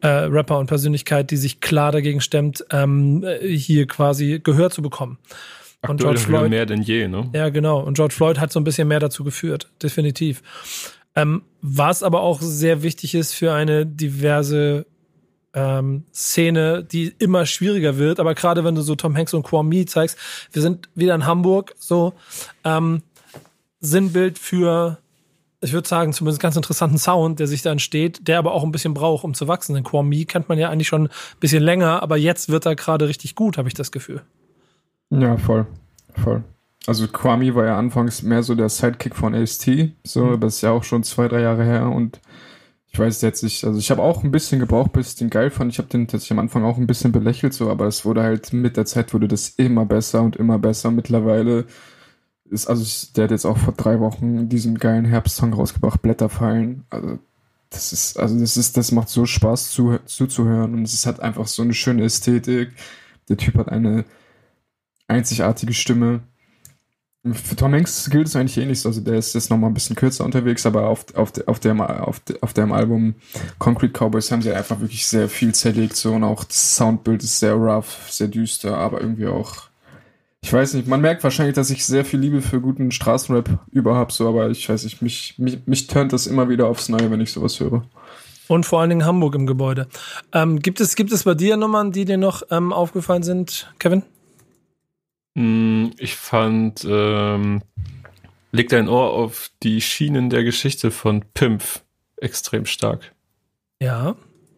äh, 0.01 0.07
Rapper 0.07 0.59
und 0.59 0.67
Persönlichkeit, 0.67 1.31
die 1.31 1.37
sich 1.37 1.61
klar 1.61 1.91
dagegen 1.91 2.19
stemmt, 2.19 2.65
ähm, 2.71 3.25
hier 3.41 3.87
quasi 3.87 4.41
Gehör 4.43 4.69
zu 4.69 4.81
bekommen. 4.81 5.17
Und 5.83 5.91
Aktuell 5.91 5.97
George 6.15 6.19
wieder 6.19 6.37
Floyd, 6.39 6.49
mehr 6.49 6.65
denn 6.65 6.81
je, 6.81 7.07
ne? 7.07 7.29
ja 7.33 7.49
genau, 7.49 7.79
und 7.79 7.95
George 7.95 8.13
Floyd 8.13 8.39
hat 8.39 8.51
so 8.51 8.59
ein 8.59 8.63
bisschen 8.63 8.87
mehr 8.87 8.99
dazu 8.99 9.23
geführt, 9.23 9.69
definitiv. 9.81 10.43
Ähm, 11.15 11.41
was 11.61 12.03
aber 12.03 12.21
auch 12.21 12.41
sehr 12.41 12.83
wichtig 12.83 13.15
ist 13.15 13.33
für 13.33 13.53
eine 13.53 13.85
diverse 13.85 14.85
ähm, 15.53 16.03
Szene, 16.13 16.83
die 16.83 17.13
immer 17.17 17.45
schwieriger 17.45 17.97
wird, 17.97 18.19
aber 18.19 18.35
gerade 18.35 18.63
wenn 18.63 18.75
du 18.75 18.81
so 18.81 18.95
Tom 18.95 19.15
Hanks 19.17 19.33
und 19.33 19.43
Kwame 19.43 19.85
zeigst, 19.85 20.17
wir 20.51 20.61
sind 20.61 20.89
wieder 20.95 21.15
in 21.15 21.25
Hamburg, 21.25 21.73
so 21.77 22.13
ähm, 22.63 23.01
Sinnbild 23.79 24.37
für 24.37 24.99
ich 25.62 25.74
würde 25.74 25.88
sagen, 25.88 26.12
zumindest 26.14 26.41
ganz 26.41 26.55
interessanten 26.55 26.97
Sound, 26.97 27.39
der 27.39 27.47
sich 27.47 27.62
da 27.62 27.72
entsteht, 27.72 28.28
der 28.28 28.39
aber 28.39 28.53
auch 28.53 28.64
ein 28.64 28.72
bisschen 28.72 28.93
braucht, 28.93 29.24
um 29.24 29.34
zu 29.34 29.47
wachsen. 29.47 29.76
Denn 29.76 29.84
Kwame 29.84 30.26
kennt 30.26 30.49
man 30.49 30.57
ja 30.57 30.70
eigentlich 30.70 30.88
schon 30.88 31.03
ein 31.07 31.09
bisschen 31.39 31.64
länger, 31.64 32.01
aber 32.01 32.18
jetzt 32.18 32.49
wird 32.49 32.66
er 32.66 32.76
gerade 32.76 33.07
richtig 33.07 33.36
gut, 33.36 33.57
habe 33.57 33.68
ich 33.68 33.74
das 33.76 33.91
Gefühl. 33.91 34.22
Ja, 35.12 35.38
voll. 35.38 35.68
Voll. 36.16 36.43
Also 36.88 37.07
Kwame 37.07 37.53
war 37.53 37.66
ja 37.66 37.78
anfangs 37.78 38.24
mehr 38.24 38.41
so 38.43 38.55
der 38.55 38.70
Sidekick 38.70 39.16
von 39.16 39.36
AST. 39.36 39.70
So, 40.03 40.26
Mhm. 40.26 40.39
das 40.39 40.55
ist 40.55 40.62
ja 40.62 40.72
auch 40.72 40.84
schon 40.84 41.03
zwei, 41.03 41.28
drei 41.28 41.41
Jahre 41.41 41.64
her 41.64 41.88
und 41.89 42.20
ich 42.93 42.99
weiß 42.99 43.22
jetzt 43.22 43.43
nicht, 43.43 43.64
also 43.64 43.80
ich 43.80 43.89
habe 43.89 44.01
auch 44.01 44.24
ein 44.24 44.32
bisschen 44.32 44.59
gebraucht, 44.59 44.91
bis 44.91 45.09
ich 45.09 45.16
den 45.16 45.30
geil 45.30 45.49
fand. 45.49 45.72
Ich 45.72 45.78
habe 45.78 45.88
den 45.88 46.07
tatsächlich 46.07 46.32
am 46.32 46.39
Anfang 46.39 46.66
auch 46.66 46.78
ein 46.78 46.88
bisschen 46.88 47.12
belächelt, 47.14 47.53
so, 47.53 47.70
aber 47.70 47.86
es 47.86 48.03
wurde 48.03 48.22
halt 48.24 48.51
mit 48.51 48.76
der 48.76 48.86
Zeit 48.86 49.14
wurde 49.14 49.30
das 49.30 49.49
immer 49.49 49.86
besser 49.86 50.22
und 50.24 50.36
immer 50.36 50.59
besser. 50.59 50.91
Mittlerweile 50.91 51.66
ist, 52.51 52.67
also 52.67 52.85
der 53.15 53.25
hat 53.25 53.31
jetzt 53.31 53.45
auch 53.45 53.57
vor 53.57 53.73
drei 53.73 53.99
Wochen 53.99 54.49
diesen 54.49 54.77
geilen 54.77 55.05
Herbstsong 55.05 55.53
rausgebracht, 55.53 56.01
Blätterfallen. 56.01 56.83
Also 56.89 57.19
das 57.69 57.93
ist, 57.93 58.19
also 58.19 58.37
das 58.37 58.57
ist, 58.57 58.75
das 58.75 58.91
macht 58.91 59.09
so 59.09 59.25
Spaß 59.25 59.71
zu, 59.71 59.97
zuzuhören 60.05 60.73
und 60.73 60.83
es 60.83 61.05
hat 61.05 61.21
einfach 61.21 61.47
so 61.47 61.61
eine 61.61 61.73
schöne 61.73 62.03
Ästhetik. 62.03 62.73
Der 63.29 63.37
Typ 63.37 63.55
hat 63.55 63.69
eine 63.69 64.03
einzigartige 65.07 65.73
Stimme. 65.73 66.21
Für 67.23 67.55
Tom 67.55 67.73
Hanks 67.73 68.09
gilt 68.09 68.27
es 68.27 68.35
eigentlich 68.35 68.57
ähnlich. 68.57 68.85
Also 68.85 68.99
der 68.99 69.13
ist 69.15 69.33
jetzt 69.33 69.49
noch 69.49 69.57
mal 69.57 69.67
ein 69.67 69.73
bisschen 69.73 69.95
kürzer 69.95 70.25
unterwegs, 70.25 70.65
aber 70.65 70.89
auf, 70.89 71.05
auf, 71.15 71.31
auf, 71.45 71.59
dem, 71.59 71.79
auf, 71.79 72.21
auf 72.41 72.53
dem 72.53 72.73
Album 72.73 73.15
Concrete 73.59 73.93
Cowboys 73.93 74.31
haben 74.31 74.41
sie 74.41 74.51
einfach 74.51 74.81
wirklich 74.81 75.07
sehr 75.07 75.29
viel 75.29 75.53
zerlegt. 75.53 75.95
So, 75.95 76.13
und 76.13 76.25
auch 76.25 76.43
das 76.43 76.75
Soundbild 76.75 77.23
ist 77.23 77.39
sehr 77.39 77.53
rough, 77.53 78.09
sehr 78.09 78.27
düster, 78.27 78.77
aber 78.77 78.99
irgendwie 78.99 79.27
auch. 79.27 79.70
Ich 80.43 80.51
weiß 80.51 80.73
nicht, 80.73 80.87
man 80.87 81.01
merkt 81.01 81.23
wahrscheinlich, 81.23 81.55
dass 81.55 81.69
ich 81.69 81.85
sehr 81.85 82.03
viel 82.03 82.19
Liebe 82.19 82.41
für 82.41 82.59
guten 82.61 82.91
Straßenrap 82.91 83.59
über 83.71 83.95
habe, 83.95 84.11
so, 84.11 84.27
aber 84.27 84.49
ich 84.49 84.67
weiß 84.67 84.83
nicht, 84.85 85.01
mich, 85.01 85.35
mich, 85.37 85.59
mich 85.67 85.85
turnt 85.87 86.13
das 86.13 86.25
immer 86.25 86.49
wieder 86.49 86.65
aufs 86.67 86.89
Neue, 86.89 87.11
wenn 87.11 87.21
ich 87.21 87.31
sowas 87.31 87.59
höre. 87.59 87.83
Und 88.47 88.65
vor 88.65 88.81
allen 88.81 88.89
Dingen 88.89 89.05
Hamburg 89.05 89.35
im 89.35 89.45
Gebäude. 89.45 89.87
Ähm, 90.33 90.59
gibt, 90.59 90.81
es, 90.81 90.95
gibt 90.95 91.11
es 91.11 91.23
bei 91.23 91.35
dir 91.35 91.57
Nummern, 91.57 91.91
die 91.91 92.05
dir 92.05 92.17
noch 92.17 92.41
ähm, 92.49 92.73
aufgefallen 92.73 93.21
sind, 93.23 93.71
Kevin? 93.77 94.01
Mm, 95.35 95.91
Ich 95.99 96.15
fand, 96.15 96.85
ähm, 96.89 97.61
leg 98.51 98.67
dein 98.69 98.89
Ohr 98.89 99.13
auf 99.13 99.51
die 99.61 99.79
Schienen 99.79 100.31
der 100.31 100.43
Geschichte 100.43 100.89
von 100.89 101.23
Pimpf 101.35 101.83
extrem 102.17 102.65
stark. 102.65 103.13
Ja. 103.79 104.15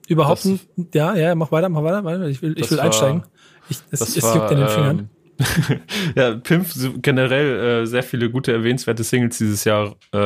Überhaupt 0.08 0.40
Das- 0.40 0.46
nicht. 0.46 0.68
Ja, 0.96 1.14
ja, 1.16 1.36
mach 1.36 1.52
weiter, 1.52 1.68
mach 1.70 1.84
weiter. 1.84 2.04
weiter. 2.06 2.28
Ich 2.30 2.42
will, 2.42 2.58
ich 2.58 2.72
will 2.72 2.78
war- 2.78 2.86
einsteigen. 2.86 3.24
Ich, 3.70 3.78
es, 3.92 4.00
Das 4.00 4.16
es 4.16 4.24
war, 4.24 4.36
juckt 4.38 4.52
in 4.52 4.58
den 4.60 4.68
Fingern. 4.70 5.10
ja, 6.16 6.36
Pimp 6.36 6.68
generell 7.02 7.84
äh, 7.84 7.86
sehr 7.86 8.04
viele 8.04 8.30
gute 8.30 8.52
erwähnenswerte 8.52 9.04
Singles 9.04 9.38
dieses 9.38 9.64
Jahr 9.64 9.96
äh, 10.12 10.18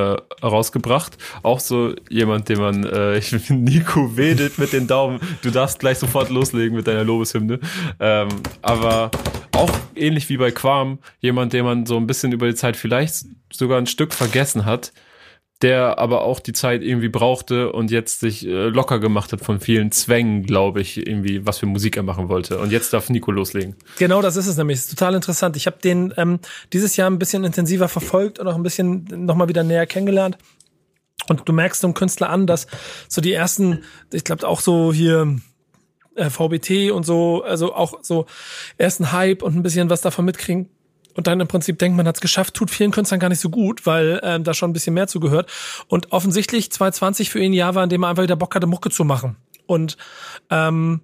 rausgebracht. 0.44 1.18
Auch 1.44 1.60
so 1.60 1.94
jemand, 2.10 2.50
den 2.50 2.60
man, 2.60 2.84
äh, 2.84 3.18
ich 3.18 3.50
Nico 3.50 4.18
wedelt 4.18 4.58
mit 4.58 4.74
den 4.74 4.88
Daumen. 4.88 5.20
Du 5.42 5.52
darfst 5.52 5.80
gleich 5.80 5.98
sofort 5.98 6.30
loslegen 6.30 6.76
mit 6.76 6.88
deiner 6.88 7.04
Lobeshymne. 7.04 7.60
Ähm, 8.00 8.30
aber 8.62 9.12
auch 9.54 9.72
ähnlich 9.96 10.30
wie 10.30 10.38
bei 10.38 10.52
Quam, 10.52 11.00
jemand, 11.20 11.54
den 11.54 11.66
man 11.66 11.86
so 11.86 11.98
ein 11.98 12.08
bisschen 12.08 12.32
über 12.32 12.48
die 12.48 12.56
Zeit 12.56 12.76
vielleicht 12.76 13.26
sogar 13.52 13.78
ein 13.78 13.88
Stück 13.88 14.14
vergessen 14.14 14.66
hat, 14.66 14.92
der 15.62 15.98
aber 15.98 16.22
auch 16.22 16.40
die 16.40 16.54
Zeit 16.54 16.84
irgendwie 16.84 17.10
brauchte 17.10 17.72
und 17.72 17.90
jetzt 17.90 18.20
sich 18.20 18.46
äh, 18.46 18.68
locker 18.68 19.00
gemacht 19.00 19.34
hat 19.34 19.42
von 19.42 19.60
vielen 19.60 19.92
Zwängen, 19.92 20.44
glaube 20.44 20.82
ich, 20.82 20.98
irgendwie, 20.98 21.46
was 21.46 21.58
für 21.58 21.66
Musik 21.66 21.98
er 21.98 22.04
machen 22.04 22.30
wollte. 22.30 22.60
Und 22.60 22.72
jetzt 22.72 22.94
darf 22.94 23.10
Nico 23.10 23.32
loslegen. 23.32 23.76
Genau, 23.98 24.22
das 24.22 24.36
ist 24.36 24.48
es 24.48 24.58
nämlich. 24.58 24.78
Ist 24.78 24.90
total 24.92 25.16
interessant. 25.16 25.56
Ich 25.56 25.66
habe 25.66 25.78
den 25.84 26.14
ähm, 26.18 26.40
dieses 26.74 26.96
Jahr 26.96 27.10
ein 27.10 27.18
bisschen 27.18 27.44
intensiver 27.44 27.88
verfolgt 27.88 28.38
und 28.40 28.48
auch 28.48 28.56
ein 28.56 28.64
bisschen 28.64 29.06
nochmal 29.26 29.50
wieder 29.50 29.64
näher 29.64 29.88
kennengelernt. 29.88 30.38
Und 31.28 31.48
du 31.50 31.54
merkst 31.54 31.84
dem 31.84 31.94
Künstler 31.94 32.30
an, 32.30 32.48
dass 32.48 32.68
so 33.08 33.22
die 33.22 33.34
ersten, 33.34 33.84
ich 34.14 34.24
glaube 34.24 34.48
auch 34.48 34.62
so 34.62 34.94
hier 34.94 35.38
äh, 36.16 36.30
VBT 36.30 36.92
und 36.92 37.06
so, 37.06 37.44
also 37.44 37.74
auch 37.74 38.00
so 38.02 38.28
ersten 38.78 39.12
Hype 39.12 39.42
und 39.42 39.56
ein 39.56 39.64
bisschen 39.64 39.90
was 39.90 40.02
davon 40.02 40.26
mitkriegen. 40.26 40.70
Und 41.18 41.28
dann 41.28 41.42
im 41.42 41.48
Prinzip 41.48 41.80
denkt, 41.80 41.98
man 41.98 42.08
hat's 42.08 42.22
geschafft, 42.22 42.54
tut 42.54 42.72
vielen 42.72 42.92
Künstlern 42.92 43.20
gar 43.20 43.30
nicht 43.30 43.42
so 43.42 43.50
gut, 43.50 43.86
weil 43.86 44.22
ähm, 44.24 44.44
da 44.44 44.54
schon 44.54 44.70
ein 44.70 44.74
bisschen 44.74 44.94
mehr 44.94 45.08
zugehört. 45.08 45.50
Und 45.88 46.14
offensichtlich 46.14 46.72
2020 46.72 47.30
für 47.32 47.40
ihn 47.40 47.52
ein 47.52 47.54
Jahr 47.54 47.76
war, 47.76 47.84
in 47.84 47.90
dem 47.90 48.04
er 48.04 48.10
einfach 48.10 48.24
wieder 48.24 48.36
Bock 48.36 48.54
hatte, 48.56 48.68
Mucke 48.68 48.92
zu 48.92 49.04
machen. 49.04 49.36
Und 49.66 49.98
ähm, 50.52 51.02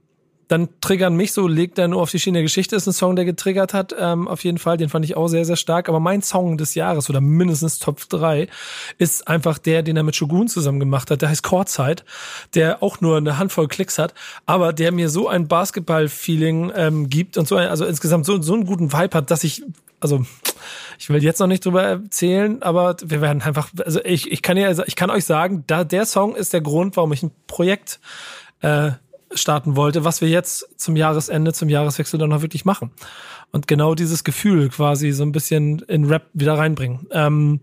dann 0.47 0.69
triggern 0.81 1.15
mich 1.15 1.33
so, 1.33 1.47
legt 1.47 1.79
er 1.79 1.87
nur 1.87 2.01
auf 2.01 2.11
die 2.11 2.19
Schiene 2.19 2.37
der 2.37 2.43
Geschichte, 2.43 2.75
ist 2.75 2.85
ein 2.85 2.93
Song, 2.93 3.15
der 3.15 3.25
getriggert 3.25 3.73
hat, 3.73 3.95
ähm, 3.99 4.27
auf 4.27 4.43
jeden 4.43 4.59
Fall, 4.59 4.77
den 4.77 4.89
fand 4.89 5.03
ich 5.03 5.17
auch 5.17 5.27
sehr, 5.27 5.45
sehr 5.45 5.55
stark, 5.55 5.89
aber 5.89 5.99
mein 5.99 6.21
Song 6.21 6.57
des 6.57 6.75
Jahres 6.75 7.09
oder 7.09 7.21
mindestens 7.21 7.79
Top 7.79 8.07
3 8.07 8.47
ist 8.99 9.27
einfach 9.27 9.57
der, 9.57 9.81
den 9.81 9.97
er 9.97 10.03
mit 10.03 10.15
Shogun 10.15 10.47
zusammen 10.47 10.79
gemacht 10.79 11.09
hat, 11.09 11.23
der 11.23 11.29
heißt 11.29 11.41
Chorzeit, 11.41 12.05
der 12.53 12.83
auch 12.83 13.01
nur 13.01 13.17
eine 13.17 13.39
Handvoll 13.39 13.67
Klicks 13.67 13.97
hat, 13.97 14.13
aber 14.45 14.73
der 14.73 14.91
mir 14.91 15.09
so 15.09 15.27
ein 15.27 15.47
Basketball-Feeling 15.47 16.71
ähm, 16.75 17.09
gibt 17.09 17.37
und 17.37 17.47
so 17.47 17.55
ein, 17.55 17.69
also 17.69 17.85
insgesamt 17.85 18.25
so, 18.25 18.39
so 18.41 18.53
einen 18.53 18.65
guten 18.65 18.93
Vibe 18.93 19.17
hat, 19.17 19.31
dass 19.31 19.43
ich, 19.43 19.63
also 20.03 20.25
ich 20.99 21.09
will 21.09 21.23
jetzt 21.23 21.39
noch 21.39 21.47
nicht 21.47 21.65
drüber 21.65 21.83
erzählen, 21.83 22.61
aber 22.61 22.95
wir 23.03 23.21
werden 23.21 23.41
einfach, 23.41 23.69
also 23.83 24.03
ich, 24.03 24.31
ich 24.31 24.41
kann 24.41 24.57
ja, 24.57 24.71
ich 24.85 24.95
kann 24.95 25.09
euch 25.09 25.25
sagen, 25.25 25.63
da 25.67 25.83
der 25.83 26.05
Song 26.05 26.35
ist 26.35 26.53
der 26.53 26.61
Grund, 26.61 26.95
warum 26.97 27.13
ich 27.13 27.23
ein 27.23 27.31
Projekt 27.47 27.99
äh, 28.61 28.91
starten 29.33 29.75
wollte, 29.75 30.05
was 30.05 30.21
wir 30.21 30.29
jetzt 30.29 30.79
zum 30.79 30.95
Jahresende, 30.95 31.53
zum 31.53 31.69
Jahreswechsel 31.69 32.19
dann 32.19 32.29
noch 32.29 32.41
wirklich 32.41 32.65
machen. 32.65 32.91
Und 33.51 33.67
genau 33.67 33.95
dieses 33.95 34.23
Gefühl 34.23 34.69
quasi 34.69 35.11
so 35.11 35.23
ein 35.23 35.31
bisschen 35.31 35.79
in 35.79 36.05
Rap 36.05 36.27
wieder 36.33 36.57
reinbringen. 36.57 37.07
Ähm, 37.11 37.61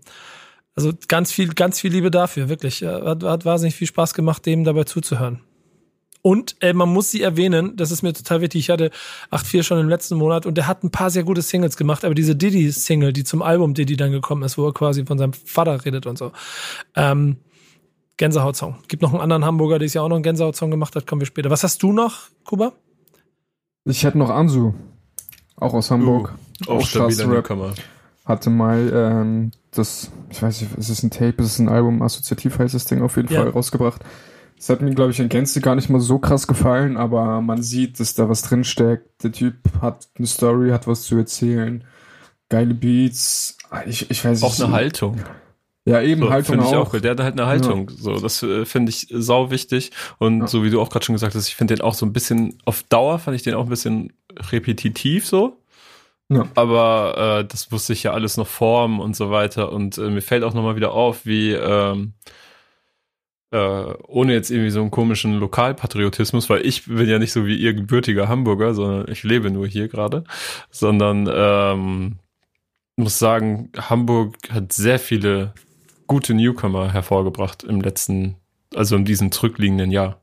also 0.75 0.93
ganz 1.07 1.31
viel, 1.31 1.53
ganz 1.53 1.79
viel 1.79 1.91
Liebe 1.91 2.11
dafür, 2.11 2.49
wirklich. 2.49 2.81
Äh, 2.81 2.87
Hat, 2.87 3.23
hat 3.23 3.45
wahnsinnig 3.45 3.75
viel 3.75 3.87
Spaß 3.87 4.13
gemacht, 4.13 4.45
dem 4.45 4.63
dabei 4.63 4.85
zuzuhören. 4.85 5.41
Und 6.21 6.55
äh, 6.61 6.73
man 6.73 6.89
muss 6.89 7.09
sie 7.09 7.21
erwähnen, 7.21 7.75
das 7.75 7.91
ist 7.91 8.03
mir 8.03 8.13
total 8.13 8.41
wichtig. 8.41 8.61
Ich 8.61 8.69
hatte 8.69 8.91
8-4 9.31 9.63
schon 9.63 9.79
im 9.79 9.89
letzten 9.89 10.15
Monat 10.15 10.45
und 10.45 10.55
der 10.55 10.67
hat 10.67 10.83
ein 10.83 10.91
paar 10.91 11.09
sehr 11.09 11.23
gute 11.23 11.41
Singles 11.41 11.77
gemacht, 11.77 12.05
aber 12.05 12.13
diese 12.13 12.35
Diddy-Single, 12.35 13.13
die 13.13 13.23
zum 13.23 13.41
Album 13.41 13.73
Diddy 13.73 13.97
dann 13.97 14.11
gekommen 14.11 14.43
ist, 14.43 14.57
wo 14.57 14.67
er 14.67 14.73
quasi 14.73 15.05
von 15.05 15.17
seinem 15.17 15.33
Vater 15.33 15.83
redet 15.83 16.05
und 16.05 16.17
so. 16.17 16.31
Ähm, 16.95 17.37
Gänsehaut-Song. 18.17 18.75
Gibt 18.87 19.01
noch 19.01 19.13
einen 19.13 19.21
anderen 19.21 19.45
Hamburger, 19.45 19.79
der 19.79 19.87
ja 19.87 20.01
auch 20.01 20.09
noch 20.09 20.15
einen 20.15 20.23
Gänsehaut-Song 20.23 20.69
gemacht 20.69 20.95
hat, 20.95 21.07
kommen 21.07 21.21
wir 21.21 21.25
später. 21.25 21.49
Was 21.49 21.63
hast 21.63 21.81
du 21.81 21.91
noch, 21.91 22.29
Kuba? 22.45 22.73
Ich 23.85 24.03
hätte 24.03 24.19
noch 24.19 24.29
Ansu, 24.29 24.73
auch 25.55 25.73
aus 25.73 25.89
Hamburg. 25.89 26.33
Uh, 26.67 26.73
auch 26.73 26.85
stabiler 26.85 27.25
Newcomer. 27.25 27.73
Hatte 28.25 28.51
mal 28.51 28.91
ähm, 28.93 29.51
das, 29.71 30.11
ich 30.29 30.41
weiß 30.41 30.61
nicht, 30.61 30.77
ist 30.77 30.89
es 30.89 31.01
ein 31.01 31.09
Tape, 31.09 31.41
ist 31.41 31.53
es 31.53 31.59
ein 31.59 31.69
Album, 31.69 32.01
assoziativ 32.01 32.59
heißt 32.59 32.75
das 32.75 32.85
Ding 32.85 33.01
auf 33.01 33.15
jeden 33.15 33.33
Ja. 33.33 33.41
Fall 33.41 33.49
rausgebracht. 33.49 34.03
Das 34.61 34.69
hat 34.69 34.81
mir, 34.83 34.93
glaube 34.93 35.09
ich, 35.09 35.19
in 35.19 35.27
Gänze 35.27 35.59
gar 35.59 35.73
nicht 35.73 35.89
mal 35.89 35.99
so 35.99 36.19
krass 36.19 36.45
gefallen, 36.45 36.95
aber 36.95 37.41
man 37.41 37.63
sieht, 37.63 37.99
dass 37.99 38.13
da 38.13 38.29
was 38.29 38.43
drinsteckt. 38.43 39.23
Der 39.23 39.31
Typ 39.31 39.55
hat 39.81 40.07
eine 40.19 40.27
Story, 40.27 40.69
hat 40.69 40.85
was 40.85 41.01
zu 41.01 41.17
erzählen. 41.17 41.83
Geile 42.47 42.75
Beats. 42.75 43.57
Ich, 43.87 44.11
ich 44.11 44.23
weiß 44.23 44.43
Auch 44.43 44.49
nicht. 44.51 44.61
eine 44.61 44.71
Haltung. 44.73 45.19
Ja, 45.85 45.99
eben, 45.99 46.21
So, 46.21 46.29
Haltung 46.29 46.57
finde 46.59 46.67
ich 46.69 46.75
auch. 46.75 46.91
Der 46.99 47.09
hat 47.09 47.19
halt 47.21 47.39
eine 47.39 47.47
Haltung. 47.47 47.89
So, 47.89 48.19
das 48.19 48.43
äh, 48.43 48.65
finde 48.65 48.91
ich 48.91 49.07
sau 49.09 49.49
wichtig. 49.49 49.93
Und 50.19 50.41
Ja. 50.41 50.47
so 50.47 50.63
wie 50.63 50.69
du 50.69 50.79
auch 50.79 50.91
gerade 50.91 51.05
schon 51.05 51.15
gesagt 51.15 51.33
hast, 51.33 51.47
ich 51.47 51.55
finde 51.55 51.73
den 51.73 51.81
auch 51.83 51.95
so 51.95 52.05
ein 52.05 52.13
bisschen 52.13 52.59
auf 52.63 52.83
Dauer 52.83 53.17
fand 53.17 53.33
ich 53.35 53.41
den 53.41 53.55
auch 53.55 53.63
ein 53.63 53.69
bisschen 53.69 54.13
repetitiv 54.51 55.25
so. 55.25 55.57
Ja. 56.29 56.45
Aber 56.53 57.39
äh, 57.39 57.47
das 57.47 57.71
muss 57.71 57.87
sich 57.87 58.03
ja 58.03 58.13
alles 58.13 58.37
noch 58.37 58.45
formen 58.45 58.99
und 58.99 59.15
so 59.15 59.31
weiter. 59.31 59.71
Und 59.71 59.97
äh, 59.97 60.11
mir 60.11 60.21
fällt 60.21 60.43
auch 60.43 60.53
nochmal 60.53 60.75
wieder 60.75 60.91
auf, 60.91 61.25
wie 61.25 61.53
ähm, 61.53 62.13
äh, 63.51 63.93
ohne 64.07 64.33
jetzt 64.33 64.49
irgendwie 64.49 64.71
so 64.71 64.81
einen 64.81 64.91
komischen 64.91 65.39
Lokalpatriotismus, 65.39 66.49
weil 66.49 66.65
ich 66.65 66.85
bin 66.85 67.07
ja 67.07 67.19
nicht 67.19 67.33
so 67.33 67.45
wie 67.45 67.57
ihr 67.57 67.73
gebürtiger 67.73 68.27
Hamburger, 68.27 68.73
sondern 68.73 69.11
ich 69.11 69.23
lebe 69.23 69.51
nur 69.51 69.67
hier 69.67 69.87
gerade, 69.87 70.23
sondern 70.69 71.29
ähm, 71.31 72.19
muss 72.95 73.19
sagen, 73.19 73.71
Hamburg 73.77 74.37
hat 74.49 74.73
sehr 74.73 74.99
viele 74.99 75.53
gute 76.07 76.33
Newcomer 76.33 76.91
hervorgebracht 76.91 77.63
im 77.63 77.81
letzten, 77.81 78.37
also 78.75 78.95
in 78.95 79.05
diesem 79.05 79.31
zurückliegenden 79.31 79.91
Jahr. 79.91 80.20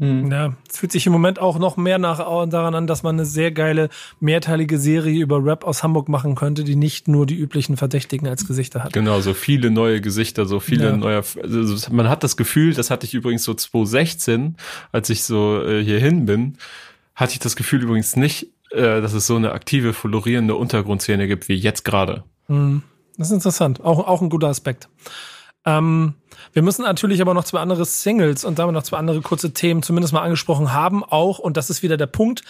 Mhm. 0.00 0.30
Ja, 0.30 0.54
es 0.70 0.78
fühlt 0.78 0.92
sich 0.92 1.06
im 1.06 1.12
Moment 1.12 1.40
auch 1.40 1.58
noch 1.58 1.76
mehr 1.76 1.98
nach 1.98 2.18
daran 2.48 2.74
an, 2.76 2.86
dass 2.86 3.02
man 3.02 3.16
eine 3.16 3.24
sehr 3.24 3.50
geile 3.50 3.88
mehrteilige 4.20 4.78
Serie 4.78 5.20
über 5.20 5.44
Rap 5.44 5.64
aus 5.64 5.82
Hamburg 5.82 6.08
machen 6.08 6.36
könnte, 6.36 6.62
die 6.62 6.76
nicht 6.76 7.08
nur 7.08 7.26
die 7.26 7.34
üblichen 7.34 7.76
Verdächtigen 7.76 8.28
als 8.28 8.46
Gesichter 8.46 8.84
hat. 8.84 8.92
Genau, 8.92 9.20
so 9.20 9.34
viele 9.34 9.70
neue 9.72 10.00
Gesichter, 10.00 10.46
so 10.46 10.60
viele 10.60 10.90
Ja. 10.90 10.96
neue. 10.96 11.16
Also 11.42 11.92
man 11.92 12.08
hat 12.08 12.22
das 12.22 12.36
Gefühl, 12.36 12.74
das 12.74 12.90
hatte 12.90 13.06
ich 13.06 13.14
übrigens 13.14 13.42
so 13.42 13.54
2016, 13.54 14.56
als 14.92 15.10
ich 15.10 15.24
so 15.24 15.60
äh, 15.64 15.82
hierhin 15.82 16.26
bin, 16.26 16.58
hatte 17.16 17.32
ich 17.32 17.40
das 17.40 17.56
Gefühl 17.56 17.82
übrigens 17.82 18.14
nicht, 18.14 18.46
äh, 18.70 19.00
dass 19.00 19.14
es 19.14 19.26
so 19.26 19.34
eine 19.34 19.50
aktive, 19.50 19.94
florierende 19.94 20.54
Untergrundszene 20.54 21.26
gibt 21.26 21.48
wie 21.48 21.54
jetzt 21.54 21.84
gerade. 21.84 22.22
Hm, 22.46 22.82
Das 23.16 23.28
ist 23.28 23.34
interessant. 23.34 23.80
Auch, 23.84 24.06
auch 24.06 24.22
ein 24.22 24.28
guter 24.30 24.46
Aspekt. 24.46 24.88
Ähm, 25.64 26.14
wir 26.52 26.62
müssen 26.62 26.82
natürlich 26.82 27.20
aber 27.20 27.34
noch 27.34 27.44
zwei 27.44 27.60
andere 27.60 27.84
Singles 27.84 28.44
und 28.44 28.58
damit 28.58 28.74
noch 28.74 28.82
zwei 28.82 28.98
andere 28.98 29.20
kurze 29.20 29.52
Themen 29.52 29.82
zumindest 29.82 30.12
mal 30.12 30.22
angesprochen 30.22 30.72
haben. 30.72 31.04
Auch, 31.04 31.38
und 31.38 31.56
das 31.56 31.70
ist 31.70 31.82
wieder 31.82 31.96
der 31.96 32.06
Punkt, 32.06 32.42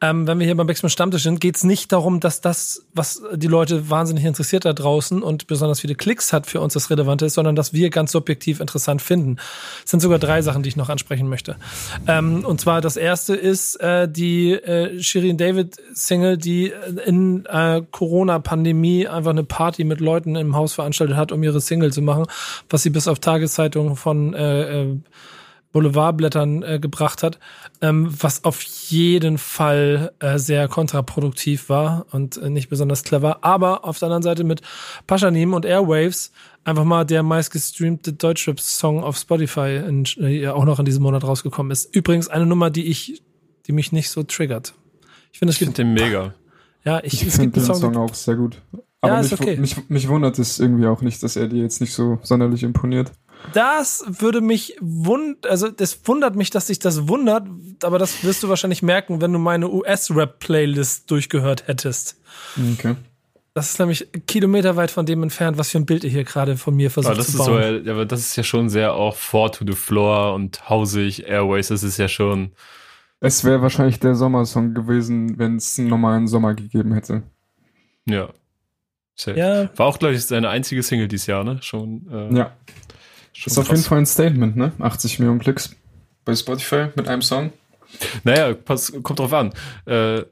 ähm, 0.00 0.26
wenn 0.26 0.38
wir 0.38 0.46
hier 0.46 0.56
beim 0.56 0.66
Backspin 0.66 0.90
Stammtisch 0.90 1.22
sind, 1.22 1.40
geht 1.40 1.56
es 1.56 1.64
nicht 1.64 1.92
darum, 1.92 2.20
dass 2.20 2.40
das, 2.40 2.84
was 2.94 3.22
die 3.34 3.46
Leute 3.46 3.90
wahnsinnig 3.90 4.24
interessiert 4.24 4.64
da 4.64 4.72
draußen 4.72 5.22
und 5.22 5.46
besonders 5.46 5.80
viele 5.80 5.94
Klicks 5.94 6.32
hat 6.32 6.46
für 6.46 6.60
uns 6.60 6.74
das 6.74 6.90
Relevante 6.90 7.26
ist, 7.26 7.34
sondern 7.34 7.56
dass 7.56 7.72
wir 7.72 7.90
ganz 7.90 8.12
subjektiv 8.12 8.60
interessant 8.60 9.02
finden. 9.02 9.36
Es 9.84 9.90
sind 9.90 10.00
sogar 10.00 10.18
drei 10.18 10.42
Sachen, 10.42 10.62
die 10.62 10.68
ich 10.68 10.76
noch 10.76 10.88
ansprechen 10.88 11.28
möchte. 11.28 11.56
Ähm, 12.06 12.44
und 12.44 12.60
zwar 12.60 12.80
das 12.80 12.96
erste 12.96 13.34
ist 13.34 13.76
äh, 13.76 14.08
die 14.08 14.52
äh, 14.52 15.02
Shirin 15.02 15.36
David 15.36 15.76
Single, 15.94 16.36
die 16.36 16.72
in 17.06 17.46
äh, 17.46 17.82
Corona-Pandemie 17.90 19.08
einfach 19.08 19.30
eine 19.30 19.44
Party 19.44 19.84
mit 19.84 20.00
Leuten 20.00 20.36
im 20.36 20.56
Haus 20.56 20.74
veranstaltet 20.74 21.16
hat, 21.16 21.32
um 21.32 21.42
ihre 21.42 21.60
Single 21.60 21.92
zu 21.92 22.02
machen, 22.02 22.26
was 22.70 22.82
sie 22.82 22.90
bis 22.90 23.08
auf 23.08 23.18
Tageszeitungen 23.28 23.94
von 23.96 24.32
äh, 24.32 24.82
äh, 24.84 25.00
Boulevardblättern 25.72 26.62
äh, 26.62 26.78
gebracht 26.80 27.22
hat, 27.22 27.38
ähm, 27.82 28.08
was 28.10 28.44
auf 28.44 28.62
jeden 28.62 29.36
Fall 29.36 30.12
äh, 30.18 30.38
sehr 30.38 30.66
kontraproduktiv 30.66 31.68
war 31.68 32.06
und 32.10 32.38
äh, 32.38 32.48
nicht 32.48 32.70
besonders 32.70 33.02
clever. 33.04 33.44
Aber 33.44 33.84
auf 33.84 33.98
der 33.98 34.06
anderen 34.06 34.22
Seite 34.22 34.44
mit 34.44 34.62
Paschanim 35.06 35.52
und 35.52 35.66
Airwaves 35.66 36.32
einfach 36.64 36.84
mal 36.84 37.04
der 37.04 37.22
meistgestreamte 37.22 38.14
Deutschrap-Song 38.14 39.04
auf 39.04 39.18
Spotify 39.18 39.76
in, 39.86 40.04
äh, 40.20 40.40
ja, 40.40 40.54
auch 40.54 40.64
noch 40.64 40.78
in 40.78 40.86
diesem 40.86 41.02
Monat 41.02 41.22
rausgekommen 41.22 41.70
ist. 41.70 41.94
Übrigens 41.94 42.28
eine 42.28 42.46
Nummer, 42.46 42.70
die 42.70 42.86
ich, 42.86 43.22
die 43.66 43.72
mich 43.72 43.92
nicht 43.92 44.08
so 44.08 44.22
triggert. 44.22 44.72
Ich 45.32 45.38
finde, 45.38 45.50
es 45.50 45.56
Ich 45.56 45.66
gibt, 45.66 45.76
finde 45.76 45.94
den 45.94 46.02
mega. 46.02 46.34
ja, 46.82 47.00
ich, 47.04 47.22
Ich 47.22 47.34
finde 47.34 47.60
den 47.60 47.62
Song, 47.64 47.76
Song 47.76 47.96
auch 47.98 48.14
sehr 48.14 48.36
gut. 48.36 48.62
Aber 49.00 49.14
Ja, 49.16 49.22
mich, 49.22 49.32
okay. 49.32 49.56
mich, 49.56 49.88
mich 49.88 50.08
wundert 50.08 50.38
es 50.38 50.58
irgendwie 50.58 50.86
auch 50.86 51.02
nicht, 51.02 51.22
dass 51.22 51.36
er 51.36 51.46
dir 51.48 51.62
jetzt 51.62 51.80
nicht 51.80 51.92
so 51.94 52.18
sonderlich 52.22 52.62
imponiert. 52.62 53.12
Das 53.52 54.04
würde 54.08 54.40
mich 54.40 54.76
wund, 54.80 55.46
also 55.46 55.68
das 55.70 56.00
wundert 56.08 56.34
mich, 56.34 56.50
dass 56.50 56.66
sich 56.66 56.80
das 56.80 57.06
wundert, 57.06 57.46
aber 57.84 57.98
das 58.00 58.24
wirst 58.24 58.42
du 58.42 58.48
wahrscheinlich 58.48 58.82
merken, 58.82 59.20
wenn 59.20 59.32
du 59.32 59.38
meine 59.38 59.68
US-Rap-Playlist 59.70 61.08
durchgehört 61.10 61.68
hättest. 61.68 62.20
Okay. 62.74 62.96
Das 63.54 63.70
ist 63.70 63.78
nämlich 63.78 64.08
kilometerweit 64.26 64.90
von 64.90 65.06
dem 65.06 65.22
entfernt, 65.22 65.58
was 65.58 65.70
für 65.70 65.78
ein 65.78 65.86
Bild 65.86 66.04
ihr 66.04 66.10
hier 66.10 66.24
gerade 66.24 66.56
von 66.56 66.74
mir 66.74 66.90
versucht 66.90 67.10
Aber 67.12 67.18
das 67.18 67.30
zu 67.32 67.38
ist 67.38 67.44
so, 67.44 67.52
bauen. 67.52 67.84
ja, 67.84 67.92
aber 67.92 68.06
das 68.06 68.20
ist 68.20 68.36
ja 68.36 68.42
schon 68.42 68.68
sehr 68.68 68.94
auch 68.94 69.16
Four 69.16 69.52
to 69.52 69.64
the 69.66 69.72
Floor 69.74 70.34
und 70.34 70.68
hausig, 70.68 71.26
Airways, 71.28 71.68
das 71.68 71.82
ist 71.84 71.96
ja 71.98 72.08
schon, 72.08 72.52
Es 73.20 73.44
wäre 73.44 73.62
wahrscheinlich 73.62 73.98
der 74.00 74.14
Sommersong 74.16 74.74
gewesen, 74.74 75.38
wenn 75.38 75.56
es 75.56 75.78
einen 75.78 75.88
normalen 75.88 76.26
Sommer 76.28 76.54
gegeben 76.54 76.92
hätte. 76.92 77.22
ja. 78.06 78.28
Safe. 79.20 79.36
ja, 79.38 79.68
War 79.76 79.86
auch, 79.86 79.98
glaube 79.98 80.14
ich, 80.14 80.24
seine 80.24 80.48
einzige 80.48 80.82
Single 80.82 81.08
dieses 81.08 81.26
Jahr, 81.26 81.42
ne? 81.44 81.58
Schon. 81.60 82.06
Äh, 82.10 82.36
Ja. 82.36 82.52
schon 83.32 83.50
Ist 83.50 83.58
auf 83.58 83.66
krass. 83.66 83.78
jeden 83.78 83.88
Fall 83.88 83.98
ein 83.98 84.06
Statement, 84.06 84.56
ne? 84.56 84.72
80 84.78 85.18
Millionen 85.18 85.40
Klicks 85.40 85.74
bei 86.24 86.34
Spotify 86.36 86.86
mit 86.94 87.08
einem 87.08 87.22
Song. 87.22 87.52
Naja, 88.22 88.54
pass, 88.54 88.92
kommt 89.02 89.18
drauf 89.18 89.32
an. 89.32 89.52
Äh, 89.86 90.22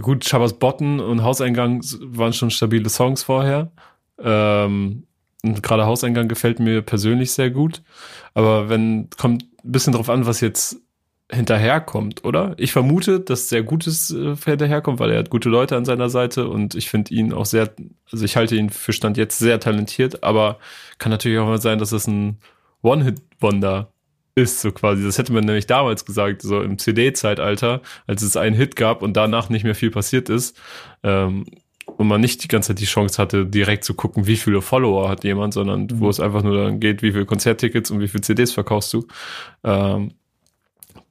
gut, 0.00 0.24
Shabas 0.24 0.52
Botten 0.58 1.00
und 1.00 1.22
Hauseingang 1.22 1.80
waren 2.00 2.32
schon 2.32 2.50
stabile 2.50 2.88
Songs 2.90 3.22
vorher. 3.24 3.72
Ähm, 4.22 5.06
und 5.42 5.62
gerade 5.62 5.86
Hauseingang 5.86 6.28
gefällt 6.28 6.60
mir 6.60 6.82
persönlich 6.82 7.32
sehr 7.32 7.50
gut. 7.50 7.82
Aber 8.34 8.68
wenn, 8.68 9.08
kommt 9.18 9.42
ein 9.64 9.72
bisschen 9.72 9.94
drauf 9.94 10.08
an, 10.10 10.26
was 10.26 10.40
jetzt 10.40 10.76
hinterherkommt, 11.32 12.24
oder? 12.24 12.54
Ich 12.58 12.72
vermute, 12.72 13.20
dass 13.20 13.48
sehr 13.48 13.62
Gutes 13.62 14.10
äh, 14.10 14.36
hinterherkommt, 14.36 15.00
weil 15.00 15.10
er 15.10 15.20
hat 15.20 15.30
gute 15.30 15.48
Leute 15.48 15.76
an 15.76 15.84
seiner 15.84 16.10
Seite 16.10 16.48
und 16.48 16.74
ich 16.74 16.90
finde 16.90 17.14
ihn 17.14 17.32
auch 17.32 17.46
sehr, 17.46 17.70
also 18.10 18.24
ich 18.24 18.36
halte 18.36 18.54
ihn 18.56 18.70
für 18.70 18.92
Stand 18.92 19.16
jetzt 19.16 19.38
sehr 19.38 19.58
talentiert, 19.58 20.22
aber 20.22 20.58
kann 20.98 21.10
natürlich 21.10 21.38
auch 21.38 21.46
mal 21.46 21.60
sein, 21.60 21.78
dass 21.78 21.92
es 21.92 22.06
ein 22.06 22.38
One-Hit-Wonder 22.82 23.92
ist, 24.34 24.60
so 24.60 24.72
quasi. 24.72 25.02
Das 25.04 25.18
hätte 25.18 25.32
man 25.32 25.44
nämlich 25.44 25.66
damals 25.66 26.04
gesagt, 26.04 26.42
so 26.42 26.60
im 26.60 26.78
CD-Zeitalter, 26.78 27.80
als 28.06 28.22
es 28.22 28.36
einen 28.36 28.56
Hit 28.56 28.76
gab 28.76 29.02
und 29.02 29.14
danach 29.14 29.48
nicht 29.48 29.64
mehr 29.64 29.74
viel 29.74 29.90
passiert 29.90 30.28
ist. 30.28 30.58
Ähm, 31.02 31.46
und 31.84 32.06
man 32.06 32.20
nicht 32.20 32.42
die 32.42 32.48
ganze 32.48 32.68
Zeit 32.68 32.80
die 32.80 32.86
Chance 32.86 33.20
hatte, 33.20 33.44
direkt 33.46 33.84
zu 33.84 33.94
gucken, 33.94 34.26
wie 34.26 34.36
viele 34.36 34.62
Follower 34.62 35.08
hat 35.08 35.24
jemand, 35.24 35.52
sondern 35.54 35.88
wo 36.00 36.08
es 36.08 36.20
einfach 36.20 36.42
nur 36.42 36.56
dann 36.56 36.80
geht, 36.80 37.02
wie 37.02 37.12
viele 37.12 37.26
Konzerttickets 37.26 37.90
und 37.90 38.00
wie 38.00 38.08
viele 38.08 38.22
CDs 38.22 38.52
verkaufst 38.52 38.92
du. 38.92 39.06
Ähm, 39.64 40.12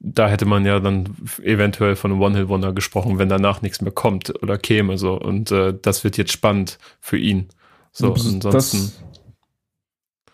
da 0.04 0.28
hätte 0.28 0.46
man 0.46 0.66
ja 0.66 0.80
dann 0.80 1.16
eventuell 1.44 1.96
von 1.96 2.12
einem 2.12 2.22
One-Hit-Wonder 2.22 2.74
gesprochen, 2.74 3.20
wenn 3.20 3.30
danach 3.30 3.62
nichts 3.62 3.82
mehr 3.82 3.92
kommt 3.92 4.34
oder 4.42 4.58
käme. 4.58 4.98
So. 4.98 5.14
Und 5.14 5.52
äh, 5.52 5.74
das 5.80 6.04
wird 6.04 6.18
jetzt 6.18 6.32
spannend 6.32 6.80
für 7.00 7.18
ihn. 7.18 7.50
So, 7.92 8.10
das, 8.10 8.26
ansonsten. 8.26 8.92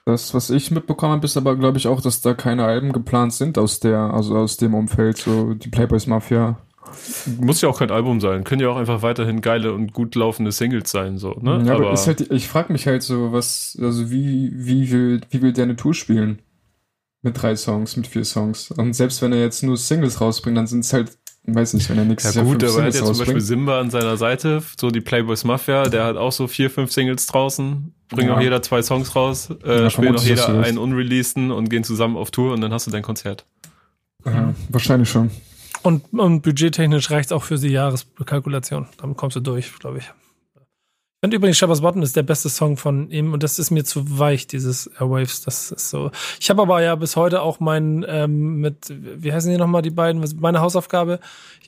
das, 0.05 0.33
was 0.33 0.49
ich 0.49 0.71
mitbekommen 0.71 1.13
habe, 1.13 1.25
ist 1.25 1.35
aber, 1.35 1.57
glaube 1.57 1.77
ich, 1.77 1.87
auch, 1.87 2.01
dass 2.01 2.21
da 2.21 2.33
keine 2.33 2.63
Alben 2.63 2.93
geplant 2.93 3.33
sind 3.33 3.57
aus 3.57 3.79
der, 3.79 3.99
also 3.99 4.37
aus 4.37 4.57
dem 4.57 4.73
Umfeld, 4.73 5.17
so 5.17 5.53
die 5.53 5.69
Playboys 5.69 6.07
Mafia. 6.07 6.57
Muss 7.41 7.61
ja 7.61 7.67
auch 7.67 7.79
kein 7.79 7.91
Album 7.91 8.21
sein. 8.21 8.45
Können 8.45 8.61
ja 8.61 8.69
auch 8.69 8.77
einfach 8.77 9.01
weiterhin 9.01 9.41
geile 9.41 9.73
und 9.73 9.91
gut 9.91 10.15
laufende 10.15 10.53
Singles 10.53 10.89
sein, 10.89 11.17
so, 11.17 11.31
ne? 11.41 11.61
Ja, 11.65 11.75
aber, 11.75 11.91
ist 11.91 12.07
halt, 12.07 12.31
ich 12.31 12.47
frage 12.47 12.71
mich 12.71 12.87
halt 12.87 13.03
so, 13.03 13.33
was, 13.33 13.77
also 13.81 14.09
wie, 14.09 14.51
wie 14.53 14.89
will, 14.91 15.21
wie 15.29 15.41
will 15.41 15.51
der 15.51 15.65
eine 15.65 15.75
Tour 15.75 15.93
spielen? 15.93 16.39
Mit 17.23 17.41
drei 17.41 17.55
Songs, 17.55 17.97
mit 17.97 18.07
vier 18.07 18.23
Songs. 18.25 18.71
Und 18.71 18.93
selbst 18.93 19.21
wenn 19.21 19.33
er 19.33 19.39
jetzt 19.41 19.63
nur 19.63 19.75
Singles 19.77 20.21
rausbringt, 20.21 20.57
dann 20.57 20.67
sind 20.67 20.81
es 20.81 20.93
halt, 20.93 21.17
weiß 21.45 21.73
nicht, 21.73 21.89
wenn 21.89 21.97
er 21.97 22.03
ja 22.03 22.09
nächstes 22.09 22.35
Jahr 22.35 22.45
gut, 22.45 22.61
fünf 22.61 22.71
aber 22.73 22.81
er 22.83 22.87
hat 22.87 22.93
ja 22.95 23.03
zum 23.05 23.17
Beispiel. 23.17 23.41
Simba 23.41 23.79
an 23.79 23.89
seiner 23.89 24.17
Seite, 24.17 24.61
so 24.79 24.91
die 24.91 25.01
Playboys 25.01 25.43
Mafia, 25.43 25.89
der 25.89 26.05
hat 26.05 26.15
auch 26.17 26.31
so 26.31 26.47
vier, 26.47 26.69
fünf 26.69 26.91
Singles 26.91 27.25
draußen, 27.27 27.93
bringt 28.09 28.29
Ja. 28.29 28.35
auch 28.37 28.41
jeder 28.41 28.61
zwei 28.61 28.81
Songs 28.83 29.15
raus, 29.15 29.49
äh, 29.65 29.83
Ja, 29.83 29.89
spielen 29.89 30.15
auch 30.15 30.23
jeder 30.23 30.47
einen 30.63 30.77
unreleaseden 30.77 31.51
und 31.51 31.69
gehen 31.69 31.83
zusammen 31.83 32.17
auf 32.17 32.31
Tour 32.31 32.53
und 32.53 32.61
dann 32.61 32.71
hast 32.71 32.85
du 32.87 32.91
dein 32.91 33.03
Konzert. 33.03 33.45
Ja, 34.25 34.53
wahrscheinlich 34.69 35.09
schon. 35.09 35.31
und, 35.83 36.03
und 36.13 36.41
budgettechnisch 36.41 37.09
reicht 37.11 37.27
es 37.27 37.31
auch 37.31 37.43
für 37.43 37.57
die 37.57 37.69
Jahreskalkulation. 37.69 38.87
Damit 38.97 39.17
kommst 39.17 39.35
du 39.37 39.39
durch, 39.39 39.73
glaube 39.79 39.99
ich. 39.99 40.11
Ich 41.17 41.21
finde 41.21 41.37
übrigens 41.37 41.57
Shabba's 41.57 41.81
Bottom 41.81 42.03
ist 42.03 42.15
der 42.15 42.21
beste 42.21 42.47
Song 42.47 42.77
von 42.77 43.09
ihm 43.09 43.33
und 43.33 43.41
das 43.41 43.57
ist 43.57 43.71
mir 43.71 43.83
zu 43.83 44.19
weich, 44.19 44.45
dieses 44.45 44.85
Airwaves. 44.85 45.41
Das 45.41 45.71
ist 45.71 45.89
so. 45.89 46.11
Ich 46.39 46.51
habe 46.51 46.61
aber 46.61 46.79
ja 46.83 46.93
bis 46.93 47.15
heute 47.15 47.41
auch 47.41 47.59
meinen 47.59 48.05
ähm, 48.07 48.57
mit, 48.61 48.93
wie 48.95 49.33
heißen 49.33 49.49
die 49.49 49.57
nochmal, 49.57 49.81
die 49.81 49.89
beiden, 49.89 50.23
meine 50.39 50.61
Hausaufgabe? 50.61 51.19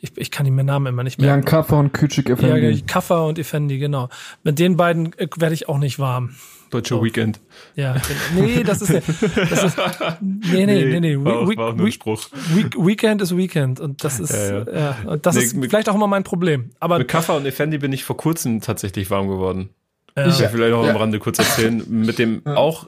Ich, 0.02 0.16
ich 0.18 0.30
kann 0.30 0.46
die 0.46 0.52
mir 0.52 0.64
Namen 0.64 0.86
immer 0.86 1.04
nicht 1.04 1.20
mehr. 1.20 1.30
Jan 1.30 1.46
Kaffer 1.46 1.80
und 1.80 1.98
Küçük 1.98 2.30
Efendi. 2.30 2.70
Ja, 2.70 2.86
Kaffer 2.86 3.26
und 3.26 3.40
Effendi, 3.40 3.80
genau. 3.80 4.10
Mit 4.44 4.60
den 4.60 4.78
beiden 4.78 5.18
äh, 5.18 5.28
werde 5.38 5.56
ich 5.56 5.68
auch 5.68 5.80
nicht 5.80 5.98
warm. 5.98 6.36
Deutsche 6.70 6.96
so. 6.96 7.04
Weekend. 7.04 7.40
Ja, 7.76 7.96
nee, 8.36 8.64
das 8.64 8.82
ist, 8.82 8.94
das 8.94 9.64
ist 9.64 9.78
nee, 10.22 10.66
nee, 10.66 10.86
nee, 10.86 11.00
nee. 11.00 11.18
War, 11.18 11.48
We 11.48 11.56
war 11.56 11.78
We 11.78 11.92
Spruch. 11.92 12.30
We 12.54 12.70
Weekend 12.86 13.22
ist 13.22 13.36
Weekend 13.36 13.80
und 13.80 14.04
das 14.04 14.20
ist, 14.20 14.32
ja, 14.32 14.60
ja. 14.60 14.66
ja 14.74 14.98
und 15.06 15.26
das 15.26 15.36
nee, 15.36 15.44
ist 15.44 15.58
vielleicht 15.60 15.90
auch 15.90 15.96
immer 15.96 16.08
mein 16.08 16.24
Problem. 16.24 16.72
Aber 16.80 16.98
mit 16.98 17.08
Kaffer 17.08 17.36
und 17.36 17.46
Effendi 17.46 17.78
bin 17.78 17.94
ich 17.94 18.04
vor 18.04 18.18
kurzem 18.18 18.62
tatsächlich 18.62 19.10
warm 19.10 19.28
geworden. 19.28 19.70
Ja. 20.16 20.28
Ich 20.28 20.40
will 20.40 20.50
vielleicht 20.50 20.72
noch 20.72 20.88
am 20.88 20.96
Rande 20.96 21.20
kurz 21.20 21.40
erzählen, 21.40 21.84
mit 21.88 22.20
dem 22.20 22.46
auch 22.46 22.88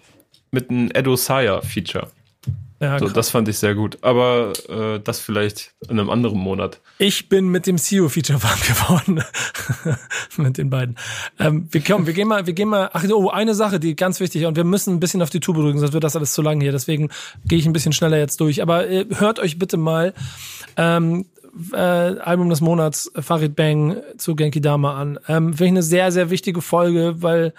mit 0.52 0.70
einem 0.70 0.90
Edo 0.94 1.16
Saya 1.16 1.62
Feature. 1.62 2.08
Ja, 2.82 2.98
so, 2.98 3.10
das 3.10 3.30
fand 3.30 3.48
ich 3.48 3.60
sehr 3.60 3.76
gut. 3.76 4.00
Aber 4.02 4.54
äh, 4.68 5.00
das 5.00 5.20
vielleicht 5.20 5.74
in 5.88 6.00
einem 6.00 6.10
anderen 6.10 6.40
Monat. 6.40 6.80
Ich 6.98 7.30
bin 7.30 7.50
mit 7.50 7.68
dem 7.68 7.78
CEO-Feature 7.78 8.42
warm 8.44 8.60
geworden. 8.60 9.24
mit 10.38 10.58
den 10.58 10.72
beiden. 10.72 10.98
Ähm, 11.38 11.68
wir, 11.70 11.82
kommen, 11.82 12.08
wir 12.08 12.14
gehen 12.14 12.28
mal, 12.28 12.48
wir 12.48 12.54
gehen 12.54 12.70
mal. 12.70 12.90
Ach 12.92 13.06
oh, 13.14 13.30
eine 13.30 13.54
Sache, 13.54 13.80
die 13.80 13.96
ganz 13.96 14.20
wichtig 14.20 14.42
ist, 14.42 14.48
und 14.48 14.56
wir 14.56 14.64
müssen 14.64 14.96
ein 14.96 15.00
bisschen 15.00 15.22
auf 15.22 15.30
die 15.30 15.40
Tube 15.40 15.58
drücken, 15.58 15.78
sonst 15.78 15.94
wird 15.94 16.04
das 16.04 16.16
alles 16.16 16.34
zu 16.34 16.42
lang 16.42 16.60
hier. 16.60 16.72
Deswegen 16.72 17.10
gehe 17.46 17.60
ich 17.60 17.68
ein 17.68 17.74
bisschen 17.74 17.94
schneller 17.94 18.18
jetzt 18.18 18.42
durch. 18.42 18.64
Aber 18.64 18.90
äh, 18.90 19.06
hört 19.12 19.38
euch 19.38 19.60
bitte 19.60 19.78
mal 19.78 20.16
ähm, 20.76 21.28
äh, 21.74 21.78
Album 21.78 22.50
des 22.50 22.62
Monats 22.62 23.12
Farid 23.16 23.56
Bang 23.56 23.98
zu 24.18 24.36
Genki 24.36 24.60
Dama 24.60 25.00
an. 25.00 25.20
Ähm, 25.28 25.50
Finde 25.50 25.66
ich 25.66 25.72
eine 25.72 25.84
sehr, 25.84 26.12
sehr 26.12 26.32
wichtige 26.32 26.64
Folge, 26.64 27.22
weil 27.22 27.54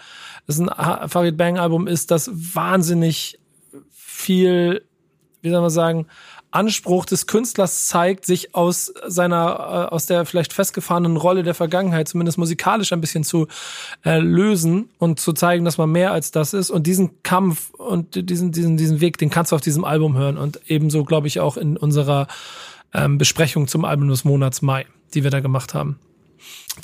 es 0.49 0.59
ein 0.59 0.69
Farid 1.09 1.37
Bang 1.37 1.59
Album 1.59 1.87
ist, 1.87 2.11
das 2.11 2.29
wahnsinnig 2.33 3.39
viel 3.93 4.83
wie 5.43 5.51
soll 5.51 5.61
man 5.61 5.71
sagen, 5.71 6.07
Anspruch 6.53 7.07
des 7.07 7.27
Künstlers 7.27 7.87
zeigt, 7.87 8.27
sich 8.27 8.55
aus 8.55 8.93
seiner, 9.07 9.89
äh, 9.91 9.95
aus 9.95 10.07
der 10.07 10.27
vielleicht 10.27 10.53
festgefahrenen 10.53 11.17
Rolle 11.17 11.43
der 11.43 11.55
Vergangenheit, 11.55 12.09
zumindest 12.09 12.39
musikalisch 12.39 12.93
ein 12.93 13.01
bisschen 13.01 13.25
zu 13.25 13.49
äh, 14.05 14.19
lösen 14.19 14.91
und 14.99 15.19
zu 15.19 15.33
zeigen, 15.33 15.65
dass 15.65 15.79
man 15.79 15.91
mehr 15.91 16.13
als 16.13 16.31
das 16.31 16.53
ist. 16.53 16.71
Und 16.71 16.87
diesen 16.87 17.23
Kampf 17.23 17.71
und 17.71 18.29
diesen, 18.29 18.53
diesen, 18.53 18.77
diesen 18.77 19.01
Weg, 19.01 19.19
den 19.19 19.31
kannst 19.31 19.53
du 19.53 19.57
auf 19.57 19.63
diesem 19.63 19.85
Album 19.85 20.17
hören. 20.17 20.37
Und 20.37 20.61
ebenso, 20.67 21.05
glaube 21.05 21.27
ich, 21.27 21.41
auch 21.41 21.57
in 21.57 21.77
unserer 21.77 22.27
ähm, 22.93 23.19
Besprechung 23.19 23.67
zum 23.67 23.85
Album 23.85 24.09
des 24.09 24.25
Monats 24.25 24.63
Mai, 24.63 24.87
die 25.15 25.25
wir 25.25 25.31
da 25.31 25.41
gemacht 25.41 25.75
haben. 25.75 25.99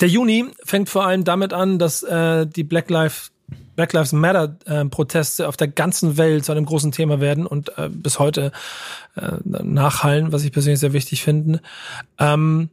Der 0.01 0.07
Juni 0.07 0.45
fängt 0.63 0.89
vor 0.89 1.05
allem 1.05 1.23
damit 1.23 1.53
an, 1.53 1.79
dass 1.79 2.03
äh, 2.03 2.47
die 2.47 2.63
Black 2.63 2.89
Lives 2.89 3.31
Black 3.79 3.93
Lives 3.93 4.11
Matter 4.11 4.57
äh, 4.65 4.83
Proteste 4.83 5.47
auf 5.47 5.55
der 5.55 5.69
ganzen 5.69 6.17
Welt 6.17 6.43
zu 6.43 6.51
einem 6.51 6.65
großen 6.65 6.91
Thema 6.91 7.21
werden 7.21 7.45
und 7.47 7.77
äh, 7.77 7.87
bis 7.87 8.19
heute 8.19 8.51
äh, 9.15 9.37
nachhallen, 9.45 10.33
was 10.33 10.43
ich 10.43 10.51
persönlich 10.51 10.81
sehr 10.81 10.91
wichtig 10.91 11.23
finde. 11.23 11.61
Ähm, 12.17 12.67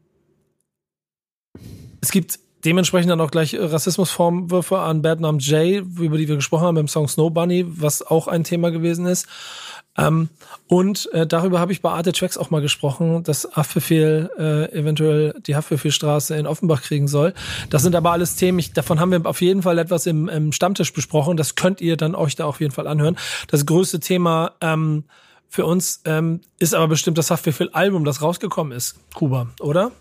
es 2.01 2.11
gibt 2.11 2.41
dementsprechend 2.65 3.13
dann 3.13 3.21
auch 3.21 3.31
gleich 3.31 3.57
Rassismusvorwürfe 3.57 4.81
an 4.81 5.01
Bad 5.01 5.21
Nam 5.21 5.39
Jay, 5.39 5.77
über 5.77 6.19
die 6.19 6.27
wir 6.27 6.35
gesprochen 6.35 6.65
haben 6.65 6.75
beim 6.75 6.89
Song 6.89 7.07
Snow 7.07 7.33
Bunny, 7.33 7.65
was 7.69 8.03
auch 8.03 8.27
ein 8.27 8.43
Thema 8.43 8.73
gewesen 8.73 9.07
ist. 9.07 9.29
Ähm, 9.99 10.29
und 10.67 11.11
äh, 11.13 11.27
darüber 11.27 11.61
habe 11.61 11.73
ich 11.73 11.83
bei 11.83 11.91
Arte 11.91 12.13
Tracks 12.13 12.37
auch 12.37 12.51
mal 12.51 12.61
gesprochen, 12.61 13.23
dass 13.23 13.49
Haftbefehl 13.53 14.31
äh, 14.39 14.79
eventuell 14.79 15.35
die 15.47 15.57
Haftbefehlstraße 15.57 16.37
in 16.37 16.47
Offenbach 16.47 16.83
kriegen 16.83 17.09
soll. 17.09 17.35
Das 17.71 17.83
sind 17.83 17.95
aber 17.95 18.13
alles 18.13 18.37
Themen, 18.37 18.59
ich, 18.59 18.73
davon 18.73 19.01
haben 19.01 19.11
wir 19.11 19.25
auf 19.27 19.41
jeden 19.41 19.63
Fall 19.63 19.79
etwas 19.79 20.07
im, 20.07 20.29
im 20.29 20.53
Stammtisch 20.53 20.93
besprochen. 20.93 21.37
Das 21.37 21.55
könnt 21.55 21.81
ihr 21.81 21.97
dann 21.97 22.15
euch 22.15 22.37
da 22.37 22.45
auf 22.45 22.61
jeden 22.61 22.73
Fall 22.73 22.87
anhören. 22.87 23.17
Das 23.49 23.65
größte 23.67 24.01
Thema 24.01 24.53
ähm, 24.61 25.05
für 25.49 25.65
uns 25.65 26.03
ähm, 26.05 26.41
ist 26.59 26.75
aber 26.75 26.89
bestimmt 26.89 27.19
das 27.19 27.31
Haftbefehl-Album, 27.31 28.05
das 28.05 28.21
rausgekommen 28.21 28.77
ist, 28.77 28.97
Kuba, 29.15 29.49
oder? 29.61 29.93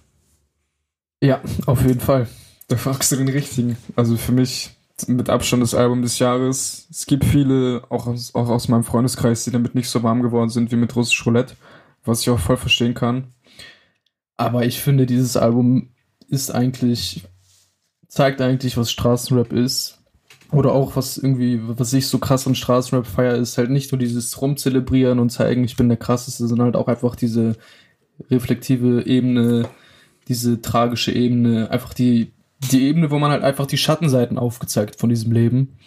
Ja, 1.22 1.42
auf 1.66 1.82
jeden 1.82 2.02
Fall. 2.02 2.28
Da 2.68 2.78
fragst 2.78 3.12
du 3.12 3.16
den 3.16 3.30
richtigen. 3.30 3.78
Also 3.96 4.18
für 4.18 4.32
mich 4.32 4.75
mit 5.08 5.30
Abstand 5.30 5.62
das 5.62 5.76
Album 5.76 6.02
des 6.02 6.20
Jahres. 6.20 6.88
Es 6.90 7.06
gibt 7.06 7.26
viele, 7.26 7.84
auch 7.90 8.08
aus, 8.08 8.34
auch 8.34 8.50
aus 8.50 8.68
meinem 8.68 8.84
Freundeskreis, 8.84 9.44
die 9.44 9.52
damit 9.52 9.76
nicht 9.76 9.90
so 9.90 10.04
warm 10.04 10.22
geworden 10.22 10.50
sind 10.50 10.72
wie 10.72 10.78
mit 10.78 10.96
Russisch 10.96 11.26
Roulette, 11.26 11.56
was 12.04 12.22
ich 12.22 12.30
auch 12.30 12.40
voll 12.40 12.58
verstehen 12.58 12.94
kann. 12.94 13.34
Aber 14.38 14.66
ich 14.66 14.82
finde, 14.82 15.06
dieses 15.06 15.38
Album 15.38 15.90
ist 16.28 16.52
eigentlich, 16.52 17.24
zeigt 18.08 18.42
eigentlich, 18.42 18.78
was 18.78 18.92
Straßenrap 18.92 19.54
ist. 19.54 20.02
Oder 20.52 20.74
auch, 20.74 20.96
was 20.96 21.18
irgendwie, 21.18 21.60
was 21.64 21.92
ich 21.94 22.08
so 22.08 22.20
krass 22.20 22.48
an 22.48 22.56
Straßenrap 22.56 23.08
feier, 23.08 23.36
ist 23.36 23.58
halt 23.58 23.72
nicht 23.72 23.92
nur 23.92 24.00
dieses 24.00 24.42
Rumzelebrieren 24.42 25.20
und 25.20 25.32
zeigen, 25.32 25.64
ich 25.64 25.76
bin 25.76 25.90
der 25.90 25.98
krasseste, 25.98 26.48
sondern 26.48 26.66
halt 26.66 26.76
auch 26.76 26.88
einfach 26.88 27.16
diese 27.16 27.58
reflektive 28.30 29.06
Ebene, 29.06 29.68
diese 30.28 30.62
tragische 30.62 31.12
Ebene, 31.12 31.70
einfach 31.72 31.94
die 31.94 32.35
die 32.60 32.88
Ebene, 32.88 33.12
wo 33.12 33.20
man 33.20 33.32
halt 33.32 33.44
einfach 33.44 33.66
die 33.66 33.78
Schattenseiten 33.78 34.38
aufgezeigt 34.38 35.00
von 35.00 35.10
diesem 35.10 35.32
Leben. 35.32 35.78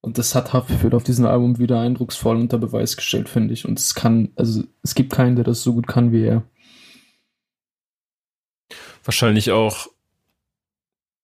Und 0.00 0.18
das 0.18 0.34
hat 0.34 0.52
Haftbefehl 0.52 0.94
auf 0.94 1.02
diesem 1.02 1.26
Album 1.26 1.58
wieder 1.58 1.80
eindrucksvoll 1.80 2.36
unter 2.36 2.58
Beweis 2.58 2.96
gestellt, 2.96 3.28
finde 3.28 3.52
ich. 3.54 3.66
Und 3.66 3.78
es 3.78 3.94
kann, 3.94 4.30
also 4.36 4.64
es 4.82 4.94
gibt 4.94 5.12
keinen, 5.12 5.36
der 5.36 5.44
das 5.44 5.62
so 5.62 5.74
gut 5.74 5.86
kann 5.86 6.12
wie 6.12 6.24
er. 6.24 6.42
Wahrscheinlich 9.04 9.50
auch, 9.50 9.88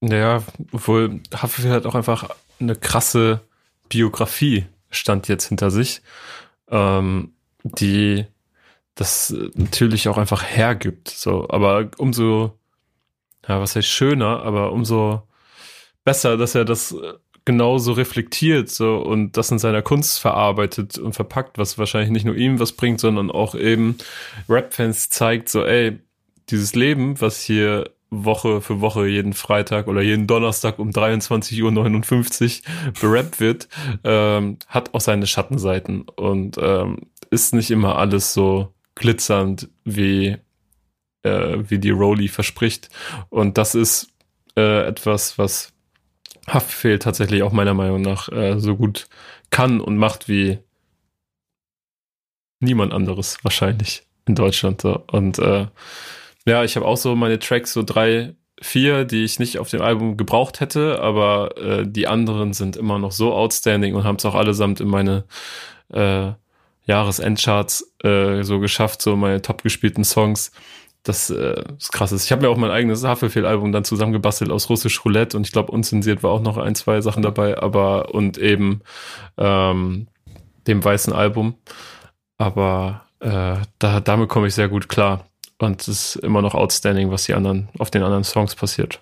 naja, 0.01 0.43
obwohl 0.73 1.21
Haftbefehl 1.33 1.71
hat 1.71 1.87
auch 1.87 1.95
einfach 1.95 2.31
eine 2.59 2.75
krasse 2.75 3.41
Biografie 3.89 4.67
stand 4.91 5.29
jetzt 5.29 5.49
hinter 5.49 5.71
sich, 5.71 6.03
ähm, 6.69 7.35
die 7.63 8.27
das 8.95 9.35
natürlich 9.55 10.09
auch 10.09 10.19
einfach 10.19 10.43
hergibt. 10.43 11.09
So, 11.09 11.49
aber 11.49 11.91
umso 11.99 12.59
ja, 13.49 13.61
was 13.61 13.77
heißt 13.77 13.89
schöner, 13.89 14.43
aber 14.43 14.73
umso 14.73 15.23
besser, 16.05 16.37
dass 16.37 16.55
er 16.55 16.65
das 16.65 16.93
äh, 16.93 17.15
genauso 17.45 17.93
reflektiert 17.93 18.71
so 18.71 18.97
und 18.97 19.37
das 19.37 19.51
in 19.51 19.59
seiner 19.59 19.83
Kunst 19.83 20.19
verarbeitet 20.19 20.99
und 20.99 21.13
verpackt, 21.13 21.59
was 21.59 21.79
wahrscheinlich 21.79 22.11
nicht 22.11 22.25
nur 22.25 22.37
ihm 22.37 22.59
was 22.59 22.73
bringt, 22.73 23.01
sondern 23.01 23.31
auch 23.31 23.55
eben 23.55 23.99
Rap-Fans 24.49 25.11
zeigt, 25.11 25.49
so 25.49 25.65
ey, 25.65 25.99
dieses 26.51 26.75
Leben, 26.75 27.21
was 27.21 27.43
hier 27.43 27.91
Woche 28.11 28.61
für 28.61 28.81
Woche 28.81 29.07
jeden 29.07 29.33
Freitag 29.33 29.89
oder 29.89 30.01
jeden 30.01 30.27
Donnerstag 30.27 30.79
um 30.79 30.91
23.59 30.91 32.63
Uhr 32.63 32.93
berappt 33.01 33.41
wird, 33.41 33.69
ähm, 34.05 34.59
hat 34.69 34.95
auch 34.95 35.01
seine 35.01 35.27
Schattenseiten 35.27 36.03
und 36.03 36.57
ähm, 36.59 36.99
ist 37.31 37.55
nicht 37.55 37.71
immer 37.71 37.99
alles 37.99 38.33
so 38.33 38.73
glitzernd, 38.95 39.69
wie 39.85 40.37
äh, 41.25 41.59
wie 41.69 41.79
die 41.79 41.91
Rowley 41.91 42.29
verspricht. 42.29 42.89
Und 43.31 43.59
das 43.59 43.75
ist 43.75 44.09
äh, 44.57 44.87
etwas, 44.87 45.39
was 45.39 45.73
Haftbefehl 46.47 46.99
tatsächlich 46.99 47.43
auch 47.43 47.53
meiner 47.53 47.75
Meinung 47.75 48.03
nach 48.03 48.29
äh, 48.29 48.59
so 48.59 48.77
gut 48.77 49.09
kann 49.51 49.81
und 49.81 49.97
macht 49.97 50.29
wie 50.29 50.59
niemand 52.61 52.93
anderes 52.93 53.39
wahrscheinlich 53.43 54.07
in 54.27 54.35
Deutschland. 54.35 54.81
So. 54.81 55.03
Und 55.11 55.39
äh, 55.39 55.67
ja, 56.47 56.65
ich 56.65 56.77
habe 56.77 56.87
auch 56.87 56.97
so 56.97 57.15
meine 57.15 57.39
Tracks, 57.39 57.73
so 57.73 57.83
drei, 57.83 58.35
vier, 58.61 59.05
die 59.05 59.25
ich 59.25 59.39
nicht 59.39 59.59
auf 59.59 59.71
dem 59.71 59.83
Album 59.83 60.17
gebraucht 60.17 60.61
hätte, 60.61 61.01
aber 61.01 61.57
äh, 61.57 61.87
die 61.87 62.07
anderen 62.07 62.53
sind 62.53 62.77
immer 62.77 62.99
noch 62.99 63.13
so 63.13 63.33
outstanding 63.33 63.95
und 63.95 64.05
haben 64.05 64.17
es 64.17 64.25
auch 64.25 64.35
allesamt 64.35 64.81
in 64.81 64.89
meine 64.89 65.25
äh, 65.93 66.33
Jahresendcharts 66.87 67.95
äh, 68.03 68.43
so 68.43 68.61
geschafft, 68.61 69.03
so 69.03 69.17
meine 69.17 69.43
top 69.43 69.63
gespielten 69.63 70.05
Songs 70.05 70.53
das 71.05 71.31
äh, 71.31 71.63
ist 71.79 71.93
krass. 71.93 72.13
Ich 72.13 72.33
habe 72.33 72.43
mir 72.43 72.49
auch 72.49 72.57
mein 72.57 72.71
eigenes 72.71 73.05
Haferfehl-Album 73.05 73.73
dann 73.73 73.85
zusammengebastelt 73.85 74.51
aus 74.51 74.69
Russisch 74.71 75.05
Roulette 75.05 75.37
und 75.37 75.47
ich 75.47 75.53
glaube, 75.53 75.71
unzensiert 75.71 76.23
war 76.23 76.33
auch 76.33 76.43
noch 76.43 76.57
ein, 76.57 76.75
zwei 76.75 77.01
Sachen 77.03 77.23
dabei, 77.23 77.59
aber 77.59 78.15
und 78.15 78.39
eben 78.39 78.81
ähm, 79.37 80.09
dem 80.67 80.83
weißen 80.83 81.13
Album. 81.13 81.55
Aber 82.39 83.03
äh, 83.21 83.57
da, 83.79 84.01
damit 84.01 84.29
komme 84.29 84.49
ich 84.49 84.55
sehr 84.55 84.69
gut 84.69 84.89
klar. 84.89 85.27
Und 85.59 85.83
es 85.83 85.89
ist 85.89 86.17
immer 86.17 86.43
noch 86.43 86.55
outstanding, 86.55 87.11
was 87.11 87.25
die 87.25 87.35
anderen, 87.35 87.69
auf 87.79 87.91
den 87.91 88.03
anderen 88.03 88.25
Songs 88.25 88.55
passiert. 88.55 89.01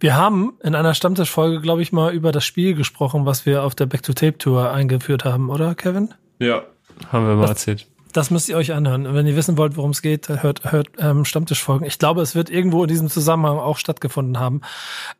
Wir 0.00 0.14
haben 0.14 0.54
in 0.62 0.74
einer 0.74 0.94
Stammtischfolge, 0.94 1.60
glaube 1.60 1.80
ich, 1.80 1.92
mal 1.92 2.12
über 2.12 2.32
das 2.32 2.44
Spiel 2.44 2.74
gesprochen, 2.74 3.24
was 3.24 3.46
wir 3.46 3.62
auf 3.62 3.74
der 3.74 3.86
Back-to-Tape-Tour 3.86 4.70
eingeführt 4.70 5.24
haben, 5.24 5.48
oder, 5.48 5.74
Kevin? 5.74 6.12
Ja, 6.38 6.64
haben 7.10 7.26
wir 7.26 7.34
mal 7.36 7.42
das, 7.42 7.50
erzählt. 7.50 7.86
Das 8.12 8.30
müsst 8.30 8.48
ihr 8.48 8.56
euch 8.56 8.72
anhören. 8.72 9.14
Wenn 9.14 9.26
ihr 9.26 9.36
wissen 9.36 9.56
wollt, 9.56 9.76
worum 9.76 9.90
es 9.90 10.02
geht, 10.02 10.28
hört, 10.28 10.70
hört 10.70 10.88
ähm, 10.98 11.24
Stammtischfolgen. 11.24 11.86
Ich 11.86 11.98
glaube, 11.98 12.20
es 12.20 12.34
wird 12.34 12.50
irgendwo 12.50 12.84
in 12.84 12.88
diesem 12.88 13.08
Zusammenhang 13.08 13.58
auch 13.58 13.78
stattgefunden 13.78 14.38
haben. 14.38 14.60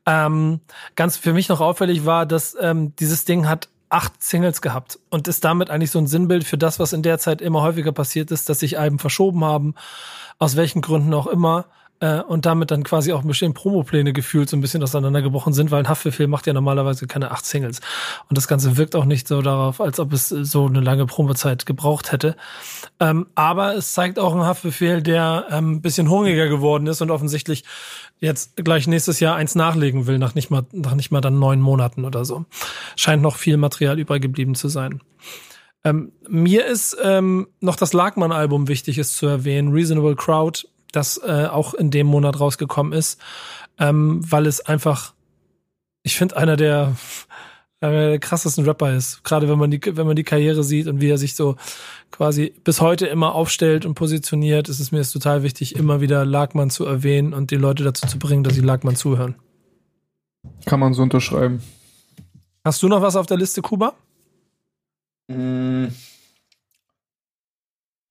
Ähm, 0.06 0.60
ganz 0.94 1.16
für 1.16 1.32
mich 1.32 1.48
noch 1.48 1.60
auffällig 1.60 2.04
war, 2.04 2.26
dass 2.26 2.56
ähm, 2.60 2.94
dieses 2.96 3.24
Ding 3.24 3.48
hat 3.48 3.68
acht 3.88 4.22
Singles 4.22 4.62
gehabt 4.62 4.98
und 5.10 5.28
ist 5.28 5.44
damit 5.44 5.70
eigentlich 5.70 5.90
so 5.90 5.98
ein 5.98 6.06
Sinnbild 6.06 6.44
für 6.44 6.58
das, 6.58 6.78
was 6.78 6.92
in 6.92 7.02
der 7.02 7.18
Zeit 7.18 7.42
immer 7.42 7.62
häufiger 7.62 7.92
passiert 7.92 8.30
ist, 8.30 8.48
dass 8.48 8.60
sich 8.60 8.78
Alben 8.78 8.98
verschoben 8.98 9.44
haben, 9.44 9.74
aus 10.38 10.56
welchen 10.56 10.80
Gründen 10.80 11.12
auch 11.12 11.26
immer. 11.26 11.66
Äh, 12.02 12.20
und 12.20 12.44
damit 12.44 12.72
dann 12.72 12.82
quasi 12.82 13.12
auch 13.12 13.22
bestimmte 13.22 13.60
Promopläne 13.60 14.12
gefühlt 14.12 14.50
so 14.50 14.56
ein 14.56 14.60
bisschen 14.60 14.82
auseinandergebrochen 14.82 15.52
sind, 15.52 15.70
weil 15.70 15.78
ein 15.78 15.88
Haftbefehl 15.88 16.26
macht 16.26 16.48
ja 16.48 16.52
normalerweise 16.52 17.06
keine 17.06 17.30
acht 17.30 17.46
Singles. 17.46 17.80
Und 18.28 18.36
das 18.36 18.48
Ganze 18.48 18.76
wirkt 18.76 18.96
auch 18.96 19.04
nicht 19.04 19.28
so 19.28 19.40
darauf, 19.40 19.80
als 19.80 20.00
ob 20.00 20.12
es 20.12 20.28
so 20.28 20.66
eine 20.66 20.80
lange 20.80 21.06
Promozeit 21.06 21.64
gebraucht 21.64 22.10
hätte. 22.10 22.36
Ähm, 22.98 23.28
aber 23.36 23.76
es 23.76 23.92
zeigt 23.92 24.18
auch 24.18 24.32
einen 24.32 24.44
Haftbefehl, 24.44 25.00
der 25.00 25.46
ähm, 25.50 25.74
ein 25.74 25.80
bisschen 25.80 26.10
hungriger 26.10 26.48
geworden 26.48 26.88
ist 26.88 27.00
und 27.00 27.12
offensichtlich 27.12 27.64
jetzt 28.18 28.56
gleich 28.56 28.88
nächstes 28.88 29.20
Jahr 29.20 29.36
eins 29.36 29.54
nachlegen 29.54 30.08
will, 30.08 30.18
nach 30.18 30.34
nicht 30.34 30.50
mal, 30.50 30.64
nach 30.72 30.96
nicht 30.96 31.12
mal 31.12 31.20
dann 31.20 31.38
neun 31.38 31.60
Monaten 31.60 32.04
oder 32.04 32.24
so. 32.24 32.44
Scheint 32.96 33.22
noch 33.22 33.36
viel 33.36 33.56
Material 33.56 33.98
übrig 33.98 34.22
geblieben 34.22 34.56
zu 34.56 34.68
sein. 34.68 35.00
Ähm, 35.84 36.12
mir 36.28 36.66
ist 36.66 36.96
ähm, 37.02 37.48
noch 37.60 37.76
das 37.76 37.92
Lagmann-Album 37.92 38.68
wichtig 38.68 38.98
ist 38.98 39.16
zu 39.16 39.26
erwähnen, 39.26 39.72
Reasonable 39.72 40.14
Crowd, 40.14 40.62
das 40.92 41.18
äh, 41.18 41.46
auch 41.46 41.74
in 41.74 41.90
dem 41.90 42.06
Monat 42.06 42.38
rausgekommen 42.38 42.92
ist, 42.92 43.20
ähm, 43.78 44.20
weil 44.30 44.46
es 44.46 44.60
einfach, 44.60 45.14
ich 46.02 46.16
finde, 46.16 46.36
einer 46.36 46.56
der, 46.56 46.96
einer 47.80 48.10
der 48.10 48.18
krassesten 48.18 48.64
Rapper 48.64 48.94
ist. 48.94 49.24
Gerade 49.24 49.48
wenn 49.48 49.58
man 49.58 49.70
die, 49.70 49.80
wenn 49.84 50.06
man 50.06 50.16
die 50.16 50.24
Karriere 50.24 50.62
sieht 50.62 50.86
und 50.86 51.00
wie 51.00 51.08
er 51.08 51.18
sich 51.18 51.34
so 51.34 51.56
quasi 52.10 52.54
bis 52.62 52.80
heute 52.80 53.06
immer 53.06 53.34
aufstellt 53.34 53.84
und 53.84 53.94
positioniert, 53.94 54.68
ist 54.68 54.78
es 54.78 54.92
mir 54.92 55.02
total 55.02 55.42
wichtig, 55.42 55.74
immer 55.74 56.00
wieder 56.00 56.24
Lagmann 56.24 56.70
zu 56.70 56.84
erwähnen 56.84 57.32
und 57.32 57.50
die 57.50 57.56
Leute 57.56 57.82
dazu 57.82 58.06
zu 58.06 58.18
bringen, 58.18 58.44
dass 58.44 58.54
sie 58.54 58.60
Lagmann 58.60 58.94
zuhören. 58.94 59.34
Kann 60.66 60.80
man 60.80 60.94
so 60.94 61.02
unterschreiben. 61.02 61.62
Hast 62.64 62.82
du 62.82 62.88
noch 62.88 63.02
was 63.02 63.16
auf 63.16 63.26
der 63.26 63.36
Liste, 63.36 63.62
Kuba? 63.62 63.94
Mm. 65.28 65.86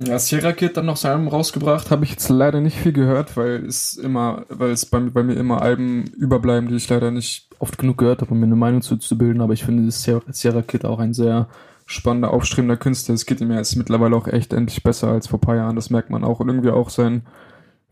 Ja, 0.03 0.17
Sierra 0.17 0.51
Kid 0.51 0.77
dann 0.77 0.87
noch 0.87 0.97
sein 0.97 1.11
Album 1.11 1.27
rausgebracht, 1.27 1.91
habe 1.91 2.05
ich 2.05 2.11
jetzt 2.11 2.27
leider 2.29 2.59
nicht 2.59 2.77
viel 2.77 2.91
gehört, 2.91 3.37
weil 3.37 3.63
es 3.65 3.97
immer, 3.97 4.45
weil 4.49 4.71
es 4.71 4.85
bei, 4.85 4.99
bei 4.99 5.21
mir 5.21 5.35
immer 5.35 5.61
Alben 5.61 6.05
überbleiben, 6.17 6.69
die 6.69 6.75
ich 6.75 6.89
leider 6.89 7.11
nicht 7.11 7.49
oft 7.59 7.77
genug 7.77 7.99
gehört 7.99 8.21
habe, 8.21 8.31
um 8.31 8.39
mir 8.39 8.47
eine 8.47 8.55
Meinung 8.55 8.81
zu, 8.81 8.97
zu 8.97 9.15
bilden. 9.15 9.41
Aber 9.41 9.53
ich 9.53 9.63
finde 9.63 9.89
Sierra, 9.91 10.21
Sierra 10.31 10.63
Kid 10.63 10.85
auch 10.85 10.97
ein 10.97 11.13
sehr 11.13 11.49
spannender, 11.85 12.31
aufstrebender 12.31 12.77
Künstler. 12.77 13.13
Es 13.13 13.27
geht 13.27 13.41
ihm 13.41 13.51
ja 13.51 13.61
mittlerweile 13.75 14.15
auch 14.15 14.27
echt 14.27 14.53
endlich 14.53 14.81
besser 14.81 15.09
als 15.09 15.27
vor 15.27 15.39
paar 15.39 15.55
Jahren. 15.55 15.75
Das 15.75 15.91
merkt 15.91 16.09
man 16.09 16.23
auch. 16.23 16.39
Und 16.39 16.49
irgendwie 16.49 16.71
auch 16.71 16.89
sein, 16.89 17.21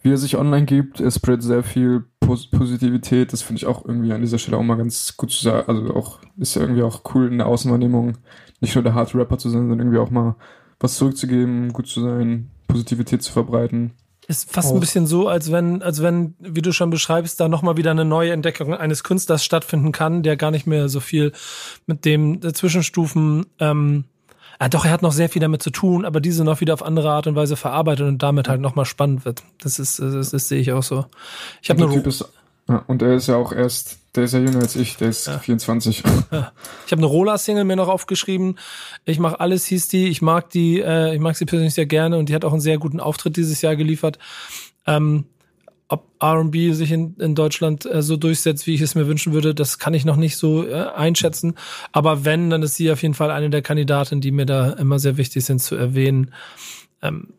wie 0.02 0.12
er 0.12 0.18
sich 0.18 0.36
online 0.36 0.66
gibt. 0.66 1.00
Er 1.00 1.12
spreadet 1.12 1.44
sehr 1.44 1.62
viel 1.62 2.06
Pos 2.22 2.50
Positivität. 2.50 3.34
Das 3.34 3.44
finde 3.44 3.60
ich 3.60 3.68
auch 3.68 3.86
irgendwie 3.86 4.14
an 4.14 4.22
dieser 4.22 4.40
Stelle 4.40 4.58
auch 4.58 4.64
mal 4.64 4.78
ganz 4.78 5.16
gut 5.16 5.32
zu 5.32 5.44
sagen. 5.44 5.68
Also 5.68 5.94
auch, 5.94 6.20
ist 6.38 6.56
ja 6.56 6.62
irgendwie 6.62 6.84
auch 6.84 7.04
cool 7.14 7.28
in 7.28 7.38
der 7.38 7.48
Außenwahrnehmung 7.48 8.18
nicht 8.62 8.74
nur 8.74 8.84
der 8.84 8.94
harte 8.96 9.18
Rapper 9.18 9.38
zu 9.38 9.50
sein, 9.50 9.62
sondern 9.62 9.80
irgendwie 9.80 10.00
auch 10.00 10.10
mal 10.10 10.36
was 10.80 10.96
zurückzugeben, 10.96 11.74
gut 11.74 11.88
zu 11.88 12.02
sein, 12.02 12.50
Positivität 12.68 13.22
zu 13.24 13.32
verbreiten. 13.32 13.94
Ist 14.28 14.52
fast 14.52 14.70
auch. 14.70 14.76
ein 14.76 14.80
bisschen 14.80 15.08
so, 15.08 15.28
als 15.28 15.52
wenn, 15.52 15.82
als 15.82 16.04
wenn, 16.04 16.36
wie 16.40 16.62
du 16.62 16.72
schon 16.72 16.92
beschreibst, 16.92 17.40
da 17.40 17.50
nochmal 17.50 17.78
wieder 17.78 17.90
eine 17.92 18.06
neue 18.06 18.32
Entdeckung 18.32 18.76
eines 18.76 19.04
Künstlers 19.04 19.44
stattfinden 19.44 19.92
kann, 19.92 20.22
der 20.22 20.38
gar 20.38 20.52
nicht 20.52 20.68
mehr 20.68 20.88
so 20.88 21.00
viel 21.00 21.32
mit 21.88 22.06
dem 22.06 22.42
Zwischenstufen, 22.54 23.48
ähm, 23.60 24.04
ah, 24.60 24.70
doch, 24.70 24.86
er 24.86 24.92
hat 24.92 25.02
noch 25.02 25.14
sehr 25.14 25.30
viel 25.30 25.42
damit 25.42 25.64
zu 25.64 25.72
tun, 25.72 26.06
aber 26.06 26.22
diese 26.22 26.44
noch 26.44 26.62
wieder 26.62 26.76
auf 26.76 26.84
andere 26.84 27.10
Art 27.10 27.26
und 27.26 27.36
Weise 27.36 27.56
verarbeitet 27.56 28.08
und 28.08 28.22
damit 28.22 28.48
halt 28.48 28.62
nochmal 28.62 28.86
spannend 28.86 29.26
wird. 29.26 29.42
Das 29.62 29.80
ist, 29.80 30.00
das, 30.00 30.30
das 30.30 30.48
sehe 30.48 30.60
ich 30.60 30.72
auch 30.74 30.84
so. 30.84 31.06
Ich 31.64 31.72
habe 31.72 31.84
eine, 31.84 32.04
ja, 32.68 32.84
und 32.86 33.02
er 33.02 33.16
ist 33.16 33.28
ja 33.28 33.36
auch 33.36 33.52
erst, 33.52 33.99
der 34.16 34.24
ist 34.24 34.34
ja 34.34 34.40
jünger 34.40 34.60
als 34.60 34.76
ich, 34.76 34.98
der 34.98 35.10
ist 35.10 35.28
ja. 35.28 35.40
24. 35.40 36.04
Ja. 36.32 36.52
Ich 36.86 36.92
habe 36.92 37.02
eine 37.02 37.06
Roller-Single 37.06 37.66
mir 37.66 37.76
noch 37.76 37.88
aufgeschrieben. 37.88 38.58
Ich 39.06 39.20
mache 39.20 39.40
alles, 39.40 39.66
hieß 39.66 39.90
die. 39.90 40.08
Ich 40.08 40.24
mag 40.24 40.50
die, 40.50 40.80
äh, 40.80 41.14
ich 41.14 41.20
mag 41.22 41.36
sie 41.36 41.46
persönlich 41.46 41.76
sehr 41.76 41.86
gerne 41.86 42.18
und 42.18 42.30
die 42.30 42.36
hat 42.36 42.44
auch 42.46 42.52
einen 42.52 42.62
sehr 42.62 42.80
guten 42.80 43.00
Auftritt 43.00 43.38
dieses 43.38 43.62
Jahr 43.62 43.76
geliefert. 43.76 44.18
Ähm, 44.88 45.26
ob 45.88 46.08
R&B 46.20 46.72
sich 46.74 46.92
in, 46.92 47.16
in 47.18 47.36
Deutschland 47.36 47.86
äh, 47.86 48.02
so 48.02 48.16
durchsetzt, 48.16 48.68
wie 48.68 48.76
ich 48.76 48.82
es 48.82 48.96
mir 48.96 49.08
wünschen 49.08 49.34
würde, 49.34 49.56
das 49.56 49.80
kann 49.80 49.94
ich 49.94 50.06
noch 50.06 50.16
nicht 50.16 50.38
so 50.38 50.66
äh, 50.66 50.74
einschätzen. 50.74 51.56
Aber 51.92 52.26
wenn, 52.26 52.50
dann 52.50 52.64
ist 52.64 52.76
sie 52.76 52.92
auf 52.92 53.02
jeden 53.02 53.16
Fall 53.16 53.32
eine 53.32 53.50
der 53.50 53.64
Kandidaten, 53.64 54.22
die 54.22 54.32
mir 54.32 54.46
da 54.46 54.72
immer 54.74 55.00
sehr 55.00 55.18
wichtig 55.18 55.46
sind 55.46 55.60
zu 55.62 55.76
erwähnen. 55.76 56.34
Ähm, 57.02 57.34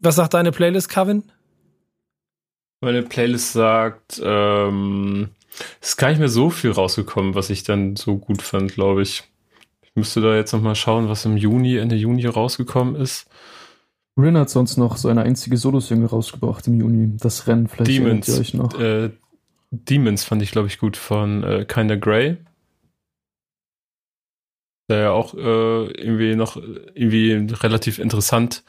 was 0.00 0.16
sagt 0.16 0.34
deine 0.34 0.50
Playlist, 0.50 0.88
Kevin? 0.88 1.24
Meine 2.80 3.02
Playlist 3.02 3.52
sagt, 3.52 4.20
ähm, 4.22 5.30
es 5.80 5.90
ist 5.90 5.96
gar 5.96 6.08
nicht 6.08 6.18
mehr 6.18 6.28
so 6.28 6.50
viel 6.50 6.70
rausgekommen, 6.70 7.34
was 7.34 7.50
ich 7.50 7.62
dann 7.62 7.96
so 7.96 8.16
gut 8.16 8.42
fand, 8.42 8.74
glaube 8.74 9.02
ich. 9.02 9.24
Ich 9.82 9.90
müsste 9.94 10.20
da 10.20 10.34
jetzt 10.34 10.52
nochmal 10.52 10.74
schauen, 10.74 11.08
was 11.08 11.24
im 11.24 11.36
Juni, 11.36 11.76
Ende 11.76 11.96
Juni 11.96 12.26
rausgekommen 12.26 12.96
ist. 12.96 13.28
Rin 14.16 14.36
hat 14.36 14.50
sonst 14.50 14.76
noch 14.76 14.96
seine 14.96 15.22
einzige 15.22 15.56
Solo-Single 15.56 16.08
rausgebracht 16.08 16.66
im 16.66 16.78
Juni. 16.78 17.16
Das 17.16 17.46
Rennen, 17.46 17.68
vielleicht 17.68 17.90
Demons, 17.90 18.28
ihr 18.28 18.40
euch 18.40 18.54
noch. 18.54 18.78
Äh, 18.78 19.10
Demons 19.70 20.24
fand 20.24 20.42
ich, 20.42 20.52
glaube 20.52 20.68
ich, 20.68 20.78
gut 20.78 20.96
von 20.96 21.42
äh, 21.42 21.64
Kinda 21.64 21.96
Grey. 21.96 22.36
Der 24.88 24.98
ja 24.98 25.10
auch 25.12 25.34
äh, 25.34 25.38
irgendwie 25.38 26.36
noch 26.36 26.56
irgendwie 26.56 27.54
relativ 27.54 27.98
interessant 27.98 28.62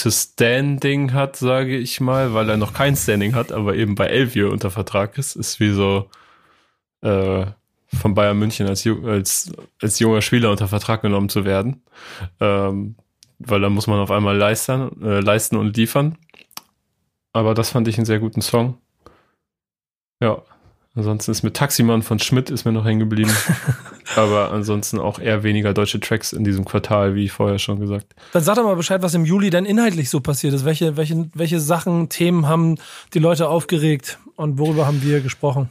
Standing 0.00 1.12
hat, 1.12 1.36
sage 1.36 1.76
ich 1.76 2.00
mal, 2.00 2.34
weil 2.34 2.48
er 2.50 2.56
noch 2.56 2.74
kein 2.74 2.96
Standing 2.96 3.34
hat, 3.34 3.52
aber 3.52 3.74
eben 3.76 3.94
bei 3.94 4.06
Elvier 4.06 4.50
unter 4.50 4.70
Vertrag 4.70 5.16
ist, 5.18 5.36
ist 5.36 5.60
wie 5.60 5.70
so 5.70 6.10
äh, 7.02 7.46
von 7.94 8.14
Bayern 8.14 8.38
München 8.38 8.66
als, 8.66 8.86
als, 8.86 9.52
als 9.80 9.98
junger 9.98 10.22
Spieler 10.22 10.50
unter 10.50 10.68
Vertrag 10.68 11.02
genommen 11.02 11.28
zu 11.28 11.44
werden. 11.44 11.82
Ähm, 12.40 12.96
weil 13.38 13.60
da 13.60 13.70
muss 13.70 13.86
man 13.86 14.00
auf 14.00 14.10
einmal 14.10 14.36
leisten, 14.36 15.02
äh, 15.02 15.20
leisten 15.20 15.56
und 15.56 15.76
liefern. 15.76 16.18
Aber 17.32 17.54
das 17.54 17.70
fand 17.70 17.88
ich 17.88 17.96
einen 17.96 18.06
sehr 18.06 18.20
guten 18.20 18.42
Song. 18.42 18.78
Ja. 20.20 20.42
Ansonsten 20.96 21.32
ist 21.32 21.42
mit 21.42 21.54
Taximann 21.54 22.02
von 22.02 22.20
Schmidt 22.20 22.50
ist 22.50 22.64
mir 22.64 22.72
noch 22.72 22.84
hängen 22.84 23.00
geblieben. 23.00 23.32
Aber 24.16 24.52
ansonsten 24.52 25.00
auch 25.00 25.18
eher 25.18 25.42
weniger 25.42 25.74
deutsche 25.74 25.98
Tracks 25.98 26.32
in 26.32 26.44
diesem 26.44 26.64
Quartal, 26.64 27.16
wie 27.16 27.28
vorher 27.28 27.58
schon 27.58 27.80
gesagt. 27.80 28.14
Dann 28.32 28.44
sag 28.44 28.54
doch 28.54 28.62
mal 28.62 28.76
Bescheid, 28.76 29.02
was 29.02 29.14
im 29.14 29.24
Juli 29.24 29.50
dann 29.50 29.64
inhaltlich 29.64 30.08
so 30.08 30.20
passiert 30.20 30.54
ist. 30.54 30.64
Welche, 30.64 30.96
welche, 30.96 31.28
welche 31.34 31.58
Sachen, 31.58 32.10
Themen 32.10 32.46
haben 32.46 32.76
die 33.12 33.18
Leute 33.18 33.48
aufgeregt 33.48 34.18
und 34.36 34.58
worüber 34.58 34.86
haben 34.86 35.02
wir 35.02 35.20
gesprochen? 35.20 35.68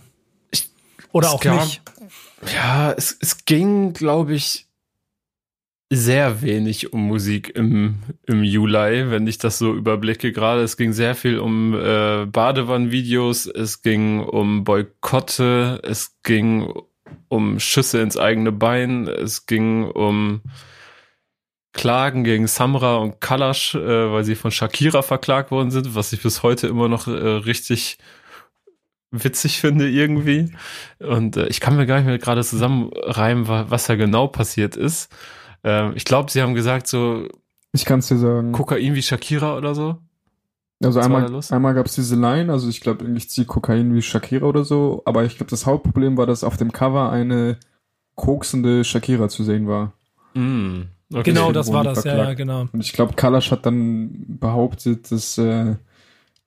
Oder 1.13 1.31
auch 1.31 1.39
gab, 1.39 1.61
nicht? 1.61 1.81
Ja, 2.53 2.91
es, 2.91 3.15
es 3.21 3.45
ging, 3.45 3.93
glaube 3.93 4.33
ich, 4.33 4.67
sehr 5.89 6.41
wenig 6.41 6.93
um 6.93 7.07
Musik 7.07 7.55
im, 7.55 7.99
im 8.25 8.43
Juli, 8.43 9.09
wenn 9.11 9.27
ich 9.27 9.37
das 9.37 9.59
so 9.59 9.73
überblicke. 9.73 10.31
Gerade 10.31 10.63
es 10.63 10.77
ging 10.77 10.93
sehr 10.93 11.15
viel 11.15 11.39
um 11.39 11.73
äh, 11.73 12.25
Badewannenvideos, 12.25 13.45
es 13.45 13.81
ging 13.81 14.19
um 14.21 14.63
Boykotte, 14.63 15.79
es 15.83 16.15
ging 16.23 16.73
um 17.27 17.59
Schüsse 17.59 18.01
ins 18.01 18.17
eigene 18.17 18.51
Bein, 18.51 19.07
es 19.07 19.45
ging 19.45 19.85
um 19.85 20.41
Klagen 21.73 22.23
gegen 22.23 22.47
Samra 22.47 22.97
und 22.97 23.19
Kalash, 23.19 23.75
äh, 23.75 24.11
weil 24.11 24.23
sie 24.23 24.35
von 24.35 24.51
Shakira 24.51 25.01
verklagt 25.01 25.51
worden 25.51 25.71
sind, 25.71 25.95
was 25.95 26.13
ich 26.13 26.21
bis 26.21 26.43
heute 26.43 26.67
immer 26.67 26.87
noch 26.87 27.07
äh, 27.07 27.11
richtig 27.11 27.97
witzig 29.11 29.59
finde 29.59 29.89
irgendwie. 29.89 30.51
Und 30.99 31.37
äh, 31.37 31.47
ich 31.47 31.59
kann 31.59 31.75
mir 31.75 31.85
gar 31.85 31.97
nicht 31.97 32.05
mehr 32.05 32.19
gerade 32.19 32.43
zusammenreimen, 32.43 33.47
was 33.47 33.87
da 33.87 33.95
genau 33.95 34.27
passiert 34.27 34.75
ist. 34.75 35.11
Ähm, 35.63 35.93
ich 35.95 36.05
glaube, 36.05 36.31
sie 36.31 36.41
haben 36.41 36.53
gesagt 36.53 36.87
so. 36.87 37.27
Ich 37.71 37.85
kann 37.85 37.99
es 37.99 38.07
dir 38.07 38.17
sagen. 38.17 38.51
Kokain 38.51 38.95
wie 38.95 39.01
Shakira 39.01 39.57
oder 39.57 39.73
so. 39.73 39.97
Also 40.83 40.99
Was 40.99 41.05
einmal, 41.05 41.41
einmal 41.49 41.73
gab 41.73 41.85
es 41.85 41.95
diese 41.95 42.15
Line, 42.15 42.51
also 42.51 42.67
ich 42.67 42.81
glaube, 42.81 43.05
ich 43.15 43.29
ziehe 43.29 43.47
Kokain 43.47 43.95
wie 43.95 44.01
Shakira 44.01 44.45
oder 44.45 44.63
so, 44.65 45.01
aber 45.05 45.23
ich 45.23 45.37
glaube, 45.37 45.49
das 45.49 45.65
Hauptproblem 45.65 46.17
war, 46.17 46.25
dass 46.25 46.43
auf 46.43 46.57
dem 46.57 46.71
Cover 46.71 47.09
eine 47.09 47.57
koksende 48.15 48.83
Shakira 48.83 49.29
zu 49.29 49.43
sehen 49.43 49.67
war. 49.67 49.93
Mm, 50.33 50.81
okay. 51.13 51.23
Genau, 51.23 51.51
das 51.51 51.71
war 51.71 51.83
das, 51.83 52.01
verklagt. 52.01 52.17
ja, 52.17 52.29
ja, 52.29 52.33
genau. 52.33 52.65
Und 52.71 52.81
ich 52.81 52.93
glaube, 52.93 53.13
Kalash 53.13 53.51
hat 53.51 53.65
dann 53.65 54.25
behauptet, 54.27 55.11
dass, 55.11 55.37
äh, 55.37 55.75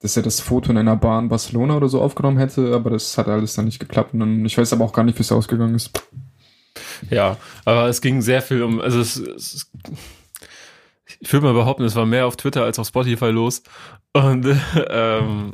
dass 0.01 0.17
er 0.17 0.23
das 0.23 0.41
Foto 0.41 0.71
in 0.71 0.79
einer 0.79 0.97
Bar 0.97 1.19
in 1.21 1.29
Barcelona 1.29 1.77
oder 1.77 1.89
so 1.89 2.03
aufgenommen 2.03 2.39
hätte, 2.39 2.75
aber 2.75 2.91
das 2.91 3.17
hat 3.17 3.29
alles 3.29 3.55
dann 3.55 3.65
nicht 3.65 3.79
geklappt. 3.79 4.13
Und 4.13 4.21
dann, 4.21 4.45
ich 4.45 4.59
weiß 4.59 4.73
aber 4.73 4.85
auch 4.85 4.93
gar 4.93 5.05
nicht, 5.05 5.19
wie 5.19 5.23
es 5.23 5.33
ausgegangen 5.33 5.75
ist. 5.75 5.91
Ja, 7.11 7.37
aber 7.65 7.87
es 7.89 8.01
ging 8.01 8.23
sehr 8.23 8.43
viel 8.43 8.63
um, 8.63 8.81
also 8.81 9.01
es, 9.01 9.17
es 9.17 9.71
ich 11.21 11.33
würde 11.33 11.47
mal 11.47 11.55
behaupten, 11.55 11.85
es 11.85 11.97
war 11.97 12.07
mehr 12.07 12.27
auf 12.27 12.37
Twitter 12.37 12.65
als 12.65 12.79
auf 12.79 12.89
Spotify 12.89 13.27
los. 13.31 13.63
Und 14.13 14.47
ähm, 14.91 15.53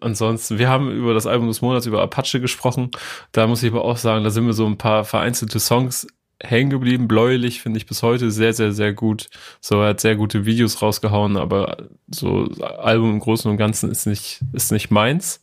ansonsten, 0.00 0.58
wir 0.58 0.68
haben 0.68 0.90
über 0.90 1.14
das 1.14 1.26
Album 1.26 1.48
des 1.48 1.60
Monats, 1.60 1.86
über 1.86 2.02
Apache 2.02 2.40
gesprochen. 2.40 2.90
Da 3.32 3.46
muss 3.46 3.62
ich 3.62 3.70
aber 3.70 3.84
auch 3.84 3.96
sagen, 3.96 4.24
da 4.24 4.30
sind 4.30 4.46
mir 4.46 4.52
so 4.54 4.66
ein 4.66 4.78
paar 4.78 5.04
vereinzelte 5.04 5.60
Songs 5.60 6.06
hängen 6.42 6.70
geblieben. 6.70 7.08
Bläulich 7.08 7.62
finde 7.62 7.78
ich 7.78 7.86
bis 7.86 8.02
heute 8.02 8.30
sehr, 8.30 8.52
sehr, 8.52 8.72
sehr 8.72 8.92
gut. 8.92 9.28
So, 9.60 9.80
er 9.80 9.90
hat 9.90 10.00
sehr 10.00 10.16
gute 10.16 10.44
Videos 10.44 10.82
rausgehauen, 10.82 11.36
aber 11.36 11.88
so 12.10 12.48
Album 12.60 13.12
im 13.12 13.20
Großen 13.20 13.50
und 13.50 13.56
Ganzen 13.56 13.90
ist 13.90 14.06
nicht, 14.06 14.40
ist 14.52 14.72
nicht 14.72 14.90
meins. 14.90 15.40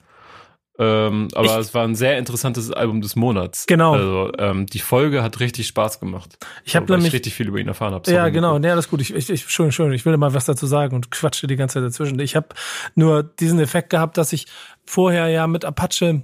Ähm, 0.82 1.28
aber 1.36 1.46
Ich- 1.46 1.58
es 1.58 1.74
war 1.74 1.84
ein 1.84 1.94
sehr 1.96 2.18
interessantes 2.18 2.72
Album 2.72 3.02
des 3.02 3.18
Monats. 3.18 3.66
Genau. 3.68 3.94
Also 3.94 4.32
ähm, 4.38 4.66
die 4.66 4.80
Folge 4.80 5.22
hat 5.22 5.42
richtig 5.42 5.68
Spaß 5.68 6.00
gemacht. 6.00 6.38
Ich 6.64 6.76
habe 6.78 6.88
weil 6.88 6.98
nämlich 6.98 7.10
ich 7.10 7.16
richtig 7.16 7.34
viel 7.34 7.50
über 7.50 7.58
ihn 7.60 7.68
erfahren 7.68 7.94
habe. 7.94 8.10
Ja, 8.10 8.30
genau. 8.30 8.58
Nee, 8.60 8.70
alles 8.70 8.90
gut. 8.90 9.02
Ich, 9.02 9.14
ich, 9.14 9.30
ich, 9.30 9.50
schön, 9.50 9.74
schön. 9.74 9.92
Ich 9.92 10.06
will 10.06 10.16
mal 10.16 10.34
was 10.34 10.46
dazu 10.46 10.66
sagen 10.68 10.96
und 10.96 11.12
quatsche 11.12 11.48
die 11.48 11.58
ganze 11.58 11.76
Zeit 11.76 11.84
dazwischen. 11.84 12.18
Ich 12.20 12.38
habe 12.38 12.48
nur 12.96 13.24
diesen 13.24 13.60
Effekt 13.60 13.90
gehabt, 13.90 14.18
dass 14.18 14.32
ich 14.32 14.48
vorher 14.86 15.28
ja 15.28 15.48
mit 15.48 15.66
Apache 15.66 16.22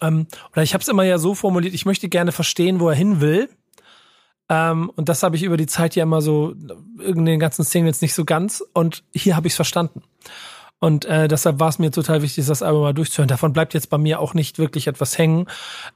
ähm, 0.00 0.26
oder 0.52 0.62
ich 0.64 0.74
habe 0.74 0.82
es 0.82 0.88
immer 0.88 1.04
ja 1.04 1.18
so 1.18 1.36
formuliert, 1.36 1.72
ich 1.74 1.86
möchte 1.86 2.08
gerne 2.08 2.32
verstehen, 2.32 2.80
wo 2.80 2.88
er 2.88 2.96
hin 2.96 3.20
will. 3.20 3.48
Ähm, 4.48 4.90
und 4.96 5.08
das 5.08 5.22
habe 5.22 5.36
ich 5.36 5.44
über 5.44 5.56
die 5.56 5.66
Zeit 5.66 5.94
ja 5.94 6.02
immer 6.02 6.20
so 6.20 6.54
in 7.00 7.24
den 7.24 7.38
ganzen 7.38 7.62
Singles 7.62 8.02
nicht 8.02 8.14
so 8.14 8.24
ganz. 8.24 8.64
Und 8.74 9.04
hier 9.14 9.36
habe 9.36 9.46
ich 9.46 9.52
es 9.52 9.56
verstanden. 9.56 10.02
Und 10.82 11.04
äh, 11.04 11.28
deshalb 11.28 11.60
war 11.60 11.68
es 11.68 11.78
mir 11.78 11.92
total 11.92 12.22
wichtig, 12.22 12.44
das 12.46 12.60
Album 12.60 12.82
mal 12.82 12.92
durchzuhören. 12.92 13.28
Davon 13.28 13.52
bleibt 13.52 13.72
jetzt 13.72 13.88
bei 13.88 13.98
mir 13.98 14.18
auch 14.18 14.34
nicht 14.34 14.58
wirklich 14.58 14.88
etwas 14.88 15.16
hängen, 15.16 15.46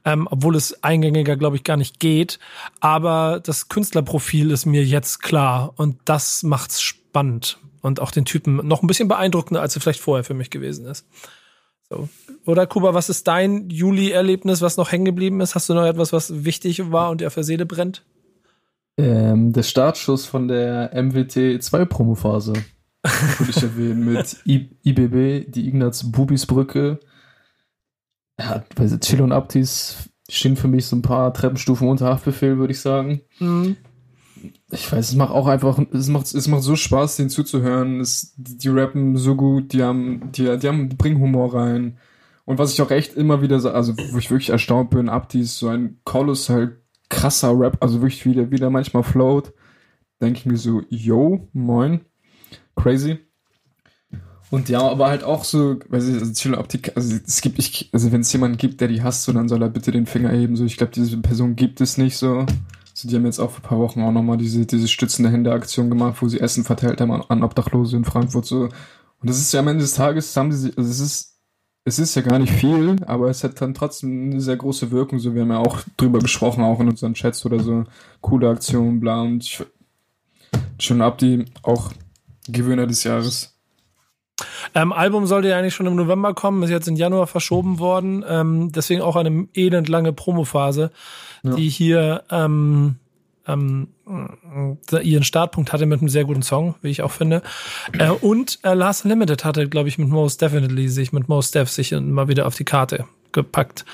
ähm, 0.05 0.29
obwohl 0.31 0.55
es 0.55 0.81
eingängiger, 0.81 1.35
glaube 1.35 1.57
ich, 1.57 1.65
gar 1.65 1.75
nicht 1.75 1.99
geht. 1.99 2.39
Aber 2.79 3.41
das 3.43 3.67
Künstlerprofil 3.67 4.49
ist 4.49 4.65
mir 4.65 4.85
jetzt 4.85 5.21
klar 5.21 5.73
und 5.75 5.97
das 6.05 6.41
macht's 6.43 6.79
spannend 6.79 7.57
und 7.81 7.99
auch 7.99 8.11
den 8.11 8.23
Typen 8.23 8.65
noch 8.65 8.81
ein 8.81 8.87
bisschen 8.87 9.09
beeindruckender, 9.09 9.59
als 9.59 9.75
er 9.75 9.81
vielleicht 9.81 9.99
vorher 9.99 10.23
für 10.23 10.33
mich 10.33 10.51
gewesen 10.51 10.85
ist. 10.85 11.05
So. 11.89 12.07
Oder 12.45 12.65
Kuba, 12.65 12.93
was 12.93 13.09
ist 13.09 13.27
dein 13.27 13.69
Juli-Erlebnis, 13.69 14.61
was 14.61 14.77
noch 14.77 14.93
hängen 14.93 15.03
geblieben 15.03 15.41
ist? 15.41 15.53
Hast 15.53 15.67
du 15.67 15.73
noch 15.73 15.85
etwas, 15.85 16.13
was 16.13 16.45
wichtig 16.45 16.93
war 16.93 17.09
und 17.09 17.19
dir 17.19 17.27
auf 17.27 17.33
der 17.33 17.43
Seele 17.43 17.65
brennt? 17.65 18.05
Ähm, 18.95 19.51
der 19.51 19.63
Startschuss 19.63 20.25
von 20.25 20.47
der 20.47 20.91
MWT 20.93 21.61
2 21.61 21.83
Promophase 21.83 22.53
würde 23.37 23.51
ich 23.51 23.63
erwähnen 23.63 24.05
mit 24.05 24.37
I 24.45 24.69
IBB, 24.83 25.51
die 25.51 25.67
Ignaz 25.67 26.11
Bubis 26.11 26.45
Brücke. 26.45 26.99
Ja, 28.39 28.63
weil 28.75 28.99
Chill 28.99 29.21
und 29.21 29.31
Aptis 29.31 30.09
stehen 30.29 30.55
für 30.55 30.67
mich 30.67 30.85
so 30.85 30.95
ein 30.95 31.01
paar 31.01 31.33
Treppenstufen 31.33 31.87
unter 31.87 32.07
Haftbefehl, 32.07 32.57
würde 32.57 32.73
ich 32.73 32.81
sagen. 32.81 33.21
Mhm. 33.39 33.77
Ich 34.69 34.91
weiß, 34.91 35.09
es 35.09 35.15
macht 35.15 35.31
auch 35.31 35.47
einfach, 35.47 35.79
Es 35.91 36.09
macht, 36.09 36.33
es 36.33 36.47
macht 36.47 36.61
so 36.61 36.75
Spaß, 36.75 37.15
denen 37.15 37.29
zuzuhören. 37.29 37.99
Es, 37.99 38.33
die, 38.37 38.69
rappen 38.69 39.17
so 39.17 39.35
gut, 39.35 39.73
die 39.73 39.81
haben, 39.81 40.31
die, 40.33 40.57
die 40.59 40.67
haben, 40.67 40.89
die 40.89 40.95
bringen 40.95 41.19
Humor 41.19 41.55
rein. 41.55 41.97
Und 42.45 42.59
was 42.59 42.73
ich 42.73 42.81
auch 42.81 42.91
echt 42.91 43.15
immer 43.15 43.41
wieder 43.41 43.59
so, 43.59 43.71
also 43.71 43.95
wo 44.11 44.17
ich 44.17 44.29
wirklich 44.29 44.49
erstaunt 44.49 44.89
bin, 44.89 45.09
Abdi 45.09 45.41
ist 45.41 45.57
so 45.57 45.67
ein 45.69 45.99
kolossal 46.03 46.77
krasser 47.09 47.57
Rap, 47.57 47.77
also 47.81 48.01
wirklich 48.01 48.25
wie 48.25 48.33
der, 48.33 48.51
wie 48.51 48.57
der 48.57 48.69
manchmal 48.69 49.03
float, 49.03 49.53
denke 50.21 50.39
ich 50.39 50.45
mir 50.45 50.57
so, 50.57 50.81
yo, 50.89 51.47
moin, 51.53 52.01
crazy. 52.77 53.19
Und 54.49 54.69
ja, 54.69 54.79
aber 54.79 55.09
halt 55.09 55.23
auch 55.23 55.43
so, 55.43 55.77
weiß 55.89 56.07
ich, 56.07 56.13
also 56.15 56.33
Chill 56.33 56.55
Optik, 56.55 56.93
also 56.95 57.17
es 57.27 57.41
gibt, 57.41 57.59
ich, 57.59 57.89
also 57.91 58.11
wenn 58.13 58.21
es 58.21 58.31
jemanden 58.31 58.57
gibt, 58.57 58.79
der 58.79 58.87
die 58.87 59.03
hasst, 59.03 59.23
so, 59.23 59.33
dann 59.33 59.49
soll 59.49 59.61
er 59.61 59.69
bitte 59.69 59.91
den 59.91 60.05
Finger 60.05 60.29
heben, 60.29 60.55
so, 60.55 60.63
ich 60.63 60.77
glaube, 60.77 60.93
diese 60.93 61.17
Person 61.17 61.57
gibt 61.57 61.81
es 61.81 61.97
nicht 61.97 62.17
so. 62.17 62.45
So, 62.93 63.09
die 63.09 63.15
haben 63.15 63.25
jetzt 63.25 63.39
auch 63.39 63.51
vor 63.51 63.59
ein 63.59 63.67
paar 63.67 63.79
Wochen 63.79 64.01
auch 64.01 64.11
nochmal 64.11 64.37
diese, 64.37 64.65
diese 64.65 64.87
stützende 64.87 65.29
Hände-Aktion 65.29 65.89
gemacht, 65.89 66.21
wo 66.21 66.29
sie 66.29 66.39
Essen 66.39 66.63
verteilt 66.63 67.01
haben 67.01 67.11
an, 67.11 67.23
an 67.27 67.43
Obdachlose 67.43 67.97
in 67.97 68.05
Frankfurt, 68.05 68.45
so. 68.45 68.69
Und 69.19 69.29
das 69.29 69.37
ist 69.37 69.51
ja 69.51 69.59
am 69.59 69.67
Ende 69.67 69.81
des 69.81 69.95
Tages, 69.95 70.35
haben 70.37 70.53
sie, 70.53 70.71
also 70.77 70.89
es 70.89 70.99
ist, 71.01 71.39
es 71.83 71.99
ist 71.99 72.15
ja 72.15 72.21
gar 72.21 72.39
nicht 72.39 72.53
viel, 72.53 72.95
aber 73.05 73.29
es 73.29 73.43
hat 73.43 73.59
dann 73.59 73.73
trotzdem 73.73 74.31
eine 74.31 74.41
sehr 74.41 74.57
große 74.57 74.91
Wirkung, 74.91 75.19
so, 75.19 75.35
wir 75.35 75.41
haben 75.41 75.51
ja 75.51 75.59
auch 75.59 75.81
drüber 75.97 76.19
gesprochen, 76.19 76.63
auch 76.63 76.79
in 76.79 76.87
unseren 76.87 77.15
Chats 77.15 77.45
oder 77.45 77.59
so, 77.59 77.83
coole 78.21 78.49
Aktion, 78.49 79.01
bla, 79.01 79.21
und 79.21 79.43
ich, 79.43 79.63
schon 80.79 81.01
ab 81.01 81.17
die 81.17 81.45
auch 81.63 81.91
Gewinner 82.47 82.87
des 82.87 83.03
Jahres. 83.03 83.53
Ähm, 84.75 84.93
Album 84.93 85.25
sollte 85.25 85.47
ja 85.49 85.57
eigentlich 85.57 85.73
schon 85.73 85.87
im 85.87 85.95
November 85.95 86.33
kommen, 86.33 86.61
ist 86.63 86.69
jetzt 86.69 86.87
in 86.87 86.95
Januar 86.95 87.27
verschoben 87.27 87.79
worden. 87.79 88.23
Ähm, 88.27 88.71
deswegen 88.71 89.01
auch 89.01 89.15
eine 89.15 89.47
elend 89.55 89.89
lange 89.89 90.13
Promophase, 90.13 90.91
Ja. 91.43 91.55
die 91.55 91.69
hier 91.69 92.23
ähm, 92.29 92.97
ähm, 93.47 93.87
äh, 94.91 95.01
ihren 95.01 95.23
Startpunkt 95.23 95.73
hatte 95.73 95.85
mit 95.85 95.99
einem 96.01 96.09
sehr 96.09 96.25
guten 96.25 96.43
Song, 96.43 96.75
wie 96.81 96.89
ich 96.89 97.01
auch 97.01 97.11
finde. 97.11 97.41
Äh, 97.97 98.09
und 98.11 98.59
äh, 98.63 98.73
Last 98.73 99.05
Limited 99.05 99.43
hatte, 99.45 99.67
glaube 99.69 99.89
ich, 99.89 99.97
mit 99.97 100.09
Most 100.09 100.41
Definitely 100.41 100.89
sich, 100.89 101.13
mit 101.13 101.29
Most 101.29 101.55
Def 101.55 101.69
sich 101.69 101.91
mal 101.91 102.27
wieder 102.27 102.45
auf 102.45 102.55
die 102.55 102.65
Karte 102.65 103.05
gepackt. 103.31 103.85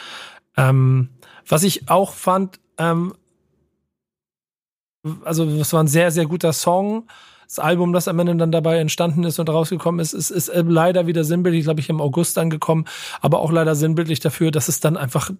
Ähm, 0.57 1.09
was 1.47 1.63
ich 1.63 1.89
auch 1.89 2.13
fand, 2.13 2.59
ähm, 2.77 3.13
also 5.23 5.45
es 5.45 5.73
war 5.73 5.83
ein 5.83 5.87
sehr, 5.87 6.11
sehr 6.11 6.25
guter 6.25 6.53
Song. 6.53 7.07
Das 7.47 7.59
Album, 7.59 7.93
das 7.93 8.07
am 8.07 8.19
Ende 8.19 8.35
dann 8.35 8.51
dabei 8.51 8.77
entstanden 8.79 9.23
ist 9.23 9.39
und 9.39 9.49
rausgekommen 9.49 9.99
ist, 9.99 10.13
ist, 10.13 10.31
ist 10.31 10.49
äh, 10.49 10.63
leider 10.65 11.07
wieder 11.07 11.23
sinnbildlich, 11.23 11.63
glaube 11.63 11.79
ich, 11.79 11.89
im 11.89 12.01
August 12.01 12.37
angekommen, 12.37 12.85
aber 13.21 13.39
auch 13.39 13.51
leider 13.51 13.75
sinnbildlich 13.75 14.19
dafür, 14.19 14.51
dass 14.51 14.67
es 14.67 14.79
dann 14.79 14.97
einfach 14.97 15.31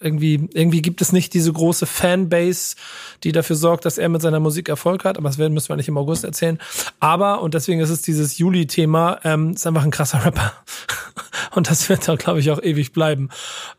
irgendwie, 0.00 0.48
irgendwie 0.52 0.82
gibt 0.82 1.00
es 1.00 1.12
nicht 1.12 1.32
diese 1.32 1.52
große 1.52 1.86
Fanbase, 1.86 2.76
die 3.24 3.32
dafür 3.32 3.56
sorgt, 3.56 3.84
dass 3.86 3.96
er 3.96 4.08
mit 4.08 4.20
seiner 4.22 4.40
Musik 4.40 4.68
Erfolg 4.68 5.04
hat, 5.04 5.16
aber 5.16 5.28
das 5.28 5.38
werden- 5.38 5.54
müssen 5.54 5.70
wir 5.70 5.76
nicht 5.76 5.88
im 5.88 5.96
August 5.96 6.24
erzählen. 6.24 6.58
Aber, 7.00 7.40
und 7.40 7.54
deswegen 7.54 7.80
ist 7.80 7.90
es 7.90 8.02
dieses 8.02 8.36
Juli-Thema, 8.38 9.20
ähm, 9.24 9.52
ist 9.52 9.66
einfach 9.66 9.84
ein 9.84 9.90
krasser 9.90 10.24
Rapper. 10.24 10.52
Und 11.54 11.68
das 11.68 11.88
wird 11.90 12.08
dann, 12.08 12.16
glaube 12.16 12.40
ich, 12.40 12.50
auch 12.50 12.62
ewig 12.62 12.92
bleiben. 12.94 13.28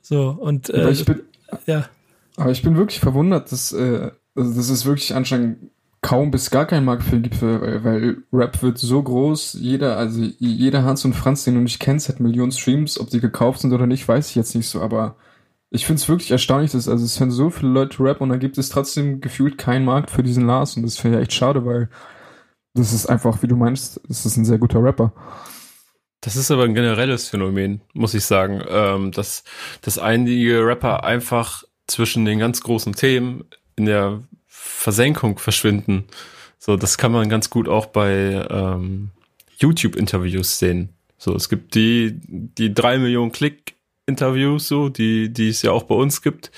So, 0.02 0.38
und 0.40 0.70
Aber 0.70 0.90
äh, 0.90 0.92
ich 0.92 1.06
bin, 1.06 1.22
ja. 1.66 1.90
Aber 2.38 2.52
ich 2.52 2.62
bin 2.62 2.76
wirklich 2.78 3.00
verwundert, 3.00 3.52
dass, 3.52 3.72
äh, 3.72 4.12
also 4.36 4.54
dass 4.54 4.70
es 4.70 4.86
wirklich 4.86 5.16
anscheinend 5.16 5.72
kaum 6.04 6.30
bis 6.30 6.52
gar 6.52 6.68
keinen 6.68 6.86
Markt 6.86 7.04
für 7.04 7.20
gibt, 7.20 7.42
weil, 7.42 7.84
weil 7.84 8.18
Rap 8.32 8.62
wird 8.62 8.78
so 8.78 9.02
groß, 9.02 9.58
jeder, 9.60 9.98
also 9.98 10.22
jeder 10.38 10.84
Hans 10.84 11.04
und 11.06 11.14
Franz, 11.14 11.46
den 11.46 11.56
du 11.56 11.62
nicht 11.62 11.80
kennst, 11.80 12.10
hat 12.10 12.20
Millionen 12.20 12.52
Streams, 12.52 13.00
ob 13.00 13.10
die 13.10 13.20
gekauft 13.20 13.62
sind 13.62 13.74
oder 13.74 13.88
nicht, 13.88 14.08
weiß 14.08 14.30
ich 14.30 14.36
jetzt 14.36 14.54
nicht 14.54 14.68
so, 14.68 14.82
aber 14.82 15.16
ich 15.72 15.88
finde 15.88 16.00
es 16.00 16.08
wirklich 16.08 16.30
erstaunlich, 16.30 16.72
dass, 16.72 16.88
also 16.88 17.04
es 17.04 17.20
hören 17.20 17.32
so 17.32 17.50
viele 17.50 17.72
Leute 17.72 18.04
Rap 18.04 18.22
und 18.22 18.30
dann 18.30 18.40
gibt 18.40 18.60
es 18.60 18.70
trotzdem 18.70 19.22
gefühlt 19.22 19.58
keinen 19.58 19.86
Markt 19.86 20.12
für 20.12 20.22
diesen 20.22 20.46
Lars. 20.46 20.78
Und 20.78 20.84
das 20.84 21.00
finde 21.00 21.18
ich 21.18 21.24
echt 21.24 21.34
schade, 21.34 21.66
weil 21.66 21.90
das 22.76 22.94
ist 22.94 23.08
einfach, 23.08 23.42
wie 23.42 23.48
du 23.48 23.56
meinst, 23.56 24.00
das 24.08 24.24
ist 24.24 24.38
ein 24.38 24.46
sehr 24.46 24.60
guter 24.60 24.84
Rapper. 24.84 25.14
Das 26.22 26.36
ist 26.36 26.52
aber 26.52 26.66
ein 26.66 26.76
generelles 26.76 27.28
Phänomen, 27.28 27.82
muss 27.94 28.14
ich 28.14 28.24
sagen, 28.24 28.62
ähm, 28.70 29.12
dass, 29.12 29.44
dass 29.82 29.98
einige 29.98 30.64
Rapper 30.64 31.04
einfach 31.04 31.64
zwischen 31.88 32.24
den 32.26 32.38
ganz 32.38 32.62
großen 32.62 32.94
Themen 32.94 33.44
in 33.76 33.86
der 33.86 34.22
Versenkung 34.84 35.40
verschwinden. 35.40 36.04
So, 36.60 36.76
das 36.76 36.98
kann 36.98 37.14
man 37.14 37.30
ganz 37.30 37.50
gut 37.50 37.70
auch 37.70 37.86
bei 37.86 38.46
ähm, 38.50 39.12
YouTube-Interviews 39.58 40.60
sehen. 40.60 40.90
So, 41.18 41.34
es 41.38 41.48
gibt 41.48 41.76
die, 41.76 42.20
die 42.28 42.74
drei 42.74 42.98
Millionen 42.98 43.32
Klick-Interviews, 43.32 44.68
so, 44.68 44.90
die, 44.90 45.32
die 45.32 45.48
es 45.48 45.62
ja 45.62 45.72
auch 45.72 45.84
bei 45.84 45.96
uns 45.96 46.22
gibt. 46.22 46.52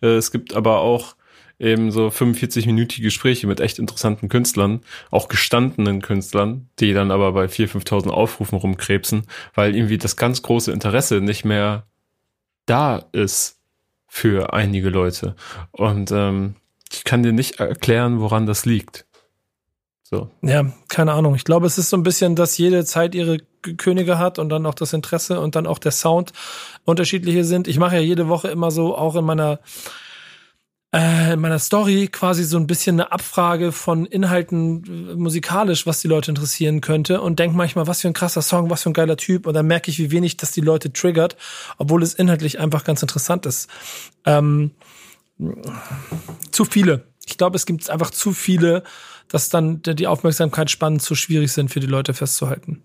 Äh, 0.00 0.14
es 0.14 0.30
gibt 0.30 0.54
aber 0.54 0.78
auch 0.78 1.16
eben 1.58 1.90
so 1.90 2.06
45-minütige 2.06 3.02
Gespräche 3.02 3.48
mit 3.48 3.58
echt 3.58 3.80
interessanten 3.80 4.28
Künstlern, 4.28 4.82
auch 5.10 5.26
gestandenen 5.26 6.02
Künstlern, 6.02 6.68
die 6.78 6.92
dann 6.92 7.10
aber 7.10 7.32
bei 7.32 7.46
4.000, 7.46 7.84
5.000 7.84 8.10
Aufrufen 8.10 8.58
rumkrebsen, 8.58 9.26
weil 9.54 9.74
irgendwie 9.74 9.98
das 9.98 10.16
ganz 10.16 10.42
große 10.42 10.70
Interesse 10.70 11.20
nicht 11.20 11.44
mehr 11.44 11.88
da 12.66 13.04
ist 13.10 13.58
für 14.06 14.52
einige 14.52 14.88
Leute. 14.88 15.34
Und 15.72 16.12
ähm, 16.12 16.54
ich 16.92 17.04
kann 17.04 17.22
dir 17.22 17.32
nicht 17.32 17.60
erklären, 17.60 18.20
woran 18.20 18.46
das 18.46 18.64
liegt. 18.64 19.06
So. 20.02 20.30
Ja, 20.42 20.70
keine 20.88 21.12
Ahnung. 21.12 21.34
Ich 21.34 21.44
glaube, 21.44 21.66
es 21.66 21.78
ist 21.78 21.88
so 21.88 21.96
ein 21.96 22.02
bisschen, 22.02 22.36
dass 22.36 22.58
jede 22.58 22.84
Zeit 22.84 23.14
ihre 23.14 23.38
Könige 23.78 24.18
hat 24.18 24.38
und 24.38 24.50
dann 24.50 24.66
auch 24.66 24.74
das 24.74 24.92
Interesse 24.92 25.40
und 25.40 25.56
dann 25.56 25.66
auch 25.66 25.78
der 25.78 25.92
Sound 25.92 26.32
unterschiedliche 26.84 27.44
sind. 27.44 27.66
Ich 27.66 27.78
mache 27.78 27.96
ja 27.96 28.02
jede 28.02 28.28
Woche 28.28 28.48
immer 28.48 28.70
so, 28.70 28.96
auch 28.96 29.16
in 29.16 29.24
meiner 29.24 29.60
äh, 30.94 31.32
in 31.32 31.40
meiner 31.40 31.58
Story 31.58 32.08
quasi 32.12 32.44
so 32.44 32.58
ein 32.58 32.66
bisschen 32.66 33.00
eine 33.00 33.12
Abfrage 33.12 33.72
von 33.72 34.04
Inhalten 34.04 34.84
äh, 34.84 35.14
musikalisch, 35.14 35.86
was 35.86 36.00
die 36.00 36.08
Leute 36.08 36.30
interessieren 36.30 36.82
könnte 36.82 37.22
und 37.22 37.38
denk 37.38 37.54
manchmal, 37.54 37.86
was 37.86 38.02
für 38.02 38.08
ein 38.08 38.14
krasser 38.14 38.42
Song, 38.42 38.68
was 38.68 38.82
für 38.82 38.90
ein 38.90 38.94
geiler 38.94 39.16
Typ 39.16 39.46
und 39.46 39.54
dann 39.54 39.66
merke 39.66 39.90
ich, 39.90 39.98
wie 39.98 40.10
wenig 40.10 40.36
das 40.36 40.52
die 40.52 40.60
Leute 40.60 40.92
triggert, 40.92 41.36
obwohl 41.78 42.02
es 42.02 42.12
inhaltlich 42.12 42.60
einfach 42.60 42.84
ganz 42.84 43.00
interessant 43.00 43.46
ist. 43.46 43.70
Ähm, 44.26 44.72
zu 46.50 46.64
viele. 46.64 47.06
Ich 47.26 47.38
glaube, 47.38 47.56
es 47.56 47.66
gibt 47.66 47.88
einfach 47.88 48.10
zu 48.10 48.32
viele, 48.32 48.82
dass 49.28 49.48
dann 49.48 49.80
die 49.82 50.06
Aufmerksamkeitsspannen 50.06 51.00
zu 51.00 51.14
schwierig 51.14 51.52
sind 51.52 51.70
für 51.70 51.80
die 51.80 51.86
Leute 51.86 52.14
festzuhalten. 52.14 52.82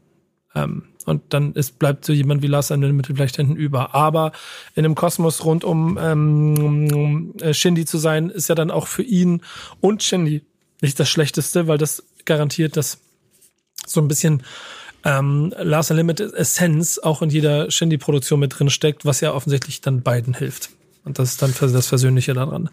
Ähm, 0.55 0.84
und 1.05 1.34
dann 1.34 1.53
ist, 1.53 1.79
bleibt 1.79 2.03
so 2.05 2.13
jemand 2.13 2.41
wie 2.41 2.47
Lars 2.47 2.69
Mittel 2.69 3.15
vielleicht 3.15 3.38
hinten 3.38 3.55
über. 3.55 3.95
Aber 3.95 4.34
in 4.75 4.84
einem 4.84 4.95
Kosmos 4.95 5.45
rund 5.45 5.63
um 5.63 5.97
ähm, 6.01 7.34
äh, 7.39 7.53
Shindy 7.53 7.85
zu 7.85 7.97
sein, 7.97 8.29
ist 8.29 8.49
ja 8.49 8.55
dann 8.55 8.71
auch 8.71 8.88
für 8.88 9.03
ihn 9.03 9.41
und 9.79 10.03
Shindy 10.03 10.43
nicht 10.81 10.99
das 10.99 11.09
Schlechteste, 11.09 11.67
weil 11.67 11.77
das 11.77 12.03
garantiert, 12.25 12.77
dass 12.77 12.99
so 13.85 14.01
ein 14.01 14.07
bisschen 14.07 14.43
ähm, 15.05 15.53
Lars 15.57 15.91
Unlimited 15.91 16.34
Essenz 16.34 16.97
auch 16.97 17.21
in 17.21 17.29
jeder 17.29 17.71
Shindy-Produktion 17.71 18.39
mit 18.39 18.59
drin 18.59 18.69
steckt, 18.69 19.05
was 19.05 19.21
ja 19.21 19.34
offensichtlich 19.34 19.81
dann 19.81 20.01
beiden 20.01 20.34
hilft. 20.34 20.71
Und 21.07 21.19
das 21.19 21.29
ist 21.29 21.41
dann 21.41 21.53
das 21.59 21.88
Versöhnliche 21.88 22.34
daran. 22.34 22.69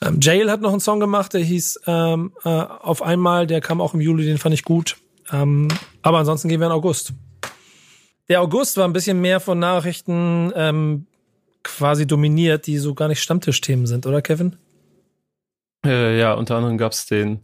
Ähm, 0.00 0.18
Jail 0.20 0.50
hat 0.50 0.60
noch 0.60 0.70
einen 0.70 0.80
Song 0.80 1.00
gemacht, 1.00 1.34
der 1.34 1.42
hieß 1.42 1.80
ähm, 1.86 2.32
äh, 2.44 2.48
Auf 2.48 3.02
einmal, 3.02 3.48
der 3.48 3.60
kam 3.60 3.80
auch 3.80 3.92
im 3.92 4.00
Juli, 4.00 4.24
den 4.24 4.38
fand 4.38 4.54
ich 4.54 4.62
gut. 4.62 4.96
Ähm, 5.32 5.66
aber 6.02 6.18
ansonsten 6.18 6.48
gehen 6.48 6.60
wir 6.60 6.68
in 6.68 6.72
August. 6.72 7.12
Der 8.28 8.40
August 8.40 8.76
war 8.76 8.84
ein 8.84 8.92
bisschen 8.92 9.20
mehr 9.20 9.40
von 9.40 9.58
Nachrichten 9.58 10.52
ähm, 10.54 11.06
quasi 11.64 12.06
dominiert, 12.06 12.68
die 12.68 12.78
so 12.78 12.94
gar 12.94 13.08
nicht 13.08 13.20
Stammtischthemen 13.20 13.86
sind, 13.86 14.06
oder 14.06 14.22
Kevin? 14.22 14.54
Äh, 15.84 16.20
ja, 16.20 16.34
unter 16.34 16.54
anderem 16.54 16.78
gab 16.78 16.92
es 16.92 17.06
den 17.06 17.40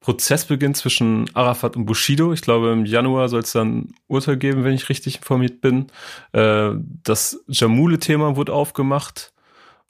Prozessbeginn 0.00 0.74
zwischen 0.74 1.34
Arafat 1.34 1.74
und 1.74 1.86
Bushido. 1.86 2.34
Ich 2.34 2.42
glaube, 2.42 2.70
im 2.70 2.84
Januar 2.84 3.30
soll 3.30 3.40
es 3.40 3.52
dann 3.52 3.94
Urteil 4.06 4.36
geben, 4.36 4.62
wenn 4.62 4.74
ich 4.74 4.90
richtig 4.90 5.16
informiert 5.16 5.62
bin. 5.62 5.86
Äh, 6.32 6.72
das 7.02 7.42
Jamule-Thema 7.48 8.36
wurde 8.36 8.52
aufgemacht 8.52 9.32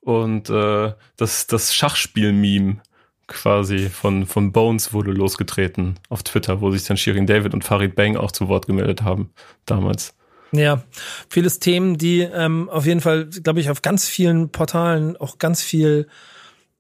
und 0.01 0.51
äh, 0.51 0.93
das, 1.17 1.47
das 1.47 1.75
Schachspiel-Meme 1.75 2.79
quasi 3.27 3.91
von, 3.91 4.27
von 4.27 4.53
Bones 4.53 4.93
wurde 4.93 5.13
losgetreten 5.13 5.99
auf 6.09 6.23
Twitter, 6.23 6.61
wo 6.61 6.71
sich 6.71 6.85
dann 6.85 6.97
Shirin 6.97 7.27
David 7.27 7.55
und 7.55 7.63
Farid 7.63 7.95
Bang 7.95 8.17
auch 8.17 8.33
zu 8.33 8.49
Wort 8.49 8.67
gemeldet 8.67 9.03
haben 9.03 9.31
damals. 9.67 10.15
Ja, 10.51 10.83
vieles 11.29 11.59
Themen, 11.59 11.99
die 11.99 12.21
ähm, 12.21 12.71
auf 12.71 12.87
jeden 12.87 13.03
Fall, 13.03 13.27
glaube 13.27 13.61
ich, 13.61 13.69
auf 13.69 13.83
ganz 13.83 14.09
vielen 14.09 14.51
Portalen 14.51 15.17
auch 15.19 15.39
ganz 15.39 15.63
viel 15.63 16.09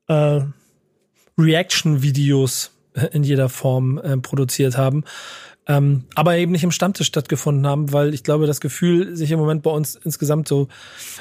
äh, 0.08 0.40
Reaction-Videos 1.36 2.72
in 3.12 3.22
jeder 3.22 3.50
Form 3.50 3.98
äh, 3.98 4.16
produziert 4.16 4.78
haben. 4.78 5.04
Ähm, 5.66 6.04
aber 6.14 6.36
eben 6.38 6.52
nicht 6.52 6.64
im 6.64 6.70
Stammtisch 6.70 7.08
stattgefunden 7.08 7.66
haben, 7.66 7.92
weil 7.92 8.14
ich 8.14 8.24
glaube, 8.24 8.46
das 8.46 8.60
Gefühl 8.60 9.14
sich 9.14 9.30
im 9.30 9.38
Moment 9.38 9.62
bei 9.62 9.70
uns 9.70 9.96
insgesamt 9.96 10.48
so 10.48 10.68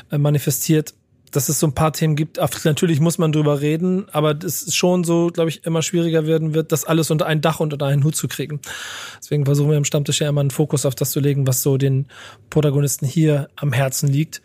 äh, 0.10 0.18
manifestiert, 0.18 0.94
dass 1.38 1.50
es 1.50 1.60
so 1.60 1.68
ein 1.68 1.74
paar 1.74 1.94
Themen 1.94 2.16
gibt. 2.16 2.40
Natürlich 2.66 3.00
muss 3.00 3.20
man 3.20 3.32
drüber 3.32 3.62
reden, 3.62 4.08
aber 4.12 4.34
das 4.34 4.64
ist 4.64 4.76
schon 4.76 5.04
so, 5.04 5.28
glaube 5.28 5.52
ich, 5.52 5.64
immer 5.66 5.84
schwieriger 5.84 6.26
werden 6.26 6.56
wird, 6.56 6.72
das 6.72 6.84
alles 6.84 7.12
unter 7.12 7.28
ein 7.28 7.42
Dach 7.42 7.60
und 7.60 7.74
unter 7.74 7.86
einen 7.86 8.04
Hut 8.04 8.16
zu 8.16 8.28
kriegen. 8.28 8.60
Deswegen 9.20 9.46
versuchen 9.46 9.70
wir 9.70 9.78
im 9.78 9.86
Stammtisch 9.86 10.20
ja 10.20 10.30
immer 10.30 10.42
einen 10.42 10.50
Fokus 10.50 10.84
auf 10.84 10.96
das 10.96 11.12
zu 11.12 11.20
legen, 11.20 11.46
was 11.46 11.62
so 11.62 11.78
den 11.78 12.08
Protagonisten 12.50 13.06
hier 13.06 13.50
am 13.56 13.72
Herzen 13.72 14.10
liegt. 14.10 14.42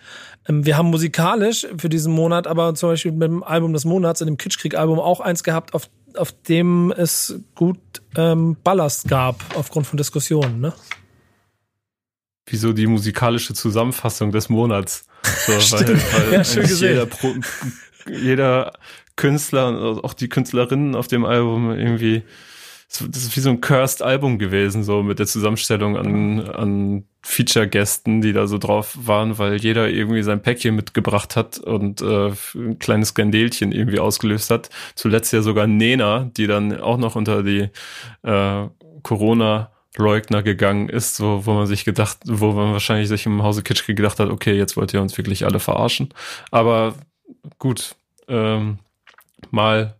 Ähm, 0.47 0.67
wir 0.67 0.77
haben 0.77 0.91
musikalisch 0.91 1.67
für 1.79 1.89
diesen 1.89 2.13
Monat 2.13 2.47
aber 2.47 2.75
zum 2.75 2.91
Beispiel 2.91 3.13
mit 3.13 3.23
dem 3.23 3.43
Album 3.43 3.73
des 3.73 3.87
Monats, 3.87 4.21
in 4.21 4.27
dem 4.27 4.37
Kitschkrieg-Album, 4.37 5.01
auch 5.01 5.21
eins 5.21 5.43
gehabt, 5.43 5.73
auf, 5.73 5.89
auf 6.15 6.31
dem 6.47 6.93
es 6.95 7.41
gut 7.55 7.81
ähm, 8.17 8.59
Ballast 8.63 9.09
gab, 9.09 9.43
aufgrund 9.57 9.87
von 9.87 9.97
Diskussionen, 9.97 10.61
ne? 10.61 10.75
Wieso 12.45 12.75
die 12.75 12.87
musikalische 12.87 13.55
Zusammenfassung 13.55 14.31
des 14.31 14.51
Monats? 14.51 15.07
So, 15.25 15.53
weil, 15.53 15.89
weil 15.89 16.33
ja, 16.33 16.45
schön 16.45 16.63
gesehen. 16.63 16.89
Jeder, 16.91 17.07
Pro, 17.07 17.35
jeder 18.07 18.73
Künstler 19.17 19.69
und 19.69 20.05
auch 20.05 20.15
die 20.15 20.29
Künstlerinnen 20.29 20.95
auf 20.95 21.07
dem 21.07 21.25
Album 21.25 21.71
irgendwie, 21.71 22.23
das 22.89 23.23
ist 23.23 23.37
wie 23.37 23.41
so 23.41 23.51
ein 23.51 23.61
cursed 23.61 24.03
Album 24.03 24.39
gewesen, 24.39 24.85
so 24.85 25.03
mit 25.03 25.19
der 25.19 25.27
Zusammenstellung 25.27 25.97
an, 25.97 26.41
an 26.41 27.05
Feature-Gästen, 27.23 28.21
die 28.21 28.33
da 28.33 28.47
so 28.47 28.59
drauf 28.59 28.97
waren, 29.01 29.39
weil 29.39 29.57
jeder 29.57 29.89
irgendwie 29.89 30.23
sein 30.23 30.43
Päckchen 30.43 30.75
mitgebracht 30.75 31.37
hat 31.37 31.59
und 31.59 32.03
äh, 32.03 32.33
ein 32.55 32.79
kleines 32.79 33.11
Skandelchen 33.11 33.73
irgendwie 33.73 34.01
ausgelöst 34.01 34.51
hat. 34.51 34.71
Zuletzt 34.95 35.33
ja 35.33 35.43
sogar 35.43 35.67
Nena, 35.67 36.31
die 36.37 36.47
dann 36.47 36.81
auch 36.81 36.99
noch 36.99 37.15
unter 37.15 37.43
die 37.43 37.69
äh, 38.23 38.67
Corona 39.03 39.72
Leugner 39.97 40.43
gegangen 40.43 40.89
ist, 40.89 41.21
wo, 41.21 41.45
wo 41.45 41.53
man 41.53 41.67
sich 41.67 41.85
gedacht, 41.85 42.19
wo 42.25 42.53
man 42.53 42.73
wahrscheinlich 42.73 43.09
sich 43.09 43.27
im 43.27 43.43
Hause 43.43 43.63
Kitschke 43.63 43.95
gedacht 43.95 44.19
hat, 44.21 44.31
okay, 44.31 44.55
jetzt 44.55 44.77
wollt 44.77 44.95
ihr 44.95 45.03
uns 45.03 45.19
wirklich 45.19 45.45
alle 45.45 45.61
verarschen. 45.61 46.09
Aber 46.51 46.95
gut, 47.59 47.95
ähm, 48.29 48.79
mal 49.51 49.97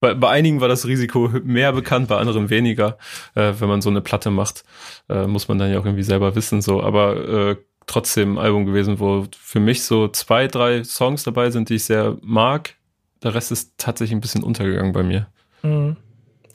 bei, 0.00 0.14
bei 0.14 0.28
einigen 0.30 0.60
war 0.60 0.66
das 0.66 0.84
Risiko 0.86 1.30
mehr 1.44 1.72
bekannt, 1.72 2.08
bei 2.08 2.16
anderen 2.16 2.50
weniger. 2.50 2.98
Äh, 3.34 3.52
wenn 3.58 3.68
man 3.68 3.80
so 3.80 3.88
eine 3.88 4.00
Platte 4.00 4.30
macht, 4.30 4.64
äh, 5.08 5.26
muss 5.28 5.46
man 5.46 5.58
dann 5.58 5.70
ja 5.70 5.78
auch 5.78 5.86
irgendwie 5.86 6.02
selber 6.02 6.34
wissen. 6.34 6.60
So, 6.60 6.82
aber 6.82 7.50
äh, 7.50 7.56
trotzdem 7.86 8.36
ein 8.36 8.44
Album 8.44 8.66
gewesen, 8.66 8.98
wo 8.98 9.26
für 9.38 9.60
mich 9.60 9.84
so 9.84 10.08
zwei, 10.08 10.48
drei 10.48 10.82
Songs 10.82 11.22
dabei 11.22 11.50
sind, 11.50 11.68
die 11.68 11.76
ich 11.76 11.84
sehr 11.84 12.16
mag. 12.20 12.74
Der 13.22 13.34
Rest 13.34 13.52
ist 13.52 13.74
tatsächlich 13.78 14.16
ein 14.16 14.20
bisschen 14.20 14.42
untergegangen 14.42 14.92
bei 14.92 15.04
mir. 15.04 15.28
Mhm. 15.62 15.96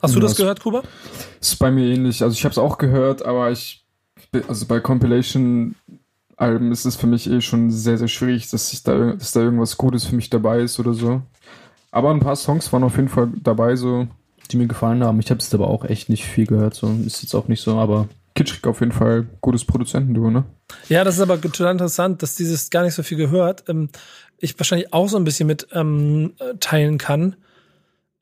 Hast 0.01 0.15
du 0.15 0.19
das 0.19 0.35
gehört, 0.35 0.61
Kuba? 0.61 0.83
Ist 1.41 1.57
bei 1.59 1.71
mir 1.71 1.85
ähnlich. 1.85 2.23
Also 2.23 2.33
ich 2.33 2.43
habe 2.43 2.51
es 2.51 2.57
auch 2.57 2.77
gehört, 2.77 3.25
aber 3.25 3.51
ich 3.51 3.85
also 4.47 4.65
bei 4.65 4.79
Compilation 4.79 5.75
Alben 6.35 6.71
ist 6.71 6.85
es 6.85 6.95
für 6.95 7.07
mich 7.07 7.29
eh 7.29 7.41
schon 7.41 7.71
sehr 7.71 7.97
sehr 7.97 8.07
schwierig, 8.07 8.49
dass 8.49 8.71
ich 8.73 8.83
da 8.83 9.13
dass 9.13 9.31
da 9.31 9.41
irgendwas 9.41 9.77
Gutes 9.77 10.05
für 10.05 10.15
mich 10.15 10.29
dabei 10.29 10.59
ist 10.59 10.79
oder 10.79 10.93
so. 10.93 11.21
Aber 11.91 12.11
ein 12.11 12.19
paar 12.19 12.35
Songs 12.35 12.71
waren 12.73 12.83
auf 12.83 12.97
jeden 12.97 13.09
Fall 13.09 13.29
dabei 13.41 13.75
so, 13.75 14.07
die 14.51 14.57
mir 14.57 14.67
gefallen 14.67 15.03
haben. 15.03 15.19
Ich 15.19 15.31
habe 15.31 15.39
es 15.39 15.53
aber 15.53 15.67
auch 15.67 15.83
echt 15.85 16.09
nicht 16.09 16.25
viel 16.25 16.45
gehört, 16.45 16.75
so 16.75 16.95
ist 17.05 17.23
jetzt 17.23 17.33
auch 17.33 17.47
nicht 17.47 17.61
so, 17.61 17.77
aber 17.77 18.07
Kitschig 18.35 18.67
auf 18.67 18.81
jeden 18.81 18.91
Fall 18.91 19.25
gutes 19.41 19.65
Produzentenduo, 19.65 20.29
ne? 20.29 20.45
Ja, 20.89 21.03
das 21.03 21.15
ist 21.15 21.21
aber 21.21 21.41
total 21.41 21.71
interessant, 21.71 22.21
dass 22.21 22.35
dieses 22.35 22.69
gar 22.69 22.83
nicht 22.83 22.93
so 22.93 23.01
viel 23.01 23.17
gehört. 23.17 23.63
Ähm, 23.67 23.89
ich 24.37 24.59
wahrscheinlich 24.59 24.93
auch 24.93 25.09
so 25.09 25.17
ein 25.17 25.23
bisschen 25.23 25.47
mit 25.47 25.67
ähm, 25.71 26.33
teilen 26.59 26.99
kann. 26.99 27.35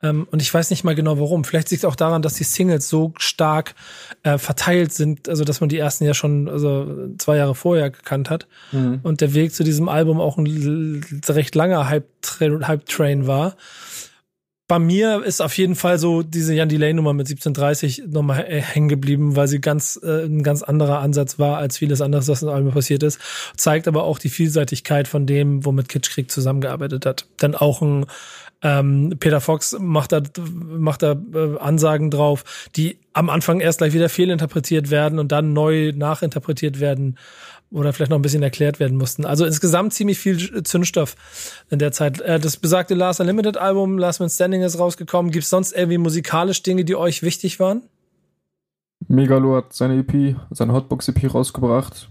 Ähm, 0.01 0.27
und 0.30 0.41
ich 0.41 0.53
weiß 0.53 0.69
nicht 0.69 0.84
mal 0.84 0.95
genau 0.95 1.19
warum. 1.19 1.43
Vielleicht 1.43 1.72
liegt 1.72 1.84
es 1.84 1.89
auch 1.89 1.95
daran, 1.95 2.22
dass 2.22 2.35
die 2.35 2.43
Singles 2.43 2.89
so 2.89 3.13
stark 3.17 3.76
äh, 4.23 4.38
verteilt 4.38 4.93
sind, 4.93 5.30
also 5.30 5.43
dass 5.43 5.61
man 5.61 5.69
die 5.69 5.77
ersten 5.77 6.05
ja 6.05 6.13
schon 6.13 6.49
also 6.49 7.09
zwei 7.17 7.38
Jahre 7.38 7.55
vorher 7.55 7.89
gekannt 7.89 8.30
hat. 8.30 8.47
Mhm. 8.72 8.99
Und 9.03 9.22
der 9.22 9.34
Weg 9.34 9.53
zu 9.53 9.63
diesem 9.63 9.89
Album 9.89 10.19
auch 10.19 10.38
ein 10.38 11.03
recht 11.27 11.55
langer 11.55 11.89
Hype-Train 11.89 13.27
war. 13.27 13.55
Bei 14.67 14.80
mir 14.80 15.23
ist 15.23 15.41
auf 15.41 15.55
jeden 15.59 15.76
Fall 15.76 15.99
so 15.99 16.23
diese 16.23 16.55
Jan 16.55 16.69
Delay-Nummer 16.69 17.13
mit 17.13 17.27
1730 17.27 18.05
nochmal 18.07 18.45
hängen 18.45 18.89
geblieben, 18.89 19.35
weil 19.35 19.47
sie 19.47 19.61
ganz 19.61 19.99
äh, 20.01 20.26
ein 20.26 20.41
ganz 20.41 20.63
anderer 20.63 21.01
Ansatz 21.01 21.38
war 21.38 21.57
als 21.57 21.77
vieles 21.77 22.01
anderes, 22.01 22.27
was 22.30 22.41
im 22.41 22.49
Album 22.49 22.73
passiert 22.73 23.03
ist. 23.03 23.19
Zeigt 23.55 23.88
aber 23.88 24.05
auch 24.05 24.17
die 24.17 24.30
Vielseitigkeit 24.30 25.07
von 25.07 25.27
dem, 25.27 25.65
womit 25.65 25.88
Kitschkrieg 25.88 26.31
zusammengearbeitet 26.31 27.05
hat. 27.05 27.27
Denn 27.43 27.53
auch 27.53 27.84
ein 27.84 28.07
ähm, 28.66 29.14
Peter 29.20 29.42
Fox 29.42 29.78
macht 29.80 30.12
da, 30.12 30.22
macht 30.40 31.04
da 31.04 31.12
äh, 31.12 31.58
Ansagen 31.60 32.10
drauf, 32.10 32.44
die 32.76 32.98
am 33.14 33.30
Anfang 33.30 33.60
erst 33.60 33.78
gleich 33.78 33.94
wieder 33.94 34.10
fehlinterpretiert 34.10 34.90
werden 34.90 35.20
und 35.20 35.32
dann 35.32 35.54
neu 35.54 35.94
nachinterpretiert 35.96 36.80
werden 36.80 37.20
oder 37.70 37.94
vielleicht 37.94 38.10
noch 38.10 38.18
ein 38.18 38.24
bisschen 38.24 38.42
erklärt 38.42 38.80
werden 38.80 38.98
mussten. 38.98 39.24
Also 39.24 39.46
insgesamt 39.46 39.94
ziemlich 39.94 40.18
viel 40.18 40.64
Zündstoff 40.64 41.16
in 41.70 41.78
der 41.78 41.92
Zeit. 41.92 42.20
Äh, 42.22 42.40
das 42.40 42.58
besagte 42.58 42.96
Last 42.96 43.20
Unlimited 43.20 43.58
Album, 43.58 44.00
Last 44.00 44.20
Man 44.20 44.30
Standing 44.30 44.64
ist 44.64 44.80
rausgekommen. 44.80 45.32
Gibt 45.32 45.44
es 45.44 45.52
sonst 45.52 45.72
irgendwie 45.72 46.00
musikalisch 46.00 46.64
Dinge, 46.64 46.86
die 46.86 46.96
euch 46.96 47.22
wichtig 47.22 47.60
waren? 47.60 47.84
Megalo 49.08 49.58
hat 49.58 49.74
seine 49.74 50.00
EP, 50.00 50.38
seine 50.50 50.74
Hotbox 50.74 51.08
EP 51.10 51.32
rausgebracht. 51.32 52.10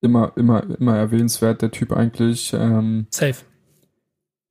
Immer, 0.00 0.32
immer, 0.36 0.64
immer 0.80 0.96
erwähnenswert, 0.96 1.60
der 1.60 1.70
Typ 1.70 1.92
eigentlich. 1.92 2.54
Ähm, 2.54 3.06
Safe. 3.10 3.36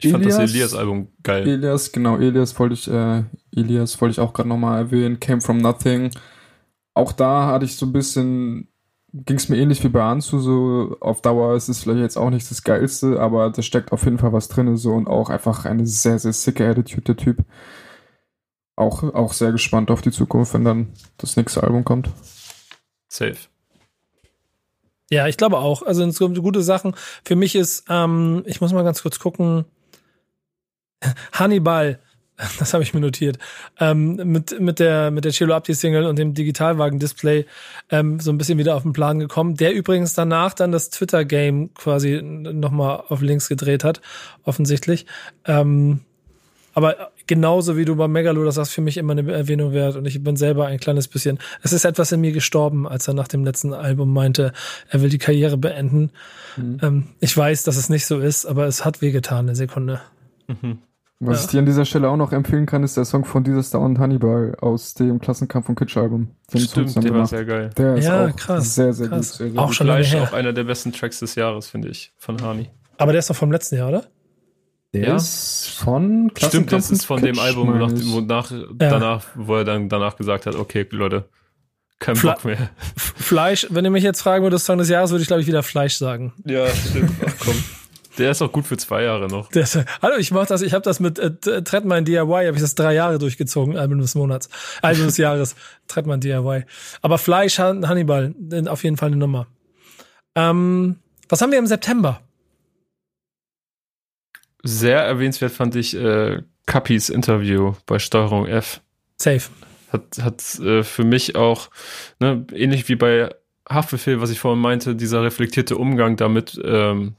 Ich 0.04 0.14
Elias, 0.14 0.36
fand 0.36 0.44
das 0.44 0.52
Elias-Album 0.52 1.08
geil. 1.22 1.48
Elias, 1.48 1.92
genau, 1.92 2.18
Elias 2.18 2.58
wollte 2.58 2.74
ich, 2.74 2.88
äh, 2.88 3.24
Elias 3.56 4.02
wollte 4.02 4.14
ich 4.14 4.20
auch 4.20 4.34
gerade 4.34 4.50
nochmal 4.50 4.80
erwähnen. 4.80 5.20
Came 5.20 5.42
from 5.42 5.58
Nothing. 5.58 6.10
Auch 6.96 7.12
da 7.12 7.46
hatte 7.46 7.66
ich 7.66 7.76
so 7.76 7.86
ein 7.86 7.94
bisschen, 7.94 8.68
ging 9.14 9.38
es 9.38 9.48
mir 9.48 9.58
ähnlich 9.58 9.84
wie 9.84 9.90
bei 9.90 10.04
Anzu, 10.04 10.40
so 10.40 10.98
auf 11.02 11.22
Dauer 11.22 11.56
ist 11.56 11.70
es 11.70 11.84
vielleicht 11.84 12.02
jetzt 12.02 12.18
auch 12.18 12.32
nicht 12.32 12.50
das 12.50 12.64
Geilste, 12.64 13.20
aber 13.20 13.52
da 13.52 13.62
steckt 13.62 13.92
auf 13.92 14.04
jeden 14.06 14.18
Fall 14.18 14.34
was 14.34 14.48
drin, 14.48 14.76
so 14.76 14.94
und 14.94 15.08
auch 15.08 15.30
einfach 15.30 15.66
eine 15.66 15.86
sehr, 15.86 16.18
sehr 16.18 16.34
sicke 16.34 16.68
Attitude, 16.68 17.04
der 17.04 17.18
Typ. 17.18 17.46
Auch, 18.76 19.04
auch 19.14 19.34
sehr 19.34 19.52
gespannt 19.52 19.92
auf 19.92 20.02
die 20.02 20.12
Zukunft, 20.12 20.56
wenn 20.56 20.66
dann 20.66 20.94
das 21.18 21.38
nächste 21.38 21.62
Album 21.62 21.84
kommt. 21.84 22.10
Safe. 23.08 23.38
Ja, 25.12 25.28
ich 25.28 25.38
glaube 25.38 25.60
auch. 25.60 25.84
Also 25.84 26.04
es 26.06 26.18
gibt 26.18 26.42
gute 26.42 26.64
Sachen. 26.64 26.96
Für 27.24 27.36
mich 27.36 27.56
ist, 27.56 27.84
ähm, 27.90 28.44
ich 28.46 28.62
muss 28.62 28.72
mal 28.74 28.84
ganz 28.84 29.04
kurz 29.04 29.20
gucken, 29.20 29.66
Hannibal, 31.34 32.00
das 32.60 32.74
habe 32.74 32.84
ich 32.84 32.94
mir 32.94 33.00
notiert, 33.00 33.38
ähm, 33.80 34.16
mit, 34.16 34.60
mit 34.60 34.80
der, 34.80 35.12
mit 35.12 35.26
der 35.26 35.32
Cello 35.32 35.54
Abdi 35.54 35.74
Single 35.74 36.06
und 36.06 36.18
dem 36.18 36.34
Digitalwagen-Display 36.34 37.46
ähm, 37.90 38.20
so 38.20 38.32
ein 38.32 38.38
bisschen 38.38 38.58
wieder 38.58 38.76
auf 38.76 38.84
den 38.84 38.94
Plan 38.94 39.20
gekommen, 39.20 39.56
der 39.56 39.74
übrigens 39.74 40.14
danach 40.14 40.54
dann 40.54 40.72
das 40.72 40.90
Twitter-Game 40.90 41.74
quasi 41.74 42.22
nochmal 42.22 43.04
auf 43.10 43.22
links 43.22 43.48
gedreht 43.50 43.84
hat, 43.84 44.02
offensichtlich. 44.44 45.06
Ähm, 45.46 46.02
aber 46.74 47.12
genauso 47.28 47.76
wie 47.76 47.86
du 47.86 47.96
bei 47.96 48.08
Megalo, 48.08 48.46
das 48.46 48.58
ist 48.58 48.72
für 48.72 48.82
mich 48.82 48.98
immer 48.98 49.12
eine 49.12 49.30
Erwähnung 49.32 49.74
wert 49.74 49.98
und 49.98 50.06
ich 50.06 50.24
bin 50.24 50.38
selber 50.38 50.68
ein 50.68 50.80
kleines 50.80 51.08
bisschen, 51.08 51.38
es 51.62 51.74
ist 51.74 51.84
etwas 51.84 52.12
in 52.14 52.22
mir 52.22 52.32
gestorben, 52.32 52.88
als 52.88 53.08
er 53.08 53.14
nach 53.14 53.28
dem 53.28 53.44
letzten 53.44 53.74
Album 53.74 54.14
meinte, 54.14 54.54
er 54.90 55.02
will 55.02 55.10
die 55.10 55.18
Karriere 55.18 55.58
beenden. 55.58 56.12
Mhm. 56.56 56.78
Ähm, 56.82 57.08
ich 57.20 57.36
weiß, 57.36 57.64
dass 57.64 57.76
es 57.76 57.90
nicht 57.90 58.06
so 58.06 58.20
ist, 58.20 58.46
aber 58.46 58.68
es 58.68 58.86
hat 58.86 59.02
wehgetan, 59.02 59.48
eine 59.48 59.56
Sekunde. 59.56 60.02
Mhm. 60.48 60.80
Was 61.24 61.38
ja. 61.38 61.46
ich 61.46 61.52
dir 61.52 61.60
an 61.60 61.68
dieser 61.68 61.86
Stelle 61.86 62.10
auch 62.10 62.18
noch 62.18 62.32
empfehlen 62.32 62.66
kann, 62.66 62.82
ist 62.82 62.98
der 62.98 63.06
Song 63.06 63.26
von 63.26 63.44
Disaster 63.44 63.80
und 63.80 64.00
Hannibal 64.00 64.56
aus 64.60 64.96
dem 64.96 65.20
Klassenkampf 65.20 65.68
von 65.68 65.76
Kitsch 65.76 65.96
Album. 65.96 66.32
Stimmt, 66.50 66.96
der 67.04 67.14
war 67.14 67.28
sehr 67.28 67.46
geil. 67.46 67.70
Der 67.78 67.96
ist 67.96 68.06
ja, 68.06 68.26
auch 68.26 68.36
krass, 68.36 68.74
sehr, 68.74 68.92
sehr 68.92 69.08
krass. 69.08 69.30
gut. 69.30 69.38
Sehr, 69.38 69.52
sehr 69.52 69.60
auch 69.60 69.68
gut. 69.68 69.76
schon 69.76 69.90
auch 69.92 70.34
einer 70.34 70.52
der 70.52 70.64
besten 70.64 70.92
Tracks 70.92 71.20
des 71.20 71.36
Jahres, 71.36 71.68
finde 71.68 71.90
ich, 71.90 72.12
von 72.18 72.42
Hani. 72.42 72.72
Aber 72.98 73.12
der 73.12 73.20
ist 73.20 73.30
doch 73.30 73.36
vom 73.36 73.52
letzten 73.52 73.76
Jahr, 73.76 73.90
oder? 73.90 74.06
Der 74.96 75.10
ja? 75.10 75.16
ist 75.16 75.70
von 75.78 76.32
Stimmt, 76.36 76.72
das 76.72 76.90
ist 76.90 77.06
von 77.06 77.22
Kitsch, 77.22 77.36
dem 77.36 77.40
Album, 77.40 77.78
nach, 77.78 77.92
wo 77.92 78.22
nach, 78.22 78.50
ja. 78.50 78.66
danach, 78.80 79.24
wo 79.36 79.58
er 79.58 79.64
dann 79.64 79.90
danach 79.90 80.16
gesagt 80.16 80.48
hat, 80.48 80.56
okay, 80.56 80.88
Leute, 80.90 81.30
kein 82.00 82.16
Fla 82.16 82.34
Bock 82.34 82.46
mehr. 82.46 82.72
Fleisch, 82.98 83.68
wenn 83.70 83.86
ihr 83.86 83.92
mich 83.92 84.04
jetzt 84.04 84.24
fragen 84.24 84.44
würdet, 84.44 84.60
Song 84.60 84.80
des 84.80 84.90
Jahres, 84.90 85.12
würde 85.12 85.22
ich 85.22 85.28
glaube 85.28 85.42
ich 85.42 85.48
wieder 85.48 85.62
Fleisch 85.62 85.98
sagen. 85.98 86.34
Ja, 86.46 86.68
stimmt. 86.68 87.12
Ach 87.24 87.34
komm. 87.46 87.64
Der 88.18 88.32
ist 88.32 88.42
auch 88.42 88.52
gut 88.52 88.66
für 88.66 88.78
zwei 88.78 89.04
Jahre 89.04 89.28
noch. 89.28 89.50
Das, 89.52 89.78
hallo, 90.02 90.18
ich 90.18 90.32
mach 90.32 90.46
das, 90.46 90.62
ich 90.62 90.74
habe 90.74 90.84
das 90.84 91.00
mit 91.00 91.18
äh, 91.18 91.64
Trettmann 91.64 92.06
DIY, 92.06 92.20
habe 92.20 92.56
ich 92.56 92.62
das 92.62 92.76
drei 92.76 92.94
Jahre 92.94 93.20
durchgezogen, 93.20 93.78
Album 93.78 94.00
des 94.00 94.16
Monats, 94.16 94.50
Album 94.82 95.06
des 95.06 95.18
Jahres, 95.18 95.56
Trettmann 95.88 96.20
DIY. 96.20 96.66
Aber 97.02 97.18
Fleisch, 97.18 97.58
Hannibal, 97.60 98.34
auf 98.68 98.84
jeden 98.84 98.98
Fall 98.98 99.08
eine 99.08 99.18
Nummer. 99.18 99.48
Ähm, 100.36 100.98
was 101.30 101.42
haben 101.42 101.52
wir 101.52 101.60
im 101.60 101.68
September? 101.68 102.22
Sehr 104.64 105.00
erwähnenswert 105.00 105.52
fand 105.52 105.76
ich 105.76 105.96
äh, 105.96 106.42
Kappis 106.66 107.10
Interview 107.10 107.74
bei 107.86 108.00
Steuerung 108.00 108.46
F. 108.46 108.82
Safe. 109.18 109.50
Hat, 109.92 110.20
hat 110.22 110.60
äh, 110.60 110.84
für 110.84 111.04
mich 111.04 111.36
auch, 111.36 111.70
ne, 112.20 112.46
ähnlich 112.54 112.88
wie 112.88 112.96
bei 112.96 113.34
Haftbefehl, 113.68 114.22
was 114.22 114.30
ich 114.30 114.40
vorhin 114.40 114.62
meinte, 114.62 114.96
dieser 114.96 115.24
reflektierte 115.24 115.78
Umgang 115.78 116.18
damit, 116.18 116.60
ähm, 116.64 117.16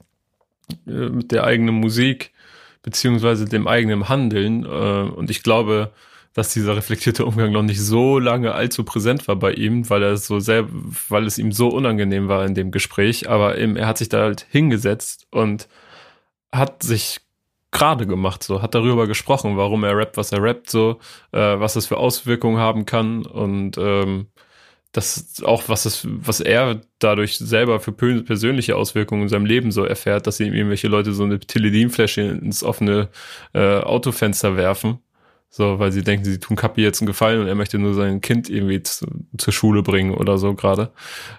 äh, 0.86 1.08
mit 1.08 1.32
der 1.32 1.44
eigenen 1.44 1.74
Musik, 1.74 2.32
beziehungsweise 2.82 3.46
dem 3.46 3.66
eigenen 3.66 4.08
Handeln. 4.08 4.64
Äh, 4.64 4.68
und 4.68 5.30
ich 5.30 5.42
glaube, 5.42 5.92
dass 6.34 6.52
dieser 6.52 6.76
reflektierte 6.76 7.26
Umgang 7.26 7.52
noch 7.52 7.62
nicht 7.62 7.80
so 7.80 8.18
lange 8.18 8.54
allzu 8.54 8.84
präsent 8.84 9.28
war 9.28 9.36
bei 9.36 9.52
ihm, 9.52 9.88
weil 9.90 10.02
er 10.02 10.16
so 10.16 10.40
sehr, 10.40 10.66
weil 11.08 11.26
es 11.26 11.38
ihm 11.38 11.52
so 11.52 11.68
unangenehm 11.68 12.28
war 12.28 12.44
in 12.46 12.54
dem 12.54 12.70
Gespräch. 12.70 13.28
Aber 13.28 13.58
eben, 13.58 13.76
er 13.76 13.86
hat 13.86 13.98
sich 13.98 14.08
da 14.08 14.22
halt 14.22 14.46
hingesetzt 14.50 15.26
und 15.30 15.68
hat 16.50 16.82
sich 16.82 17.20
gerade 17.70 18.06
gemacht, 18.06 18.42
so 18.42 18.62
hat 18.62 18.74
darüber 18.74 19.06
gesprochen, 19.06 19.56
warum 19.56 19.82
er 19.82 19.96
rappt, 19.96 20.16
was 20.16 20.30
er 20.30 20.42
rappt, 20.42 20.70
so 20.70 21.00
äh, 21.32 21.38
was 21.58 21.72
das 21.72 21.86
für 21.86 21.96
Auswirkungen 21.96 22.58
haben 22.58 22.84
kann 22.84 23.24
und 23.24 23.78
ähm, 23.78 24.28
das 24.92 25.42
auch 25.42 25.68
was 25.68 25.86
es, 25.86 26.06
was 26.06 26.40
er 26.40 26.82
dadurch 26.98 27.38
selber 27.38 27.80
für 27.80 27.92
persönliche 27.92 28.76
Auswirkungen 28.76 29.22
in 29.22 29.28
seinem 29.28 29.46
Leben 29.46 29.72
so 29.72 29.84
erfährt, 29.84 30.26
dass 30.26 30.38
ihm 30.38 30.52
irgendwelche 30.52 30.88
Leute 30.88 31.12
so 31.14 31.24
eine 31.24 31.40
Teledin-Fläche 31.40 32.20
ins 32.20 32.62
offene 32.62 33.08
äh, 33.54 33.78
Autofenster 33.78 34.56
werfen, 34.56 34.98
so 35.48 35.78
weil 35.78 35.92
sie 35.92 36.02
denken, 36.02 36.26
sie 36.26 36.38
tun 36.38 36.56
Kapi 36.56 36.82
jetzt 36.82 37.00
einen 37.00 37.06
Gefallen 37.06 37.40
und 37.40 37.46
er 37.46 37.54
möchte 37.54 37.78
nur 37.78 37.94
sein 37.94 38.20
Kind 38.20 38.50
irgendwie 38.50 38.82
zu, 38.82 39.06
zur 39.38 39.52
Schule 39.52 39.82
bringen 39.82 40.14
oder 40.14 40.36
so 40.36 40.54
gerade. 40.54 40.92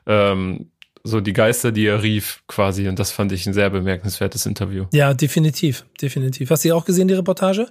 Ähm, 0.08 0.72
so 1.04 1.22
die 1.22 1.34
Geister, 1.34 1.72
die 1.72 1.86
er 1.86 2.02
rief, 2.02 2.44
quasi. 2.48 2.88
Und 2.88 2.98
das 2.98 3.12
fand 3.12 3.32
ich 3.34 3.46
ein 3.46 3.54
sehr 3.54 3.70
bemerkenswertes 3.70 4.46
Interview. 4.46 4.86
Ja, 4.94 5.14
definitiv, 5.14 5.86
definitiv. 6.02 6.50
Hast 6.50 6.64
du 6.64 6.70
sie 6.70 6.72
auch 6.72 6.86
gesehen, 6.86 7.08
die 7.08 7.14
Reportage? 7.14 7.68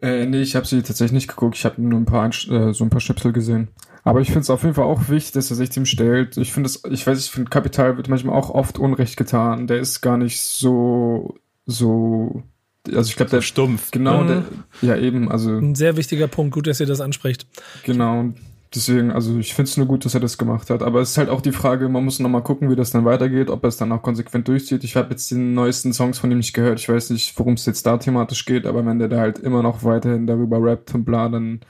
Äh, 0.00 0.26
nee, 0.26 0.42
ich 0.42 0.54
habe 0.54 0.66
sie 0.66 0.82
tatsächlich 0.82 1.12
nicht 1.12 1.28
geguckt. 1.28 1.56
Ich 1.56 1.64
habe 1.64 1.82
nur 1.82 1.98
ein 1.98 2.04
paar 2.04 2.28
äh, 2.28 2.72
so 2.72 2.84
ein 2.84 2.90
paar 2.90 3.00
Schnipsel 3.00 3.32
gesehen. 3.32 3.68
Aber 4.04 4.20
ich 4.20 4.28
finde 4.28 4.40
es 4.40 4.50
auf 4.50 4.62
jeden 4.62 4.74
Fall 4.74 4.84
auch 4.84 5.08
wichtig, 5.08 5.32
dass 5.32 5.50
er 5.50 5.56
sich 5.56 5.70
dem 5.70 5.86
stellt. 5.86 6.36
Ich 6.36 6.52
finde 6.52 6.68
es, 6.68 6.82
ich 6.90 7.06
weiß, 7.06 7.18
ich 7.18 7.30
finde 7.30 7.48
Kapital 7.48 7.96
wird 7.96 8.08
manchmal 8.08 8.36
auch 8.36 8.50
oft 8.50 8.78
Unrecht 8.78 9.16
getan. 9.16 9.66
Der 9.66 9.78
ist 9.78 10.02
gar 10.02 10.18
nicht 10.18 10.42
so, 10.42 11.36
so, 11.64 12.42
also 12.86 13.08
ich 13.08 13.16
glaube, 13.16 13.30
der 13.30 13.40
stumpf. 13.40 13.90
Genau, 13.90 14.22
mhm. 14.22 14.28
der, 14.28 14.44
ja 14.82 14.96
eben, 14.96 15.32
also 15.32 15.56
ein 15.56 15.74
sehr 15.74 15.96
wichtiger 15.96 16.28
Punkt. 16.28 16.52
Gut, 16.52 16.66
dass 16.66 16.80
ihr 16.80 16.86
das 16.86 17.00
anspricht. 17.00 17.46
Genau. 17.84 18.26
Deswegen, 18.74 19.12
also 19.12 19.38
ich 19.38 19.54
finde 19.54 19.70
es 19.70 19.76
nur 19.76 19.86
gut, 19.86 20.04
dass 20.04 20.14
er 20.14 20.20
das 20.20 20.36
gemacht 20.36 20.68
hat. 20.68 20.82
Aber 20.82 21.00
es 21.00 21.12
ist 21.12 21.18
halt 21.18 21.30
auch 21.30 21.40
die 21.40 21.52
Frage, 21.52 21.88
man 21.88 22.04
muss 22.04 22.18
nochmal 22.18 22.42
gucken, 22.42 22.70
wie 22.70 22.76
das 22.76 22.90
dann 22.90 23.04
weitergeht, 23.04 23.48
ob 23.48 23.62
er 23.64 23.68
es 23.68 23.76
dann 23.76 23.92
auch 23.92 24.02
konsequent 24.02 24.48
durchzieht. 24.48 24.84
Ich 24.84 24.96
habe 24.96 25.10
jetzt 25.10 25.30
die 25.30 25.36
neuesten 25.36 25.94
Songs 25.94 26.18
von 26.18 26.30
ihm 26.30 26.38
nicht 26.38 26.54
gehört. 26.54 26.80
Ich 26.80 26.88
weiß 26.88 27.10
nicht, 27.10 27.38
worum 27.38 27.54
es 27.54 27.66
jetzt 27.66 27.86
da 27.86 27.96
thematisch 27.96 28.44
geht, 28.44 28.66
aber 28.66 28.84
wenn 28.84 28.98
der 28.98 29.08
da 29.08 29.18
halt 29.18 29.38
immer 29.38 29.62
noch 29.62 29.84
weiterhin 29.84 30.26
darüber 30.26 30.60
rappt 30.60 30.94
und 30.94 31.04
bla, 31.04 31.28
dann 31.28 31.60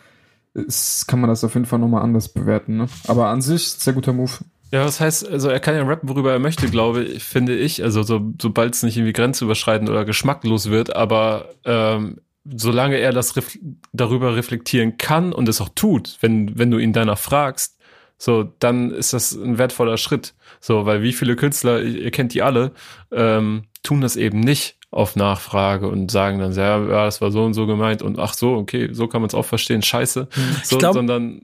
ist, 0.55 1.07
kann 1.07 1.21
man 1.21 1.29
das 1.29 1.45
auf 1.45 1.55
jeden 1.55 1.67
Fall 1.67 1.79
nochmal 1.79 2.03
anders 2.03 2.29
bewerten. 2.29 2.77
Ne? 2.77 2.87
Aber 3.07 3.29
an 3.29 3.43
sich, 3.43 3.69
sehr 3.69 3.93
guter 3.93 4.13
Move. 4.13 4.33
Ja, 4.71 4.85
das 4.85 5.01
heißt, 5.01 5.29
also 5.29 5.51
er 5.51 5.61
kann 5.61 5.77
ja 5.77 5.83
rappen, 5.85 6.09
worüber 6.09 6.33
er 6.33 6.39
möchte, 6.39 6.69
glaube 6.69 7.05
ich, 7.05 7.23
finde 7.23 7.57
ich. 7.57 7.83
Also 7.83 8.03
so, 8.03 8.33
sobald 8.41 8.75
es 8.75 8.83
nicht 8.83 8.97
irgendwie 8.97 9.13
grenzüberschreitend 9.13 9.89
oder 9.89 10.05
geschmacklos 10.05 10.71
wird, 10.71 10.97
aber 10.97 11.51
ähm, 11.65 12.19
solange 12.45 12.97
er 12.97 13.13
das 13.13 13.37
ref 13.37 13.59
darüber 13.93 14.37
reflektieren 14.37 14.99
kann 14.99 15.33
und 15.33 15.49
es 15.49 15.61
auch 15.61 15.71
tut, 15.75 16.19
wenn, 16.21 16.59
wenn 16.59 16.71
du 16.71 16.79
ihn 16.79 16.93
danach 16.93 17.19
fragst, 17.19 17.79
so, 18.19 18.45
dann 18.59 18.91
ist 18.91 19.13
das 19.13 19.33
ein 19.33 19.59
wertvoller 19.59 19.97
Schritt. 19.97 20.35
So, 20.61 20.87
weil 20.87 21.03
wie 21.03 21.13
viele 21.13 21.37
Künstler, 21.37 21.83
ihr 21.83 22.11
kennt 22.11 22.33
die 22.33 22.43
alle, 22.43 22.73
ähm, 23.13 23.65
tun 23.83 24.01
das 24.01 24.17
eben 24.17 24.41
nicht 24.41 24.79
auf 24.95 25.17
Nachfrage 25.17 25.89
und 25.89 26.11
sagen 26.11 26.39
dann, 26.39 26.53
ja, 26.53 26.79
ja, 26.79 27.05
das 27.05 27.21
war 27.21 27.33
so 27.33 27.45
und 27.45 27.55
so 27.55 27.67
gemeint 27.67 28.01
und 28.01 28.19
ach 28.19 28.35
so, 28.35 28.55
okay, 28.55 28.91
so 28.93 29.09
kann 29.09 29.23
man 29.23 29.29
es 29.29 29.35
auch 29.35 29.45
verstehen, 29.45 29.83
scheiße. 29.83 30.29
So, 30.63 30.79
glaub, 30.79 30.95
sondern 30.95 31.43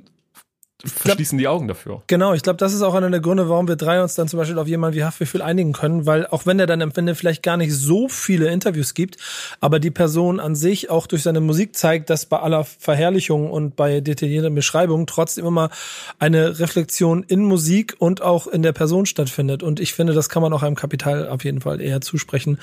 verschließen 0.84 1.38
glaub, 1.38 1.42
die 1.42 1.48
Augen 1.48 1.68
dafür. 1.68 2.02
Genau, 2.06 2.32
ich 2.34 2.42
glaube, 2.42 2.56
das 2.56 2.72
ist 2.72 2.82
auch 2.82 2.94
einer 2.94 3.10
der 3.10 3.20
Gründe, 3.20 3.48
warum 3.48 3.68
wir 3.68 3.76
drei 3.76 4.02
uns 4.02 4.14
dann 4.14 4.28
zum 4.28 4.38
Beispiel 4.38 4.58
auf 4.58 4.66
jemanden 4.66 4.96
wie 4.96 5.04
Haftbefehl 5.04 5.42
einigen 5.42 5.72
können, 5.72 6.06
weil 6.06 6.26
auch 6.26 6.46
wenn 6.46 6.58
er 6.58 6.66
dann 6.66 6.82
am 6.82 6.92
Ende 6.94 7.14
vielleicht 7.14 7.42
gar 7.42 7.56
nicht 7.56 7.74
so 7.74 8.08
viele 8.08 8.48
Interviews 8.48 8.94
gibt, 8.94 9.16
aber 9.60 9.78
die 9.78 9.90
Person 9.90 10.40
an 10.40 10.54
sich 10.54 10.90
auch 10.90 11.06
durch 11.06 11.22
seine 11.22 11.40
Musik 11.40 11.76
zeigt, 11.76 12.10
dass 12.10 12.26
bei 12.26 12.38
aller 12.38 12.64
Verherrlichung 12.64 13.50
und 13.50 13.76
bei 13.76 14.00
detaillierten 14.00 14.54
Beschreibungen 14.54 15.06
trotzdem 15.06 15.46
immer 15.46 15.70
eine 16.18 16.58
Reflexion 16.58 17.24
in 17.24 17.42
Musik 17.42 17.96
und 17.98 18.22
auch 18.22 18.46
in 18.46 18.62
der 18.62 18.72
Person 18.72 19.06
stattfindet. 19.06 19.62
Und 19.62 19.80
ich 19.80 19.94
finde, 19.94 20.14
das 20.14 20.28
kann 20.28 20.42
man 20.42 20.52
auch 20.52 20.62
einem 20.62 20.76
Kapital 20.76 21.28
auf 21.28 21.44
jeden 21.44 21.60
Fall 21.60 21.80
eher 21.80 22.00
zusprechen. 22.00 22.58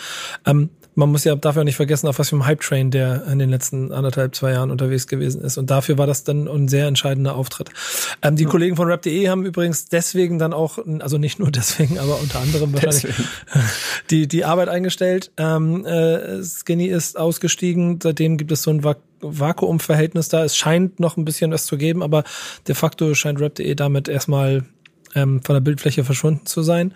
Ähm, 0.45 0.69
man 0.98 1.11
muss 1.11 1.23
ja 1.23 1.35
dafür 1.35 1.64
nicht 1.64 1.76
vergessen, 1.76 2.07
auf 2.07 2.18
was 2.18 2.30
für 2.30 2.35
einem 2.35 2.48
Hype-Train 2.48 2.89
der 2.89 3.27
in 3.27 3.38
den 3.38 3.52
letzten 3.52 3.91
anderthalb, 3.91 4.34
zwei 4.34 4.53
Jahren 4.53 4.72
unterwegs 4.72 5.06
gewesen 5.06 5.41
ist. 5.41 5.57
Und 5.57 5.69
dafür 5.69 5.99
war 5.99 6.07
das 6.07 6.23
dann 6.23 6.48
ein 6.48 6.68
sehr 6.68 6.88
entscheidender 6.88 7.35
Auftritt. 7.35 7.69
Ähm, 8.21 8.35
die 8.35 8.43
ja. 8.43 8.49
Kollegen 8.49 8.75
von 8.75 8.88
rap.de 8.88 9.29
haben 9.29 9.45
übrigens 9.45 9.85
deswegen 9.85 10.39
dann 10.39 10.53
auch, 10.53 10.79
also 10.99 11.17
nicht 11.17 11.39
nur 11.39 11.51
deswegen, 11.51 11.99
aber 11.99 12.19
unter 12.19 12.39
anderem 12.39 12.73
wahrscheinlich 12.73 13.15
die, 14.09 14.27
die 14.27 14.45
Arbeit 14.45 14.69
eingestellt. 14.69 15.31
Ähm, 15.38 15.85
äh, 15.85 16.43
Skinny 16.43 16.88
ist 16.88 17.17
ausgestiegen, 17.17 17.99
seitdem 18.01 18.38
gibt 18.38 18.51
es 18.51 18.63
so 18.63 18.71
ein 18.71 18.84
Vak 18.84 18.99
Vakuumverhältnis 19.19 20.29
da. 20.29 20.43
Es 20.43 20.55
scheint 20.55 20.99
noch 20.99 21.17
ein 21.17 21.25
bisschen 21.25 21.51
was 21.51 21.65
zu 21.65 21.75
geben, 21.75 22.03
aber 22.03 22.23
de 22.67 22.75
facto 22.75 23.15
scheint 23.15 23.41
rap.de 23.41 23.73
damit 23.73 24.07
erstmal 24.07 24.63
ähm, 25.15 25.41
von 25.41 25.55
der 25.55 25.61
Bildfläche 25.61 26.03
verschwunden 26.03 26.45
zu 26.45 26.61
sein. 26.61 26.93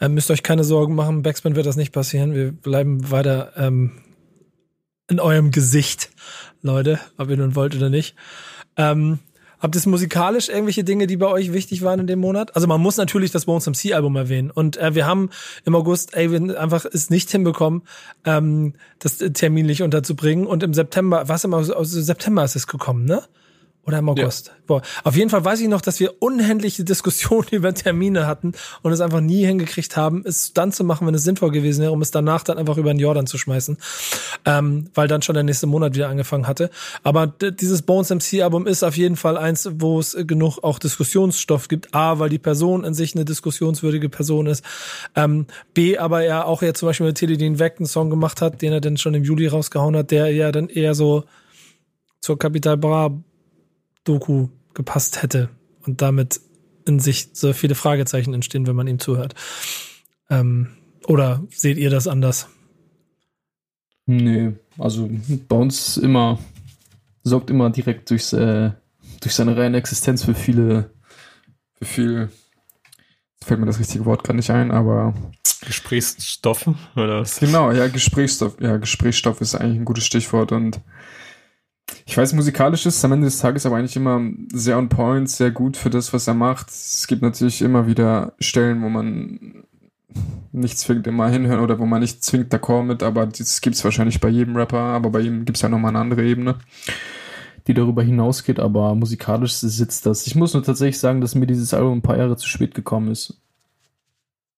Ähm, 0.00 0.14
müsst 0.14 0.30
euch 0.30 0.42
keine 0.42 0.64
Sorgen 0.64 0.94
machen, 0.94 1.22
Backspin 1.22 1.56
wird 1.56 1.66
das 1.66 1.76
nicht 1.76 1.92
passieren. 1.92 2.34
Wir 2.34 2.52
bleiben 2.52 3.10
weiter 3.10 3.52
ähm, 3.56 3.92
in 5.08 5.20
eurem 5.20 5.50
Gesicht, 5.50 6.10
Leute, 6.62 7.00
ob 7.18 7.30
ihr 7.30 7.36
nun 7.36 7.54
wollt 7.54 7.74
oder 7.74 7.90
nicht. 7.90 8.14
Ähm, 8.76 9.18
Habt 9.62 9.76
ihr 9.76 9.88
musikalisch 9.88 10.48
irgendwelche 10.48 10.82
Dinge, 10.82 11.06
die 11.06 11.16
bei 11.16 11.28
euch 11.28 11.52
wichtig 11.52 11.82
waren 11.82 12.00
in 12.00 12.08
dem 12.08 12.18
Monat? 12.18 12.56
Also 12.56 12.66
man 12.66 12.80
muss 12.80 12.96
natürlich 12.96 13.30
das 13.30 13.44
Bones 13.44 13.68
MC 13.68 13.94
Album 13.94 14.16
erwähnen. 14.16 14.50
Und 14.50 14.76
äh, 14.76 14.96
wir 14.96 15.06
haben 15.06 15.30
im 15.64 15.76
August 15.76 16.14
ey, 16.14 16.32
wir 16.32 16.60
einfach 16.60 16.84
es 16.84 17.10
nicht 17.10 17.30
hinbekommen, 17.30 17.82
ähm, 18.24 18.74
das 18.98 19.18
terminlich 19.18 19.82
unterzubringen. 19.82 20.48
Und 20.48 20.64
im 20.64 20.74
September, 20.74 21.28
was 21.28 21.44
im 21.44 21.54
September 21.84 22.44
ist 22.44 22.56
es 22.56 22.66
gekommen, 22.66 23.04
ne? 23.04 23.22
Oder 23.84 23.98
im 23.98 24.08
August. 24.08 24.46
Ja. 24.46 24.52
Boah. 24.66 24.82
Auf 25.02 25.16
jeden 25.16 25.28
Fall 25.28 25.44
weiß 25.44 25.60
ich 25.60 25.66
noch, 25.66 25.80
dass 25.80 25.98
wir 25.98 26.22
unendliche 26.22 26.84
Diskussionen 26.92 27.48
über 27.50 27.74
Termine 27.74 28.28
hatten 28.28 28.52
und 28.82 28.92
es 28.92 29.00
einfach 29.00 29.20
nie 29.20 29.44
hingekriegt 29.44 29.96
haben, 29.96 30.22
es 30.24 30.52
dann 30.52 30.70
zu 30.70 30.84
machen, 30.84 31.06
wenn 31.06 31.14
es 31.14 31.24
sinnvoll 31.24 31.50
gewesen 31.50 31.82
wäre, 31.82 31.90
um 31.90 32.00
es 32.00 32.12
danach 32.12 32.44
dann 32.44 32.58
einfach 32.58 32.76
über 32.76 32.94
den 32.94 33.00
Jordan 33.00 33.26
zu 33.26 33.38
schmeißen. 33.38 33.76
Ähm, 34.44 34.88
weil 34.94 35.08
dann 35.08 35.22
schon 35.22 35.34
der 35.34 35.42
nächste 35.42 35.66
Monat 35.66 35.94
wieder 35.94 36.08
angefangen 36.08 36.46
hatte. 36.46 36.70
Aber 37.02 37.26
dieses 37.26 37.82
Bones 37.82 38.10
MC 38.10 38.42
Album 38.42 38.68
ist 38.68 38.84
auf 38.84 38.96
jeden 38.96 39.16
Fall 39.16 39.36
eins, 39.36 39.68
wo 39.74 39.98
es 39.98 40.16
genug 40.16 40.62
auch 40.62 40.78
Diskussionsstoff 40.78 41.66
gibt. 41.66 41.92
A, 41.92 42.20
weil 42.20 42.28
die 42.28 42.38
Person 42.38 42.84
in 42.84 42.94
sich 42.94 43.16
eine 43.16 43.24
diskussionswürdige 43.24 44.08
Person 44.08 44.46
ist. 44.46 44.64
Ähm, 45.16 45.46
B, 45.74 45.98
aber 45.98 46.22
er 46.22 46.46
auch 46.46 46.62
ja 46.62 46.72
zum 46.72 46.88
Beispiel 46.88 47.06
mit 47.06 47.18
Teledin 47.18 47.58
Weg 47.58 47.74
einen 47.78 47.86
Song 47.86 48.10
gemacht 48.10 48.40
hat, 48.40 48.62
den 48.62 48.72
er 48.72 48.80
dann 48.80 48.96
schon 48.96 49.14
im 49.14 49.24
Juli 49.24 49.48
rausgehauen 49.48 49.96
hat, 49.96 50.12
der 50.12 50.32
ja 50.32 50.52
dann 50.52 50.68
eher 50.68 50.94
so 50.94 51.24
zur 52.20 52.38
Capital 52.38 52.76
Bra 52.76 53.10
Doku 54.04 54.48
gepasst 54.74 55.22
hätte 55.22 55.50
und 55.86 56.02
damit 56.02 56.40
in 56.86 56.98
sich 56.98 57.30
so 57.32 57.52
viele 57.52 57.74
Fragezeichen 57.74 58.34
entstehen, 58.34 58.66
wenn 58.66 58.76
man 58.76 58.86
ihm 58.86 58.98
zuhört. 58.98 59.34
Ähm, 60.30 60.68
oder 61.06 61.42
seht 61.50 61.78
ihr 61.78 61.90
das 61.90 62.08
anders? 62.08 62.48
Nee, 64.06 64.52
also 64.78 65.08
bei 65.48 65.56
uns 65.56 65.96
immer 65.96 66.38
sorgt 67.22 67.50
immer 67.50 67.70
direkt 67.70 68.10
durchs, 68.10 68.32
äh, 68.32 68.72
durch 69.20 69.34
seine 69.34 69.56
reine 69.56 69.76
Existenz 69.76 70.24
für 70.24 70.34
viele, 70.34 70.90
für 71.74 71.84
viel, 71.84 72.28
fällt 73.42 73.60
mir 73.60 73.66
das 73.66 73.78
richtige 73.78 74.04
Wort 74.04 74.24
gerade 74.24 74.36
nicht 74.36 74.50
ein, 74.50 74.72
aber 74.72 75.14
Gesprächsstoffen 75.64 76.76
oder 76.96 77.20
was? 77.20 77.38
Genau, 77.38 77.70
ja, 77.70 77.86
Gesprächsstoff, 77.86 78.60
ja, 78.60 78.76
Gesprächsstoff 78.78 79.40
ist 79.40 79.54
eigentlich 79.54 79.78
ein 79.78 79.84
gutes 79.84 80.04
Stichwort 80.04 80.50
und 80.50 80.80
ich 82.06 82.16
weiß, 82.16 82.32
musikalisch 82.32 82.86
ist 82.86 83.04
am 83.04 83.12
Ende 83.12 83.26
des 83.26 83.38
Tages 83.38 83.66
aber 83.66 83.76
eigentlich 83.76 83.96
immer 83.96 84.20
sehr 84.52 84.78
on 84.78 84.88
point, 84.88 85.28
sehr 85.28 85.50
gut 85.50 85.76
für 85.76 85.90
das, 85.90 86.12
was 86.12 86.26
er 86.26 86.34
macht. 86.34 86.70
Es 86.70 87.06
gibt 87.06 87.22
natürlich 87.22 87.62
immer 87.62 87.86
wieder 87.86 88.34
Stellen, 88.38 88.82
wo 88.82 88.88
man 88.88 89.64
nicht 90.52 90.78
zwingend 90.78 91.06
immer 91.06 91.28
hinhören 91.28 91.60
oder 91.60 91.78
wo 91.78 91.86
man 91.86 92.00
nicht 92.00 92.22
zwingend 92.22 92.52
d'accord 92.52 92.84
mit, 92.84 93.02
aber 93.02 93.26
das 93.26 93.60
gibt 93.60 93.76
es 93.76 93.84
wahrscheinlich 93.84 94.20
bei 94.20 94.28
jedem 94.28 94.56
Rapper, 94.56 94.78
aber 94.78 95.10
bei 95.10 95.20
ihm 95.20 95.44
gibt 95.44 95.56
es 95.56 95.62
ja 95.62 95.68
nochmal 95.68 95.90
eine 95.90 96.00
andere 96.00 96.24
Ebene. 96.24 96.56
die 97.66 97.74
darüber 97.74 98.02
hinausgeht, 98.02 98.58
aber 98.58 98.94
musikalisch 98.94 99.54
sitzt 99.54 100.06
das. 100.06 100.26
Ich 100.26 100.34
muss 100.34 100.54
nur 100.54 100.64
tatsächlich 100.64 100.98
sagen, 100.98 101.20
dass 101.20 101.34
mir 101.34 101.46
dieses 101.46 101.72
Album 101.74 101.98
ein 101.98 102.02
paar 102.02 102.18
Jahre 102.18 102.36
zu 102.36 102.48
spät 102.48 102.74
gekommen 102.74 103.10
ist. 103.10 103.40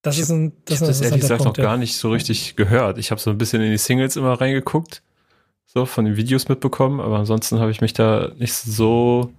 Das 0.01 0.17
ist 0.17 0.29
ein, 0.29 0.53
das, 0.65 0.75
ich 0.75 0.81
habe 0.81 0.87
das 0.87 1.01
ehrlich 1.01 1.21
gesagt 1.21 1.43
Punkt, 1.43 1.57
noch 1.57 1.63
ja. 1.63 1.69
gar 1.69 1.77
nicht 1.77 1.97
so 1.97 2.09
richtig 2.09 2.55
gehört. 2.55 2.97
Ich 2.97 3.11
habe 3.11 3.21
so 3.21 3.31
ein 3.31 3.37
bisschen 3.37 3.61
in 3.61 3.71
die 3.71 3.77
Singles 3.77 4.15
immer 4.15 4.33
reingeguckt, 4.33 5.01
so 5.65 5.85
von 5.85 6.05
den 6.05 6.17
Videos 6.17 6.47
mitbekommen, 6.47 6.99
aber 6.99 7.17
ansonsten 7.17 7.59
habe 7.59 7.71
ich 7.71 7.81
mich 7.81 7.93
da 7.93 8.31
nicht 8.37 8.53
so 8.53 9.33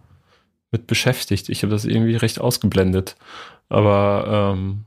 mit 0.71 0.87
beschäftigt. 0.87 1.49
Ich 1.49 1.63
habe 1.63 1.71
das 1.71 1.85
irgendwie 1.85 2.17
recht 2.17 2.41
ausgeblendet. 2.41 3.17
Aber 3.69 4.55
ähm, 4.57 4.85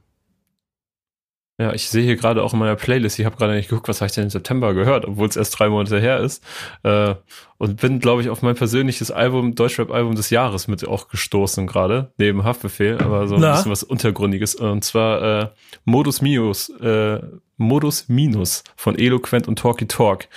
ja, 1.59 1.73
ich 1.73 1.89
sehe 1.89 2.03
hier 2.03 2.15
gerade 2.15 2.41
auch 2.41 2.53
in 2.53 2.59
meiner 2.59 2.77
Playlist, 2.77 3.19
ich 3.19 3.25
habe 3.25 3.35
gerade 3.35 3.53
nicht 3.53 3.67
geguckt, 3.67 3.89
was 3.89 3.99
habe 3.99 4.07
ich 4.07 4.13
denn 4.13 4.25
im 4.25 4.29
September 4.29 4.73
gehört, 4.73 5.05
obwohl 5.05 5.27
es 5.27 5.35
erst 5.35 5.59
drei 5.59 5.67
Monate 5.67 5.99
her 5.99 6.19
ist. 6.19 6.41
Äh, 6.83 7.15
und 7.57 7.81
bin, 7.81 7.99
glaube 7.99 8.21
ich, 8.21 8.29
auf 8.29 8.41
mein 8.41 8.55
persönliches 8.55 9.11
Album, 9.11 9.55
Deutschrap-Album 9.55 10.15
des 10.15 10.29
Jahres 10.29 10.69
mit 10.69 10.87
auch 10.87 11.09
gestoßen 11.09 11.67
gerade, 11.67 12.13
neben 12.17 12.45
Haftbefehl, 12.45 12.99
aber 12.99 13.27
so 13.27 13.35
ein 13.35 13.41
Na? 13.41 13.55
bisschen 13.55 13.73
was 13.73 13.83
Untergründiges. 13.83 14.55
Und 14.55 14.85
zwar 14.85 15.21
äh, 15.41 15.47
Modus 15.83 16.21
Minus, 16.21 16.69
äh, 16.69 17.19
Modus 17.59 18.09
Minus 18.09 18.63
von 18.75 18.97
Eloquent 18.97 19.47
und 19.47 19.59
Talky 19.59 19.87
Talk 19.87 20.27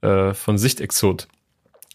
äh, 0.00 0.34
von 0.34 0.58
Sichtexot. 0.58 1.28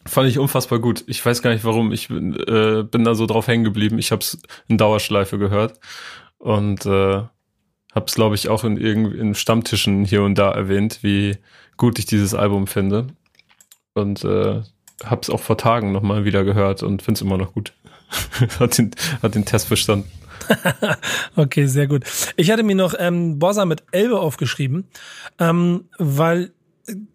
Fand 0.07 0.29
ich 0.29 0.37
unfassbar 0.37 0.79
gut. 0.79 1.03
Ich 1.07 1.25
weiß 1.25 1.41
gar 1.41 1.51
nicht 1.51 1.65
warum. 1.65 1.91
Ich 1.91 2.07
bin, 2.09 2.35
äh, 2.35 2.83
bin 2.83 3.03
da 3.03 3.15
so 3.15 3.25
drauf 3.25 3.47
hängen 3.47 3.63
geblieben. 3.63 3.97
Ich 3.97 4.11
habe 4.11 4.21
es 4.21 4.39
in 4.67 4.77
Dauerschleife 4.77 5.39
gehört. 5.39 5.79
Und 6.37 6.85
äh, 6.85 7.23
habe 7.95 8.05
es, 8.05 8.13
glaube 8.13 8.35
ich, 8.35 8.49
auch 8.49 8.63
in, 8.63 8.77
in 8.77 9.33
Stammtischen 9.33 10.05
hier 10.05 10.21
und 10.21 10.37
da 10.37 10.51
erwähnt, 10.51 10.99
wie 11.01 11.37
gut 11.77 11.97
ich 11.97 12.05
dieses 12.05 12.35
Album 12.35 12.67
finde. 12.67 13.07
Und 13.93 14.23
äh, 14.23 14.61
habe 15.03 15.21
es 15.21 15.29
auch 15.29 15.39
vor 15.39 15.57
Tagen 15.57 15.91
nochmal 15.91 16.25
wieder 16.25 16.43
gehört 16.43 16.83
und 16.83 17.01
finde 17.01 17.17
es 17.17 17.21
immer 17.21 17.37
noch 17.37 17.53
gut. 17.53 17.73
hat, 18.59 18.77
den, 18.77 18.91
hat 19.23 19.33
den 19.33 19.45
Test 19.45 19.67
verstanden. 19.67 20.11
okay, 21.35 21.67
sehr 21.67 21.87
gut. 21.87 22.03
Ich 22.35 22.51
hatte 22.51 22.63
mir 22.63 22.75
noch 22.75 22.93
ähm, 22.97 23.39
Bossa 23.39 23.65
mit 23.65 23.83
Elbe 23.91 24.19
aufgeschrieben, 24.19 24.85
ähm, 25.39 25.85
weil 25.97 26.51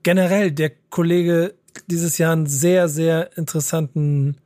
generell 0.02 0.52
der 0.52 0.72
Kollege 0.90 1.54
dieses 1.86 2.18
Jahr 2.18 2.32
einen 2.32 2.46
sehr, 2.46 2.88
sehr 2.88 3.36
interessanten 3.36 4.36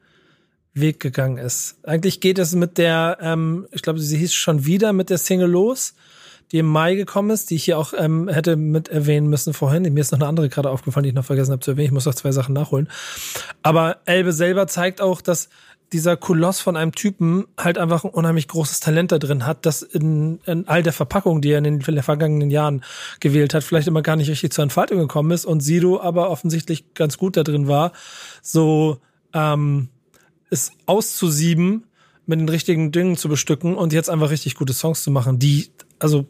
Weg 0.75 1.01
gegangen 1.01 1.39
ist. 1.39 1.77
Eigentlich 1.85 2.21
geht 2.21 2.39
es 2.39 2.55
mit 2.55 2.79
der, 2.79 3.19
ähm, 3.21 3.67
ich 3.73 3.83
glaube, 3.83 4.01
sie 4.01 4.19
hieß 4.19 4.35
schon 4.35 4.67
wieder 4.67 4.93
mit 4.93 5.11
der 5.11 5.19
Single 5.19 5.51
los 5.51 5.95
die 6.53 6.59
im 6.59 6.67
Mai 6.67 6.95
gekommen 6.95 7.31
ist, 7.31 7.51
die 7.51 7.57
ich 7.57 7.65
hier 7.65 7.79
auch 7.79 7.93
ähm, 7.97 8.29
hätte 8.29 8.57
mit 8.57 8.89
erwähnen 8.89 9.29
müssen 9.29 9.55
vorhin. 9.55 9.83
Mir 9.93 10.01
ist 10.01 10.13
noch 10.13 10.21
eine 10.21 10.29
andere 10.29 10.49
gerade 10.49 10.71
aufgefallen, 10.71 11.05
die 11.05 11.09
ich 11.09 11.15
noch 11.15 11.25
vergessen 11.25 11.53
habe 11.53 11.61
zu 11.61 11.73
erwähnen. 11.73 11.87
Ich 11.87 11.93
muss 11.93 12.07
noch 12.07 12.15
zwei 12.15 12.33
Sachen 12.33 12.55
nachholen. 12.55 12.89
Aber 13.63 13.99
Elbe 14.05 14.33
selber 14.33 14.67
zeigt 14.67 15.01
auch, 15.01 15.21
dass 15.21 15.49
dieser 15.95 16.17
Koloss 16.17 16.61
von 16.61 16.77
einem 16.77 16.93
Typen 16.93 17.47
halt 17.57 17.79
einfach 17.79 18.05
ein 18.05 18.11
unheimlich 18.11 18.49
großes 18.49 18.81
Talent 18.81 19.13
da 19.13 19.19
drin 19.19 19.47
hat, 19.47 19.65
das 19.65 19.81
in, 19.83 20.41
in 20.45 20.67
all 20.67 20.83
der 20.83 20.93
Verpackung, 20.93 21.41
die 21.41 21.53
er 21.53 21.59
in 21.59 21.65
den, 21.65 21.81
in 21.81 21.95
den 21.95 22.03
vergangenen 22.03 22.51
Jahren 22.51 22.85
gewählt 23.21 23.55
hat, 23.55 23.63
vielleicht 23.63 23.87
immer 23.87 24.03
gar 24.03 24.17
nicht 24.17 24.29
richtig 24.29 24.53
zur 24.53 24.65
Entfaltung 24.65 24.99
gekommen 24.99 25.31
ist 25.31 25.45
und 25.45 25.61
Sido 25.61 26.01
aber 26.01 26.31
offensichtlich 26.31 26.95
ganz 26.95 27.17
gut 27.17 27.37
da 27.37 27.45
drin 27.45 27.69
war, 27.69 27.93
so 28.43 28.99
ähm, 29.33 29.89
es 30.51 30.73
auszusieben, 30.87 31.85
mit 32.27 32.41
den 32.41 32.49
richtigen 32.49 32.91
Dingen 32.91 33.17
zu 33.17 33.29
bestücken 33.29 33.77
und 33.77 33.93
jetzt 33.93 34.11
einfach 34.11 34.31
richtig 34.31 34.57
gute 34.57 34.73
Songs 34.73 35.03
zu 35.05 35.11
machen, 35.11 35.39
die 35.39 35.71
also 35.99 36.27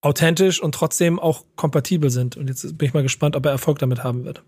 authentisch 0.00 0.60
und 0.60 0.74
trotzdem 0.74 1.18
auch 1.20 1.44
kompatibel 1.54 2.10
sind. 2.10 2.36
Und 2.36 2.48
jetzt 2.48 2.76
bin 2.76 2.88
ich 2.88 2.94
mal 2.94 3.02
gespannt, 3.02 3.36
ob 3.36 3.44
er 3.46 3.52
Erfolg 3.52 3.78
damit 3.78 4.02
haben 4.02 4.24
wird. 4.24 4.42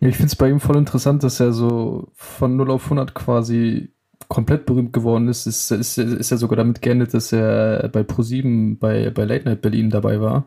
Ja, 0.00 0.08
ich 0.08 0.16
finde 0.16 0.28
es 0.28 0.36
bei 0.36 0.48
ihm 0.48 0.60
voll 0.60 0.76
interessant, 0.76 1.22
dass 1.22 1.40
er 1.40 1.52
so 1.52 2.08
von 2.14 2.56
0 2.56 2.70
auf 2.70 2.84
100 2.84 3.14
quasi 3.14 3.90
komplett 4.28 4.66
berühmt 4.66 4.92
geworden 4.92 5.28
ist. 5.28 5.46
Ist, 5.46 5.70
ist, 5.70 5.98
ist 5.98 6.30
er 6.30 6.38
sogar 6.38 6.56
damit 6.56 6.82
geendet, 6.82 7.14
dass 7.14 7.32
er 7.32 7.88
bei 7.88 8.00
Pro7 8.00 8.78
bei, 8.78 9.10
bei 9.10 9.24
Late 9.24 9.44
Night 9.44 9.62
Berlin 9.62 9.90
dabei 9.90 10.20
war. 10.20 10.46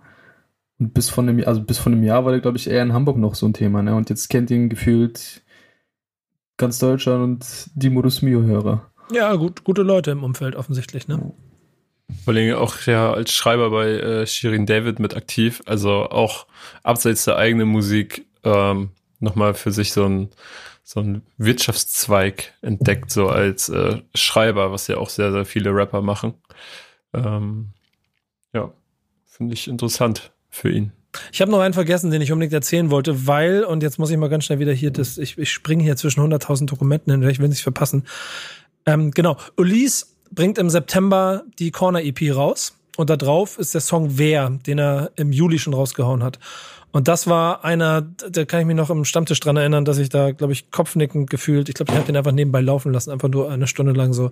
Und 0.80 0.94
bis 0.94 1.10
von 1.10 1.28
einem, 1.28 1.44
also 1.46 1.62
bis 1.62 1.78
von 1.78 1.94
einem 1.94 2.04
Jahr 2.04 2.26
war 2.26 2.32
der, 2.32 2.42
glaube 2.42 2.58
ich, 2.58 2.70
eher 2.70 2.84
in 2.84 2.94
Hamburg 2.94 3.18
noch 3.18 3.36
so 3.36 3.48
ein 3.48 3.54
Thema. 3.54 3.82
Ne? 3.82 3.96
Und 3.96 4.10
jetzt 4.10 4.30
kennt 4.30 4.52
ihn 4.52 4.70
gefühlt 4.70 5.42
ganz 6.58 6.80
Deutschland 6.80 7.24
und 7.24 7.70
die 7.76 7.90
Modus 7.90 8.22
Mio-Hörer. 8.22 8.90
Ja, 9.12 9.34
gut, 9.36 9.64
gute 9.64 9.84
Leute 9.84 10.12
im 10.12 10.24
Umfeld 10.24 10.56
offensichtlich, 10.56 11.08
ne? 11.08 11.32
Vor 12.24 12.34
allem 12.34 12.56
auch 12.56 12.76
ja 12.86 13.12
als 13.12 13.32
Schreiber 13.34 13.70
bei 13.70 13.90
äh, 13.90 14.28
Shirin 14.28 14.66
David 14.66 15.00
mit 15.00 15.16
aktiv, 15.16 15.62
also 15.66 16.10
auch 16.10 16.48
abseits 16.84 17.26
der 17.26 17.38
eigenen 17.38 17.68
Musik 17.68 18.26
ähm, 18.44 18.90
nochmal 19.20 19.54
für 19.54 19.72
sich 19.72 19.92
so 19.92 20.06
ein 20.06 20.30
so 20.84 21.04
Wirtschaftszweig 21.38 22.54
entdeckt, 22.62 23.12
so 23.12 23.28
als 23.28 23.68
äh, 23.68 24.02
Schreiber, 24.16 24.72
was 24.72 24.88
ja 24.88 24.98
auch 24.98 25.10
sehr, 25.10 25.34
sehr 25.34 25.44
viele 25.44 25.72
Rapper 25.72 26.02
machen. 26.02 26.36
Ähm, 27.14 27.74
ja, 28.54 28.72
finde 29.26 29.54
ich 29.54 29.68
interessant 29.68 30.32
für 30.50 30.72
ihn. 30.72 30.94
Ich 31.32 31.42
habe 31.42 31.52
noch 31.52 31.60
einen 31.60 31.74
vergessen, 31.74 32.12
den 32.12 32.22
ich 32.22 32.32
unbedingt 32.32 32.54
erzählen 32.54 32.90
wollte, 32.90 33.28
weil, 33.28 33.64
und 33.64 33.84
jetzt 33.84 34.00
muss 34.00 34.10
ich 34.12 34.18
mal 34.18 34.30
ganz 34.30 34.46
schnell 34.46 34.60
wieder 34.60 34.72
hier, 34.72 34.92
das, 34.92 35.18
ich, 35.18 35.38
ich 35.38 35.52
springe 35.52 35.84
hier 35.84 35.98
zwischen 35.98 36.22
100.000 36.22 36.68
Dokumenten 36.68 37.12
hin, 37.12 37.30
ich 37.30 37.40
will 37.40 37.50
nicht 37.50 37.64
verpassen. 37.64 38.06
Ähm, 38.86 39.12
genau, 39.12 39.38
Ulysse 39.58 40.06
bringt 40.32 40.58
im 40.58 40.70
September 40.70 41.44
die 41.60 41.72
Corner 41.72 42.02
EP 42.04 42.34
raus 42.34 42.78
und 42.98 43.10
da 43.10 43.18
drauf 43.18 43.58
ist 43.60 43.74
der 43.74 43.82
Song 43.82 44.18
Wer, 44.18 44.50
den 44.50 44.80
er 44.80 45.12
im 45.16 45.32
Juli 45.32 45.60
schon 45.60 45.74
rausgehauen 45.74 46.24
hat. 46.24 46.40
Und 46.98 47.08
das 47.08 47.28
war 47.28 47.64
einer, 47.64 48.02
da 48.02 48.46
kann 48.46 48.62
ich 48.62 48.66
mich 48.66 48.76
noch 48.76 48.90
im 48.90 49.06
Stammtisch 49.06 49.40
dran 49.40 49.56
erinnern, 49.56 49.86
dass 49.86 50.00
ich 50.00 50.10
da, 50.10 50.32
glaube 50.32 50.54
ich, 50.54 50.72
kopfnickend 50.72 51.30
gefühlt, 51.30 51.70
ich 51.70 51.76
glaube, 51.76 51.92
ich 51.92 51.96
habe 51.96 52.08
den 52.08 52.18
einfach 52.18 52.32
nebenbei 52.32 52.60
laufen 52.60 52.92
lassen, 52.92 53.12
einfach 53.12 53.30
nur 53.30 53.52
eine 53.52 53.68
Stunde 53.68 53.92
lang 53.92 54.14
so. 54.14 54.32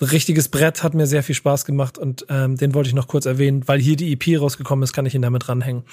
Richtiges 0.00 0.48
Brett 0.48 0.82
hat 0.82 0.94
mir 0.94 1.06
sehr 1.06 1.22
viel 1.22 1.36
Spaß 1.36 1.64
gemacht 1.64 1.96
und 1.96 2.26
ähm, 2.28 2.56
den 2.56 2.74
wollte 2.74 2.88
ich 2.88 2.96
noch 2.96 3.06
kurz 3.06 3.26
erwähnen, 3.26 3.68
weil 3.68 3.78
hier 3.78 3.94
die 3.94 4.12
EP 4.12 4.40
rausgekommen 4.40 4.82
ist, 4.82 4.92
kann 4.92 5.06
ich 5.06 5.14
ihn 5.14 5.22
damit 5.22 5.48
ranhängen. 5.48 5.84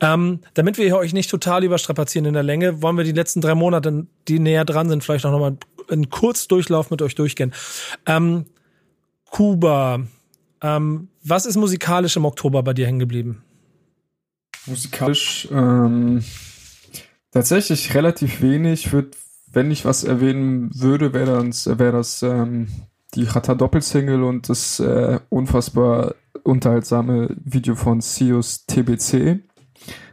Ähm, 0.00 0.40
damit 0.54 0.78
wir 0.78 0.96
euch 0.96 1.12
nicht 1.12 1.28
total 1.28 1.62
überstrapazieren 1.62 2.24
in 2.24 2.32
der 2.32 2.42
Länge, 2.42 2.80
wollen 2.80 2.96
wir 2.96 3.04
die 3.04 3.12
letzten 3.12 3.42
drei 3.42 3.54
Monate, 3.54 4.06
die 4.28 4.38
näher 4.38 4.64
dran 4.64 4.88
sind, 4.88 5.04
vielleicht 5.04 5.26
auch 5.26 5.30
nochmal 5.30 5.58
einen 5.90 6.08
Kurzdurchlauf 6.08 6.90
mit 6.90 7.02
euch 7.02 7.16
durchgehen. 7.16 7.52
Ähm, 8.06 8.46
Kuba. 9.28 10.00
Ähm, 10.62 11.08
was 11.22 11.44
ist 11.44 11.56
musikalisch 11.56 12.16
im 12.16 12.24
Oktober 12.24 12.62
bei 12.62 12.72
dir 12.72 12.86
hängen 12.86 12.98
geblieben? 12.98 13.44
Musikalisch 14.66 15.48
ähm, 15.50 16.24
tatsächlich 17.30 17.94
relativ 17.94 18.40
wenig. 18.40 18.92
Würd, 18.92 19.16
wenn 19.52 19.70
ich 19.70 19.84
was 19.84 20.04
erwähnen 20.04 20.70
würde, 20.74 21.12
wäre 21.12 21.44
das, 21.44 21.66
wär 21.66 21.92
das 21.92 22.22
ähm, 22.22 22.68
die 23.14 23.24
Rata 23.24 23.54
Doppelsingle 23.54 24.24
und 24.24 24.48
das 24.48 24.80
äh, 24.80 25.20
unfassbar 25.28 26.14
unterhaltsame 26.42 27.36
Video 27.44 27.74
von 27.74 28.00
Sius 28.00 28.66
TBC. 28.66 29.40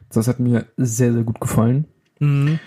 Das 0.09 0.27
hat 0.27 0.39
mir 0.39 0.65
sehr, 0.77 1.13
sehr 1.13 1.23
gut 1.23 1.39
gefallen. 1.39 1.85
Mhm. 2.19 2.59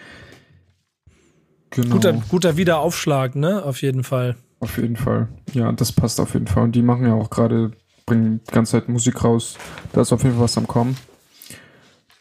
Genau. 1.70 1.96
Guter, 1.96 2.12
guter 2.28 2.56
Wiederaufschlag, 2.56 3.34
ne? 3.34 3.62
Auf 3.64 3.82
jeden 3.82 4.04
Fall. 4.04 4.36
Auf 4.60 4.78
jeden 4.78 4.96
Fall. 4.96 5.28
Ja, 5.52 5.72
das 5.72 5.92
passt 5.92 6.20
auf 6.20 6.34
jeden 6.34 6.46
Fall. 6.46 6.64
Und 6.64 6.72
die 6.72 6.82
machen 6.82 7.06
ja 7.06 7.14
auch 7.14 7.30
gerade, 7.30 7.72
bringen 8.06 8.40
die 8.48 8.52
ganze 8.52 8.72
Zeit 8.72 8.88
Musik 8.88 9.24
raus. 9.24 9.58
Da 9.92 10.02
ist 10.02 10.12
auf 10.12 10.22
jeden 10.22 10.36
Fall 10.36 10.44
was 10.44 10.56
am 10.56 10.68
Kommen. 10.68 10.96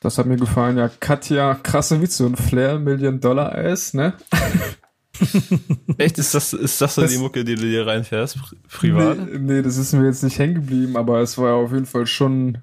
Das 0.04 0.18
hat 0.18 0.26
mir 0.26 0.36
gefallen. 0.36 0.78
Ja, 0.78 0.90
Katja, 1.00 1.56
krasse 1.56 2.02
Witze 2.02 2.26
und 2.26 2.36
Flair, 2.36 2.78
Million 2.78 3.22
Dollar 3.22 3.54
Eis, 3.54 3.94
ne? 3.94 4.14
Echt? 5.98 6.18
Ist 6.18 6.36
das, 6.36 6.52
ist 6.52 6.82
das 6.82 6.96
so 6.96 7.02
das, 7.02 7.12
die 7.12 7.18
Mucke, 7.18 7.46
die 7.46 7.56
du 7.56 7.62
dir 7.62 7.88
reinfährst, 7.88 8.38
privat? 8.70 9.18
Nee, 9.18 9.40
nee, 9.40 9.62
das 9.62 9.78
ist 9.78 9.94
mir 9.94 10.06
jetzt 10.06 10.22
nicht 10.24 10.38
hängen 10.38 10.56
geblieben, 10.56 10.98
aber 10.98 11.22
es 11.22 11.38
war 11.38 11.50
ja 11.50 11.56
auf 11.56 11.72
jeden 11.72 11.86
Fall 11.86 12.06
schon 12.06 12.58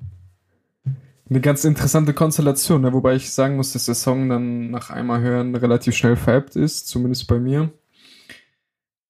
eine 1.31 1.41
ganz 1.41 1.65
interessante 1.65 2.12
Konstellation, 2.12 2.83
ne? 2.83 2.93
wobei 2.93 3.15
ich 3.15 3.31
sagen 3.31 3.57
muss, 3.57 3.73
dass 3.73 3.87
der 3.87 3.95
Song 3.95 4.29
dann 4.29 4.71
nach 4.71 4.91
einmal 4.91 5.23
hören 5.23 5.55
relativ 5.55 5.97
schnell 5.97 6.17
verappt 6.17 6.57
ist, 6.57 6.89
zumindest 6.89 7.27
bei 7.27 7.39
mir. 7.39 7.71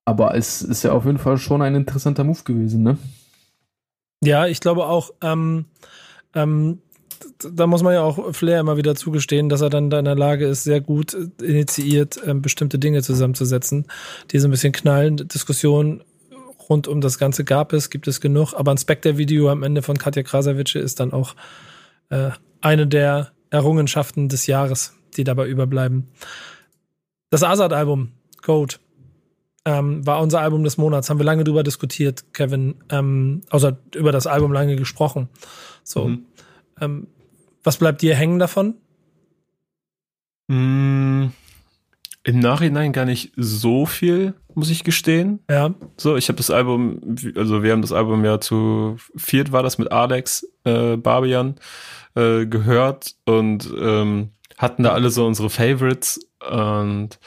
Aber 0.05 0.37
es 0.37 0.63
ist 0.63 0.85
ja 0.85 0.93
auf 0.93 1.05
jeden 1.05 1.19
Fall 1.19 1.39
schon 1.39 1.63
ein 1.63 1.75
interessanter 1.75 2.23
Move 2.23 2.43
gewesen, 2.45 2.83
ne? 2.85 2.99
Ja, 4.23 4.47
ich 4.47 4.61
glaube 4.61 4.87
auch, 4.87 5.11
ähm, 5.23 5.65
ähm, 6.35 6.83
da 7.39 7.67
muss 7.67 7.83
man 7.83 7.95
ja 7.95 8.03
auch 8.03 8.35
Flair 8.35 8.61
immer 8.61 8.77
wieder 8.77 8.95
zugestehen, 8.95 9.49
dass 9.49 9.61
er 9.61 9.71
dann 9.71 9.91
da 9.91 9.99
in 9.99 10.05
der 10.05 10.17
Lage 10.17 10.47
ist, 10.47 10.65
sehr 10.65 10.81
gut 10.81 11.17
initiiert, 11.43 12.21
ähm, 12.25 12.43
bestimmte 12.43 12.79
Dinge 12.79 13.03
zusammenzusetzen, 13.03 13.87
die 14.31 14.39
so 14.39 14.49
ein 14.49 14.51
bisschen 14.51 14.73
knallen. 14.73 15.17
Diskussionen 15.17 16.03
rund 16.69 16.89
um 16.89 17.01
das 17.01 17.19
Ganze 17.19 17.45
gab 17.45 17.73
es, 17.73 17.91
gibt 17.91 18.09
es 18.09 18.21
genug, 18.21 18.55
aber 18.55 18.71
ein 18.71 18.79
Spectre-Video 18.79 19.51
am 19.51 19.63
Ende 19.63 19.83
von 19.83 19.99
Katja 19.99 20.23
Krasavice 20.23 20.77
ist 20.77 21.01
dann 21.01 21.13
auch 21.13 21.35
äh, 22.11 22.31
eine 22.61 22.87
der 22.87 23.33
Errungenschaften 23.51 24.29
des 24.29 24.47
Jahres, 24.47 24.95
die 25.17 25.25
dabei 25.25 25.49
überbleiben. 25.49 26.09
Das 27.31 27.43
Azad-Album, 27.43 28.13
Code, 28.43 28.77
ähm, 29.65 30.07
war 30.07 30.21
unser 30.21 30.41
Album 30.41 30.65
des 30.65 30.79
Monats. 30.79 31.11
Haben 31.11 31.19
wir 31.19 31.25
lange 31.25 31.45
drüber 31.45 31.63
diskutiert, 31.63 32.33
Kevin. 32.33 32.77
Ähm, 32.89 33.43
außer 33.51 33.77
über 33.95 34.11
das 34.11 34.27
Album 34.27 34.53
lange 34.53 34.77
gesprochen. 34.77 35.29
So. 35.85 36.09
Mhm. 36.09 36.27
Ähm, 36.81 37.07
was 37.63 37.77
bleibt 37.77 38.03
dir 38.03 38.15
hängen 38.15 38.39
davon? 38.39 38.75
Mm, 40.49 41.29
Im 42.25 42.39
Nachhinein 42.39 42.93
gar 42.93 43.05
nicht 43.05 43.33
so 43.37 43.87
viel, 43.87 44.35
muss 44.55 44.71
ich 44.71 44.85
gestehen. 44.85 45.41
Ja. 45.49 45.75
So, 45.97 46.17
ich 46.17 46.29
habe 46.29 46.37
das 46.37 46.51
Album, 46.51 47.17
also 47.37 47.63
wir 47.63 47.73
haben 47.73 47.83
das 47.83 47.93
Album 47.93 48.25
ja 48.25 48.41
zu 48.41 48.97
viert 49.15 49.53
war 49.53 49.63
das 49.63 49.79
mit 49.79 49.93
Alex 49.93 50.47
äh, 50.65 50.97
Barbian 50.97 51.57
äh, 52.15 52.47
gehört 52.47 53.15
und 53.27 53.73
ähm, 53.79 54.31
hatten 54.59 54.83
da 54.83 54.91
alle 54.91 55.11
so 55.11 55.27
unsere 55.27 55.51
Favorites 55.51 56.21
und 56.51 57.19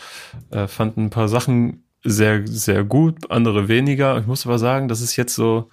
äh, 0.52 0.68
fanden 0.68 1.06
ein 1.06 1.10
paar 1.10 1.30
Sachen 1.30 1.84
sehr, 2.04 2.46
sehr 2.46 2.84
gut, 2.84 3.32
andere 3.32 3.68
weniger. 3.68 4.20
Ich 4.20 4.28
muss 4.28 4.46
aber 4.46 4.60
sagen, 4.60 4.88
dass 4.88 5.02
es 5.02 5.16
jetzt 5.16 5.36
so 5.36 5.70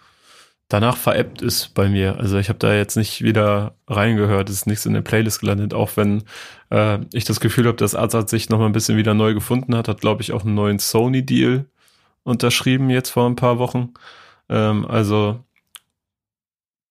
danach 0.70 0.96
veräppt 0.96 1.42
ist 1.42 1.74
bei 1.74 1.88
mir. 1.88 2.18
Also 2.18 2.38
ich 2.38 2.48
habe 2.48 2.58
da 2.58 2.72
jetzt 2.72 2.96
nicht 2.96 3.22
wieder 3.22 3.74
reingehört, 3.86 4.48
es 4.48 4.56
ist 4.56 4.66
nichts 4.66 4.86
in 4.86 4.94
der 4.94 5.02
Playlist 5.02 5.40
gelandet, 5.40 5.74
auch 5.74 5.90
wenn 5.96 6.22
äh, 6.70 7.00
ich 7.12 7.24
das 7.24 7.40
Gefühl 7.40 7.66
habe, 7.66 7.76
dass 7.76 7.94
Azad 7.94 8.30
sich 8.30 8.48
noch 8.48 8.58
mal 8.58 8.66
ein 8.66 8.72
bisschen 8.72 8.96
wieder 8.96 9.12
neu 9.12 9.34
gefunden 9.34 9.76
hat, 9.76 9.88
hat 9.88 10.00
glaube 10.00 10.22
ich 10.22 10.32
auch 10.32 10.44
einen 10.44 10.54
neuen 10.54 10.78
Sony-Deal 10.78 11.66
unterschrieben 12.22 12.88
jetzt 12.88 13.10
vor 13.10 13.28
ein 13.28 13.36
paar 13.36 13.58
Wochen. 13.58 13.92
Ähm, 14.48 14.86
also 14.86 15.40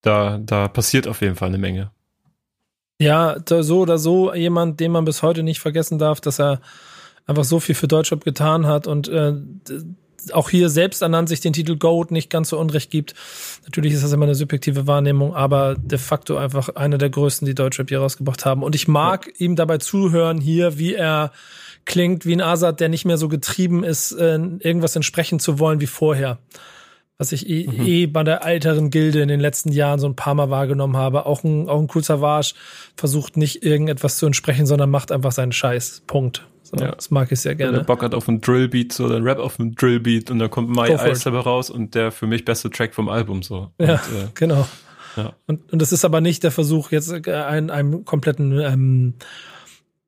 da, 0.01 0.37
da 0.37 0.67
passiert 0.67 1.07
auf 1.07 1.21
jeden 1.21 1.35
Fall 1.35 1.47
eine 1.47 1.57
Menge. 1.57 1.91
Ja, 3.01 3.37
so 3.47 3.79
oder 3.79 3.97
so 3.97 4.33
jemand, 4.33 4.81
den 4.81 4.91
man 4.91 5.05
bis 5.05 5.23
heute 5.23 5.41
nicht 5.41 5.61
vergessen 5.61 5.99
darf, 5.99 6.19
dass 6.19 6.37
er 6.37 6.59
einfach 7.25 7.45
so 7.45 7.61
viel 7.61 7.75
für 7.75 7.87
Deutschrap 7.87 8.25
getan 8.25 8.67
hat 8.67 8.87
und 8.87 9.07
äh, 9.07 9.35
auch 10.33 10.49
hier 10.49 10.69
selbst 10.69 11.01
ernannt 11.01 11.29
sich 11.29 11.39
den 11.39 11.53
Titel 11.53 11.77
Goat 11.77 12.11
nicht 12.11 12.29
ganz 12.29 12.49
so 12.49 12.59
unrecht 12.59 12.91
gibt. 12.91 13.15
Natürlich 13.63 13.93
ist 13.93 14.03
das 14.03 14.11
immer 14.11 14.25
eine 14.25 14.35
subjektive 14.35 14.87
Wahrnehmung, 14.87 15.35
aber 15.35 15.75
de 15.75 15.97
facto 15.97 16.37
einfach 16.37 16.69
einer 16.69 16.97
der 16.97 17.09
größten, 17.09 17.45
die 17.45 17.55
Deutschrap 17.55 17.89
hier 17.89 17.99
rausgebracht 17.99 18.45
haben. 18.45 18.63
Und 18.63 18.75
ich 18.75 18.87
mag 18.87 19.27
ja. 19.27 19.33
ihm 19.37 19.55
dabei 19.55 19.77
zuhören 19.77 20.39
hier, 20.39 20.77
wie 20.77 20.95
er 20.95 21.31
klingt, 21.85 22.25
wie 22.25 22.33
ein 22.33 22.41
Asad, 22.41 22.79
der 22.79 22.89
nicht 22.89 23.05
mehr 23.05 23.17
so 23.17 23.27
getrieben 23.27 23.83
ist, 23.83 24.11
äh, 24.11 24.35
irgendwas 24.35 24.95
entsprechen 24.95 25.39
zu 25.39 25.59
wollen 25.59 25.81
wie 25.81 25.87
vorher. 25.87 26.39
Was 27.17 27.33
ich 27.33 27.49
eh, 27.49 27.67
mhm. 27.67 27.85
eh 27.85 28.05
bei 28.05 28.23
der 28.23 28.45
älteren 28.45 28.91
Gilde 28.91 29.21
in 29.21 29.27
den 29.27 29.41
letzten 29.41 29.73
Jahren 29.73 29.99
so 29.99 30.07
ein 30.07 30.15
paar 30.15 30.35
Mal 30.35 30.49
wahrgenommen 30.49 30.95
habe. 30.95 31.25
Auch 31.25 31.43
ein, 31.43 31.67
auch 31.67 31.79
ein 31.79 31.89
cool 31.93 32.03
Savage 32.03 32.53
versucht 32.95 33.35
nicht 33.35 33.63
irgendetwas 33.63 34.17
zu 34.17 34.25
entsprechen, 34.25 34.65
sondern 34.65 34.89
macht 34.89 35.11
einfach 35.11 35.33
seinen 35.33 35.51
Scheiß. 35.51 36.03
Punkt. 36.07 36.45
So, 36.69 36.77
ja. 36.77 36.91
Das 36.91 37.09
mag 37.09 37.31
ich 37.31 37.39
sehr 37.39 37.55
gerne. 37.55 37.71
Wenn 37.71 37.79
der 37.79 37.85
Bock 37.85 38.03
hat 38.03 38.13
auf 38.13 38.29
einen 38.29 38.41
Drillbeat, 38.41 38.93
so 38.93 39.09
dann 39.09 39.23
Rap 39.23 39.39
auf 39.39 39.59
einen 39.59 39.73
Drillbeat 39.73 40.29
und 40.29 40.37
dann 40.39 40.51
kommt 40.51 40.69
My 40.69 40.89
Eyes 40.89 41.23
dabei 41.23 41.39
raus 41.39 41.71
und 41.71 41.95
der 41.95 42.11
für 42.11 42.27
mich 42.27 42.45
beste 42.45 42.69
Track 42.69 42.93
vom 42.93 43.09
Album 43.09 43.41
so. 43.41 43.71
Ja, 43.79 43.93
und, 43.93 43.93
äh, 43.93 44.27
genau. 44.35 44.67
Ja. 45.15 45.33
Und, 45.47 45.73
und 45.73 45.81
das 45.81 45.91
ist 45.91 46.05
aber 46.05 46.21
nicht 46.21 46.43
der 46.43 46.51
Versuch, 46.51 46.91
jetzt 46.91 47.11
äh, 47.11 47.33
einen, 47.33 47.71
einen 47.71 48.05
kompletten 48.05 48.59
ähm, 48.59 49.15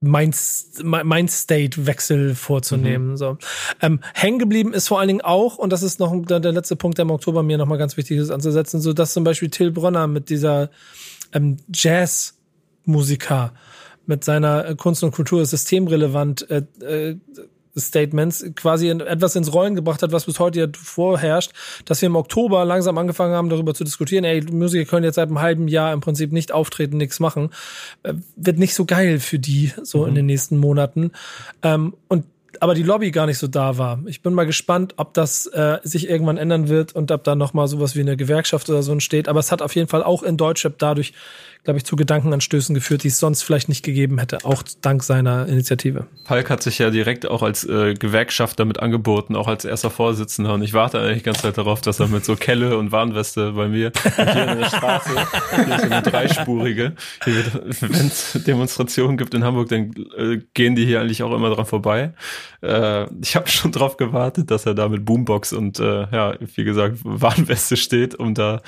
Mind-State-Wechsel 0.02 2.36
vorzunehmen. 2.36 3.12
Mhm. 3.12 3.18
So. 3.18 3.38
Ähm, 3.82 4.02
hängen 4.14 4.40
geblieben 4.40 4.74
ist 4.74 4.88
vor 4.88 5.00
allen 5.00 5.08
Dingen 5.08 5.22
auch, 5.22 5.58
und 5.58 5.72
das 5.72 5.84
ist 5.84 6.00
noch 6.00 6.14
der, 6.26 6.40
der 6.40 6.52
letzte 6.52 6.76
Punkt, 6.76 6.98
der 6.98 7.04
im 7.04 7.12
Oktober 7.12 7.44
mir 7.44 7.58
nochmal 7.58 7.78
ganz 7.78 7.98
wichtig 7.98 8.18
ist 8.18 8.32
anzusetzen, 8.32 8.82
so 8.82 8.94
dass 8.94 9.14
zum 9.14 9.24
Beispiel 9.24 9.50
Till 9.50 9.72
Bronner 9.72 10.08
mit 10.08 10.30
dieser 10.30 10.70
ähm, 11.34 11.58
Jazz-Musiker 11.72 13.54
mit 14.06 14.24
seiner 14.24 14.76
Kunst 14.76 15.04
und 15.04 15.12
Kultur 15.12 15.46
systemrelevant 15.46 16.50
äh, 16.50 16.64
äh, 16.82 17.18
Statements 17.78 18.46
quasi 18.56 18.90
etwas 18.90 19.36
ins 19.36 19.54
Rollen 19.54 19.76
gebracht 19.76 20.04
hat, 20.04 20.12
was 20.12 20.26
bis 20.26 20.40
heute 20.40 20.60
ja 20.60 20.68
vorherrscht, 20.74 21.52
dass 21.86 22.02
wir 22.02 22.08
im 22.08 22.16
Oktober 22.16 22.66
langsam 22.66 22.98
angefangen 22.98 23.34
haben, 23.34 23.50
darüber 23.50 23.74
zu 23.74 23.84
diskutieren, 23.84 24.26
ey, 24.26 24.42
Musiker 24.52 24.90
können 24.90 25.06
jetzt 25.06 25.16
seit 25.16 25.30
einem 25.30 25.40
halben 25.40 25.68
Jahr 25.68 25.94
im 25.94 26.02
Prinzip 26.02 26.32
nicht 26.32 26.52
auftreten, 26.52 26.98
nichts 26.98 27.20
machen, 27.20 27.50
äh, 28.04 28.14
wird 28.36 28.60
nicht 28.60 28.74
so 28.74 28.86
geil 28.86 29.20
für 29.20 29.40
die 29.40 29.72
so 29.84 30.02
mhm. 30.02 30.10
in 30.10 30.16
den 30.16 30.26
nächsten 30.26 30.58
Monaten. 30.58 31.12
Ähm, 31.64 31.94
und 32.08 32.26
aber 32.60 32.76
die 32.76 32.84
Lobby 32.84 33.10
gar 33.10 33.26
nicht 33.26 33.40
so 33.40 33.48
da 33.48 33.80
war. 33.80 34.00
Ich 34.06 34.22
bin 34.22 34.34
mal 34.34 34.46
gespannt, 34.46 34.94
ob 34.98 35.16
das 35.16 35.48
äh, 35.48 35.80
sich 35.82 36.08
irgendwann 36.08 36.38
ändern 36.38 36.68
wird 36.68 36.94
und 36.94 37.12
ob 37.12 37.24
da 37.24 37.34
noch 37.34 37.54
mal 37.54 37.68
sowas 37.68 37.96
wie 37.96 38.02
eine 38.02 38.18
Gewerkschaft 38.18 38.70
oder 38.70 38.84
so 38.84 38.92
entsteht. 38.92 39.28
Aber 39.28 39.40
es 39.40 39.52
hat 39.52 39.64
auf 39.64 39.74
jeden 39.74 39.88
Fall 39.88 40.04
auch 40.04 40.22
in 40.22 40.38
Deutschrap 40.38 40.78
dadurch 40.78 41.14
glaube 41.64 41.78
ich, 41.78 41.86
zu 41.86 41.96
Gedankenanstößen 41.96 42.74
geführt, 42.74 43.04
die 43.04 43.10
es 43.10 43.20
sonst 43.20 43.44
vielleicht 43.44 43.70
nicht 43.70 43.84
gegeben 43.84 44.18
hätte, 44.18 44.40
auch 44.46 44.64
dank 44.82 45.04
seiner 45.04 45.48
Initiative. 45.48 46.08
Falk 46.26 46.50
hat 46.50 46.64
sich 46.64 46.80
ja 46.80 46.90
direkt 46.90 47.28
auch 47.28 47.44
als 47.44 47.64
äh, 47.64 47.94
Gewerkschaft 47.94 48.60
damit 48.60 48.80
angeboten, 48.80 49.36
auch 49.36 49.48
als 49.48 49.64
erster 49.64 49.92
Vorsitzender. 49.92 50.56
Und 50.56 50.64
ich 50.64 50.74
warte 50.74 51.00
eigentlich 51.00 51.20
die 51.20 51.24
ganze 51.26 51.44
Zeit 51.44 51.58
darauf, 51.60 51.82
dass 51.82 52.00
er 52.00 52.08
mit 52.08 52.26
so 52.26 52.36
Kelle 52.36 52.78
und 52.78 52.92
Warnweste 52.92 53.52
bei 53.52 53.68
mir 53.68 53.92
hier 54.16 54.48
in 54.48 54.60
der 54.60 54.66
Straße, 54.66 55.10
hier 55.56 55.76
ist 55.76 55.84
eine 55.84 56.02
dreispurige, 56.02 56.94
wenn 57.26 58.08
es 58.08 58.40
Demonstrationen 58.46 59.18
gibt 59.18 59.34
in 59.36 59.44
Hamburg, 59.44 59.70
dann 59.70 59.94
äh, 60.18 60.40
gehen 60.56 60.76
die 60.76 60.86
hier 60.86 61.02
eigentlich 61.02 61.22
auch 61.22 61.34
immer 61.34 61.54
dran 61.54 61.68
vorbei. 61.68 62.14
Äh, 62.64 63.06
ich 63.22 63.36
habe 63.36 63.48
schon 63.50 63.72
drauf 63.72 63.98
gewartet, 63.98 64.50
dass 64.50 64.66
er 64.66 64.74
da 64.74 64.90
mit 64.90 65.06
Boombox 65.06 65.54
und 65.54 65.80
äh, 65.80 66.08
ja, 66.12 66.34
wie 66.56 66.64
gesagt, 66.64 66.98
Warnweste 67.04 67.78
steht, 67.78 68.16
um 68.16 68.34
da 68.34 68.62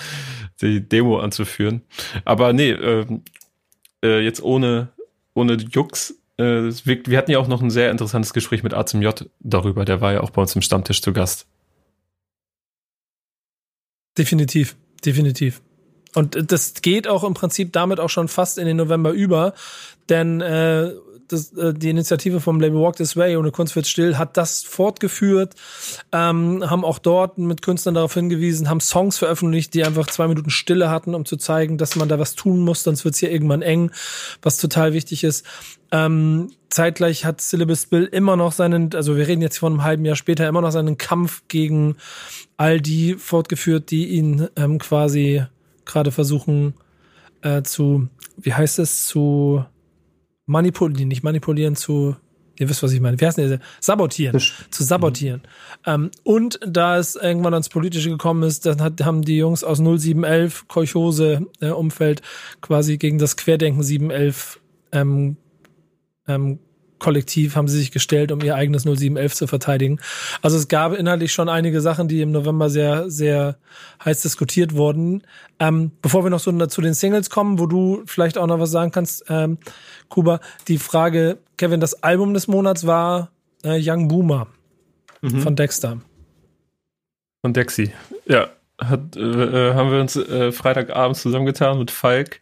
die 0.61 0.87
Demo 0.87 1.19
anzuführen. 1.19 1.81
Aber 2.25 2.53
nee, 2.53 2.71
äh, 2.71 3.05
äh, 4.03 4.19
jetzt 4.19 4.41
ohne, 4.43 4.89
ohne 5.33 5.53
Jux. 5.53 6.15
Äh, 6.37 6.71
wir, 6.83 7.05
wir, 7.05 7.17
hatten 7.17 7.31
ja 7.31 7.39
auch 7.39 7.47
noch 7.47 7.61
ein 7.61 7.69
sehr 7.69 7.91
interessantes 7.91 8.33
Gespräch 8.33 8.63
mit 8.63 8.73
A 8.73 8.85
zum 8.85 9.01
J 9.01 9.29
darüber. 9.39 9.85
Der 9.85 10.01
war 10.01 10.13
ja 10.13 10.21
auch 10.21 10.29
bei 10.29 10.41
uns 10.41 10.55
im 10.55 10.61
Stammtisch 10.61 11.01
zu 11.01 11.13
Gast. 11.13 11.47
Definitiv, 14.17 14.75
definitiv. 15.03 15.61
Und 16.15 16.51
das 16.51 16.75
geht 16.81 17.07
auch 17.07 17.23
im 17.23 17.33
Prinzip 17.33 17.73
damit 17.73 17.99
auch 17.99 18.09
schon 18.09 18.27
fast 18.27 18.59
in 18.59 18.67
den 18.67 18.77
November 18.77 19.11
über, 19.11 19.53
denn 20.09 20.41
äh, 20.41 20.91
das, 21.27 21.53
äh, 21.53 21.73
die 21.73 21.89
Initiative 21.89 22.39
vom 22.39 22.59
Label 22.59 22.79
Walk 22.79 22.95
This 22.95 23.15
Way 23.15 23.37
ohne 23.37 23.51
Kunst 23.51 23.75
wird 23.75 23.87
still 23.87 24.17
hat 24.17 24.37
das 24.37 24.63
fortgeführt, 24.63 25.55
ähm, 26.11 26.69
haben 26.69 26.85
auch 26.85 26.99
dort 26.99 27.37
mit 27.37 27.61
Künstlern 27.61 27.95
darauf 27.95 28.13
hingewiesen, 28.13 28.69
haben 28.69 28.79
Songs 28.79 29.17
veröffentlicht, 29.17 29.73
die 29.73 29.83
einfach 29.83 30.07
zwei 30.07 30.27
Minuten 30.27 30.49
Stille 30.49 30.89
hatten, 30.89 31.15
um 31.15 31.25
zu 31.25 31.37
zeigen, 31.37 31.77
dass 31.77 31.95
man 31.95 32.09
da 32.09 32.19
was 32.19 32.35
tun 32.35 32.59
muss, 32.59 32.83
sonst 32.83 33.05
wird's 33.05 33.19
hier 33.19 33.31
irgendwann 33.31 33.61
eng, 33.61 33.91
was 34.41 34.57
total 34.57 34.93
wichtig 34.93 35.23
ist. 35.23 35.45
Ähm, 35.91 36.51
zeitgleich 36.69 37.25
hat 37.25 37.39
Syllabus 37.41 37.85
Bill 37.85 38.05
immer 38.05 38.35
noch 38.35 38.51
seinen, 38.51 38.93
also 38.95 39.15
wir 39.15 39.27
reden 39.27 39.41
jetzt 39.41 39.59
von 39.59 39.73
einem 39.73 39.83
halben 39.83 40.05
Jahr 40.05 40.15
später, 40.15 40.47
immer 40.47 40.61
noch 40.61 40.71
seinen 40.71 40.97
Kampf 40.97 41.43
gegen 41.47 41.97
all 42.57 42.81
die 42.81 43.15
fortgeführt, 43.15 43.91
die 43.91 44.07
ihn 44.09 44.47
ähm, 44.55 44.79
quasi 44.79 45.43
gerade 45.85 46.11
versuchen 46.11 46.73
äh, 47.41 47.61
zu, 47.61 48.07
wie 48.37 48.53
heißt 48.53 48.79
es, 48.79 49.05
zu 49.05 49.65
manipulieren, 50.45 51.07
nicht 51.07 51.23
manipulieren 51.23 51.75
zu, 51.75 52.15
ihr 52.57 52.69
wisst, 52.69 52.83
was 52.83 52.91
ich 52.91 53.01
meine, 53.01 53.19
wie 53.19 53.25
heißt 53.25 53.37
denn 53.37 53.59
Sabotieren, 53.79 54.39
Fisch. 54.39 54.67
zu 54.69 54.83
sabotieren. 54.83 55.41
Mhm. 55.85 55.91
Ähm, 55.91 56.11
und 56.23 56.59
da 56.65 56.97
es 56.97 57.15
irgendwann 57.15 57.53
ans 57.53 57.69
Politische 57.69 58.09
gekommen 58.09 58.43
ist, 58.43 58.65
dann 58.65 58.81
hat, 58.81 59.03
haben 59.03 59.21
die 59.21 59.37
Jungs 59.37 59.63
aus 59.63 59.79
0711 59.79 60.67
Kolchose 60.67 61.47
äh, 61.61 61.69
Umfeld 61.69 62.21
quasi 62.61 62.97
gegen 62.97 63.17
das 63.17 63.37
Querdenken 63.37 63.83
711 63.83 64.59
ähm, 64.91 65.37
ähm, 66.27 66.59
Kollektiv 67.03 67.57
haben 67.57 67.67
sie 67.67 67.77
sich 67.77 67.91
gestellt, 67.91 68.31
um 68.31 68.39
ihr 68.41 68.55
eigenes 68.55 68.83
0711 68.83 69.35
zu 69.35 69.47
verteidigen. 69.47 69.99
Also 70.41 70.55
es 70.55 70.69
gab 70.69 70.93
inhaltlich 70.93 71.33
schon 71.33 71.49
einige 71.49 71.81
Sachen, 71.81 72.07
die 72.07 72.21
im 72.21 72.31
November 72.31 72.69
sehr, 72.69 73.09
sehr 73.09 73.57
heiß 74.05 74.21
diskutiert 74.21 74.73
wurden. 74.73 75.23
Ähm, 75.59 75.91
bevor 76.01 76.23
wir 76.23 76.29
noch 76.29 76.39
so 76.39 76.51
zu 76.67 76.81
den 76.81 76.93
Singles 76.93 77.29
kommen, 77.29 77.59
wo 77.59 77.65
du 77.65 78.03
vielleicht 78.05 78.37
auch 78.37 78.47
noch 78.47 78.59
was 78.59 78.71
sagen 78.71 78.91
kannst, 78.91 79.25
ähm, 79.27 79.57
Kuba, 80.07 80.39
die 80.69 80.77
Frage, 80.77 81.39
Kevin, 81.57 81.81
das 81.81 82.01
Album 82.03 82.33
des 82.33 82.47
Monats 82.47 82.87
war 82.87 83.31
äh, 83.65 83.77
Young 83.77 84.07
Boomer 84.07 84.47
mhm. 85.21 85.41
von 85.41 85.57
Dexter. 85.57 85.99
Von 87.41 87.51
Dexy, 87.51 87.91
ja 88.25 88.47
hat, 88.89 89.15
äh, 89.15 89.19
äh, 89.19 89.73
haben 89.73 89.91
wir 89.91 89.99
uns 89.99 90.15
äh, 90.15 90.51
Freitagabend 90.51 91.17
zusammengetan 91.17 91.79
mit 91.79 91.91
Falk, 91.91 92.41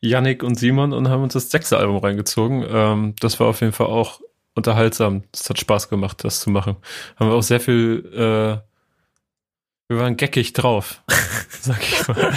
Yannick 0.00 0.42
und 0.42 0.58
Simon 0.58 0.92
und 0.92 1.08
haben 1.08 1.22
uns 1.22 1.32
das 1.34 1.50
sechste 1.50 1.78
Album 1.78 1.98
reingezogen. 1.98 2.64
Ähm, 2.68 3.14
das 3.20 3.40
war 3.40 3.48
auf 3.48 3.60
jeden 3.60 3.72
Fall 3.72 3.86
auch 3.86 4.20
unterhaltsam. 4.54 5.24
Es 5.32 5.48
hat 5.48 5.58
Spaß 5.58 5.88
gemacht, 5.88 6.24
das 6.24 6.40
zu 6.40 6.50
machen. 6.50 6.76
Haben 7.16 7.30
wir 7.30 7.36
auch 7.36 7.42
sehr 7.42 7.60
viel, 7.60 8.04
äh, 8.14 8.60
wir 9.88 9.98
waren 9.98 10.16
geckig 10.16 10.52
drauf, 10.52 11.02
sag 11.60 11.82
ich 11.82 12.06
mal. 12.08 12.34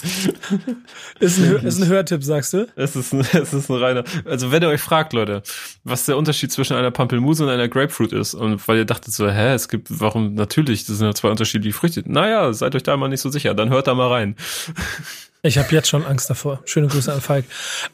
ist, 1.20 1.38
ein, 1.38 1.66
ist 1.66 1.82
ein 1.82 1.88
Hörtipp, 1.88 2.22
sagst 2.22 2.52
du? 2.52 2.68
Es 2.76 2.94
ist, 2.94 3.12
ein, 3.12 3.20
es 3.32 3.52
ist 3.52 3.68
ein 3.68 3.76
reiner. 3.76 4.04
Also, 4.24 4.52
wenn 4.52 4.62
ihr 4.62 4.68
euch 4.68 4.80
fragt, 4.80 5.12
Leute, 5.12 5.42
was 5.84 6.06
der 6.06 6.16
Unterschied 6.16 6.52
zwischen 6.52 6.76
einer 6.76 6.90
Pampelmuse 6.90 7.44
und 7.44 7.50
einer 7.50 7.68
Grapefruit 7.68 8.12
ist, 8.12 8.34
und 8.34 8.66
weil 8.68 8.78
ihr 8.78 8.84
dachtet 8.84 9.12
so, 9.12 9.28
hä, 9.28 9.54
es 9.54 9.68
gibt, 9.68 9.88
warum, 9.90 10.34
natürlich, 10.34 10.86
das 10.86 10.98
sind 10.98 11.06
ja 11.06 11.14
zwei 11.14 11.30
unterschiedliche 11.30 11.76
Früchte. 11.76 12.02
Naja, 12.06 12.52
seid 12.52 12.74
euch 12.74 12.84
da 12.84 12.96
mal 12.96 13.08
nicht 13.08 13.20
so 13.20 13.30
sicher, 13.30 13.54
dann 13.54 13.70
hört 13.70 13.86
da 13.86 13.94
mal 13.94 14.08
rein. 14.08 14.36
Ich 15.42 15.56
habe 15.56 15.68
jetzt 15.70 15.88
schon 15.88 16.04
Angst 16.04 16.28
davor. 16.28 16.60
Schöne 16.64 16.88
Grüße 16.88 17.12
an 17.12 17.20
Falk. 17.20 17.44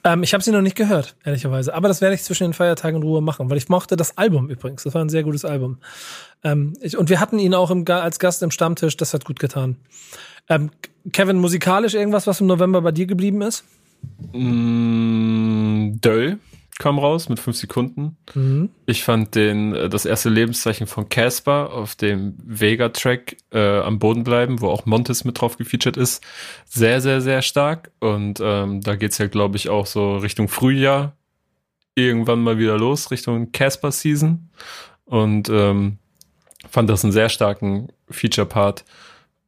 Ähm, 0.02 0.22
ich 0.22 0.32
habe 0.32 0.42
sie 0.42 0.50
noch 0.50 0.62
nicht 0.62 0.76
gehört, 0.76 1.14
ehrlicherweise. 1.24 1.74
Aber 1.74 1.88
das 1.88 2.00
werde 2.00 2.14
ich 2.14 2.22
zwischen 2.22 2.44
den 2.44 2.52
Feiertagen 2.54 2.96
in 2.96 3.02
Ruhe 3.02 3.20
machen, 3.20 3.50
weil 3.50 3.58
ich 3.58 3.68
mochte 3.68 3.96
das 3.96 4.16
Album 4.16 4.48
übrigens. 4.48 4.84
Das 4.84 4.94
war 4.94 5.04
ein 5.04 5.10
sehr 5.10 5.24
gutes 5.24 5.44
Album. 5.44 5.78
Ähm, 6.42 6.72
ich, 6.80 6.96
und 6.96 7.10
wir 7.10 7.20
hatten 7.20 7.38
ihn 7.38 7.52
auch 7.52 7.70
im, 7.70 7.86
als 7.86 8.18
Gast 8.18 8.42
im 8.42 8.50
Stammtisch. 8.50 8.96
Das 8.96 9.12
hat 9.12 9.26
gut 9.26 9.38
getan. 9.38 9.76
Ähm, 10.48 10.70
Kevin, 11.12 11.38
musikalisch 11.38 11.94
irgendwas, 11.94 12.26
was 12.26 12.40
im 12.40 12.46
November 12.46 12.80
bei 12.82 12.92
dir 12.92 13.06
geblieben 13.06 13.42
ist? 13.42 13.64
Mm, 14.32 16.00
Döll. 16.00 16.38
kam 16.78 16.98
raus 16.98 17.28
mit 17.28 17.38
fünf 17.38 17.56
Sekunden. 17.56 18.16
Mhm. 18.34 18.68
Ich 18.86 19.04
fand 19.04 19.34
den, 19.36 19.74
äh, 19.74 19.88
das 19.88 20.04
erste 20.06 20.28
Lebenszeichen 20.28 20.86
von 20.86 21.08
Casper 21.08 21.72
auf 21.72 21.94
dem 21.94 22.34
Vega-Track 22.44 23.36
äh, 23.52 23.78
am 23.78 23.98
Boden 23.98 24.24
bleiben, 24.24 24.60
wo 24.60 24.68
auch 24.68 24.84
Montes 24.84 25.24
mit 25.24 25.40
drauf 25.40 25.56
gefeatured 25.56 25.96
ist, 25.96 26.24
sehr, 26.66 27.00
sehr, 27.00 27.20
sehr 27.20 27.42
stark. 27.42 27.92
Und 28.00 28.40
ähm, 28.42 28.80
da 28.80 28.96
geht's 28.96 29.18
ja, 29.18 29.28
glaube 29.28 29.56
ich, 29.56 29.68
auch 29.68 29.86
so 29.86 30.16
Richtung 30.16 30.48
Frühjahr 30.48 31.16
irgendwann 31.94 32.42
mal 32.42 32.58
wieder 32.58 32.76
los, 32.76 33.10
Richtung 33.12 33.52
Casper-Season. 33.52 34.50
Und 35.04 35.48
ähm, 35.48 35.98
fand 36.68 36.90
das 36.90 37.04
einen 37.04 37.12
sehr 37.12 37.28
starken 37.28 37.88
Feature-Part 38.10 38.84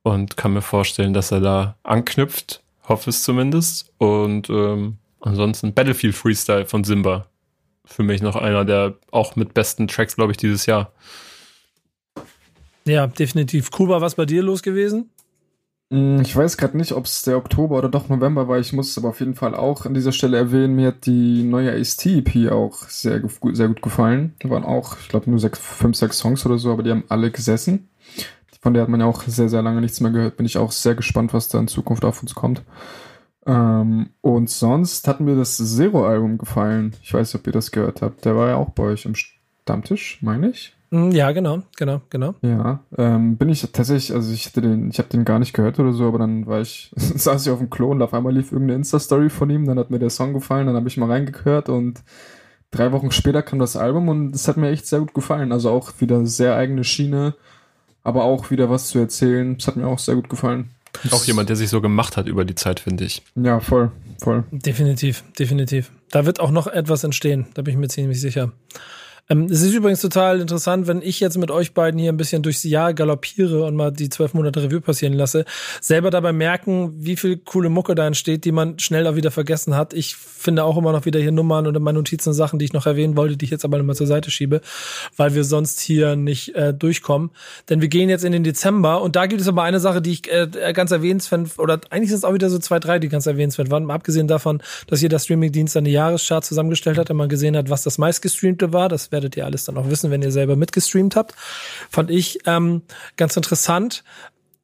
und 0.07 0.37
kann 0.37 0.53
mir 0.53 0.63
vorstellen, 0.63 1.13
dass 1.13 1.33
er 1.33 1.41
da 1.41 1.77
anknüpft. 1.83 2.63
Hoffe 2.89 3.11
es 3.11 3.25
zumindest. 3.25 3.93
Und 3.99 4.49
ähm, 4.49 4.99
ansonsten 5.21 5.75
Battlefield 5.75 6.15
Freestyle 6.15 6.65
von 6.67 6.85
Simba. 6.85 7.27
Für 7.85 8.05
mich 8.05 8.23
noch 8.23 8.37
einer 8.37 8.65
der 8.65 8.95
auch 9.11 9.35
mit 9.35 9.53
besten 9.53 9.89
Tracks, 9.89 10.15
glaube 10.15 10.31
ich, 10.31 10.39
dieses 10.39 10.67
Jahr. 10.67 10.93
Ja, 12.85 13.09
definitiv. 13.09 13.73
Kuba, 13.73 14.01
was 14.01 14.15
bei 14.15 14.27
dir 14.27 14.45
los 14.45 14.63
gewesen? 14.63 15.11
Mm, 15.91 16.21
Ich 16.21 16.37
weiß 16.37 16.57
gerade 16.57 16.77
nicht, 16.77 16.93
ob 16.93 17.07
es 17.07 17.23
der 17.23 17.37
Oktober 17.37 17.77
oder 17.79 17.89
doch 17.89 18.09
November 18.09 18.47
war. 18.47 18.61
Ich 18.61 18.73
muss 18.73 18.91
es 18.91 18.99
aber 18.99 19.09
auf 19.09 19.19
jeden 19.19 19.35
Fall 19.35 19.57
auch 19.57 19.87
an 19.87 19.95
dieser 19.95 20.13
Stelle 20.13 20.37
erwähnen. 20.37 20.77
Mir 20.77 20.89
hat 20.89 21.07
die 21.07 21.43
neue 21.43 21.77
Ice-T-EP 21.77 22.53
auch 22.53 22.77
sehr, 22.89 23.21
sehr 23.53 23.69
gut 23.69 23.83
gefallen. 23.83 24.35
Da 24.39 24.51
waren 24.51 24.65
auch, 24.65 24.97
ich 25.01 25.09
glaube, 25.09 25.29
nur 25.31 25.41
sechs, 25.41 25.59
fünf, 25.59 25.97
sechs 25.97 26.19
Songs 26.19 26.47
oder 26.47 26.59
so, 26.59 26.71
aber 26.73 26.85
die 26.85 26.91
haben 26.93 27.05
alle 27.09 27.33
gesessen. 27.33 27.89
Von 28.61 28.75
der 28.75 28.83
hat 28.83 28.89
man 28.89 29.01
ja 29.01 29.07
auch 29.07 29.23
sehr, 29.23 29.49
sehr 29.49 29.63
lange 29.63 29.81
nichts 29.81 30.01
mehr 30.01 30.11
gehört. 30.11 30.37
Bin 30.37 30.47
ich 30.47 30.59
auch 30.59 30.73
sehr 30.73 30.95
gespannt, 30.95 31.35
was 31.35 31.49
da 31.49 31.59
in 31.59 31.69
Zukunft 31.69 32.05
auf 32.05 32.23
uns 32.23 32.35
kommt. 32.35 32.63
Ähm, 33.47 34.11
und 34.21 34.51
sonst 34.51 35.07
hat 35.07 35.21
mir 35.21 35.37
das 35.37 35.57
Zero-Album 35.57 36.39
gefallen. 36.39 36.95
Ich 37.03 37.15
weiß 37.15 37.33
nicht, 37.33 37.41
ob 37.41 37.47
ihr 37.47 37.53
das 37.53 37.71
gehört 37.71 38.03
habt. 38.03 38.25
Der 38.25 38.37
war 38.37 38.49
ja 38.49 38.57
auch 38.57 38.71
bei 38.71 38.85
euch 38.85 39.05
im 39.05 39.15
Stammtisch, 39.15 40.19
meine 40.21 40.51
ich. 40.51 40.77
Hm, 40.91 41.11
Ja, 41.11 41.33
genau, 41.33 41.63
genau, 41.77 42.01
genau. 42.11 42.35
Ja, 42.43 42.81
ähm, 42.97 43.37
bin 43.37 43.49
ich 43.49 43.63
tatsächlich, 43.73 44.15
also 44.15 44.33
ich 44.33 44.47
hatte 44.47 44.63
den, 44.63 44.91
ich 44.91 44.99
habe 44.99 45.09
den 45.09 45.25
gar 45.25 45.39
nicht 45.39 45.53
gehört 45.53 45.79
oder 45.79 45.93
so, 45.93 46.07
aber 46.07 46.19
dann 46.19 46.47
war 46.47 46.61
ich, 46.61 46.93
saß 46.97 47.47
ich 47.47 47.53
auf 47.53 47.59
dem 47.59 47.71
Klo 47.71 47.91
und 47.91 48.03
auf 48.03 48.15
einmal 48.15 48.33
lief 48.33 48.53
irgendeine 48.53 48.79
Insta-Story 48.79 49.31
von 49.31 49.51
ihm, 49.51 49.67
dann 49.67 49.79
hat 49.79 49.91
mir 49.91 49.99
der 49.99 50.11
Song 50.11 50.33
gefallen, 50.33 50.67
dann 50.67 50.77
habe 50.77 50.89
ich 50.89 50.97
mal 50.97 51.11
reingehört 51.11 51.69
und 51.69 52.03
drei 52.71 52.93
Wochen 52.93 53.11
später 53.11 53.43
kam 53.43 53.59
das 53.59 53.77
Album 53.77 54.09
und 54.09 54.35
es 54.35 54.47
hat 54.49 54.57
mir 54.57 54.71
echt 54.71 54.87
sehr 54.87 55.01
gut 55.01 55.15
gefallen. 55.15 55.53
Also 55.53 55.71
auch 55.71 55.93
wieder 56.01 56.25
sehr 56.27 56.57
eigene 56.57 56.85
Schiene, 56.85 57.35
aber 58.07 58.25
auch 58.25 58.51
wieder 58.51 58.71
was 58.71 58.89
zu 58.89 58.99
erzählen. 58.99 59.57
Es 59.59 59.67
hat 59.67 59.77
mir 59.77 59.87
auch 59.87 59.99
sehr 59.99 60.15
gut 60.15 60.29
gefallen. 60.29 60.71
Auch 61.11 61.25
jemand, 61.25 61.49
der 61.49 61.57
sich 61.57 61.69
so 61.69 61.81
gemacht 61.81 62.17
hat 62.17 62.27
über 62.27 62.45
die 62.45 62.55
Zeit, 62.55 62.81
finde 62.81 63.05
ich. 63.05 63.23
Ja, 63.35 63.61
voll, 63.61 63.91
voll. 64.23 64.45
Definitiv, 64.51 65.25
definitiv. 65.39 65.91
Da 66.11 66.25
wird 66.25 66.41
auch 66.41 66.51
noch 66.51 66.69
etwas 66.69 67.05
entstehen, 67.05 67.47
da 67.55 67.63
bin 67.63 67.75
ich 67.75 67.79
mir 67.79 67.89
ziemlich 67.89 68.21
sicher. 68.21 68.53
Ähm, 69.29 69.47
es 69.47 69.63
ist 69.63 69.75
übrigens 69.75 70.01
total 70.01 70.41
interessant, 70.41 70.87
wenn 70.87 71.03
ich 71.03 71.19
jetzt 71.21 71.37
mit 71.37 71.51
euch 71.51 71.75
beiden 71.75 71.99
hier 71.99 72.13
ein 72.13 72.17
bisschen 72.17 72.43
durchs 72.43 72.63
Jahr 72.63 72.95
galoppiere 72.95 73.65
und 73.65 73.75
mal 73.75 73.91
die 73.91 74.09
zwölf 74.09 74.35
Monate 74.35 74.63
Revue 74.63 74.81
passieren 74.81 75.15
lasse, 75.15 75.45
selber 75.81 76.11
dabei 76.11 76.33
merken, 76.33 76.93
wie 76.99 77.17
viel 77.17 77.37
coole 77.39 77.69
Mucke 77.69 77.95
da 77.95 78.07
entsteht, 78.07 78.45
die 78.45 78.53
man 78.53 78.79
schnell 78.79 79.07
auch 79.07 79.17
wieder 79.17 79.31
vergessen 79.31 79.75
hat. 79.75 79.95
Ich 79.95 80.17
finde 80.17 80.63
auch 80.65 80.77
immer 80.77 80.93
noch 80.93 81.07
wieder 81.07 81.19
hier 81.19 81.33
Nummern 81.33 81.67
und 81.67 81.77
in 81.77 81.83
meinen 81.83 81.97
Notizen 81.97 82.33
Sachen, 82.33 82.59
die 82.59 82.67
ich 82.67 82.73
noch 82.73 82.87
erwähnen 82.87 83.17
wollte, 83.17 83.37
die 83.37 83.45
ich 83.47 83.51
jetzt 83.51 83.65
aber 83.65 83.79
nochmal 83.79 83.97
zur 83.97 84.07
Seite 84.07 84.31
schiebe, 84.31 84.61
weil 85.17 85.35
wir 85.35 85.43
sonst 85.43 85.81
hier 85.81 86.15
nicht 86.15 86.55
äh, 86.55 86.73
durchkommen. 86.73 87.31
Denn 87.69 87.81
wir 87.81 87.89
gehen 87.89 88.09
jetzt 88.09 88.25
in 88.25 88.33
den 88.33 88.45
Dezember 88.45 89.03
und 89.03 89.17
da 89.17 89.27
gibt 89.27 89.41
es 89.41 89.49
aber 89.49 89.65
eine 89.65 89.81
Sache, 89.81 90.01
die 90.01 90.13
ich 90.13 90.33
äh, 90.33 90.73
ganz 90.73 90.93
erwähnenswert, 90.93 91.59
oder 91.59 91.81
eigentlich 91.91 92.11
sind 92.11 92.19
es 92.19 92.25
auch 92.25 92.35
wieder 92.35 92.49
so 92.51 92.59
zwei, 92.59 92.79
drei, 92.79 93.01
die 93.01 93.09
ganz 93.09 93.27
erwähnenswert 93.27 93.71
waren, 93.71 93.91
abgesehen 93.91 94.29
davon, 94.29 94.63
dass 94.87 95.01
jeder 95.01 95.19
Streamingdienst 95.19 95.77
eine 95.77 95.89
Jahreschart 95.89 96.45
zusammengestellt 96.45 96.99
hat 96.99 97.11
und 97.11 97.17
man 97.17 97.29
gesehen 97.29 97.57
hat, 97.57 97.71
was 97.71 97.83
das 97.83 97.99
meistgestreamte 97.99 98.73
war. 98.73 98.89
Das 98.89 99.11
werdet 99.17 99.37
ihr 99.37 99.47
alles 99.47 99.65
dann 99.65 99.79
auch 99.79 99.89
wissen, 99.89 100.11
wenn 100.11 100.21
ihr 100.21 100.33
selber 100.33 100.57
mitgestreamt 100.57 101.17
habt. 101.17 101.35
Fand 101.91 102.11
ich 102.11 102.41
ähm, 102.47 102.83
ganz 103.17 103.37
interessant 103.37 104.05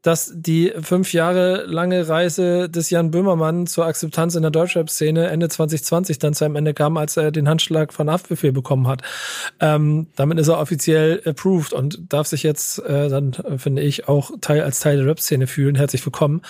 dass 0.02 0.32
die 0.34 0.72
fünf 0.82 1.12
Jahre 1.12 1.64
lange 1.64 2.08
Reise 2.08 2.68
des 2.68 2.90
Jan 2.90 3.12
Böhmermann 3.12 3.68
zur 3.68 3.86
Akzeptanz 3.86 4.34
in 4.34 4.42
der 4.42 4.50
Deutschrap-Szene 4.50 5.28
Ende 5.28 5.48
2020 5.48 6.18
dann 6.18 6.34
zu 6.34 6.44
einem 6.44 6.56
Ende 6.56 6.74
kam, 6.74 6.96
als 6.96 7.16
er 7.16 7.30
den 7.30 7.48
Handschlag 7.48 7.92
von 7.92 8.10
Haftbefehl 8.10 8.52
bekommen 8.52 8.88
hat. 8.88 9.02
Ähm, 9.60 10.08
damit 10.16 10.38
ist 10.40 10.48
er 10.48 10.58
offiziell 10.58 11.22
approved 11.24 11.72
und 11.72 12.12
darf 12.12 12.26
sich 12.26 12.42
jetzt 12.42 12.80
äh, 12.80 13.08
dann, 13.08 13.32
äh, 13.32 13.58
finde 13.58 13.82
ich, 13.82 14.08
auch 14.08 14.32
Teil 14.40 14.62
als 14.62 14.80
Teil 14.80 14.96
der 14.98 15.06
Rap-Szene 15.06 15.46
fühlen. 15.46 15.76
Herzlich 15.76 16.04
willkommen. 16.04 16.42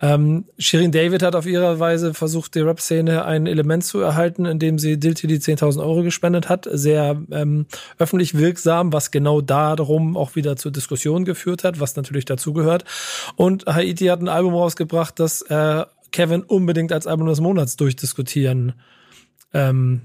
Ähm, 0.00 0.44
Shirin 0.58 0.92
David 0.92 1.22
hat 1.22 1.34
auf 1.34 1.46
ihre 1.46 1.80
Weise 1.80 2.14
versucht, 2.14 2.54
die 2.54 2.60
Rap-Szene 2.60 3.24
ein 3.24 3.46
Element 3.46 3.84
zu 3.84 3.98
erhalten, 4.00 4.44
indem 4.44 4.78
sie 4.78 4.98
Dilti 4.98 5.26
die 5.26 5.40
10.000 5.40 5.80
Euro 5.80 6.02
gespendet 6.02 6.48
hat. 6.48 6.68
Sehr 6.70 7.20
ähm, 7.30 7.66
öffentlich 7.98 8.38
wirksam, 8.38 8.92
was 8.92 9.10
genau 9.10 9.40
darum 9.40 10.16
auch 10.16 10.36
wieder 10.36 10.56
zur 10.56 10.70
Diskussion 10.70 11.24
geführt 11.24 11.64
hat, 11.64 11.80
was 11.80 11.96
natürlich 11.96 12.26
dazugehört. 12.26 12.84
Und 13.34 13.66
Haiti 13.66 14.06
hat 14.06 14.20
ein 14.20 14.28
Album 14.28 14.54
rausgebracht, 14.54 15.18
das 15.18 15.42
äh, 15.42 15.84
Kevin 16.12 16.42
unbedingt 16.42 16.92
als 16.92 17.06
Album 17.06 17.26
des 17.26 17.40
Monats 17.40 17.76
durchdiskutieren 17.76 18.74
ähm, 19.52 20.02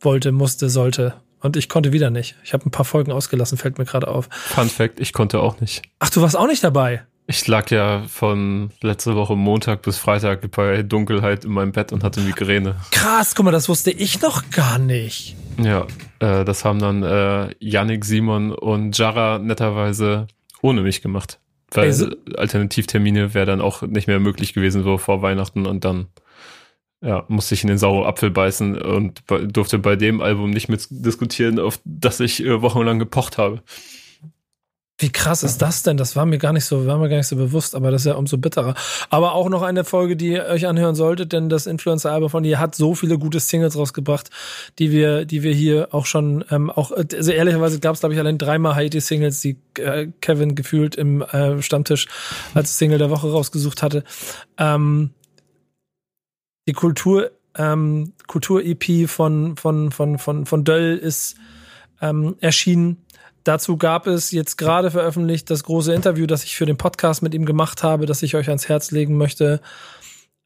wollte, 0.00 0.32
musste, 0.32 0.68
sollte. 0.68 1.14
Und 1.40 1.56
ich 1.56 1.68
konnte 1.68 1.92
wieder 1.92 2.10
nicht. 2.10 2.34
Ich 2.42 2.52
habe 2.52 2.66
ein 2.66 2.70
paar 2.70 2.84
Folgen 2.84 3.12
ausgelassen, 3.12 3.58
fällt 3.58 3.78
mir 3.78 3.84
gerade 3.84 4.08
auf. 4.08 4.28
Fun 4.30 4.68
Fact, 4.68 4.98
ich 4.98 5.12
konnte 5.12 5.38
auch 5.38 5.60
nicht. 5.60 5.82
Ach, 6.00 6.10
du 6.10 6.20
warst 6.20 6.36
auch 6.36 6.48
nicht 6.48 6.64
dabei. 6.64 7.06
Ich 7.28 7.46
lag 7.48 7.70
ja 7.72 8.04
von 8.06 8.70
letzte 8.82 9.16
Woche 9.16 9.34
Montag 9.34 9.82
bis 9.82 9.98
Freitag 9.98 10.48
bei 10.52 10.82
Dunkelheit 10.84 11.44
in 11.44 11.50
meinem 11.52 11.72
Bett 11.72 11.92
und 11.92 12.04
hatte 12.04 12.20
Migräne. 12.20 12.76
Krass, 12.92 13.34
guck 13.34 13.44
mal, 13.44 13.50
das 13.50 13.68
wusste 13.68 13.90
ich 13.90 14.20
noch 14.22 14.48
gar 14.50 14.78
nicht. 14.78 15.34
Ja, 15.60 15.86
äh, 16.20 16.44
das 16.44 16.64
haben 16.64 16.78
dann 16.78 17.02
äh, 17.02 17.52
Yannick, 17.58 18.04
Simon 18.04 18.52
und 18.52 18.96
Jara 18.96 19.38
netterweise 19.38 20.28
ohne 20.62 20.82
mich 20.82 21.02
gemacht. 21.02 21.40
Weil 21.72 21.86
Also- 21.86 22.10
Alternativtermine 22.36 23.34
wäre 23.34 23.46
dann 23.46 23.60
auch 23.60 23.82
nicht 23.82 24.06
mehr 24.06 24.20
möglich 24.20 24.52
gewesen, 24.54 24.84
so 24.84 24.96
vor 24.96 25.20
Weihnachten 25.20 25.66
und 25.66 25.84
dann 25.84 26.06
ja, 27.02 27.24
musste 27.28 27.54
ich 27.54 27.62
in 27.62 27.68
den 27.68 27.78
sauren 27.78 28.06
Apfel 28.06 28.30
beißen 28.30 28.80
und 28.80 29.22
durfte 29.48 29.78
bei 29.78 29.96
dem 29.96 30.20
Album 30.20 30.50
nicht 30.50 30.68
mit 30.68 30.86
diskutieren, 30.90 31.58
auf 31.58 31.80
das 31.84 32.20
ich 32.20 32.42
äh, 32.44 32.62
wochenlang 32.62 32.98
gepocht 33.00 33.36
habe. 33.36 33.62
Wie 34.98 35.10
krass 35.10 35.42
ist 35.42 35.60
das 35.60 35.82
denn? 35.82 35.98
Das 35.98 36.16
war 36.16 36.24
mir 36.24 36.38
gar 36.38 36.54
nicht 36.54 36.64
so, 36.64 36.86
war 36.86 36.96
mir 36.96 37.10
gar 37.10 37.18
nicht 37.18 37.26
so 37.26 37.36
bewusst, 37.36 37.74
aber 37.74 37.90
das 37.90 38.02
ist 38.02 38.06
ja 38.06 38.14
umso 38.14 38.38
bitterer. 38.38 38.74
Aber 39.10 39.34
auch 39.34 39.50
noch 39.50 39.60
eine 39.60 39.84
Folge, 39.84 40.16
die 40.16 40.28
ihr 40.28 40.46
euch 40.46 40.66
anhören 40.66 40.94
solltet, 40.94 41.34
denn 41.34 41.50
das 41.50 41.66
Influencer-Album 41.66 42.30
von 42.30 42.44
ihr 42.44 42.58
hat 42.58 42.74
so 42.74 42.94
viele 42.94 43.18
gute 43.18 43.38
Singles 43.38 43.76
rausgebracht, 43.76 44.30
die 44.78 44.92
wir, 44.92 45.26
die 45.26 45.42
wir 45.42 45.52
hier 45.52 45.88
auch 45.92 46.06
schon, 46.06 46.46
ähm, 46.50 46.70
auch, 46.70 46.92
also 46.92 47.30
ehrlicherweise 47.30 47.78
gab 47.78 47.94
es, 47.94 48.00
glaube 48.00 48.14
ich, 48.14 48.20
allein 48.20 48.38
dreimal 48.38 48.74
Haiti-Singles, 48.74 49.42
die 49.42 49.58
äh, 49.78 50.08
Kevin 50.22 50.54
gefühlt 50.54 50.94
im 50.94 51.20
äh, 51.20 51.60
Stammtisch 51.60 52.06
als 52.54 52.78
Single 52.78 52.98
der 52.98 53.10
Woche 53.10 53.30
rausgesucht 53.30 53.82
hatte. 53.82 54.02
Ähm, 54.56 55.10
die 56.66 56.72
Kultur, 56.72 57.32
ähm, 57.54 58.14
Kultur-EP 58.26 59.10
von, 59.10 59.56
von, 59.56 59.92
von, 59.92 60.18
von, 60.18 60.46
von 60.46 60.64
Döll 60.64 60.96
ist 60.96 61.36
ähm, 62.00 62.36
erschienen. 62.40 62.98
Dazu 63.44 63.76
gab 63.76 64.06
es 64.06 64.32
jetzt 64.32 64.56
gerade 64.56 64.90
veröffentlicht 64.90 65.50
das 65.50 65.62
große 65.62 65.94
Interview, 65.94 66.26
das 66.26 66.42
ich 66.42 66.56
für 66.56 66.66
den 66.66 66.76
Podcast 66.76 67.22
mit 67.22 67.32
ihm 67.32 67.44
gemacht 67.44 67.82
habe, 67.82 68.06
das 68.06 68.22
ich 68.22 68.34
euch 68.34 68.48
ans 68.48 68.68
Herz 68.68 68.90
legen 68.90 69.16
möchte. 69.16 69.60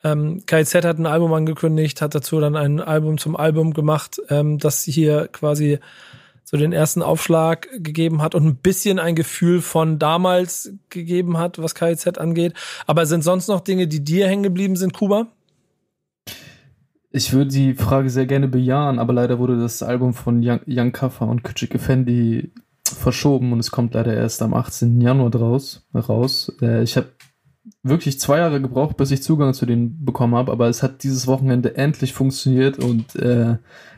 Ähm, 0.04 0.42
KZ 0.46 0.84
hat 0.84 0.98
ein 0.98 1.06
Album 1.06 1.32
angekündigt, 1.32 2.02
hat 2.02 2.14
dazu 2.14 2.40
dann 2.40 2.56
ein 2.56 2.80
Album 2.80 3.18
zum 3.18 3.36
Album 3.36 3.72
gemacht, 3.72 4.20
ähm, 4.28 4.58
das 4.58 4.82
hier 4.82 5.28
quasi 5.28 5.78
so 6.44 6.56
den 6.56 6.72
ersten 6.72 7.00
Aufschlag 7.00 7.68
gegeben 7.78 8.22
hat 8.22 8.34
und 8.34 8.44
ein 8.44 8.56
bisschen 8.56 8.98
ein 8.98 9.14
Gefühl 9.14 9.62
von 9.62 9.98
damals 9.98 10.72
gegeben 10.88 11.38
hat, 11.38 11.62
was 11.62 11.74
KZ 11.74 12.18
angeht. 12.18 12.54
Aber 12.86 13.06
sind 13.06 13.22
sonst 13.22 13.48
noch 13.48 13.60
Dinge, 13.60 13.86
die 13.86 14.02
dir 14.02 14.26
hängen 14.26 14.42
geblieben 14.42 14.74
sind, 14.74 14.92
Kuba? 14.92 15.28
Ich 17.12 17.32
würde 17.32 17.50
die 17.50 17.74
Frage 17.74 18.08
sehr 18.08 18.26
gerne 18.26 18.46
bejahen, 18.46 19.00
aber 19.00 19.12
leider 19.12 19.40
wurde 19.40 19.58
das 19.58 19.82
Album 19.82 20.14
von 20.14 20.40
Young, 20.44 20.60
Young 20.66 20.92
Kaffer 20.92 21.26
und 21.26 21.42
Küçük 21.42 21.74
Effendi 21.74 22.52
verschoben 22.84 23.52
und 23.52 23.58
es 23.58 23.72
kommt 23.72 23.94
leider 23.94 24.14
erst 24.14 24.42
am 24.42 24.54
18. 24.54 25.00
Januar 25.00 25.30
draus, 25.30 25.86
raus. 25.92 26.52
Äh, 26.62 26.82
ich 26.84 26.96
habe 26.96 27.08
wirklich 27.82 28.20
zwei 28.20 28.38
Jahre 28.38 28.60
gebraucht, 28.60 28.96
bis 28.96 29.10
ich 29.10 29.22
Zugang 29.22 29.54
zu 29.54 29.66
denen 29.66 30.04
bekommen 30.04 30.36
habe, 30.36 30.52
aber 30.52 30.68
es 30.68 30.82
hat 30.82 31.02
dieses 31.02 31.26
Wochenende 31.26 31.76
endlich 31.76 32.12
funktioniert 32.12 32.78
und 32.78 33.16
äh, 33.16 33.56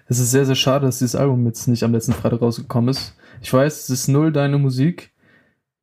es 0.08 0.18
ist 0.18 0.30
sehr, 0.30 0.46
sehr 0.46 0.54
schade, 0.54 0.86
dass 0.86 0.98
dieses 0.98 1.14
Album 1.14 1.44
jetzt 1.46 1.68
nicht 1.68 1.84
am 1.84 1.92
letzten 1.92 2.12
Freitag 2.12 2.40
rausgekommen 2.40 2.88
ist. 2.88 3.14
Ich 3.42 3.52
weiß, 3.52 3.84
es 3.84 3.90
ist 3.90 4.08
null 4.08 4.32
deine 4.32 4.58
Musik, 4.58 5.12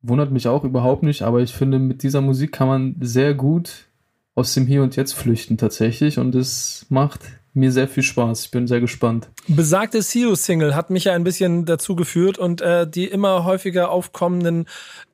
wundert 0.02 0.32
mich 0.32 0.48
auch 0.48 0.64
überhaupt 0.64 1.04
nicht, 1.04 1.22
aber 1.22 1.40
ich 1.40 1.52
finde, 1.52 1.78
mit 1.78 2.02
dieser 2.02 2.20
Musik 2.20 2.52
kann 2.52 2.68
man 2.68 2.96
sehr 3.00 3.34
gut 3.34 3.89
aus 4.34 4.54
dem 4.54 4.66
Hier 4.66 4.82
und 4.82 4.96
Jetzt 4.96 5.14
flüchten 5.14 5.58
tatsächlich 5.58 6.18
und 6.18 6.34
es 6.34 6.86
macht 6.88 7.20
mir 7.52 7.72
sehr 7.72 7.88
viel 7.88 8.04
Spaß. 8.04 8.44
Ich 8.44 8.50
bin 8.52 8.68
sehr 8.68 8.80
gespannt. 8.80 9.28
Besagte 9.48 10.00
CEO-Single 10.00 10.76
hat 10.76 10.90
mich 10.90 11.04
ja 11.04 11.14
ein 11.14 11.24
bisschen 11.24 11.64
dazu 11.64 11.96
geführt 11.96 12.38
und 12.38 12.60
äh, 12.60 12.88
die 12.88 13.06
immer 13.06 13.44
häufiger 13.44 13.90
aufkommenden 13.90 14.66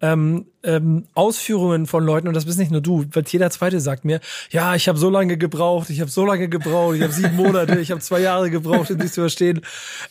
ähm, 0.02 0.46
ähm, 0.62 1.06
Ausführungen 1.14 1.86
von 1.86 2.04
Leuten, 2.04 2.28
und 2.28 2.34
das 2.34 2.44
bist 2.44 2.58
nicht 2.58 2.70
nur 2.70 2.82
du, 2.82 3.06
weil 3.12 3.24
jeder 3.26 3.50
Zweite 3.50 3.80
sagt 3.80 4.04
mir, 4.04 4.20
ja, 4.50 4.74
ich 4.74 4.86
habe 4.88 4.98
so 4.98 5.08
lange 5.08 5.38
gebraucht, 5.38 5.88
ich 5.88 6.02
habe 6.02 6.10
so 6.10 6.26
lange 6.26 6.48
gebraucht, 6.48 6.96
ich 6.96 7.02
habe 7.02 7.12
sieben 7.12 7.36
Monate, 7.36 7.78
ich 7.78 7.90
habe 7.90 8.02
zwei 8.02 8.20
Jahre 8.20 8.50
gebraucht, 8.50 8.90
um 8.90 8.98
dies 8.98 9.14
zu 9.14 9.22
verstehen, 9.22 9.62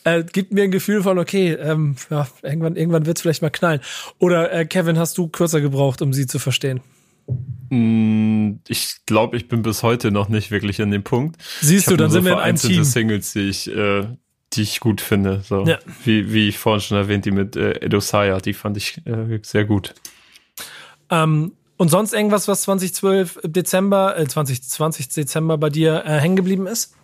äh, 0.02 0.24
gibt 0.24 0.52
mir 0.52 0.64
ein 0.64 0.72
Gefühl 0.72 1.02
von, 1.02 1.18
okay, 1.20 1.52
ähm, 1.52 1.94
ja, 2.10 2.26
irgendwann, 2.42 2.74
irgendwann 2.74 3.06
wird's 3.06 3.20
vielleicht 3.20 3.42
mal 3.42 3.50
knallen. 3.50 3.80
Oder 4.18 4.52
äh, 4.52 4.66
Kevin, 4.66 4.98
hast 4.98 5.16
du 5.16 5.28
kürzer 5.28 5.60
gebraucht, 5.60 6.02
um 6.02 6.12
sie 6.12 6.26
zu 6.26 6.40
verstehen? 6.40 6.80
Mm, 7.70 8.60
ich 8.68 8.96
glaube, 9.06 9.36
ich 9.36 9.48
bin 9.48 9.62
bis 9.62 9.82
heute 9.82 10.10
noch 10.10 10.28
nicht 10.28 10.50
wirklich 10.50 10.80
an 10.80 10.90
dem 10.90 11.02
Punkt. 11.02 11.36
Siehst 11.60 11.90
du, 11.90 11.96
dann 11.96 12.10
sind 12.10 12.24
wir 12.24 12.32
in 12.32 12.38
einem 12.38 12.56
Team. 12.56 12.84
Singles, 12.84 13.32
die 13.32 13.48
ich, 13.48 13.68
äh, 13.70 14.06
die 14.52 14.62
ich 14.62 14.80
gut 14.80 15.00
finde. 15.00 15.42
So 15.44 15.64
ja. 15.64 15.78
wie, 16.04 16.32
wie 16.32 16.48
ich 16.48 16.58
vorhin 16.58 16.80
schon 16.80 16.96
erwähnt, 16.96 17.24
die 17.24 17.32
mit 17.32 17.56
äh, 17.56 17.72
Edosaya, 17.80 18.40
die 18.40 18.54
fand 18.54 18.76
ich 18.76 19.00
äh, 19.06 19.40
sehr 19.42 19.64
gut. 19.64 19.94
Ähm, 21.10 21.52
und 21.76 21.88
sonst 21.90 22.14
irgendwas, 22.14 22.48
was 22.48 22.62
2012 22.62 23.40
Dezember, 23.44 24.18
äh, 24.18 24.26
2020 24.26 25.08
Dezember 25.08 25.58
bei 25.58 25.70
dir 25.70 26.04
äh, 26.04 26.20
hängen 26.20 26.36
geblieben 26.36 26.66
ist? 26.66 26.94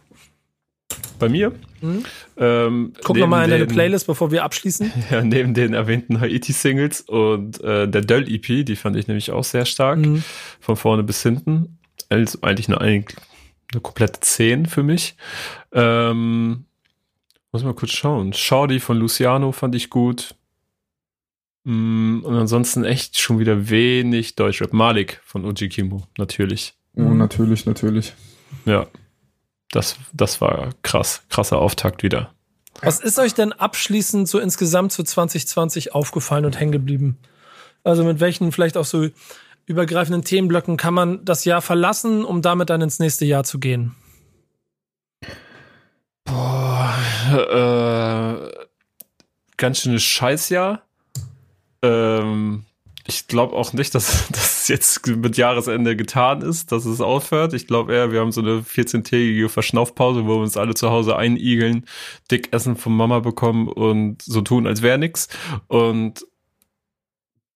Bei 1.23 1.28
mir? 1.28 1.53
Mhm. 1.81 2.05
Ähm, 2.36 2.93
Guck 3.05 3.16
nochmal 3.16 3.44
in 3.44 3.51
deine 3.51 3.66
Playlist, 3.66 4.09
bevor 4.09 4.32
wir 4.32 4.43
abschließen. 4.43 4.90
Ja, 5.12 5.23
neben 5.23 5.55
den 5.55 5.73
erwähnten 5.73 6.20
Haiti-Singles 6.20 7.03
und 7.03 7.62
äh, 7.62 7.86
der 7.86 8.01
Döll-EP, 8.01 8.66
die 8.66 8.74
fand 8.74 8.97
ich 8.97 9.07
nämlich 9.07 9.31
auch 9.31 9.44
sehr 9.44 9.65
stark. 9.65 10.01
Mhm. 10.01 10.24
Von 10.59 10.74
vorne 10.74 11.05
bis 11.05 11.23
hinten. 11.23 11.78
Also 12.09 12.40
eigentlich 12.43 12.69
nur 12.69 12.81
eine, 12.81 13.05
eine 13.73 13.81
komplette 13.81 14.19
10 14.19 14.66
für 14.66 14.82
mich. 14.82 15.15
Ähm, 15.70 16.65
muss 17.53 17.62
mal 17.62 17.74
kurz 17.74 17.93
schauen. 17.93 18.32
Shorty 18.32 18.81
von 18.81 18.97
Luciano 18.97 19.53
fand 19.53 19.77
ich 19.77 19.90
gut. 19.90 20.35
Mm, 21.62 22.23
und 22.24 22.35
ansonsten 22.35 22.82
echt 22.82 23.20
schon 23.20 23.39
wieder 23.39 23.70
wenig 23.70 24.35
Deutschrap. 24.35 24.73
Malik 24.73 25.20
von 25.24 25.44
Uji 25.44 25.69
Kimbo, 25.69 26.03
natürlich. 26.19 26.74
Oh, 26.97 27.03
natürlich, 27.03 27.65
natürlich. 27.65 28.12
Ja, 28.65 28.89
das, 29.73 29.97
das 30.12 30.40
war 30.40 30.70
krass, 30.82 31.23
krasser 31.28 31.59
Auftakt 31.59 32.05
wieder. 32.05 32.32
Was 32.81 33.01
ist 33.01 33.19
euch 33.19 33.35
denn 33.35 33.53
abschließend 33.53 34.28
so 34.28 34.39
insgesamt 34.39 34.93
zu 34.93 35.03
2020 35.03 35.94
aufgefallen 35.94 36.44
und 36.44 36.59
hängen 36.59 36.73
geblieben? 36.73 37.19
Also 37.82 38.05
mit 38.05 38.20
welchen 38.20 38.53
vielleicht 38.53 38.77
auch 38.77 38.85
so 38.85 39.09
übergreifenden 39.66 40.24
Themenblöcken 40.24 40.77
kann 40.77 40.94
man 40.94 41.24
das 41.24 41.44
Jahr 41.44 41.62
verlassen, 41.62 42.24
um 42.24 42.43
damit 42.43 42.70
dann 42.70 42.82
ins 42.82 42.99
nächste 42.99 43.24
Jahr 43.24 43.44
zu 43.44 43.59
gehen? 43.59 43.94
Boah, 46.24 46.94
äh, 47.32 48.66
ganz 49.57 49.81
schönes 49.81 50.03
Scheißjahr. 50.03 50.82
Ähm, 51.82 52.65
ich 53.07 53.27
glaube 53.27 53.57
auch 53.57 53.73
nicht, 53.73 53.94
dass 53.94 54.28
das 54.62 54.68
jetzt 54.68 55.06
mit 55.06 55.36
Jahresende 55.36 55.97
getan 55.97 56.43
ist, 56.43 56.70
dass 56.70 56.84
es 56.84 57.01
aufhört. 57.01 57.52
Ich 57.52 57.66
glaube 57.66 57.93
eher, 57.93 58.12
wir 58.12 58.20
haben 58.20 58.32
so 58.32 58.40
eine 58.40 58.60
14-tägige 58.60 59.48
Verschnaufpause, 59.48 60.24
wo 60.24 60.36
wir 60.36 60.43
uns 60.43 60.56
alle 60.56 60.74
zu 60.74 60.90
Hause 60.90 61.16
einigeln, 61.16 61.86
dick 62.30 62.52
Essen 62.52 62.76
von 62.76 62.97
Mama 62.97 63.20
bekommen 63.20 63.68
und 63.68 64.22
so 64.22 64.40
tun, 64.40 64.66
als 64.66 64.82
wäre 64.82 64.98
nix. 64.98 65.28
Und 65.66 66.24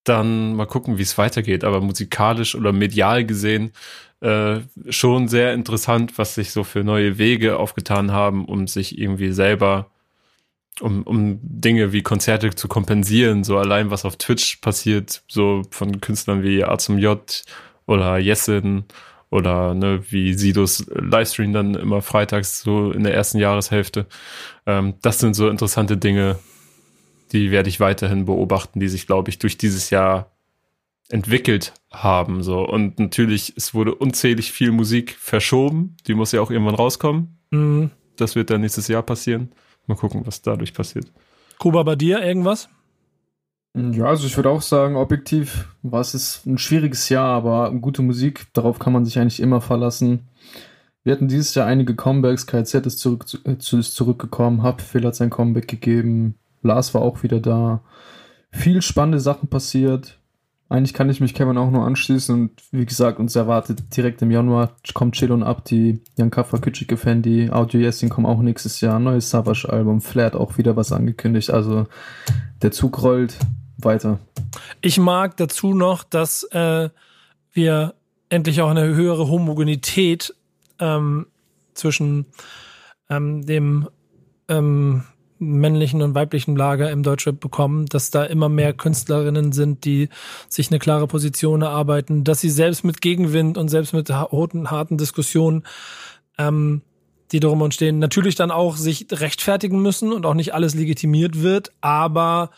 dann 0.04 0.54
mal 0.56 0.66
gucken, 0.66 0.98
wie 0.98 1.02
es 1.02 1.16
weitergeht. 1.18 1.64
Aber 1.64 1.80
musikalisch 1.80 2.54
oder 2.54 2.72
medial 2.72 3.24
gesehen 3.24 3.72
äh, 4.20 4.60
schon 4.88 5.28
sehr 5.28 5.54
interessant, 5.54 6.18
was 6.18 6.34
sich 6.34 6.50
so 6.50 6.64
für 6.64 6.82
neue 6.82 7.18
Wege 7.18 7.58
aufgetan 7.58 8.12
haben, 8.12 8.46
um 8.46 8.66
sich 8.66 8.98
irgendwie 8.98 9.32
selber 9.32 9.90
um, 10.80 11.02
um 11.02 11.38
Dinge 11.42 11.92
wie 11.92 12.02
Konzerte 12.02 12.50
zu 12.50 12.68
kompensieren, 12.68 13.44
so 13.44 13.58
allein 13.58 13.90
was 13.90 14.04
auf 14.04 14.16
Twitch 14.16 14.56
passiert, 14.56 15.22
so 15.28 15.62
von 15.70 16.00
Künstlern 16.00 16.42
wie 16.42 16.64
A 16.64 16.78
zum 16.78 16.98
J 16.98 17.44
oder 17.86 18.18
Jessin 18.18 18.84
oder 19.30 19.74
ne, 19.74 20.02
wie 20.10 20.34
Sidos 20.34 20.86
Livestream 20.94 21.52
dann 21.52 21.74
immer 21.74 22.02
freitags 22.02 22.60
so 22.60 22.92
in 22.92 23.04
der 23.04 23.14
ersten 23.14 23.38
Jahreshälfte. 23.38 24.06
Ähm, 24.66 24.94
das 25.02 25.18
sind 25.18 25.34
so 25.34 25.48
interessante 25.48 25.96
Dinge, 25.96 26.38
die 27.32 27.50
werde 27.50 27.68
ich 27.68 27.80
weiterhin 27.80 28.24
beobachten, 28.24 28.80
die 28.80 28.88
sich, 28.88 29.06
glaube 29.06 29.30
ich, 29.30 29.38
durch 29.38 29.58
dieses 29.58 29.90
Jahr 29.90 30.30
entwickelt 31.08 31.72
haben. 31.90 32.42
So. 32.42 32.60
Und 32.66 32.98
natürlich, 32.98 33.54
es 33.56 33.74
wurde 33.74 33.94
unzählig 33.94 34.52
viel 34.52 34.72
Musik 34.72 35.16
verschoben. 35.18 35.96
Die 36.06 36.14
muss 36.14 36.32
ja 36.32 36.40
auch 36.40 36.50
irgendwann 36.50 36.74
rauskommen. 36.74 37.38
Mhm. 37.50 37.90
Das 38.16 38.34
wird 38.34 38.50
dann 38.50 38.60
nächstes 38.60 38.88
Jahr 38.88 39.02
passieren. 39.02 39.52
Mal 39.86 39.96
gucken, 39.96 40.26
was 40.26 40.42
dadurch 40.42 40.74
passiert. 40.74 41.06
Kuba, 41.58 41.82
bei 41.82 41.96
dir 41.96 42.22
irgendwas? 42.22 42.68
Ja, 43.74 44.06
also 44.06 44.26
ich 44.26 44.36
würde 44.36 44.48
auch 44.48 44.62
sagen, 44.62 44.96
objektiv 44.96 45.68
war 45.82 46.00
es 46.00 46.46
ein 46.46 46.56
schwieriges 46.56 47.10
Jahr, 47.10 47.28
aber 47.28 47.70
gute 47.72 48.00
Musik, 48.00 48.46
darauf 48.54 48.78
kann 48.78 48.92
man 48.92 49.04
sich 49.04 49.18
eigentlich 49.18 49.40
immer 49.40 49.60
verlassen. 49.60 50.28
Wir 51.04 51.12
hatten 51.12 51.28
dieses 51.28 51.54
Jahr 51.54 51.66
einige 51.66 51.94
Comebacks, 51.94 52.46
KZ 52.46 52.86
ist, 52.86 52.98
zurück, 52.98 53.26
ist 53.44 53.94
zurückgekommen, 53.94 54.62
Haftfehl 54.62 55.04
hat 55.04 55.14
sein 55.14 55.30
Comeback 55.30 55.68
gegeben, 55.68 56.36
Lars 56.62 56.94
war 56.94 57.02
auch 57.02 57.22
wieder 57.22 57.38
da. 57.38 57.82
Viel 58.50 58.80
spannende 58.80 59.20
Sachen 59.20 59.48
passiert. 59.48 60.18
Eigentlich 60.68 60.94
kann 60.94 61.08
ich 61.08 61.20
mich 61.20 61.32
Kevin 61.32 61.58
auch 61.58 61.70
nur 61.70 61.84
anschließen 61.84 62.34
und 62.34 62.50
wie 62.72 62.84
gesagt, 62.84 63.20
uns 63.20 63.36
erwartet 63.36 63.96
direkt 63.96 64.20
im 64.22 64.32
Januar 64.32 64.72
kommt 64.94 65.14
Chill 65.14 65.30
und 65.30 65.44
Up, 65.44 65.64
die 65.64 66.00
Kaffer 66.30 66.58
Küçük 66.58 66.96
Fendi, 66.96 67.50
Audio 67.50 67.80
Yesin 67.80 68.08
kommen 68.08 68.26
auch 68.26 68.42
nächstes 68.42 68.80
Jahr, 68.80 68.98
neues 68.98 69.30
Savage 69.30 69.68
Album, 69.68 70.00
Flair 70.00 70.34
auch 70.34 70.58
wieder 70.58 70.74
was 70.74 70.90
angekündigt, 70.90 71.50
also 71.50 71.86
der 72.62 72.72
Zug 72.72 73.00
rollt 73.00 73.38
weiter. 73.78 74.18
Ich 74.80 74.98
mag 74.98 75.36
dazu 75.36 75.72
noch, 75.72 76.02
dass 76.02 76.42
äh, 76.50 76.90
wir 77.52 77.94
endlich 78.28 78.60
auch 78.60 78.70
eine 78.70 78.86
höhere 78.86 79.28
Homogenität 79.28 80.34
ähm, 80.80 81.26
zwischen 81.74 82.26
ähm, 83.08 83.46
dem 83.46 83.88
ähm, 84.48 85.04
männlichen 85.38 86.02
und 86.02 86.14
weiblichen 86.14 86.56
Lager 86.56 86.90
im 86.90 87.02
Deutschrap 87.02 87.38
bekommen, 87.40 87.86
dass 87.86 88.10
da 88.10 88.24
immer 88.24 88.48
mehr 88.48 88.72
Künstlerinnen 88.72 89.52
sind, 89.52 89.84
die 89.84 90.08
sich 90.48 90.70
eine 90.70 90.78
klare 90.78 91.06
Position 91.06 91.62
erarbeiten, 91.62 92.24
dass 92.24 92.40
sie 92.40 92.50
selbst 92.50 92.84
mit 92.84 93.00
Gegenwind 93.00 93.58
und 93.58 93.68
selbst 93.68 93.92
mit 93.92 94.10
harten, 94.10 94.70
harten 94.70 94.96
Diskussionen, 94.96 95.64
ähm, 96.38 96.82
die 97.32 97.40
darum 97.40 97.62
entstehen, 97.62 97.98
natürlich 97.98 98.34
dann 98.34 98.50
auch 98.50 98.76
sich 98.76 99.06
rechtfertigen 99.10 99.82
müssen 99.82 100.12
und 100.12 100.24
auch 100.26 100.34
nicht 100.34 100.54
alles 100.54 100.74
legitimiert 100.74 101.42
wird, 101.42 101.72
aber 101.80 102.50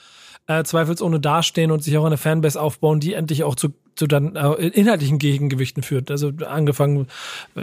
äh, 0.46 0.62
zweifelsohne 0.64 1.20
dastehen 1.20 1.70
und 1.70 1.82
sich 1.82 1.96
auch 1.96 2.04
eine 2.04 2.16
Fanbase 2.16 2.60
aufbauen, 2.60 3.00
die 3.00 3.14
endlich 3.14 3.44
auch 3.44 3.54
zu 3.54 3.74
zu 3.98 4.06
dann 4.06 4.36
äh, 4.36 4.68
inhaltlichen 4.68 5.18
Gegengewichten 5.18 5.82
führt. 5.82 6.10
Also 6.10 6.30
angefangen, 6.46 7.08
äh, 7.56 7.62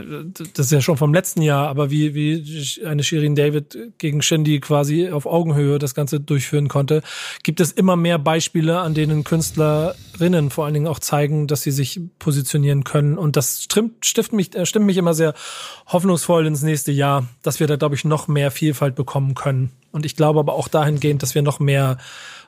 das 0.53 0.68
ist 0.68 0.72
ja 0.72 0.82
schon 0.82 0.98
vom 0.98 1.14
letzten 1.14 1.41
Jahr, 1.41 1.70
aber 1.70 1.90
wie, 1.91 2.14
wie 2.14 2.86
eine 2.86 3.03
Shirin 3.03 3.36
David 3.36 3.78
gegen 3.98 4.22
Shindy 4.22 4.60
quasi 4.60 5.10
auf 5.10 5.26
Augenhöhe 5.26 5.80
das 5.80 5.95
Ganze 5.95 6.20
durchführen 6.20 6.68
konnte, 6.68 7.02
gibt 7.44 7.62
es 7.62 7.72
immer 7.72 7.95
mehr 7.95 8.20
Beispiele, 8.20 8.80
an 8.80 8.94
denen 8.94 9.24
Künstlerinnen 9.24 10.49
vor 10.49 10.66
allen 10.66 10.74
Dingen 10.74 10.88
auch 10.88 10.99
zeigen, 10.99 11.48
dass 11.48 11.62
sie 11.62 11.72
sich 11.72 12.02
positionieren 12.20 12.84
können. 12.84 13.18
Und 13.18 13.38
das 13.38 13.64
stimmt, 13.64 14.06
stimmt, 14.06 14.34
mich, 14.34 14.56
äh, 14.56 14.66
stimmt 14.66 14.86
mich 14.86 14.98
immer 14.98 15.14
sehr 15.14 15.34
hoffnungsvoll 15.88 16.45
ins 16.45 16.64
nächste 16.64 16.91
Jahr, 16.91 17.28
dass 17.44 17.62
wir 17.62 17.68
da, 17.68 17.78
glaube 17.78 17.95
ich, 17.95 18.03
noch 18.03 18.28
mehr 18.28 18.52
Vielfalt 18.52 18.95
bekommen 18.95 19.36
können. 19.36 19.72
Und 19.94 20.06
ich 20.06 20.18
glaube 20.18 20.40
aber 20.40 20.53
auch 20.53 20.68
dahingehend, 20.68 21.24
dass 21.24 21.34
wir 21.34 21.41
noch 21.41 21.62
mehr 21.62 21.98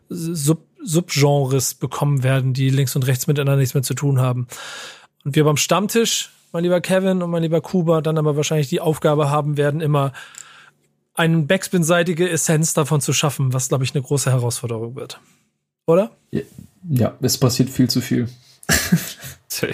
Sub 0.09 0.66
Subgenres 0.87 1.73
bekommen 1.73 2.23
werden, 2.23 2.53
die 2.53 2.69
links 2.69 2.95
und 2.95 3.05
rechts 3.05 3.27
miteinander 3.27 3.57
nichts 3.57 3.73
mehr 3.73 3.83
zu 3.83 3.93
tun 3.93 4.19
haben. 4.19 4.47
Und 5.25 5.35
wir 5.35 5.43
beim 5.43 5.57
Stammtisch, 5.57 6.31
mein 6.53 6.63
lieber 6.63 6.79
Kevin 6.79 7.21
und 7.21 7.29
mein 7.29 7.43
lieber 7.43 7.61
Kuba, 7.61 8.01
dann 8.01 8.17
aber 8.17 8.37
wahrscheinlich 8.37 8.69
die 8.69 8.79
Aufgabe 8.79 9.29
haben 9.29 9.57
werden, 9.57 9.81
immer 9.81 10.13
eine 11.13 11.39
backspin-seitige 11.39 12.29
Essenz 12.29 12.73
davon 12.73 13.01
zu 13.01 13.11
schaffen, 13.11 13.51
was, 13.51 13.69
glaube 13.69 13.83
ich, 13.83 13.93
eine 13.93 14.03
große 14.03 14.31
Herausforderung 14.31 14.95
wird. 14.95 15.19
Oder? 15.87 16.11
Ja, 16.87 17.13
es 17.21 17.37
passiert 17.37 17.69
viel 17.69 17.89
zu 17.89 18.01
viel. 18.01 18.29
Safe. 19.47 19.73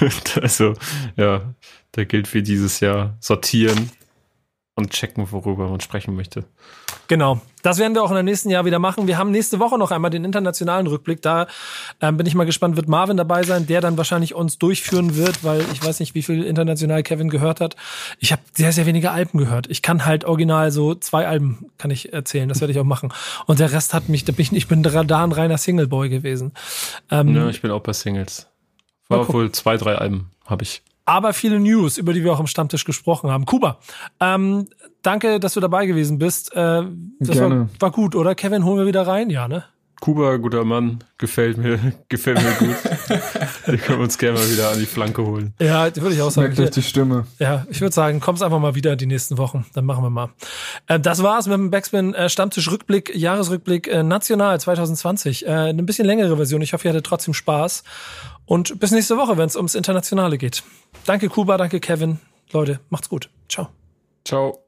also, 0.40 0.74
ja, 1.16 1.54
da 1.92 2.04
gilt 2.04 2.32
wie 2.34 2.42
dieses 2.42 2.80
Jahr 2.80 3.16
sortieren 3.20 3.90
und 4.74 4.90
checken, 4.90 5.30
worüber 5.30 5.68
man 5.68 5.80
sprechen 5.80 6.14
möchte. 6.16 6.44
Genau. 7.08 7.40
Das 7.62 7.78
werden 7.78 7.94
wir 7.94 8.02
auch 8.02 8.10
in 8.10 8.14
der 8.14 8.22
nächsten 8.22 8.50
Jahr 8.50 8.64
wieder 8.64 8.78
machen. 8.78 9.06
Wir 9.06 9.18
haben 9.18 9.30
nächste 9.30 9.58
Woche 9.58 9.78
noch 9.78 9.90
einmal 9.90 10.10
den 10.10 10.24
internationalen 10.24 10.86
Rückblick. 10.86 11.22
Da 11.22 11.46
ähm, 12.00 12.16
bin 12.16 12.26
ich 12.26 12.34
mal 12.34 12.44
gespannt, 12.44 12.76
wird 12.76 12.88
Marvin 12.88 13.16
dabei 13.16 13.42
sein, 13.42 13.66
der 13.66 13.80
dann 13.80 13.96
wahrscheinlich 13.96 14.34
uns 14.34 14.58
durchführen 14.58 15.16
wird, 15.16 15.44
weil 15.44 15.64
ich 15.72 15.84
weiß 15.84 16.00
nicht, 16.00 16.14
wie 16.14 16.22
viel 16.22 16.44
international 16.44 17.02
Kevin 17.02 17.30
gehört 17.30 17.60
hat. 17.60 17.76
Ich 18.18 18.32
habe 18.32 18.42
sehr, 18.54 18.72
sehr 18.72 18.86
wenige 18.86 19.10
Alben 19.10 19.38
gehört. 19.38 19.68
Ich 19.68 19.82
kann 19.82 20.04
halt 20.04 20.24
original 20.24 20.70
so 20.70 20.94
zwei 20.94 21.26
Alben 21.26 21.66
kann 21.78 21.90
ich 21.90 22.12
erzählen. 22.12 22.48
Das 22.48 22.60
werde 22.60 22.72
ich 22.72 22.78
auch 22.78 22.84
machen. 22.84 23.12
Und 23.46 23.60
der 23.60 23.72
Rest 23.72 23.94
hat 23.94 24.08
mich, 24.08 24.24
da 24.24 24.32
bin 24.32 24.42
ich, 24.42 24.52
ich 24.52 24.68
bin 24.68 24.82
da 24.82 25.24
ein 25.24 25.32
reiner 25.32 25.58
Singleboy 25.58 26.08
gewesen. 26.08 26.52
Ähm, 27.10 27.34
ja, 27.34 27.48
ich 27.48 27.62
bin 27.62 27.70
auch 27.70 27.80
bei 27.80 27.92
Singles. 27.92 28.46
War 29.08 29.32
wohl 29.32 29.50
zwei, 29.52 29.76
drei 29.76 29.94
Alben 29.96 30.30
habe 30.44 30.64
ich 30.64 30.82
aber 31.08 31.32
viele 31.32 31.58
News, 31.58 31.96
über 31.96 32.12
die 32.12 32.22
wir 32.22 32.32
auch 32.32 32.40
am 32.40 32.46
Stammtisch 32.46 32.84
gesprochen 32.84 33.30
haben. 33.30 33.46
Kuba, 33.46 33.78
ähm, 34.20 34.68
danke, 35.02 35.40
dass 35.40 35.54
du 35.54 35.60
dabei 35.60 35.86
gewesen 35.86 36.18
bist. 36.18 36.52
Äh, 36.52 36.82
das 37.18 37.36
Gerne. 37.36 37.60
War, 37.60 37.68
war 37.80 37.90
gut, 37.92 38.14
oder? 38.14 38.34
Kevin, 38.34 38.64
holen 38.64 38.78
wir 38.78 38.86
wieder 38.86 39.06
rein? 39.06 39.30
Ja, 39.30 39.48
ne? 39.48 39.64
Kuba, 40.00 40.36
guter 40.36 40.64
Mann, 40.64 41.02
gefällt 41.16 41.56
mir, 41.56 41.80
gefällt 42.08 42.40
mir 42.42 42.52
gut. 42.58 42.76
Wir 43.66 43.78
können 43.78 44.02
uns 44.02 44.16
gerne 44.18 44.38
mal 44.38 44.48
wieder 44.50 44.70
an 44.70 44.78
die 44.78 44.86
Flanke 44.86 45.24
holen. 45.24 45.54
Ja, 45.58 45.84
würde 45.96 46.14
ich 46.14 46.22
auch 46.22 46.30
sagen. 46.30 46.48
Merkt 46.48 46.60
euch 46.60 46.70
die 46.70 46.82
Stimme. 46.82 47.26
Ja, 47.38 47.66
ich 47.70 47.80
würde 47.80 47.94
sagen, 47.94 48.20
kommst 48.20 48.42
einfach 48.42 48.60
mal 48.60 48.74
wieder 48.74 48.94
die 48.94 49.06
nächsten 49.06 49.38
Wochen. 49.38 49.66
Dann 49.72 49.86
machen 49.86 50.04
wir 50.04 50.10
mal. 50.10 50.28
Äh, 50.86 51.00
das 51.00 51.22
war's 51.22 51.46
mit 51.46 51.54
dem 51.54 51.70
Backspin 51.70 52.14
äh, 52.14 52.28
Stammtisch 52.28 52.70
Rückblick, 52.70 53.16
Jahresrückblick 53.16 53.88
äh, 53.88 54.02
National 54.02 54.60
2020. 54.60 55.46
Äh, 55.46 55.50
eine 55.50 55.82
bisschen 55.82 56.06
längere 56.06 56.36
Version. 56.36 56.60
Ich 56.60 56.74
hoffe, 56.74 56.86
ihr 56.86 56.90
hattet 56.90 57.06
trotzdem 57.06 57.34
Spaß. 57.34 57.82
Und 58.48 58.80
bis 58.80 58.92
nächste 58.92 59.18
Woche, 59.18 59.36
wenn 59.36 59.46
es 59.46 59.56
ums 59.56 59.74
Internationale 59.74 60.38
geht. 60.38 60.62
Danke 61.04 61.28
Kuba, 61.28 61.58
danke 61.58 61.80
Kevin. 61.80 62.18
Leute, 62.50 62.80
macht's 62.88 63.10
gut. 63.10 63.28
Ciao. 63.46 63.68
Ciao. 64.24 64.64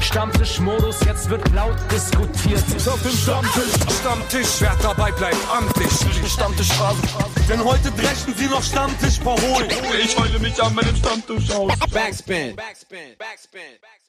Stammtischmodus, 0.00 1.00
jetzt 1.04 1.28
wird 1.28 1.46
laut 1.52 1.76
diskutiert. 1.92 2.64
Auf 2.88 3.02
dem 3.02 3.12
Stammtisch, 3.12 3.98
Stammtisch, 4.00 4.60
wer 4.60 4.74
dabei 4.80 5.12
bleibt, 5.12 5.36
amtlich. 5.54 5.90
Stammtisch 6.32 6.72
Phase. 6.72 7.02
Denn 7.46 7.62
heute 7.62 7.90
brechen 7.90 8.34
sie 8.34 8.46
noch 8.46 8.62
Stammtisch 8.62 9.18
verholen. 9.18 9.68
Ich 10.02 10.18
heule 10.18 10.38
mich 10.38 10.62
an 10.62 10.74
meinem 10.74 10.96
Stammtisch 10.96 11.50
aus. 11.50 11.72
Backspin. 11.92 12.56
Backspin. 12.56 12.56
Backspin. 12.56 13.18
Backspin. 13.18 14.07